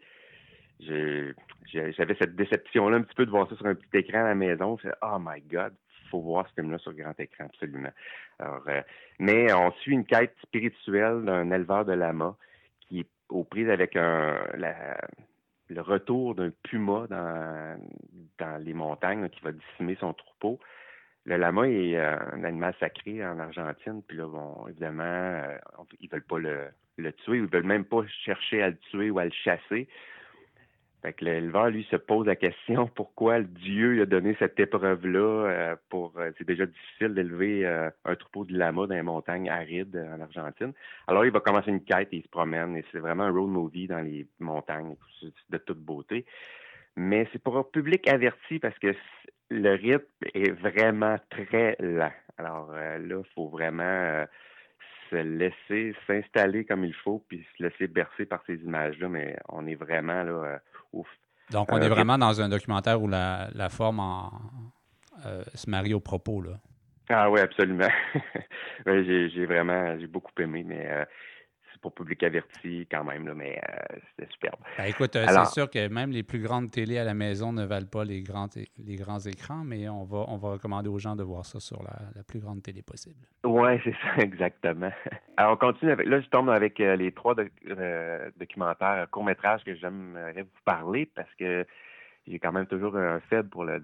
j'avais 0.80 2.16
cette 2.20 2.36
déception-là 2.36 2.98
un 2.98 3.02
petit 3.02 3.16
peu 3.16 3.26
de 3.26 3.32
voir 3.32 3.50
ça 3.50 3.56
sur 3.56 3.66
un 3.66 3.76
petit 3.76 3.98
écran 3.98 4.20
à 4.20 4.30
la 4.30 4.36
maison. 4.36 4.78
oh 5.02 5.18
my 5.20 5.42
God, 5.42 5.74
il 6.04 6.10
faut 6.10 6.22
voir 6.22 6.48
ce 6.50 6.54
film-là 6.54 6.78
sur 6.78 6.94
grand 6.94 7.20
écran, 7.20 7.46
absolument. 7.46 7.92
Euh, 8.42 8.82
mais 9.18 9.52
on 9.52 9.72
suit 9.72 9.94
une 9.94 10.06
quête 10.06 10.36
spirituelle 10.44 11.24
d'un 11.26 11.50
éleveur 11.52 11.86
de 11.86 11.94
lama 11.94 12.36
aux 13.30 13.44
prises 13.44 13.70
avec 13.70 13.96
un, 13.96 14.38
le 15.70 15.82
retour 15.82 16.36
d'un 16.36 16.52
puma 16.64 17.08
dans, 17.10 17.80
dans 18.40 18.64
les 18.64 18.74
montagnes 18.74 19.30
qui 19.30 19.42
va 19.42 19.52
décimer 19.52 19.96
son 20.00 20.14
troupeau. 20.14 20.60
Le 21.26 21.38
lama 21.38 21.70
est 21.70 21.96
euh, 21.96 22.18
un 22.34 22.44
animal 22.44 22.76
sacré 22.80 23.26
en 23.26 23.40
Argentine, 23.40 24.02
puis 24.06 24.18
là, 24.18 24.28
bon, 24.28 24.68
évidemment, 24.68 25.04
euh, 25.04 25.58
ils 26.02 26.10
veulent 26.10 26.22
pas 26.22 26.38
le, 26.38 26.68
le 26.98 27.14
tuer, 27.14 27.38
ils 27.38 27.46
veulent 27.46 27.64
même 27.64 27.86
pas 27.86 28.06
chercher 28.26 28.62
à 28.62 28.70
le 28.70 28.78
tuer 28.78 29.10
ou 29.10 29.20
à 29.20 29.26
le 29.26 29.32
chasser. 29.32 29.88
Fait 31.04 31.12
que 31.12 31.26
l'éleveur, 31.26 31.70
lui, 31.70 31.86
se 31.92 31.98
pose 31.98 32.26
la 32.26 32.38
question 32.38 32.88
pourquoi 32.96 33.42
Dieu 33.42 34.02
a 34.02 34.06
donné 34.06 34.38
cette 34.40 34.58
épreuve-là 34.58 35.20
euh, 35.20 35.76
pour 35.90 36.14
euh, 36.18 36.32
c'est 36.38 36.48
déjà 36.48 36.66
difficile 36.66 37.14
d'élever 37.14 37.66
euh, 37.66 37.90
un 38.06 38.16
troupeau 38.16 38.46
de 38.46 38.58
lama 38.58 38.88
dans 38.88 38.96
les 38.96 39.02
montagnes 39.02 39.50
arides 39.50 39.98
en 40.16 40.22
Argentine. 40.22 40.72
Alors 41.08 41.26
il 41.26 41.32
va 41.32 41.42
commencer 41.42 41.72
une 41.72 41.84
quête 41.84 42.08
et 42.14 42.18
il 42.18 42.24
se 42.24 42.30
promène 42.30 42.78
et 42.78 42.86
c'est 42.94 43.00
vraiment 43.00 43.26
un 43.26 43.32
road 43.32 43.50
movie 43.50 43.88
dans 43.88 44.00
les 44.00 44.26
montagnes 44.40 44.96
de 45.50 45.58
toute 45.58 45.80
beauté. 45.80 46.26
Mais 46.96 47.28
c'est 47.34 47.44
pour 47.44 47.58
un 47.58 47.64
public 47.64 48.08
averti 48.08 48.60
parce 48.60 48.78
que 48.80 48.96
le 49.50 49.72
rythme 49.72 50.06
est 50.34 50.52
vraiment 50.52 51.18
très 51.30 51.76
lent. 51.80 52.14
Alors 52.38 52.72
là, 52.72 52.98
il 53.00 53.34
faut 53.36 53.50
vraiment 53.50 54.26
se 55.10 55.16
laisser 55.16 55.96
s'installer 56.08 56.64
comme 56.64 56.86
il 56.86 56.94
faut 56.94 57.22
puis 57.28 57.46
se 57.58 57.64
laisser 57.64 57.88
bercer 57.88 58.26
par 58.26 58.42
ces 58.46 58.56
images-là, 58.56 59.10
mais 59.10 59.36
on 59.50 59.68
est 59.68 59.76
vraiment 59.76 60.24
là 60.24 60.60
donc, 61.52 61.72
on 61.72 61.82
est 61.82 61.86
euh, 61.86 61.90
vraiment 61.90 62.18
dans 62.18 62.42
un 62.42 62.50
documentaire 62.50 63.02
où 63.02 63.08
la, 63.08 63.70
forme 63.70 64.02
euh, 65.26 65.44
se 65.54 65.70
marie 65.70 65.94
au 65.94 66.00
propos. 66.00 66.42
Là. 66.42 66.52
Ah 67.10 67.30
oui, 67.30 67.40
absolument. 67.40 67.90
j'ai 68.86 69.46
vraiment 69.46 69.98
j'ai 70.00 70.08
beaucoup 70.08 70.32
aimé, 70.40 70.64
mais 70.66 70.88
euh, 70.90 71.06
pour 71.84 71.94
public 71.94 72.24
averti 72.24 72.88
quand 72.90 73.04
même, 73.04 73.28
là, 73.28 73.34
mais 73.36 73.60
euh, 73.60 73.98
c'était 74.10 74.32
superbe. 74.32 74.60
Ben, 74.78 74.86
écoute, 74.86 75.16
euh, 75.18 75.26
c'est 75.28 75.54
sûr 75.54 75.70
que 75.70 75.90
même 75.90 76.12
les 76.12 76.24
plus 76.24 76.40
grandes 76.40 76.72
télés 76.72 76.98
à 76.98 77.04
la 77.04 77.14
maison 77.14 77.52
ne 77.52 77.66
valent 77.66 77.90
pas 77.92 78.06
les 78.06 78.22
grands, 78.22 78.48
les 78.78 78.96
grands 78.96 79.20
écrans, 79.20 79.64
mais 79.66 79.90
on 79.90 80.06
va, 80.06 80.26
on 80.30 80.38
va 80.38 80.52
recommander 80.52 80.88
aux 80.90 80.98
gens 80.98 81.18
de 81.18 81.24
voir 81.24 81.46
ça 81.46 81.60
sur 81.60 81.84
la, 81.84 82.24
plus 82.24 82.40
grande 82.40 82.64
télé 82.64 82.82
possible. 82.82 83.20
Oui, 83.44 83.72
c'est 83.84 83.92
ça, 83.92 84.16
exactement. 84.24 84.92
Alors, 85.36 85.54
on 85.54 85.58
continue 85.58 85.92
avec. 85.92 86.08
Là, 86.08 86.22
je 86.22 86.30
tombe 86.30 86.50
avec 86.50 86.80
euh, 86.80 86.96
les 86.96 87.12
trois 87.12 87.36
documentaires 88.40 89.08
courts-métrages 89.12 89.64
que 89.66 89.76
j'aimerais 89.76 90.44
vous 90.44 90.62
parler 90.64 91.06
parce 91.14 91.34
que 91.38 91.66
j'ai 92.26 92.40
quand 92.40 92.54
même 92.54 92.68
toujours 92.68 92.96
un 92.96 93.20
faible 93.30 93.50
pour 93.50 93.66
le, 93.66 93.82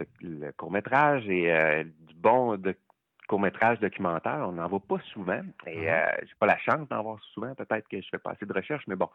court-métrage 0.55 1.27
et 1.27 1.83
du 1.83 2.15
bon 2.15 2.57
courts-métrages 3.29 3.79
documentaires. 3.79 4.43
On 4.47 4.53
n'en 4.53 4.67
voit 4.67 4.81
pas 4.81 4.99
souvent. 5.13 5.41
Et 5.67 5.85
uh-huh. 5.85 6.07
euh, 6.07 6.17
j'ai 6.23 6.33
pas 6.39 6.47
la 6.47 6.57
chance 6.57 6.87
d'en 6.89 7.03
voir 7.03 7.19
souvent. 7.33 7.53
Peut-être 7.55 7.87
que 7.87 8.01
je 8.01 8.07
fais 8.09 8.17
pas 8.17 8.31
assez 8.31 8.45
de 8.45 8.53
recherches, 8.53 8.85
mais 8.87 8.95
bon. 8.95 9.09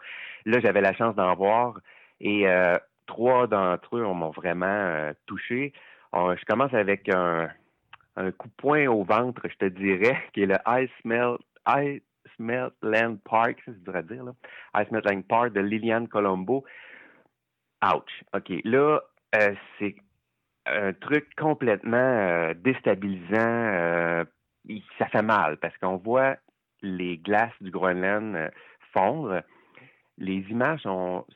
Là, 0.47 0.61
j'avais 0.61 0.81
la 0.81 0.95
chance 0.95 1.15
d'en 1.17 1.35
voir. 1.35 1.81
Et 2.21 2.49
euh, 2.49 2.79
trois 3.07 3.47
d'entre 3.47 3.97
eux 3.97 4.03
m'ont 4.05 4.31
vraiment 4.31 4.67
euh, 4.67 5.13
touché. 5.27 5.73
je 6.15 6.45
commence 6.47 6.73
avec 6.73 7.09
un, 7.09 7.51
coup 8.39 8.49
de 8.49 8.55
poing 8.57 8.87
au 8.87 9.03
ventre, 9.03 9.43
je 9.49 9.57
te 9.57 9.65
dirais, 9.67 10.17
qui 10.33 10.45
est 10.45 10.47
le 10.47 10.59
Ice 10.81 11.05
Melt, 11.05 11.41
Ice 11.69 12.03
Land 12.83 13.17
Park, 13.25 13.61
ça 13.67 13.73
je 13.73 14.01
dire, 14.03 14.25
là. 14.25 14.33
Ice 14.81 14.91
Melt 14.93 15.11
Land 15.11 15.23
Park 15.23 15.53
de 15.53 15.61
Liliane 15.61 16.09
Colombo. 16.09 16.65
Ouch. 17.83 18.25
OK. 18.33 18.53
Là, 18.65 19.01
c'est 19.79 19.97
un 20.67 20.93
truc 20.93 21.35
complètement 21.37 21.97
euh, 21.97 22.55
déstabilisant. 22.55 23.35
Euh, 23.39 24.25
ça 24.99 25.07
fait 25.07 25.23
mal 25.23 25.59
parce 25.59 25.77
qu'on 25.79 25.97
voit 25.97 26.37
les 26.81 27.19
glaces 27.19 27.53
du 27.61 27.71
Groenland 27.71 28.35
euh, 28.35 28.51
fondre. 28.93 29.43
Les 30.17 30.45
images 30.51 30.87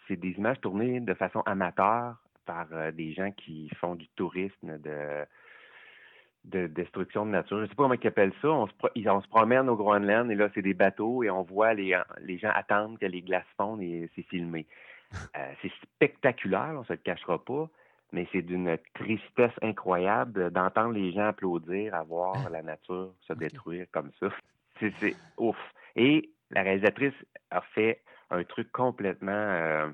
c'est 0.07 0.17
des 0.17 0.31
images 0.31 0.61
tournées 0.61 1.01
de 1.01 1.15
façon 1.15 1.41
amateur 1.41 2.17
par 2.47 2.67
des 2.95 3.13
gens 3.13 3.31
qui 3.33 3.69
font 3.79 3.95
du 3.97 4.09
tourisme 4.11 4.79
de, 4.79 5.27
de 6.45 6.67
destruction 6.69 7.27
de 7.27 7.33
nature. 7.33 7.59
Je 7.59 7.63
ne 7.65 7.67
sais 7.67 7.75
pas 7.75 7.83
comment 7.83 7.95
ils 8.01 8.07
appellent 8.07 8.33
ça. 8.41 8.49
On 8.49 8.67
se, 8.69 8.73
on 9.09 9.21
se 9.21 9.29
promène 9.29 9.69
au 9.69 9.77
Groenland 9.77 10.31
et 10.31 10.35
là, 10.37 10.49
c'est 10.55 10.63
des 10.63 10.73
bateaux 10.75 11.25
et 11.25 11.29
on 11.29 11.43
voit 11.43 11.75
les, 11.75 12.01
les 12.21 12.39
gens 12.39 12.53
attendre 12.55 12.99
que 12.99 13.05
les 13.05 13.21
glaces 13.21 13.45
fondent 13.59 13.83
et 13.83 14.09
c'est 14.15 14.23
filmé. 14.23 14.65
c'est 15.61 15.73
spectaculaire, 15.83 16.71
on 16.77 16.81
ne 16.81 16.85
se 16.85 16.93
le 16.93 16.99
cachera 16.99 17.45
pas 17.45 17.69
mais 18.13 18.27
c'est 18.33 18.43
d'une 18.43 18.79
tristesse 18.95 19.53
incroyable 19.63 20.51
d'entendre 20.51 20.95
les 20.95 21.13
gens 21.13 21.29
applaudir 21.29 21.95
à 21.95 22.03
voir 22.03 22.37
ah. 22.47 22.51
la 22.51 22.63
nature 22.63 23.13
se 23.21 23.33
détruire 23.35 23.87
comme 23.93 24.11
ça. 24.21 24.29
C'est 24.81 25.17
ouf. 25.37 25.57
Et 25.97 26.31
la 26.51 26.63
réalisatrice 26.63 27.15
a 27.51 27.61
fait 27.61 28.01
un 28.31 28.45
truc 28.45 28.71
complètement 28.71 29.33
euh, 29.33 29.89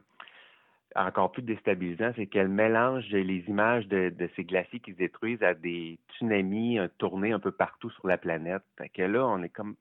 encore 0.94 1.32
plus 1.32 1.42
déstabilisant, 1.42 2.12
c'est 2.16 2.26
qu'elle 2.26 2.48
mélange 2.48 3.08
les 3.10 3.44
images 3.48 3.86
de, 3.88 4.12
ces 4.36 4.44
glaciers 4.44 4.80
qui 4.80 4.92
se 4.92 4.98
détruisent 4.98 5.42
à 5.42 5.54
des 5.54 5.98
tsunamis 6.10 6.78
tournés 6.98 7.32
un 7.32 7.40
peu 7.40 7.50
partout 7.50 7.90
sur 7.90 8.06
la 8.06 8.18
planète. 8.18 8.62
Fait 8.78 8.88
que 8.88 9.02
là, 9.02 9.26
on 9.26 9.42
est 9.42 9.48
comme 9.48 9.74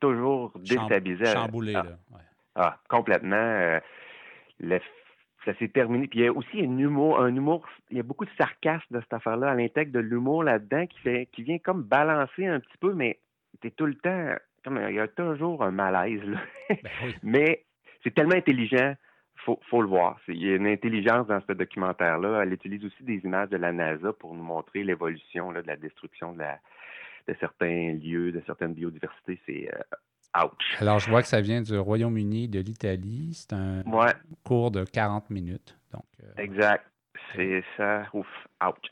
toujours 0.00 0.52
déstabilisé. 0.58 1.26
Chamboulé, 1.26 1.74
ah. 1.74 1.82
là. 1.84 2.18
Ah, 2.54 2.78
complètement. 2.88 3.36
Euh, 3.36 3.80
le 4.60 4.78
ça 5.44 5.54
s'est 5.58 5.68
terminé. 5.68 6.06
Puis 6.06 6.20
il 6.20 6.24
y 6.24 6.28
a 6.28 6.32
aussi 6.32 6.60
un 6.60 6.78
humour, 6.78 7.20
un 7.20 7.34
humour, 7.34 7.66
il 7.90 7.96
y 7.96 8.00
a 8.00 8.02
beaucoup 8.02 8.24
de 8.24 8.30
sarcasme 8.38 8.86
de 8.90 9.00
cette 9.00 9.12
affaire-là, 9.12 9.50
à 9.50 9.54
l'intègre 9.54 9.92
de 9.92 9.98
l'humour 9.98 10.44
là-dedans 10.44 10.86
qui 10.86 10.98
fait, 11.00 11.28
qui 11.32 11.42
vient 11.42 11.58
comme 11.58 11.82
balancer 11.82 12.46
un 12.46 12.60
petit 12.60 12.78
peu, 12.78 12.94
mais 12.94 13.18
t'es 13.60 13.70
tout 13.70 13.86
le 13.86 13.94
temps, 13.94 14.34
comme 14.64 14.80
il 14.88 14.94
y 14.94 15.00
a 15.00 15.08
toujours 15.08 15.62
un 15.62 15.70
malaise. 15.70 16.22
Là. 16.24 16.38
Ben 16.68 16.78
mais 17.22 17.64
c'est 18.02 18.14
tellement 18.14 18.34
intelligent, 18.34 18.94
faut, 19.36 19.60
faut 19.68 19.82
le 19.82 19.88
voir. 19.88 20.20
Il 20.28 20.42
y 20.42 20.52
a 20.52 20.56
une 20.56 20.66
intelligence 20.66 21.26
dans 21.26 21.40
ce 21.46 21.52
documentaire-là. 21.52 22.42
Elle 22.42 22.52
utilise 22.52 22.84
aussi 22.84 23.02
des 23.02 23.20
images 23.24 23.48
de 23.50 23.56
la 23.56 23.72
NASA 23.72 24.12
pour 24.12 24.34
nous 24.34 24.42
montrer 24.44 24.84
l'évolution 24.84 25.52
de 25.52 25.60
la 25.60 25.76
destruction 25.76 26.32
de, 26.32 26.40
la, 26.40 26.58
de 27.28 27.34
certains 27.40 27.92
lieux, 27.92 28.32
de 28.32 28.42
certaines 28.46 28.74
biodiversités. 28.74 29.40
C'est 29.46 29.68
euh, 29.72 29.80
alors, 30.80 30.98
je 30.98 31.10
vois 31.10 31.22
que 31.22 31.28
ça 31.28 31.40
vient 31.40 31.60
du 31.60 31.76
Royaume-Uni, 31.76 32.48
de 32.48 32.60
l'Italie. 32.60 33.34
C'est 33.34 33.52
un 33.52 33.82
cours 34.44 34.70
de 34.70 34.84
40 34.84 35.30
minutes. 35.30 35.78
Donc, 35.92 36.04
euh, 36.22 36.42
Exact. 36.42 36.84
C'est 37.34 37.62
ça. 37.76 38.04
Ouf, 38.12 38.26
ouch. 38.62 38.90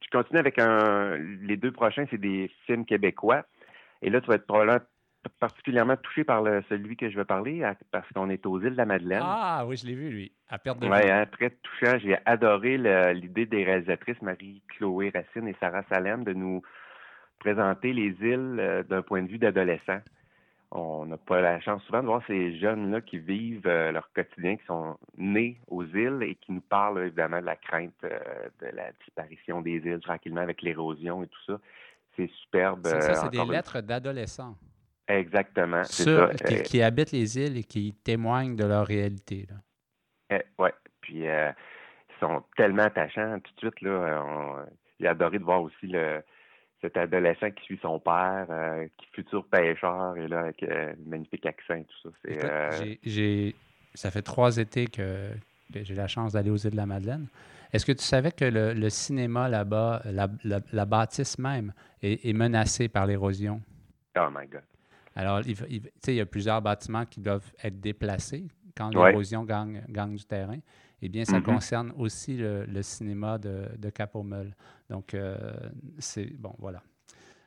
Je 0.00 0.10
continue 0.10 0.38
avec 0.38 0.58
un. 0.58 1.16
Les 1.42 1.56
deux 1.56 1.72
prochains, 1.72 2.04
c'est 2.10 2.20
des 2.20 2.50
films 2.66 2.84
québécois. 2.84 3.44
Et 4.02 4.10
là, 4.10 4.20
tu 4.20 4.28
vas 4.28 4.36
être 4.36 4.46
probablement 4.46 4.80
particulièrement 5.40 5.96
touché 5.96 6.24
par 6.24 6.42
le, 6.42 6.62
celui 6.68 6.96
que 6.96 7.10
je 7.10 7.16
vais 7.16 7.24
parler 7.24 7.62
parce 7.90 8.06
qu'on 8.12 8.28
est 8.28 8.44
aux 8.44 8.60
îles 8.60 8.72
de 8.72 8.76
la 8.76 8.84
Madeleine. 8.84 9.22
Ah 9.24 9.64
oui, 9.66 9.76
je 9.76 9.86
l'ai 9.86 9.94
vu, 9.94 10.10
lui, 10.10 10.32
à 10.48 10.58
perte 10.58 10.78
de 10.80 10.86
Oui, 10.86 11.10
hein, 11.10 11.26
très 11.32 11.50
touchant. 11.50 11.98
J'ai 11.98 12.18
adoré 12.26 12.76
l'idée 13.14 13.46
des 13.46 13.64
réalisatrices 13.64 14.20
Marie-Chloé 14.20 15.10
Racine 15.14 15.48
et 15.48 15.56
Sarah 15.60 15.84
Salem 15.88 16.24
de 16.24 16.34
nous 16.34 16.62
présenter 17.38 17.92
les 17.92 18.14
îles 18.20 18.56
euh, 18.58 18.82
d'un 18.82 19.02
point 19.02 19.22
de 19.22 19.28
vue 19.28 19.38
d'adolescent 19.38 20.00
on 20.74 21.06
n'a 21.06 21.16
pas 21.16 21.40
la 21.40 21.60
chance 21.60 21.82
souvent 21.84 22.00
de 22.00 22.06
voir 22.06 22.22
ces 22.26 22.58
jeunes-là 22.58 23.00
qui 23.00 23.18
vivent 23.18 23.66
euh, 23.66 23.92
leur 23.92 24.12
quotidien, 24.12 24.56
qui 24.56 24.64
sont 24.66 24.96
nés 25.16 25.60
aux 25.68 25.84
îles 25.84 26.18
et 26.22 26.34
qui 26.34 26.50
nous 26.52 26.60
parlent 26.60 27.00
évidemment 27.00 27.40
de 27.40 27.46
la 27.46 27.54
crainte 27.54 27.94
euh, 28.02 28.18
de 28.60 28.66
la 28.74 28.90
disparition 29.04 29.62
des 29.62 29.76
îles 29.76 30.00
tranquillement 30.00 30.40
avec 30.40 30.62
l'érosion 30.62 31.22
et 31.22 31.28
tout 31.28 31.44
ça. 31.46 31.60
C'est 32.16 32.28
superbe. 32.42 32.80
C'est 32.86 33.00
ça, 33.00 33.14
c'est 33.14 33.30
des 33.30 33.44
lettres 33.44 33.80
d'adolescents. 33.80 34.56
Exactement. 35.06 35.82
Qui, 36.64 36.82
habitent 36.82 37.12
les 37.12 37.38
îles 37.38 37.58
et 37.58 37.64
qui 37.64 37.94
témoignent 38.02 38.56
de 38.56 38.64
leur 38.64 38.86
réalité. 38.86 39.46
Eh, 40.30 40.42
oui. 40.58 40.70
Puis 41.02 41.28
euh, 41.28 41.52
ils 42.08 42.20
sont 42.20 42.42
tellement 42.56 42.84
attachants 42.84 43.38
tout 43.40 43.52
de 43.54 43.58
suite. 43.58 43.80
Là, 43.82 44.66
j'ai 44.98 45.06
adoré 45.06 45.38
de 45.38 45.44
voir 45.44 45.62
aussi 45.62 45.86
le, 45.86 46.22
cet 46.84 46.98
adolescent 46.98 47.50
qui 47.50 47.64
suit 47.64 47.78
son 47.80 47.98
père, 47.98 48.46
euh, 48.50 48.86
qui 48.98 49.06
futur 49.12 49.46
pêcheur, 49.46 50.16
et 50.18 50.28
là, 50.28 50.40
avec 50.40 50.62
euh, 50.62 50.92
un 50.92 51.08
magnifique 51.08 51.46
accent 51.46 51.74
et 51.74 51.84
tout 51.84 52.10
ça. 52.10 52.30
Euh, 52.30 53.50
ça 53.94 54.10
fait 54.10 54.20
trois 54.20 54.58
étés 54.58 54.86
que, 54.86 55.30
j'ai 55.72 55.94
la 55.94 56.08
chance 56.08 56.34
d'aller 56.34 56.50
aux 56.50 56.56
îles 56.56 56.72
de 56.72 56.76
la 56.76 56.84
Madeleine. 56.84 57.26
Est-ce 57.72 57.86
que 57.86 57.92
tu 57.92 58.04
savais 58.04 58.32
que 58.32 58.44
le, 58.44 58.88
cinéma 58.90 59.48
là-bas, 59.48 60.02
la, 60.04 60.84
bâtisse 60.84 61.38
même, 61.38 61.72
est, 62.02 62.32
menacée 62.32 62.88
par 62.88 63.06
l'érosion? 63.06 63.62
Oh 64.16 64.28
my 64.30 64.46
God. 64.46 64.62
Alors, 65.16 65.40
il, 65.40 65.56
il, 66.06 66.14
y 66.14 66.20
a 66.20 66.26
plusieurs 66.26 66.60
bâtiments 66.60 67.06
qui 67.06 67.20
doivent 67.20 67.50
être 67.62 67.80
déplacés 67.80 68.44
quand 68.76 68.90
l'érosion 68.90 69.44
gagne, 69.44 69.82
gagne, 69.88 70.16
du 70.16 70.24
terrain. 70.24 70.58
Eh 71.06 71.10
bien, 71.10 71.26
ça 71.26 71.38
mm-hmm. 71.38 71.42
concerne 71.42 71.92
aussi 71.98 72.38
le, 72.38 72.80
cinéma 72.80 73.36
de, 73.36 73.66
de 73.76 73.90
Capomel. 73.90 74.56
Donc, 74.88 75.12
euh, 75.12 75.36
c'est 75.98 76.32
bon, 76.32 76.54
voilà. 76.58 76.82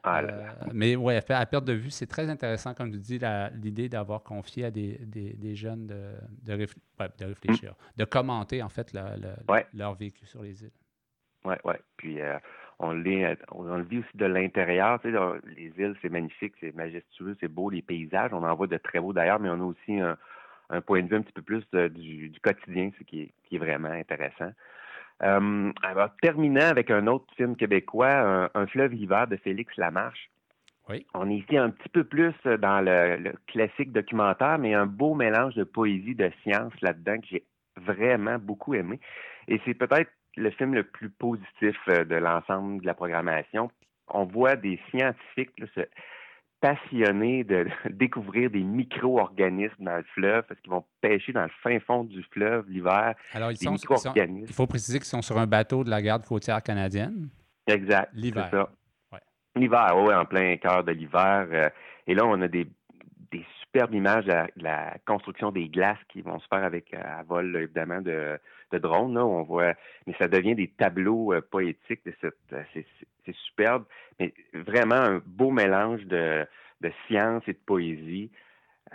Ah 0.04 0.20
euh, 0.20 0.48
mais 0.74 0.96
oui, 0.96 1.16
à 1.16 1.46
perte 1.48 1.66
de 1.66 1.74
vue, 1.74 1.90
c'est 1.90 2.06
très 2.06 2.30
intéressant, 2.30 2.76
comme 2.76 2.92
tu 2.92 3.00
dis, 3.00 3.20
l'idée 3.56 3.90
d'avoir 3.90 4.22
confié 4.22 4.66
à 4.66 4.72
des, 4.72 5.00
des, 5.00 5.56
jeunes 5.56 5.88
de, 5.88 6.14
de, 6.44 7.26
réfléchir, 7.26 7.74
de 7.98 8.06
commenter 8.06 8.62
en 8.62 8.70
fait 8.70 8.96
leur 9.74 9.96
vécu 9.96 10.28
sur 10.28 10.44
les 10.44 10.64
îles. 10.64 10.72
Oui, 11.44 11.56
oui. 11.66 11.74
Puis 11.98 12.22
euh, 12.22 12.38
on, 12.78 12.90
on, 12.90 13.76
le 13.76 13.84
vit 13.84 14.00
aussi 14.00 14.18
de 14.18 14.26
l'intérieur. 14.26 15.02
Tu 15.02 15.12
sais, 15.12 15.18
les 15.56 15.74
îles, 15.80 15.96
c'est 16.04 16.10
magnifique, 16.10 16.54
c'est 16.60 16.76
majestueux, 16.76 17.36
c'est 17.40 17.48
beau, 17.48 17.72
les 17.72 17.82
paysages. 17.82 18.34
On 18.34 18.44
en 18.44 18.56
voit 18.56 18.68
de 18.68 18.78
très 18.78 19.00
beaux 19.00 19.14
d'ailleurs, 19.14 19.40
mais 19.40 19.50
on 19.50 19.62
a 19.62 19.66
aussi 19.66 20.00
un, 20.00 20.16
un, 20.70 20.82
point 20.82 21.02
de 21.02 21.08
vue 21.08 21.16
un 21.16 21.22
petit 21.22 21.34
peu 21.34 21.42
plus 21.42 21.64
du, 21.72 22.30
du, 22.30 22.40
quotidien, 22.40 22.92
ce 22.98 23.04
qui 23.04 23.22
est, 23.22 23.34
qui 23.46 23.56
est 23.56 23.60
vraiment 23.60 23.90
intéressant. 23.90 24.52
Euh, 25.24 25.72
alors, 25.84 26.10
terminant 26.22 26.70
avec 26.70 26.92
un 26.92 27.08
autre 27.08 27.26
film 27.36 27.56
québécois, 27.56 28.50
Un, 28.54 28.68
fleuve 28.68 28.94
l'hiver 28.94 29.28
de 29.28 29.38
Félix 29.38 29.76
Lamarche. 29.78 30.30
Oui. 30.90 31.06
On 31.14 31.30
est 31.30 31.36
ici 31.36 31.58
un 31.58 31.70
petit 31.70 31.90
peu 31.90 32.04
plus 32.04 32.34
dans 32.46 32.82
le, 32.82 33.34
classique 33.48 33.92
documentaire, 33.92 34.58
mais 34.58 34.74
un 34.74 34.86
beau 34.86 35.16
mélange 35.16 35.56
de 35.56 35.64
poésie, 35.64 36.16
de 36.16 36.32
science 36.44 36.74
là-dedans 36.82 37.20
que 37.20 37.28
j'ai 37.30 37.44
vraiment 37.76 38.38
beaucoup 38.40 38.74
aimé. 38.74 39.00
Et 39.48 39.60
c'est 39.66 39.74
peut-être 39.74 40.12
le 40.38 40.50
film 40.52 40.74
le 40.74 40.84
plus 40.84 41.10
positif 41.10 41.76
euh, 41.90 42.06
de 42.06 42.16
l'ensemble 42.16 42.82
de 42.82 42.86
la 42.86 42.94
programmation. 42.94 43.70
On 44.08 44.24
voit 44.24 44.56
des 44.56 44.80
scientifiques 44.90 45.60
là, 45.60 45.66
se 45.76 45.82
passionnés 46.60 47.44
de 47.44 47.68
découvrir 47.90 48.50
des 48.50 48.64
micro-organismes 48.64 49.84
dans 49.84 49.98
le 49.98 50.06
fleuve 50.14 50.44
parce 50.48 50.60
qu'ils 50.62 50.72
vont 50.72 50.86
pêcher 51.02 51.34
dans 51.34 51.44
le 51.44 51.52
fin 51.62 51.80
fond 51.80 52.04
du 52.04 52.24
fleuve 52.32 52.66
l'hiver. 52.70 53.16
Alors, 53.34 53.52
ils 53.52 53.58
sont, 53.58 53.76
il 53.76 54.54
faut 54.54 54.68
préciser 54.68 55.00
qu'ils 55.00 55.08
sont 55.08 55.22
sur 55.22 55.38
un 55.38 55.48
bateau 55.48 55.84
de 55.84 55.90
la 55.90 56.02
garde 56.02 56.26
côtière 56.26 56.62
canadienne. 56.62 57.30
Exact. 57.68 58.10
L'hiver. 58.14 58.68
L'hiver, 59.56 59.96
oui, 59.98 60.14
en 60.14 60.26
plein 60.26 60.56
cœur 60.58 60.84
de 60.84 60.92
l'hiver. 60.92 61.48
Euh, 61.52 61.70
et 62.06 62.14
là, 62.14 62.26
on 62.26 62.42
a 62.42 62.48
des, 62.48 62.68
superbes 63.64 63.96
images 63.96 64.26
de 64.26 64.64
la, 64.64 64.96
construction 65.06 65.52
des 65.52 65.68
glaces 65.68 65.98
qui 66.10 66.22
vont 66.22 66.40
se 66.40 66.48
faire 66.48 66.64
avec 66.64 66.94
euh, 66.94 67.02
à 67.04 67.24
vol, 67.24 67.56
évidemment, 67.56 68.02
de, 68.02 68.40
de 68.72 68.78
drones. 68.78 69.14
Là, 69.14 69.26
on 69.26 69.44
voit, 69.44 69.74
mais 70.06 70.14
ça 70.20 70.28
devient 70.28 70.56
des 70.56 70.70
tableaux 70.70 71.34
euh, 71.34 71.42
poétiques 71.42 72.06
de 72.06 72.14
cette. 72.22 72.56
c'est 72.74 73.36
superbe, 73.36 73.86
mais 74.20 74.34
vraiment 74.54 74.96
un 74.96 75.22
beau 75.26 75.52
mélange 75.52 76.04
de, 76.06 76.46
science 77.08 77.44
et 77.48 77.54
de 77.54 77.60
poésie. 77.66 78.32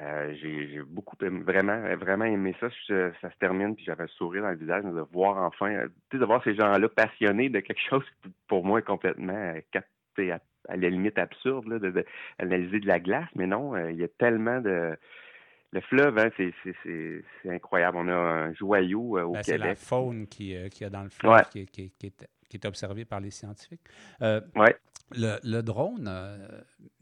Euh, 0.01 0.35
j'ai 0.40 0.81
beaucoup 0.86 1.16
vraiment 1.20 1.94
vraiment 1.97 2.24
aimé 2.24 2.57
ça. 2.61 2.69
ça 2.89 3.31
se 3.31 3.39
termine 3.39 3.74
puis 3.77 3.85
j'avais 3.85 4.05
un 4.05 4.09
sourire 4.09 4.43
dans 4.43 4.49
le 4.49 4.57
visage 4.57 4.85
de 4.85 5.05
voir 5.12 5.36
enfin, 5.36 5.70
euh, 5.70 5.89
de 6.11 6.24
voir 6.24 6.43
ces 6.44 6.55
gens-là 6.55 6.89
passionnés 6.89 7.51
de 7.51 7.61
quelque 7.61 7.82
chose 7.90 8.05
qui 8.23 8.31
pour 8.49 8.65
moi 8.65 8.78
est 8.78 8.86
complètement 8.86 9.53
euh, 10.19 10.32
à, 10.69 10.77
la 10.77 10.89
limite 10.89 11.19
absurde 11.19 11.78
de, 11.78 11.90
de 11.90 12.86
la 12.86 13.01
glace, 13.01 13.28
mais 13.35 13.47
non, 13.47 13.77
il 13.89 13.97
y 13.97 14.05
a 14.05 14.09
tellement 14.09 14.62
de 14.62 14.97
le 15.73 15.81
fleuve, 15.81 16.19
hein, 16.19 16.31
c'est 16.36 17.24
incroyable. 17.49 17.97
On 17.99 18.09
a 18.09 18.15
un 18.15 18.55
joyau 18.55 19.19
au 19.19 19.32
ben, 19.32 19.43
Québec. 19.43 19.44
C'est 19.44 19.59
la 19.59 19.74
faune 19.74 20.27
qui, 20.27 20.55
qui 20.70 20.85
a 20.85 20.90
dans 20.90 21.03
le 21.03 21.11
fleuve 21.11 21.49
qui, 21.49 21.66
qui, 21.66 21.93
est 22.03 22.28
qui 22.49 22.57
est 22.59 22.66
observé 22.66 23.05
par 23.05 23.20
les 23.20 23.31
scientifiques. 23.31 23.81
ouais. 24.20 24.77
Le, 25.15 25.39
le 25.44 25.61
drone, 25.62 26.11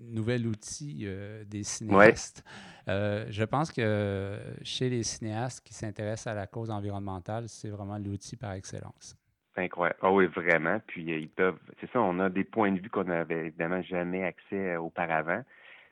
nouvel 0.00 0.44
outil 0.48 1.06
des 1.46 1.62
cinéastes. 1.62 2.44
je 2.88 3.44
pense 3.44 3.70
que 3.70 4.36
chez 4.62 4.88
les 4.88 5.04
cinéastes 5.04 5.64
qui 5.64 5.74
s'intéressent 5.74 6.26
à 6.26 6.34
la 6.34 6.48
cause 6.48 6.70
environnementale, 6.70 7.48
c'est 7.48 7.68
vraiment 7.68 7.98
l'outil 7.98 8.36
par 8.36 8.52
excellence. 8.54 9.16
Incroyable. 9.56 9.98
Ah 10.02 10.12
oui, 10.12 10.26
vraiment. 10.26 10.80
Puis 10.86 11.02
ils 11.02 11.28
peuvent. 11.28 11.58
C'est 11.80 11.90
ça, 11.90 12.00
on 12.00 12.18
a 12.20 12.30
des 12.30 12.44
points 12.44 12.72
de 12.72 12.80
vue 12.80 12.90
qu'on 12.90 13.04
n'avait 13.04 13.46
évidemment 13.46 13.82
jamais 13.82 14.24
accès 14.24 14.76
auparavant. 14.76 15.42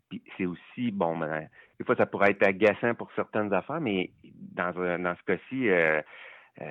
Puis 0.08 0.22
c'est 0.36 0.46
aussi, 0.46 0.90
bon, 0.90 1.18
ben, 1.18 1.48
des 1.78 1.84
fois, 1.84 1.96
ça 1.96 2.06
pourrait 2.06 2.32
être 2.32 2.42
agaçant 2.42 2.94
pour 2.94 3.10
certaines 3.14 3.52
affaires, 3.52 3.80
mais 3.80 4.10
dans, 4.24 4.72
dans 4.72 5.16
ce 5.16 5.22
cas-ci, 5.24 5.68
euh, 5.68 6.00
euh, 6.60 6.64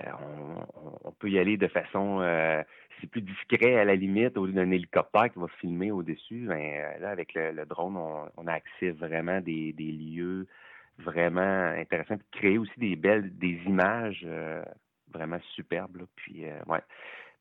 on, 1.06 1.12
peut 1.14 1.30
y 1.30 1.40
aller 1.40 1.56
de 1.56 1.68
façon 1.68 2.20
euh, 2.20 2.62
c'est 3.00 3.10
plus 3.10 3.22
discret 3.22 3.80
à 3.80 3.86
la 3.86 3.96
limite 3.96 4.38
au 4.38 4.46
lieu 4.46 4.52
d'un 4.52 4.70
hélicoptère 4.70 5.32
qui 5.32 5.40
va 5.40 5.48
filmer 5.60 5.92
au-dessus. 5.92 6.46
Ben, 6.48 7.00
là, 7.00 7.10
avec 7.10 7.34
le, 7.36 7.66
drone, 7.66 7.96
on, 7.96 8.48
a 8.48 8.52
accès 8.52 8.92
vraiment 8.92 9.40
des, 9.40 9.72
des 9.74 9.92
lieux 9.92 10.48
vraiment 10.98 11.72
intéressants, 11.78 12.18
puis 12.18 12.40
créer 12.40 12.58
aussi 12.58 12.78
des 12.78 12.96
belles 12.96 13.38
des 13.38 13.62
images 13.66 14.28
vraiment 15.14 15.40
superbes. 15.56 16.06
Puis 16.18 16.44
ouais. 16.66 16.82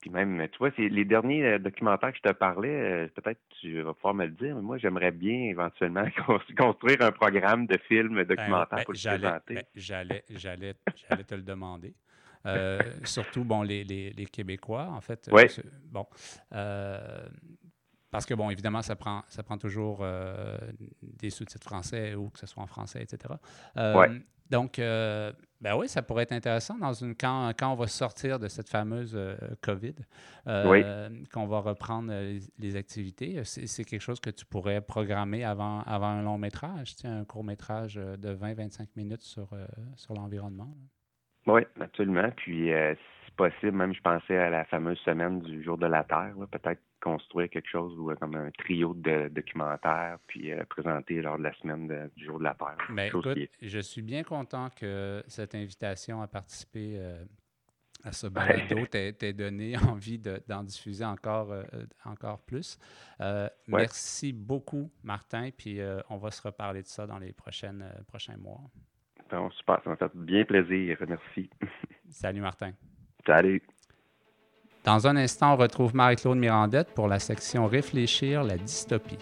Puis 0.01 0.11
même, 0.11 0.47
tu 0.53 0.59
vois, 0.59 0.71
c'est 0.77 0.89
les 0.89 1.05
derniers 1.05 1.45
euh, 1.45 1.59
documentaires 1.59 2.13
que 2.13 2.19
je 2.19 2.29
te 2.29 2.33
parlais, 2.33 2.69
euh, 2.69 3.09
peut-être 3.15 3.41
tu 3.61 3.81
vas 3.83 3.95
pouvoir 3.95 4.15
me 4.15 4.27
le 4.27 4.33
dire, 4.33 4.55
mais 4.55 4.63
moi, 4.63 4.79
j'aimerais 4.79 5.11
bien 5.11 5.51
éventuellement 5.51 6.05
construire 6.57 7.01
un 7.01 7.13
programme 7.13 7.67
de 7.67 7.79
films 7.89 8.15
ben, 8.15 8.25
documentaires 8.25 8.79
ben, 8.79 8.85
pour 8.85 8.93
le 8.93 8.99
présenter. 8.99 9.55
Ben, 9.55 9.65
j'allais, 9.75 10.25
j'allais, 10.31 10.75
j'allais 11.09 11.25
te 11.25 11.35
le 11.35 11.43
demander. 11.43 11.95
Euh, 12.45 12.79
surtout, 13.05 13.45
bon, 13.45 13.63
les, 13.63 13.85
les, 13.85 14.11
les, 14.11 14.27
Québécois, 14.27 14.89
en 14.91 15.01
fait. 15.01 15.29
Oui. 15.33 15.45
bon. 15.87 16.07
parce 18.11 18.27
que, 18.27 18.35
bon, 18.35 18.51
évidemment, 18.51 18.83
ça 18.83 18.97
prend, 18.97 19.23
ça 19.29 19.43
prend 19.43 19.59
toujours 19.59 20.07
des 21.03 21.31
sous-titres 21.31 21.67
français 21.67 22.15
ou 22.15 22.29
que 22.31 22.39
ce 22.39 22.47
soit 22.47 22.63
en 22.63 22.69
français, 22.69 23.03
etc. 23.03 23.35
Oui. 23.77 24.23
Donc, 24.51 24.79
euh, 24.79 25.33
ben 25.61 25.77
oui, 25.77 25.89
ça 25.89 26.03
pourrait 26.03 26.25
être 26.25 26.33
intéressant 26.33 26.79
dans 26.79 26.93
une, 26.93 27.15
quand, 27.15 27.53
quand 27.59 27.73
on 27.73 27.77
va 27.77 27.87
sortir 27.87 28.39
de 28.39 28.49
cette 28.49 28.69
fameuse 28.69 29.15
euh, 29.17 29.37
COVID, 29.63 29.95
euh, 30.47 31.09
qu'on 31.33 31.47
va 31.47 31.61
reprendre 31.61 32.13
les, 32.59 32.77
activités. 32.77 33.43
C'est 33.45 33.85
quelque 33.85 34.01
chose 34.01 34.21
que 34.21 34.31
tu 34.31 34.45
pourrais 34.45 34.81
programmer 34.81 35.45
avant, 35.45 35.81
avant 35.83 36.09
un 36.09 36.23
long 36.23 36.39
métrage, 36.39 36.95
un 37.05 37.25
court 37.25 37.45
métrage 37.45 37.95
de 37.95 38.35
20-25 38.35 38.89
minutes 38.97 39.23
sur, 39.23 39.49
sur 39.97 40.15
l'environnement. 40.15 40.69
Oui, 41.47 41.63
absolument. 41.81 42.31
Puis, 42.37 42.71
possible, 43.37 43.73
même 43.73 43.95
je 43.95 44.01
pensais 44.01 44.37
à 44.37 44.51
la 44.51 44.65
fameuse 44.65 44.99
semaine 45.01 45.41
du 45.41 45.63
jour 45.63 45.79
de 45.79 45.87
la 45.87 46.05
Terre, 46.05 46.35
peut-être 46.51 46.81
construire 47.01 47.49
quelque 47.51 47.69
chose 47.69 47.97
ou 47.99 48.13
comme 48.17 48.35
un 48.35 48.51
trio 48.51 48.95
de 48.95 49.29
documentaires, 49.29 50.19
puis 50.27 50.53
euh, 50.53 50.65
présenter 50.65 51.23
lors 51.23 51.39
de 51.39 51.45
la 51.45 51.55
semaine 51.55 52.11
du 52.17 52.25
jour 52.25 52.39
de 52.39 52.45
la 52.45 52.55
Terre. 52.55 52.77
Mais 52.91 53.09
écoute, 53.09 53.29
je 53.63 53.79
suis 53.79 54.03
bien 54.03 54.25
content 54.25 54.71
que 54.71 55.23
cette 55.29 55.55
invitation 55.55 56.21
à 56.23 56.27
participer 56.27 56.95
euh, 56.97 57.25
à 58.05 58.13
ce 58.13 58.27
balado 58.27 58.87
t'ait 58.87 59.33
donné 59.33 59.77
envie 59.89 60.19
d'en 60.19 60.63
diffuser 60.65 61.05
encore, 61.05 61.53
euh, 61.53 61.63
encore 62.05 62.41
plus. 62.41 62.79
Merci 63.69 64.33
beaucoup, 64.33 64.91
Martin, 65.05 65.51
puis 65.57 65.81
on 66.11 66.17
va 66.17 66.31
se 66.31 66.43
reparler 66.43 66.83
de 66.83 66.89
ça 66.89 67.07
dans 67.07 67.19
les 67.19 67.33
prochaines, 67.33 67.85
prochains 68.09 68.37
mois. 68.37 68.61
Bon, 69.31 69.51
super, 69.51 69.81
ça 69.83 69.91
m'a 69.91 69.97
fait 69.97 70.15
bien 70.15 70.45
plaisir. 70.45 70.99
Merci. 71.09 71.51
Salut, 72.09 72.41
Martin. 72.41 72.73
Salut. 73.27 73.63
Dans 74.85 75.09
un 75.09 75.17
instant, 75.17 75.55
on 75.55 75.57
retrouve 75.57 75.97
Marie-Claude 75.97 76.39
Mirandette 76.39 76.95
pour 76.95 77.09
la 77.09 77.19
section 77.19 77.67
Réfléchir 77.67 78.45
la 78.45 78.57
dystopie. 78.57 79.19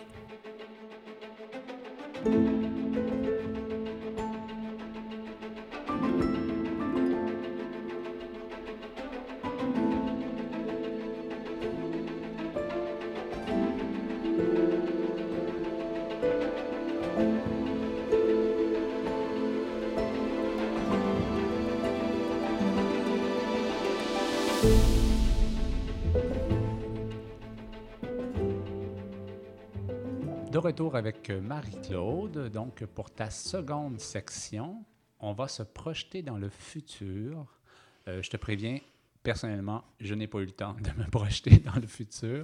Avec 31.31 31.43
Marie-Claude. 31.43 32.51
Donc, 32.51 32.85
pour 32.87 33.11
ta 33.11 33.31
seconde 33.31 34.01
section, 34.01 34.85
on 35.21 35.33
va 35.33 35.49
se 35.49 35.63
projeter 35.63 36.23
dans 36.23 36.37
le 36.37 36.49
futur. 36.49 37.47
Euh, 38.09 38.23
je 38.23 38.31
te 38.31 38.37
préviens, 38.37 38.79
personnellement, 39.23 39.85
je 40.01 40.15
n'ai 40.15 40.27
pas 40.27 40.39
eu 40.41 40.47
le 40.47 40.53
temps 40.53 40.75
de 40.75 40.91
me 41.03 41.07
projeter 41.11 41.59
dans 41.59 41.77
le 41.77 41.87
futur. 41.87 42.43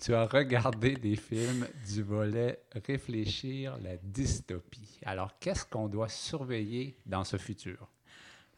Tu 0.00 0.14
as 0.14 0.26
regardé 0.26 0.94
des 0.94 1.16
films 1.16 1.66
du 1.86 2.02
volet 2.02 2.60
Réfléchir 2.86 3.78
la 3.82 3.96
dystopie. 3.96 4.98
Alors, 5.04 5.38
qu'est-ce 5.38 5.64
qu'on 5.64 5.88
doit 5.88 6.08
surveiller 6.08 6.96
dans 7.06 7.24
ce 7.24 7.36
futur? 7.36 7.88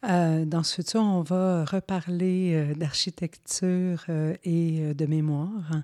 Euh, 0.09 0.47
dans 0.47 0.63
ce 0.63 0.77
futur, 0.77 1.03
on 1.03 1.21
va 1.21 1.65
reparler 1.67 2.55
euh, 2.55 2.75
d'architecture 2.75 4.07
et 4.45 4.95
de 4.95 5.07
mémoire. 5.07 5.83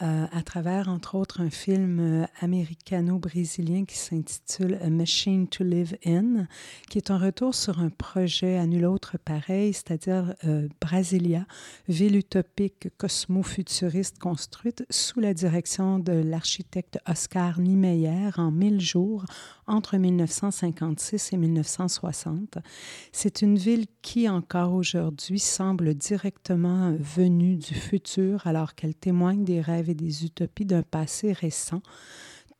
Euh, 0.00 0.26
à 0.30 0.42
travers, 0.42 0.88
entre 0.88 1.16
autres, 1.16 1.40
un 1.40 1.50
film 1.50 1.98
euh, 1.98 2.26
américano-brésilien 2.40 3.84
qui 3.84 3.96
s'intitule 3.96 4.78
A 4.80 4.90
Machine 4.90 5.48
to 5.48 5.64
Live 5.64 5.96
In, 6.06 6.46
qui 6.88 6.98
est 6.98 7.10
un 7.10 7.18
retour 7.18 7.52
sur 7.52 7.80
un 7.80 7.88
projet 7.88 8.58
à 8.58 8.66
nul 8.66 8.86
autre 8.86 9.18
pareil, 9.18 9.72
c'est-à-dire 9.72 10.34
euh, 10.44 10.68
Brasilia, 10.80 11.46
ville 11.88 12.14
utopique 12.14 12.96
cosmo-futuriste 12.96 14.20
construite 14.20 14.86
sous 14.88 15.18
la 15.18 15.34
direction 15.34 15.98
de 15.98 16.12
l'architecte 16.12 17.00
Oscar 17.08 17.58
Niemeyer 17.58 18.30
en 18.36 18.52
mille 18.52 18.80
jours 18.80 19.24
entre 19.66 19.96
1956 19.96 21.32
et 21.32 21.36
1960. 21.36 22.58
C'est 23.10 23.42
une 23.42 23.47
ville 23.56 23.86
qui, 24.02 24.28
encore 24.28 24.74
aujourd'hui, 24.74 25.38
semble 25.38 25.94
directement 25.94 26.94
venue 26.98 27.56
du 27.56 27.74
futur 27.74 28.46
alors 28.46 28.74
qu'elle 28.74 28.94
témoigne 28.94 29.44
des 29.44 29.60
rêves 29.60 29.88
et 29.88 29.94
des 29.94 30.24
utopies 30.24 30.66
d'un 30.66 30.82
passé 30.82 31.32
récent. 31.32 31.80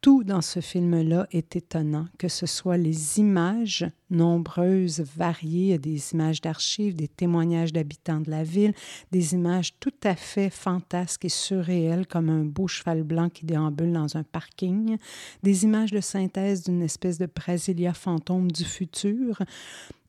Tout 0.00 0.22
dans 0.22 0.42
ce 0.42 0.60
film-là 0.60 1.26
est 1.32 1.56
étonnant, 1.56 2.06
que 2.18 2.28
ce 2.28 2.46
soit 2.46 2.76
les 2.76 3.18
images 3.18 3.84
nombreuses, 4.10 5.00
variées, 5.00 5.76
des 5.76 6.12
images 6.12 6.40
d'archives, 6.40 6.94
des 6.94 7.08
témoignages 7.08 7.72
d'habitants 7.72 8.20
de 8.20 8.30
la 8.30 8.44
ville, 8.44 8.74
des 9.10 9.34
images 9.34 9.74
tout 9.80 9.94
à 10.04 10.14
fait 10.14 10.50
fantasques 10.50 11.24
et 11.24 11.28
surréelles 11.28 12.06
comme 12.06 12.30
un 12.30 12.44
beau 12.44 12.68
cheval 12.68 13.02
blanc 13.02 13.28
qui 13.28 13.44
déambule 13.44 13.92
dans 13.92 14.16
un 14.16 14.22
parking, 14.22 14.98
des 15.42 15.64
images 15.64 15.90
de 15.90 16.00
synthèse 16.00 16.62
d'une 16.62 16.82
espèce 16.82 17.18
de 17.18 17.26
Brasilia 17.26 17.92
fantôme 17.92 18.52
du 18.52 18.64
futur, 18.64 19.42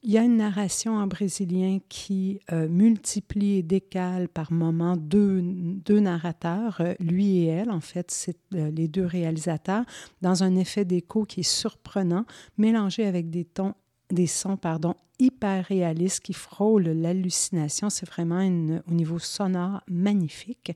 il 0.01 0.11
y 0.11 0.17
a 0.17 0.23
une 0.23 0.37
narration 0.37 0.95
en 0.95 1.07
brésilien 1.07 1.79
qui 1.89 2.39
euh, 2.51 2.69
multiplie 2.69 3.57
et 3.57 3.63
décale 3.63 4.29
par 4.29 4.51
moments 4.51 4.95
deux, 4.95 5.41
deux 5.41 5.99
narrateurs, 5.99 6.77
euh, 6.79 6.93
lui 6.99 7.39
et 7.39 7.47
elle, 7.47 7.69
en 7.69 7.81
fait, 7.81 8.09
c'est 8.09 8.37
euh, 8.53 8.71
les 8.71 8.87
deux 8.87 9.05
réalisateurs, 9.05 9.83
dans 10.21 10.43
un 10.43 10.55
effet 10.55 10.85
d'écho 10.85 11.25
qui 11.25 11.41
est 11.41 11.43
surprenant, 11.43 12.25
mélangé 12.57 13.05
avec 13.05 13.29
des 13.29 13.45
tons 13.45 13.73
des 14.11 14.25
sons 14.25 14.57
pardon, 14.57 14.95
hyper 15.19 15.65
réalistes 15.65 16.21
qui 16.21 16.33
frôlent 16.33 16.89
l'hallucination. 16.89 17.89
C'est 17.89 18.07
vraiment 18.07 18.39
au 18.87 18.93
niveau 18.93 19.19
sonore 19.19 19.81
magnifique. 19.89 20.71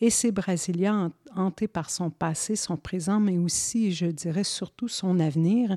Et 0.00 0.10
c'est 0.10 0.32
Brasilia 0.32 1.10
hanté 1.34 1.68
par 1.68 1.90
son 1.90 2.10
passé, 2.10 2.56
son 2.56 2.76
présent, 2.76 3.20
mais 3.20 3.38
aussi, 3.38 3.92
je 3.92 4.06
dirais 4.06 4.44
surtout, 4.44 4.88
son 4.88 5.20
avenir 5.20 5.76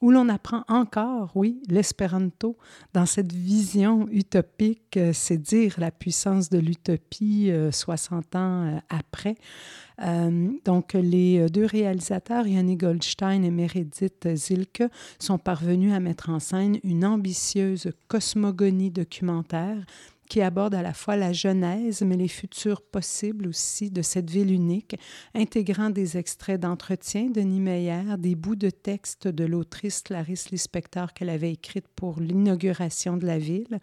où 0.00 0.10
l'on 0.10 0.28
apprend 0.28 0.64
encore, 0.68 1.30
oui, 1.34 1.60
l'espéranto 1.68 2.56
dans 2.94 3.04
cette 3.04 3.32
vision 3.32 4.08
utopique, 4.10 4.96
euh, 4.96 5.12
c'est 5.12 5.36
dire 5.36 5.74
la 5.78 5.90
puissance 5.90 6.48
de 6.48 6.58
l'utopie 6.58 7.52
60 7.70 8.34
euh, 8.34 8.38
ans 8.38 8.66
euh, 8.66 8.78
après. 8.88 9.34
donc, 10.64 10.94
les 10.94 11.46
deux 11.50 11.66
réalisateurs, 11.66 12.46
Yanni 12.46 12.76
Goldstein 12.76 13.44
et 13.44 13.50
Meredith 13.50 14.34
Zilke, 14.34 14.84
sont 15.18 15.36
parvenus 15.36 15.92
à 15.92 16.00
mettre 16.00 16.30
en 16.30 16.40
scène 16.40 16.78
une 16.84 17.04
cosmogonie 18.08 18.90
documentaire 18.90 19.84
qui 20.30 20.40
aborde 20.42 20.76
à 20.76 20.82
la 20.82 20.94
fois 20.94 21.16
la 21.16 21.32
genèse, 21.32 22.02
mais 22.02 22.16
les 22.16 22.28
futurs 22.28 22.82
possibles 22.82 23.48
aussi 23.48 23.90
de 23.90 24.00
cette 24.00 24.30
ville 24.30 24.52
unique, 24.52 24.96
intégrant 25.34 25.90
des 25.90 26.16
extraits 26.16 26.60
d'entretien 26.60 27.30
de 27.30 27.40
Niemeyer, 27.40 28.16
des 28.16 28.36
bouts 28.36 28.54
de 28.54 28.70
texte 28.70 29.26
de 29.26 29.44
l'autrice 29.44 30.02
Clarisse 30.02 30.50
Lispector 30.50 31.12
qu'elle 31.14 31.30
avait 31.30 31.50
écrite 31.50 31.88
pour 31.96 32.20
l'inauguration 32.20 33.16
de 33.16 33.26
la 33.26 33.38
ville. 33.38 33.80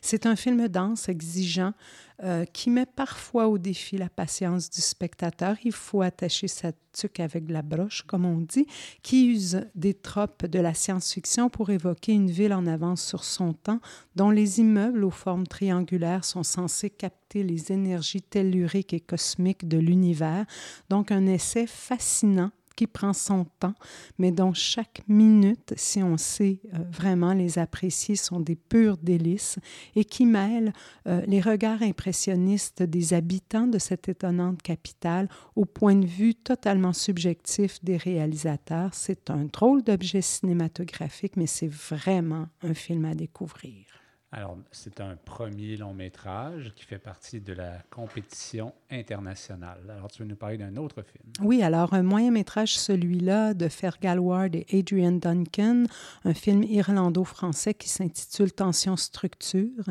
C'est 0.00 0.24
un 0.24 0.36
film 0.36 0.68
dense, 0.68 1.10
exigeant, 1.10 1.74
euh, 2.22 2.44
qui 2.44 2.68
met 2.68 2.84
parfois 2.84 3.48
au 3.48 3.56
défi 3.56 3.96
la 3.96 4.10
patience 4.10 4.68
du 4.68 4.82
spectateur. 4.82 5.56
Il 5.64 5.72
faut 5.72 6.02
attacher 6.02 6.48
sa 6.48 6.72
tuque 6.92 7.20
avec 7.20 7.48
la 7.48 7.62
broche, 7.62 8.02
comme 8.02 8.26
on 8.26 8.40
dit, 8.40 8.66
qui 9.02 9.28
use 9.28 9.62
des 9.74 9.94
tropes 9.94 10.44
de 10.44 10.58
la 10.58 10.74
science-fiction 10.74 11.48
pour 11.48 11.70
évoquer 11.70 12.12
une 12.12 12.30
ville 12.30 12.52
en 12.52 12.66
avance 12.66 13.02
sur 13.02 13.24
son 13.24 13.54
temps, 13.54 13.80
dont 14.16 14.30
les 14.30 14.60
immeubles 14.60 15.04
aux 15.04 15.10
formes 15.10 15.46
triangulaires 15.46 16.24
sont 16.24 16.42
censés 16.42 16.90
capter 16.90 17.42
les 17.42 17.72
énergies 17.72 18.22
telluriques 18.22 18.92
et 18.92 19.00
cosmiques 19.00 19.66
de 19.66 19.78
l'univers. 19.78 20.44
Donc 20.90 21.12
un 21.12 21.26
essai 21.26 21.66
fascinant 21.66 22.50
qui 22.74 22.86
prend 22.86 23.12
son 23.12 23.44
temps, 23.58 23.74
mais 24.18 24.32
dont 24.32 24.52
chaque 24.52 25.02
minute, 25.08 25.74
si 25.76 26.02
on 26.02 26.16
sait 26.16 26.60
euh, 26.74 26.78
vraiment 26.90 27.32
les 27.32 27.58
apprécier, 27.58 28.16
sont 28.16 28.40
des 28.40 28.56
purs 28.56 28.96
délices 28.96 29.58
et 29.96 30.04
qui 30.04 30.26
mêlent 30.26 30.72
euh, 31.06 31.22
les 31.26 31.40
regards 31.40 31.82
impressionnistes 31.82 32.82
des 32.82 33.14
habitants 33.14 33.66
de 33.66 33.78
cette 33.78 34.08
étonnante 34.08 34.62
capitale 34.62 35.28
au 35.56 35.64
point 35.64 35.94
de 35.94 36.06
vue 36.06 36.34
totalement 36.34 36.92
subjectif 36.92 37.82
des 37.84 37.96
réalisateurs. 37.96 38.94
C'est 38.94 39.30
un 39.30 39.44
drôle 39.44 39.82
d'objet 39.82 40.22
cinématographique, 40.22 41.36
mais 41.36 41.46
c'est 41.46 41.70
vraiment 41.70 42.48
un 42.62 42.74
film 42.74 43.04
à 43.04 43.14
découvrir. 43.14 43.99
Alors, 44.32 44.56
c'est 44.70 45.00
un 45.00 45.16
premier 45.16 45.76
long 45.76 45.92
métrage 45.92 46.72
qui 46.76 46.84
fait 46.84 47.00
partie 47.00 47.40
de 47.40 47.52
la 47.52 47.78
compétition 47.90 48.72
internationale. 48.88 49.80
Alors, 49.90 50.08
tu 50.08 50.22
veux 50.22 50.28
nous 50.28 50.36
parler 50.36 50.56
d'un 50.56 50.76
autre 50.76 51.02
film? 51.02 51.24
Oui, 51.40 51.64
alors 51.64 51.94
un 51.94 52.04
moyen 52.04 52.30
métrage, 52.30 52.78
celui-là, 52.78 53.54
de 53.54 53.68
Fergal 53.68 54.20
Ward 54.20 54.54
et 54.54 54.66
Adrian 54.72 55.12
Duncan, 55.12 55.82
un 56.24 56.34
film 56.34 56.62
irlando-français 56.62 57.74
qui 57.74 57.88
s'intitule 57.88 58.52
Tension 58.52 58.96
Structure. 58.96 59.84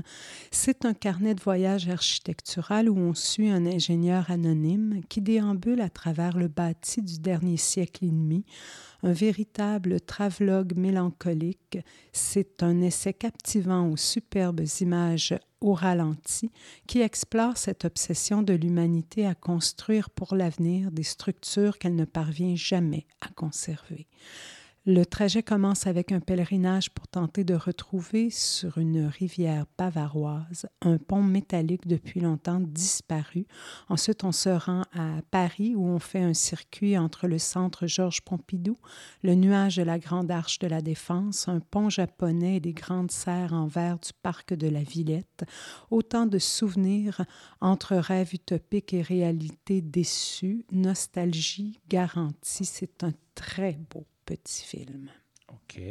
C'est 0.52 0.86
un 0.86 0.94
carnet 0.94 1.36
de 1.36 1.42
voyage 1.42 1.90
architectural 1.90 2.90
où 2.90 2.98
on 2.98 3.14
suit 3.14 3.50
un 3.50 3.66
ingénieur 3.66 4.32
anonyme 4.32 5.02
qui 5.10 5.20
déambule 5.20 5.82
à 5.82 5.90
travers 5.90 6.38
le 6.38 6.48
bâti 6.48 7.02
du 7.02 7.20
dernier 7.20 7.58
siècle 7.58 8.06
et 8.06 8.10
demi 8.10 8.46
un 9.04 9.14
véritable 9.14 10.02
travelogue 10.02 10.76
mélancolique. 10.76 11.78
C'est 12.12 12.64
un 12.64 12.82
essai 12.82 13.14
captivant 13.14 13.90
aux 13.90 13.98
superbes 13.98 14.66
images 14.82 15.38
au 15.62 15.74
ralenti 15.74 16.52
qui 16.88 17.02
explore 17.02 17.58
cette 17.58 17.86
obsession 17.86 18.42
de 18.42 18.54
l'humanité 18.54 19.26
à 19.26 19.36
construire 19.36 20.10
pour 20.10 20.36
l'avenir 20.36 20.92
des 20.92 21.04
structures 21.04 21.78
qu'elle 21.78 21.96
ne 21.96 22.06
parvient 22.06 22.56
jamais 22.56 23.06
à 23.22 23.30
conserver. 23.30 24.08
Le 24.92 25.06
trajet 25.06 25.44
commence 25.44 25.86
avec 25.86 26.12
un 26.12 26.20
pèlerinage 26.20 26.90
pour 26.90 27.08
tenter 27.08 27.44
de 27.44 27.54
retrouver 27.54 28.32
sur 28.32 28.80
une 28.80 29.06
rivière 29.06 29.68
bavaroise 29.78 30.66
un 30.82 30.98
pont 30.98 31.22
métallique 31.22 31.86
depuis 31.86 32.22
longtemps 32.22 32.60
disparu. 32.60 33.46
Ensuite, 33.88 34.24
on 34.24 34.32
se 34.32 34.50
rend 34.50 34.82
à 34.92 35.22
Paris 35.30 35.76
où 35.76 35.86
on 35.86 36.00
fait 36.00 36.24
un 36.24 36.34
circuit 36.34 36.98
entre 36.98 37.28
le 37.28 37.38
centre 37.38 37.86
Georges 37.86 38.22
Pompidou, 38.22 38.80
le 39.22 39.36
nuage 39.36 39.76
de 39.76 39.84
la 39.84 40.00
Grande 40.00 40.32
Arche 40.32 40.58
de 40.58 40.66
la 40.66 40.82
Défense, 40.82 41.48
un 41.48 41.60
pont 41.60 41.92
japonais 41.92 42.56
et 42.56 42.60
des 42.60 42.74
grandes 42.74 43.12
serres 43.12 43.54
en 43.54 43.68
verre 43.68 44.00
du 44.00 44.10
parc 44.24 44.56
de 44.56 44.70
la 44.70 44.82
Villette. 44.82 45.46
Autant 45.92 46.26
de 46.26 46.40
souvenirs 46.40 47.22
entre 47.62 47.96
rêve 47.96 48.34
utopique 48.34 48.96
et 48.96 49.04
réalité 49.04 49.82
déçue, 49.82 50.66
nostalgie 50.72 51.80
garantie. 51.88 52.66
C'est 52.66 53.04
un 53.04 53.14
très 53.36 53.78
beau 53.94 54.08
petit 54.30 54.64
film. 54.64 55.10
OK. 55.48 55.82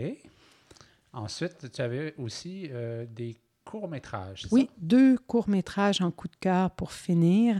Ensuite, 1.13 1.73
tu 1.73 1.83
avais 1.83 2.15
aussi 2.19 2.69
euh, 2.71 3.05
des 3.11 3.37
courts-métrages. 3.65 4.47
Oui, 4.53 4.71
deux 4.79 5.19
courts-métrages 5.27 6.01
en 6.01 6.11
coup 6.11 6.29
de 6.29 6.37
cœur 6.37 6.71
pour 6.71 6.93
finir. 6.93 7.59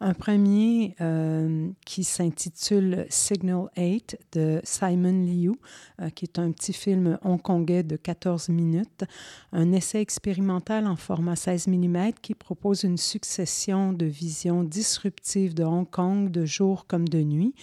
Un 0.00 0.12
premier 0.12 0.94
euh, 1.00 1.70
qui 1.86 2.04
s'intitule 2.04 3.06
Signal 3.08 3.68
8 3.76 4.18
de 4.32 4.60
Simon 4.64 5.24
Liu, 5.24 5.52
euh, 6.00 6.10
qui 6.10 6.26
est 6.26 6.38
un 6.38 6.52
petit 6.52 6.72
film 6.72 7.18
hongkongais 7.24 7.82
de 7.82 7.96
14 7.96 8.50
minutes. 8.50 9.04
Un 9.52 9.72
essai 9.72 10.00
expérimental 10.00 10.86
en 10.86 10.96
format 10.96 11.36
16 11.36 11.68
mm 11.68 12.12
qui 12.20 12.34
propose 12.34 12.84
une 12.84 12.98
succession 12.98 13.92
de 13.92 14.06
visions 14.06 14.62
disruptives 14.62 15.54
de 15.54 15.64
Hong 15.64 15.88
Kong 15.88 16.30
de 16.30 16.44
jour 16.44 16.86
comme 16.86 17.08
de 17.08 17.22
nuit. 17.22 17.54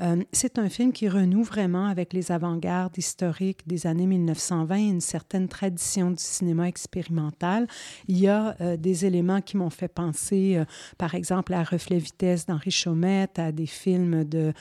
Euh, 0.00 0.22
c'est 0.32 0.58
un 0.58 0.68
film 0.68 0.92
qui 0.92 1.08
renoue 1.08 1.42
vraiment 1.42 1.86
avec 1.86 2.12
les 2.12 2.32
avant-gardes 2.32 2.96
historiques 2.98 3.66
des 3.66 3.86
années 3.86 4.06
1920 4.06 4.76
et 4.76 4.80
une 4.88 5.00
certaine 5.00 5.48
tradition 5.48 6.10
du 6.10 6.22
cinéma 6.22 6.68
expérimental. 6.68 7.66
Il 8.08 8.18
y 8.18 8.28
a 8.28 8.56
euh, 8.60 8.76
des 8.76 9.06
éléments 9.06 9.40
qui 9.40 9.56
m'ont 9.56 9.70
fait 9.70 9.88
penser, 9.88 10.56
euh, 10.56 10.64
par 10.98 11.14
exemple, 11.14 11.54
à 11.54 11.62
Reflet 11.62 11.98
Vitesse 11.98 12.46
d'Henri 12.46 12.70
Chaumette, 12.70 13.38
à 13.38 13.52
des 13.52 13.66
films 13.66 14.24
de 14.24 14.52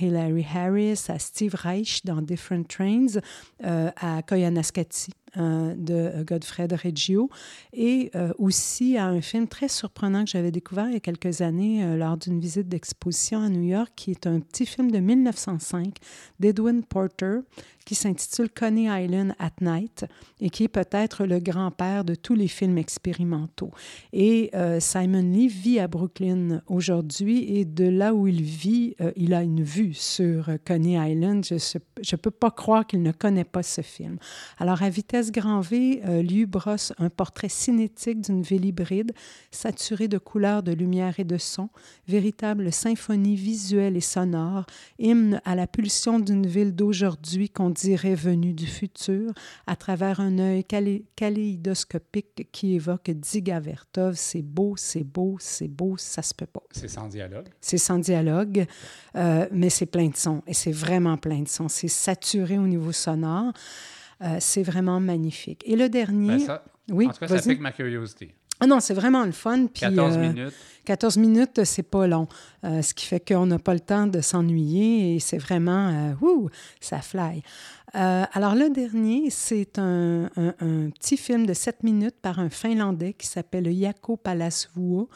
Hilary 0.00 0.46
Harris, 0.54 1.04
à 1.08 1.18
Steve 1.18 1.54
Reich 1.54 2.04
dans 2.04 2.22
Different 2.22 2.64
Trains, 2.66 3.20
à 3.62 4.22
Koyaanisqatsi 4.22 5.10
euh, 5.38 5.74
de 5.76 6.22
Godfred 6.24 6.72
Reggio 6.72 7.30
et 7.72 8.10
euh, 8.14 8.32
aussi 8.38 8.96
à 8.96 9.06
un 9.06 9.20
film 9.20 9.48
très 9.48 9.68
surprenant 9.68 10.24
que 10.24 10.30
j'avais 10.30 10.50
découvert 10.50 10.86
il 10.88 10.94
y 10.94 10.96
a 10.96 11.00
quelques 11.00 11.42
années 11.42 11.84
euh, 11.84 11.96
lors 11.96 12.16
d'une 12.16 12.40
visite 12.40 12.68
d'exposition 12.68 13.40
à 13.42 13.48
New 13.48 13.62
York, 13.62 13.92
qui 13.96 14.10
est 14.10 14.26
un 14.26 14.40
petit 14.40 14.66
film 14.66 14.90
de 14.90 14.98
1905 14.98 15.96
d'Edwin 16.40 16.82
Porter 16.82 17.40
qui 17.88 17.94
s'intitule 17.94 18.50
Coney 18.50 18.84
Island 18.84 19.34
at 19.38 19.52
Night 19.62 20.04
et 20.42 20.50
qui 20.50 20.64
est 20.64 20.68
peut-être 20.68 21.24
le 21.24 21.38
grand-père 21.38 22.04
de 22.04 22.14
tous 22.14 22.34
les 22.34 22.46
films 22.46 22.76
expérimentaux. 22.76 23.70
Et 24.12 24.50
euh, 24.54 24.78
Simon 24.78 25.22
Lee 25.22 25.48
vit 25.48 25.80
à 25.80 25.88
Brooklyn 25.88 26.60
aujourd'hui 26.66 27.56
et 27.56 27.64
de 27.64 27.88
là 27.88 28.12
où 28.12 28.26
il 28.26 28.42
vit, 28.42 28.94
euh, 29.00 29.10
il 29.16 29.32
a 29.32 29.42
une 29.42 29.62
vue 29.62 29.94
sur 29.94 30.50
Coney 30.66 31.12
Island. 31.12 31.42
Je 31.46 31.54
ne 31.56 32.16
peux 32.18 32.30
pas 32.30 32.50
croire 32.50 32.86
qu'il 32.86 33.00
ne 33.00 33.10
connaît 33.10 33.44
pas 33.44 33.62
ce 33.62 33.80
film. 33.80 34.18
Alors, 34.58 34.82
à 34.82 34.90
vitesse 34.90 35.27
grand 35.30 35.60
V, 35.60 36.00
euh, 36.04 36.22
Liu 36.22 36.46
brosse 36.46 36.92
un 36.98 37.10
portrait 37.10 37.48
cinétique 37.48 38.20
d'une 38.20 38.42
ville 38.42 38.64
hybride, 38.64 39.12
saturée 39.50 40.08
de 40.08 40.18
couleurs, 40.18 40.62
de 40.62 40.72
lumière 40.72 41.18
et 41.20 41.24
de 41.24 41.38
son, 41.38 41.68
véritable 42.06 42.72
symphonie 42.72 43.36
visuelle 43.36 43.96
et 43.96 44.00
sonore, 44.00 44.66
hymne 44.98 45.40
à 45.44 45.54
la 45.54 45.66
pulsion 45.66 46.18
d'une 46.18 46.46
ville 46.46 46.74
d'aujourd'hui 46.74 47.48
qu'on 47.50 47.70
dirait 47.70 48.14
venu 48.14 48.52
du 48.52 48.66
futur, 48.66 49.32
à 49.66 49.76
travers 49.76 50.20
un 50.20 50.38
œil 50.38 50.64
kaléidoscopique 51.16 52.48
qui 52.52 52.74
évoque 52.74 53.10
Dziga 53.10 53.60
Vertov. 53.60 54.14
C'est 54.16 54.42
beau, 54.42 54.74
c'est 54.76 55.04
beau, 55.04 55.36
c'est 55.40 55.68
beau, 55.68 55.96
ça 55.96 56.22
se 56.22 56.34
peut 56.34 56.46
pas. 56.46 56.62
C'est 56.70 56.88
sans 56.88 57.08
dialogue. 57.08 57.48
C'est 57.60 57.78
sans 57.78 57.98
dialogue, 57.98 58.66
euh, 59.16 59.46
mais 59.52 59.70
c'est 59.70 59.86
plein 59.86 60.08
de 60.08 60.16
sons 60.16 60.42
et 60.46 60.54
c'est 60.54 60.72
vraiment 60.72 61.16
plein 61.16 61.42
de 61.42 61.48
sons. 61.48 61.68
C'est 61.68 61.88
saturé 61.88 62.58
au 62.58 62.66
niveau 62.66 62.92
sonore. 62.92 63.52
Euh, 64.22 64.36
c'est 64.40 64.62
vraiment 64.62 65.00
magnifique. 65.00 65.62
Et 65.66 65.76
le 65.76 65.88
dernier. 65.88 66.46
Ben 66.46 66.60
oui, 66.90 67.06
en 67.06 67.10
tout 67.10 67.20
cas, 67.20 67.28
ça 67.28 67.40
pique 67.40 67.60
ma 67.60 67.72
curiosité. 67.72 68.34
Ah 68.60 68.66
non, 68.66 68.80
c'est 68.80 68.94
vraiment 68.94 69.24
le 69.24 69.32
fun. 69.32 69.66
Puis, 69.66 69.80
14 69.80 70.16
euh, 70.16 70.20
minutes. 70.20 70.54
14 70.84 71.16
minutes, 71.18 71.64
c'est 71.64 71.84
pas 71.84 72.06
long. 72.06 72.26
Euh, 72.64 72.82
ce 72.82 72.92
qui 72.92 73.06
fait 73.06 73.20
qu'on 73.20 73.46
n'a 73.46 73.58
pas 73.58 73.74
le 73.74 73.80
temps 73.80 74.06
de 74.06 74.20
s'ennuyer 74.20 75.14
et 75.14 75.20
c'est 75.20 75.38
vraiment, 75.38 75.88
euh, 75.88 76.26
ouh, 76.26 76.48
ça 76.80 77.00
fly. 77.00 77.42
alors, 77.92 78.54
le 78.54 78.70
dernier, 78.70 79.30
c'est 79.30 79.78
un, 79.78 80.28
un, 80.36 80.90
petit 80.90 81.16
film 81.16 81.46
de 81.46 81.54
7 81.54 81.84
minutes 81.84 82.16
par 82.20 82.38
un 82.38 82.50
Finlandais 82.50 83.12
qui 83.12 83.26
s'appelle 83.26 83.72
Jaakko 83.72 84.16
Palasvuo. 84.16 85.08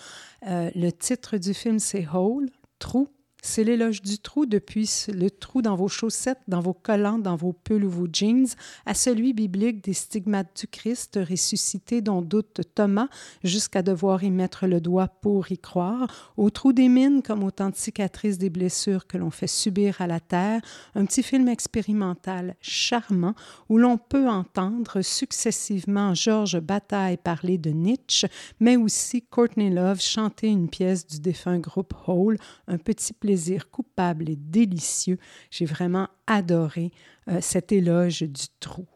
le 0.42 0.90
titre 0.90 1.36
du 1.36 1.52
film, 1.52 1.78
c'est 1.78 2.06
Hole, 2.12 2.48
Trou 2.78 3.08
c'est 3.44 3.64
l'éloge 3.64 4.02
du 4.02 4.18
trou 4.18 4.46
depuis 4.46 4.88
le 5.12 5.28
trou 5.28 5.62
dans 5.62 5.74
vos 5.74 5.88
chaussettes, 5.88 6.38
dans 6.46 6.60
vos 6.60 6.72
collants, 6.72 7.18
dans 7.18 7.34
vos 7.34 7.52
pulls 7.52 7.84
ou 7.84 7.90
vos 7.90 8.06
jeans, 8.10 8.46
à 8.86 8.94
celui 8.94 9.32
biblique 9.32 9.82
des 9.82 9.94
stigmates 9.94 10.60
du 10.60 10.68
Christ 10.68 11.18
ressuscité 11.28 12.02
dont 12.02 12.22
doute 12.22 12.60
Thomas 12.76 13.08
jusqu'à 13.42 13.82
devoir 13.82 14.22
y 14.22 14.30
mettre 14.30 14.68
le 14.68 14.80
doigt 14.80 15.08
pour 15.08 15.50
y 15.50 15.58
croire, 15.58 16.32
au 16.36 16.50
trou 16.50 16.72
des 16.72 16.88
mines 16.88 17.20
comme 17.20 17.42
autant 17.42 17.68
de 17.68 17.74
cicatrices 17.74 18.38
des 18.38 18.48
blessures 18.48 19.08
que 19.08 19.18
l'on 19.18 19.32
fait 19.32 19.48
subir 19.48 20.00
à 20.00 20.06
la 20.06 20.20
terre, 20.20 20.60
un 20.94 21.04
petit 21.04 21.24
film 21.24 21.48
expérimental 21.48 22.54
charmant 22.60 23.34
où 23.68 23.76
l'on 23.76 23.98
peut 23.98 24.28
entendre 24.28 25.02
successivement 25.02 26.14
Georges 26.14 26.60
Bataille 26.60 27.16
parler 27.16 27.58
de 27.58 27.70
Nietzsche, 27.70 28.28
mais 28.60 28.76
aussi 28.76 29.20
Courtney 29.20 29.70
Love 29.70 30.00
chanter 30.00 30.46
une 30.46 30.68
pièce 30.68 31.08
du 31.08 31.18
défunt 31.18 31.58
groupe 31.58 31.92
Hole, 32.06 32.38
un 32.68 32.78
petit 32.78 33.12
plaisir 33.12 33.31
coupable 33.70 34.28
et 34.28 34.36
délicieux. 34.36 35.18
J'ai 35.50 35.66
vraiment 35.66 36.08
adoré 36.26 36.90
euh, 37.28 37.40
cet 37.40 37.72
éloge 37.72 38.22
du 38.22 38.46
trou. 38.60 38.86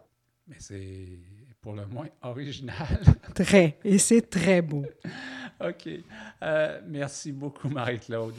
Mais 0.47 0.57
c'est 0.59 1.07
pour 1.61 1.75
le 1.75 1.87
moins 1.87 2.09
original. 2.23 3.01
très, 3.35 3.79
et 3.85 3.99
c'est 3.99 4.23
très 4.23 4.63
beau. 4.63 4.85
OK. 5.61 5.89
Euh, 6.43 6.81
merci 6.87 7.33
beaucoup, 7.33 7.69
Marie-Claude. 7.69 8.35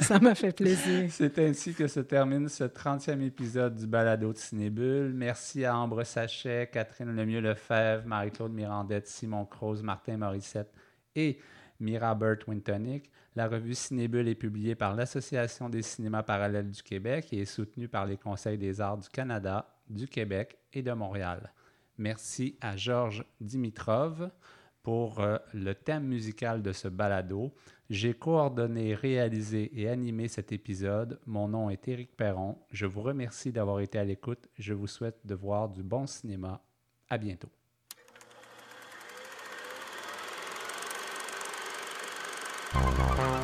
Ça 0.00 0.20
m'a 0.20 0.34
fait 0.34 0.52
plaisir. 0.52 1.06
C'est 1.10 1.38
ainsi 1.40 1.74
que 1.74 1.88
se 1.88 1.98
termine 1.98 2.48
ce 2.48 2.64
30e 2.64 3.20
épisode 3.20 3.74
du 3.74 3.86
Balado 3.86 4.32
de 4.32 4.38
Cinébule. 4.38 5.12
Merci 5.12 5.64
à 5.64 5.76
Ambre 5.76 6.04
Sachet, 6.04 6.70
Catherine 6.72 7.16
Lemieux-Lefebvre, 7.16 8.06
Marie-Claude 8.06 8.52
Mirandette, 8.52 9.08
Simon 9.08 9.44
Croze, 9.44 9.82
Martin 9.82 10.18
Morissette 10.18 10.72
et 11.16 11.40
Mira 11.80 12.14
Burt 12.14 12.46
Wintonic. 12.46 13.10
La 13.36 13.48
revue 13.48 13.74
Cinébule 13.74 14.28
est 14.28 14.34
publiée 14.34 14.74
par 14.74 14.94
l'Association 14.94 15.68
des 15.68 15.82
cinémas 15.82 16.22
parallèles 16.22 16.70
du 16.70 16.82
Québec 16.82 17.28
et 17.32 17.42
est 17.42 17.44
soutenue 17.44 17.86
par 17.86 18.06
les 18.06 18.16
Conseils 18.16 18.56
des 18.56 18.80
arts 18.80 18.96
du 18.96 19.10
Canada, 19.10 19.76
du 19.90 20.08
Québec 20.08 20.56
et 20.72 20.82
de 20.82 20.92
Montréal. 20.92 21.52
Merci 21.98 22.56
à 22.62 22.78
Georges 22.78 23.26
Dimitrov 23.42 24.30
pour 24.82 25.20
euh, 25.20 25.36
le 25.52 25.74
thème 25.74 26.04
musical 26.04 26.62
de 26.62 26.72
ce 26.72 26.88
balado. 26.88 27.54
J'ai 27.90 28.14
coordonné, 28.14 28.94
réalisé 28.94 29.70
et 29.78 29.90
animé 29.90 30.28
cet 30.28 30.50
épisode. 30.50 31.20
Mon 31.26 31.48
nom 31.48 31.68
est 31.68 31.86
Éric 31.88 32.16
Perron. 32.16 32.56
Je 32.70 32.86
vous 32.86 33.02
remercie 33.02 33.52
d'avoir 33.52 33.80
été 33.80 33.98
à 33.98 34.04
l'écoute. 34.04 34.48
Je 34.58 34.72
vous 34.72 34.86
souhaite 34.86 35.18
de 35.26 35.34
voir 35.34 35.68
du 35.68 35.82
bon 35.82 36.06
cinéma. 36.06 36.62
À 37.10 37.18
bientôt. 37.18 37.50
Bye. 42.76 43.35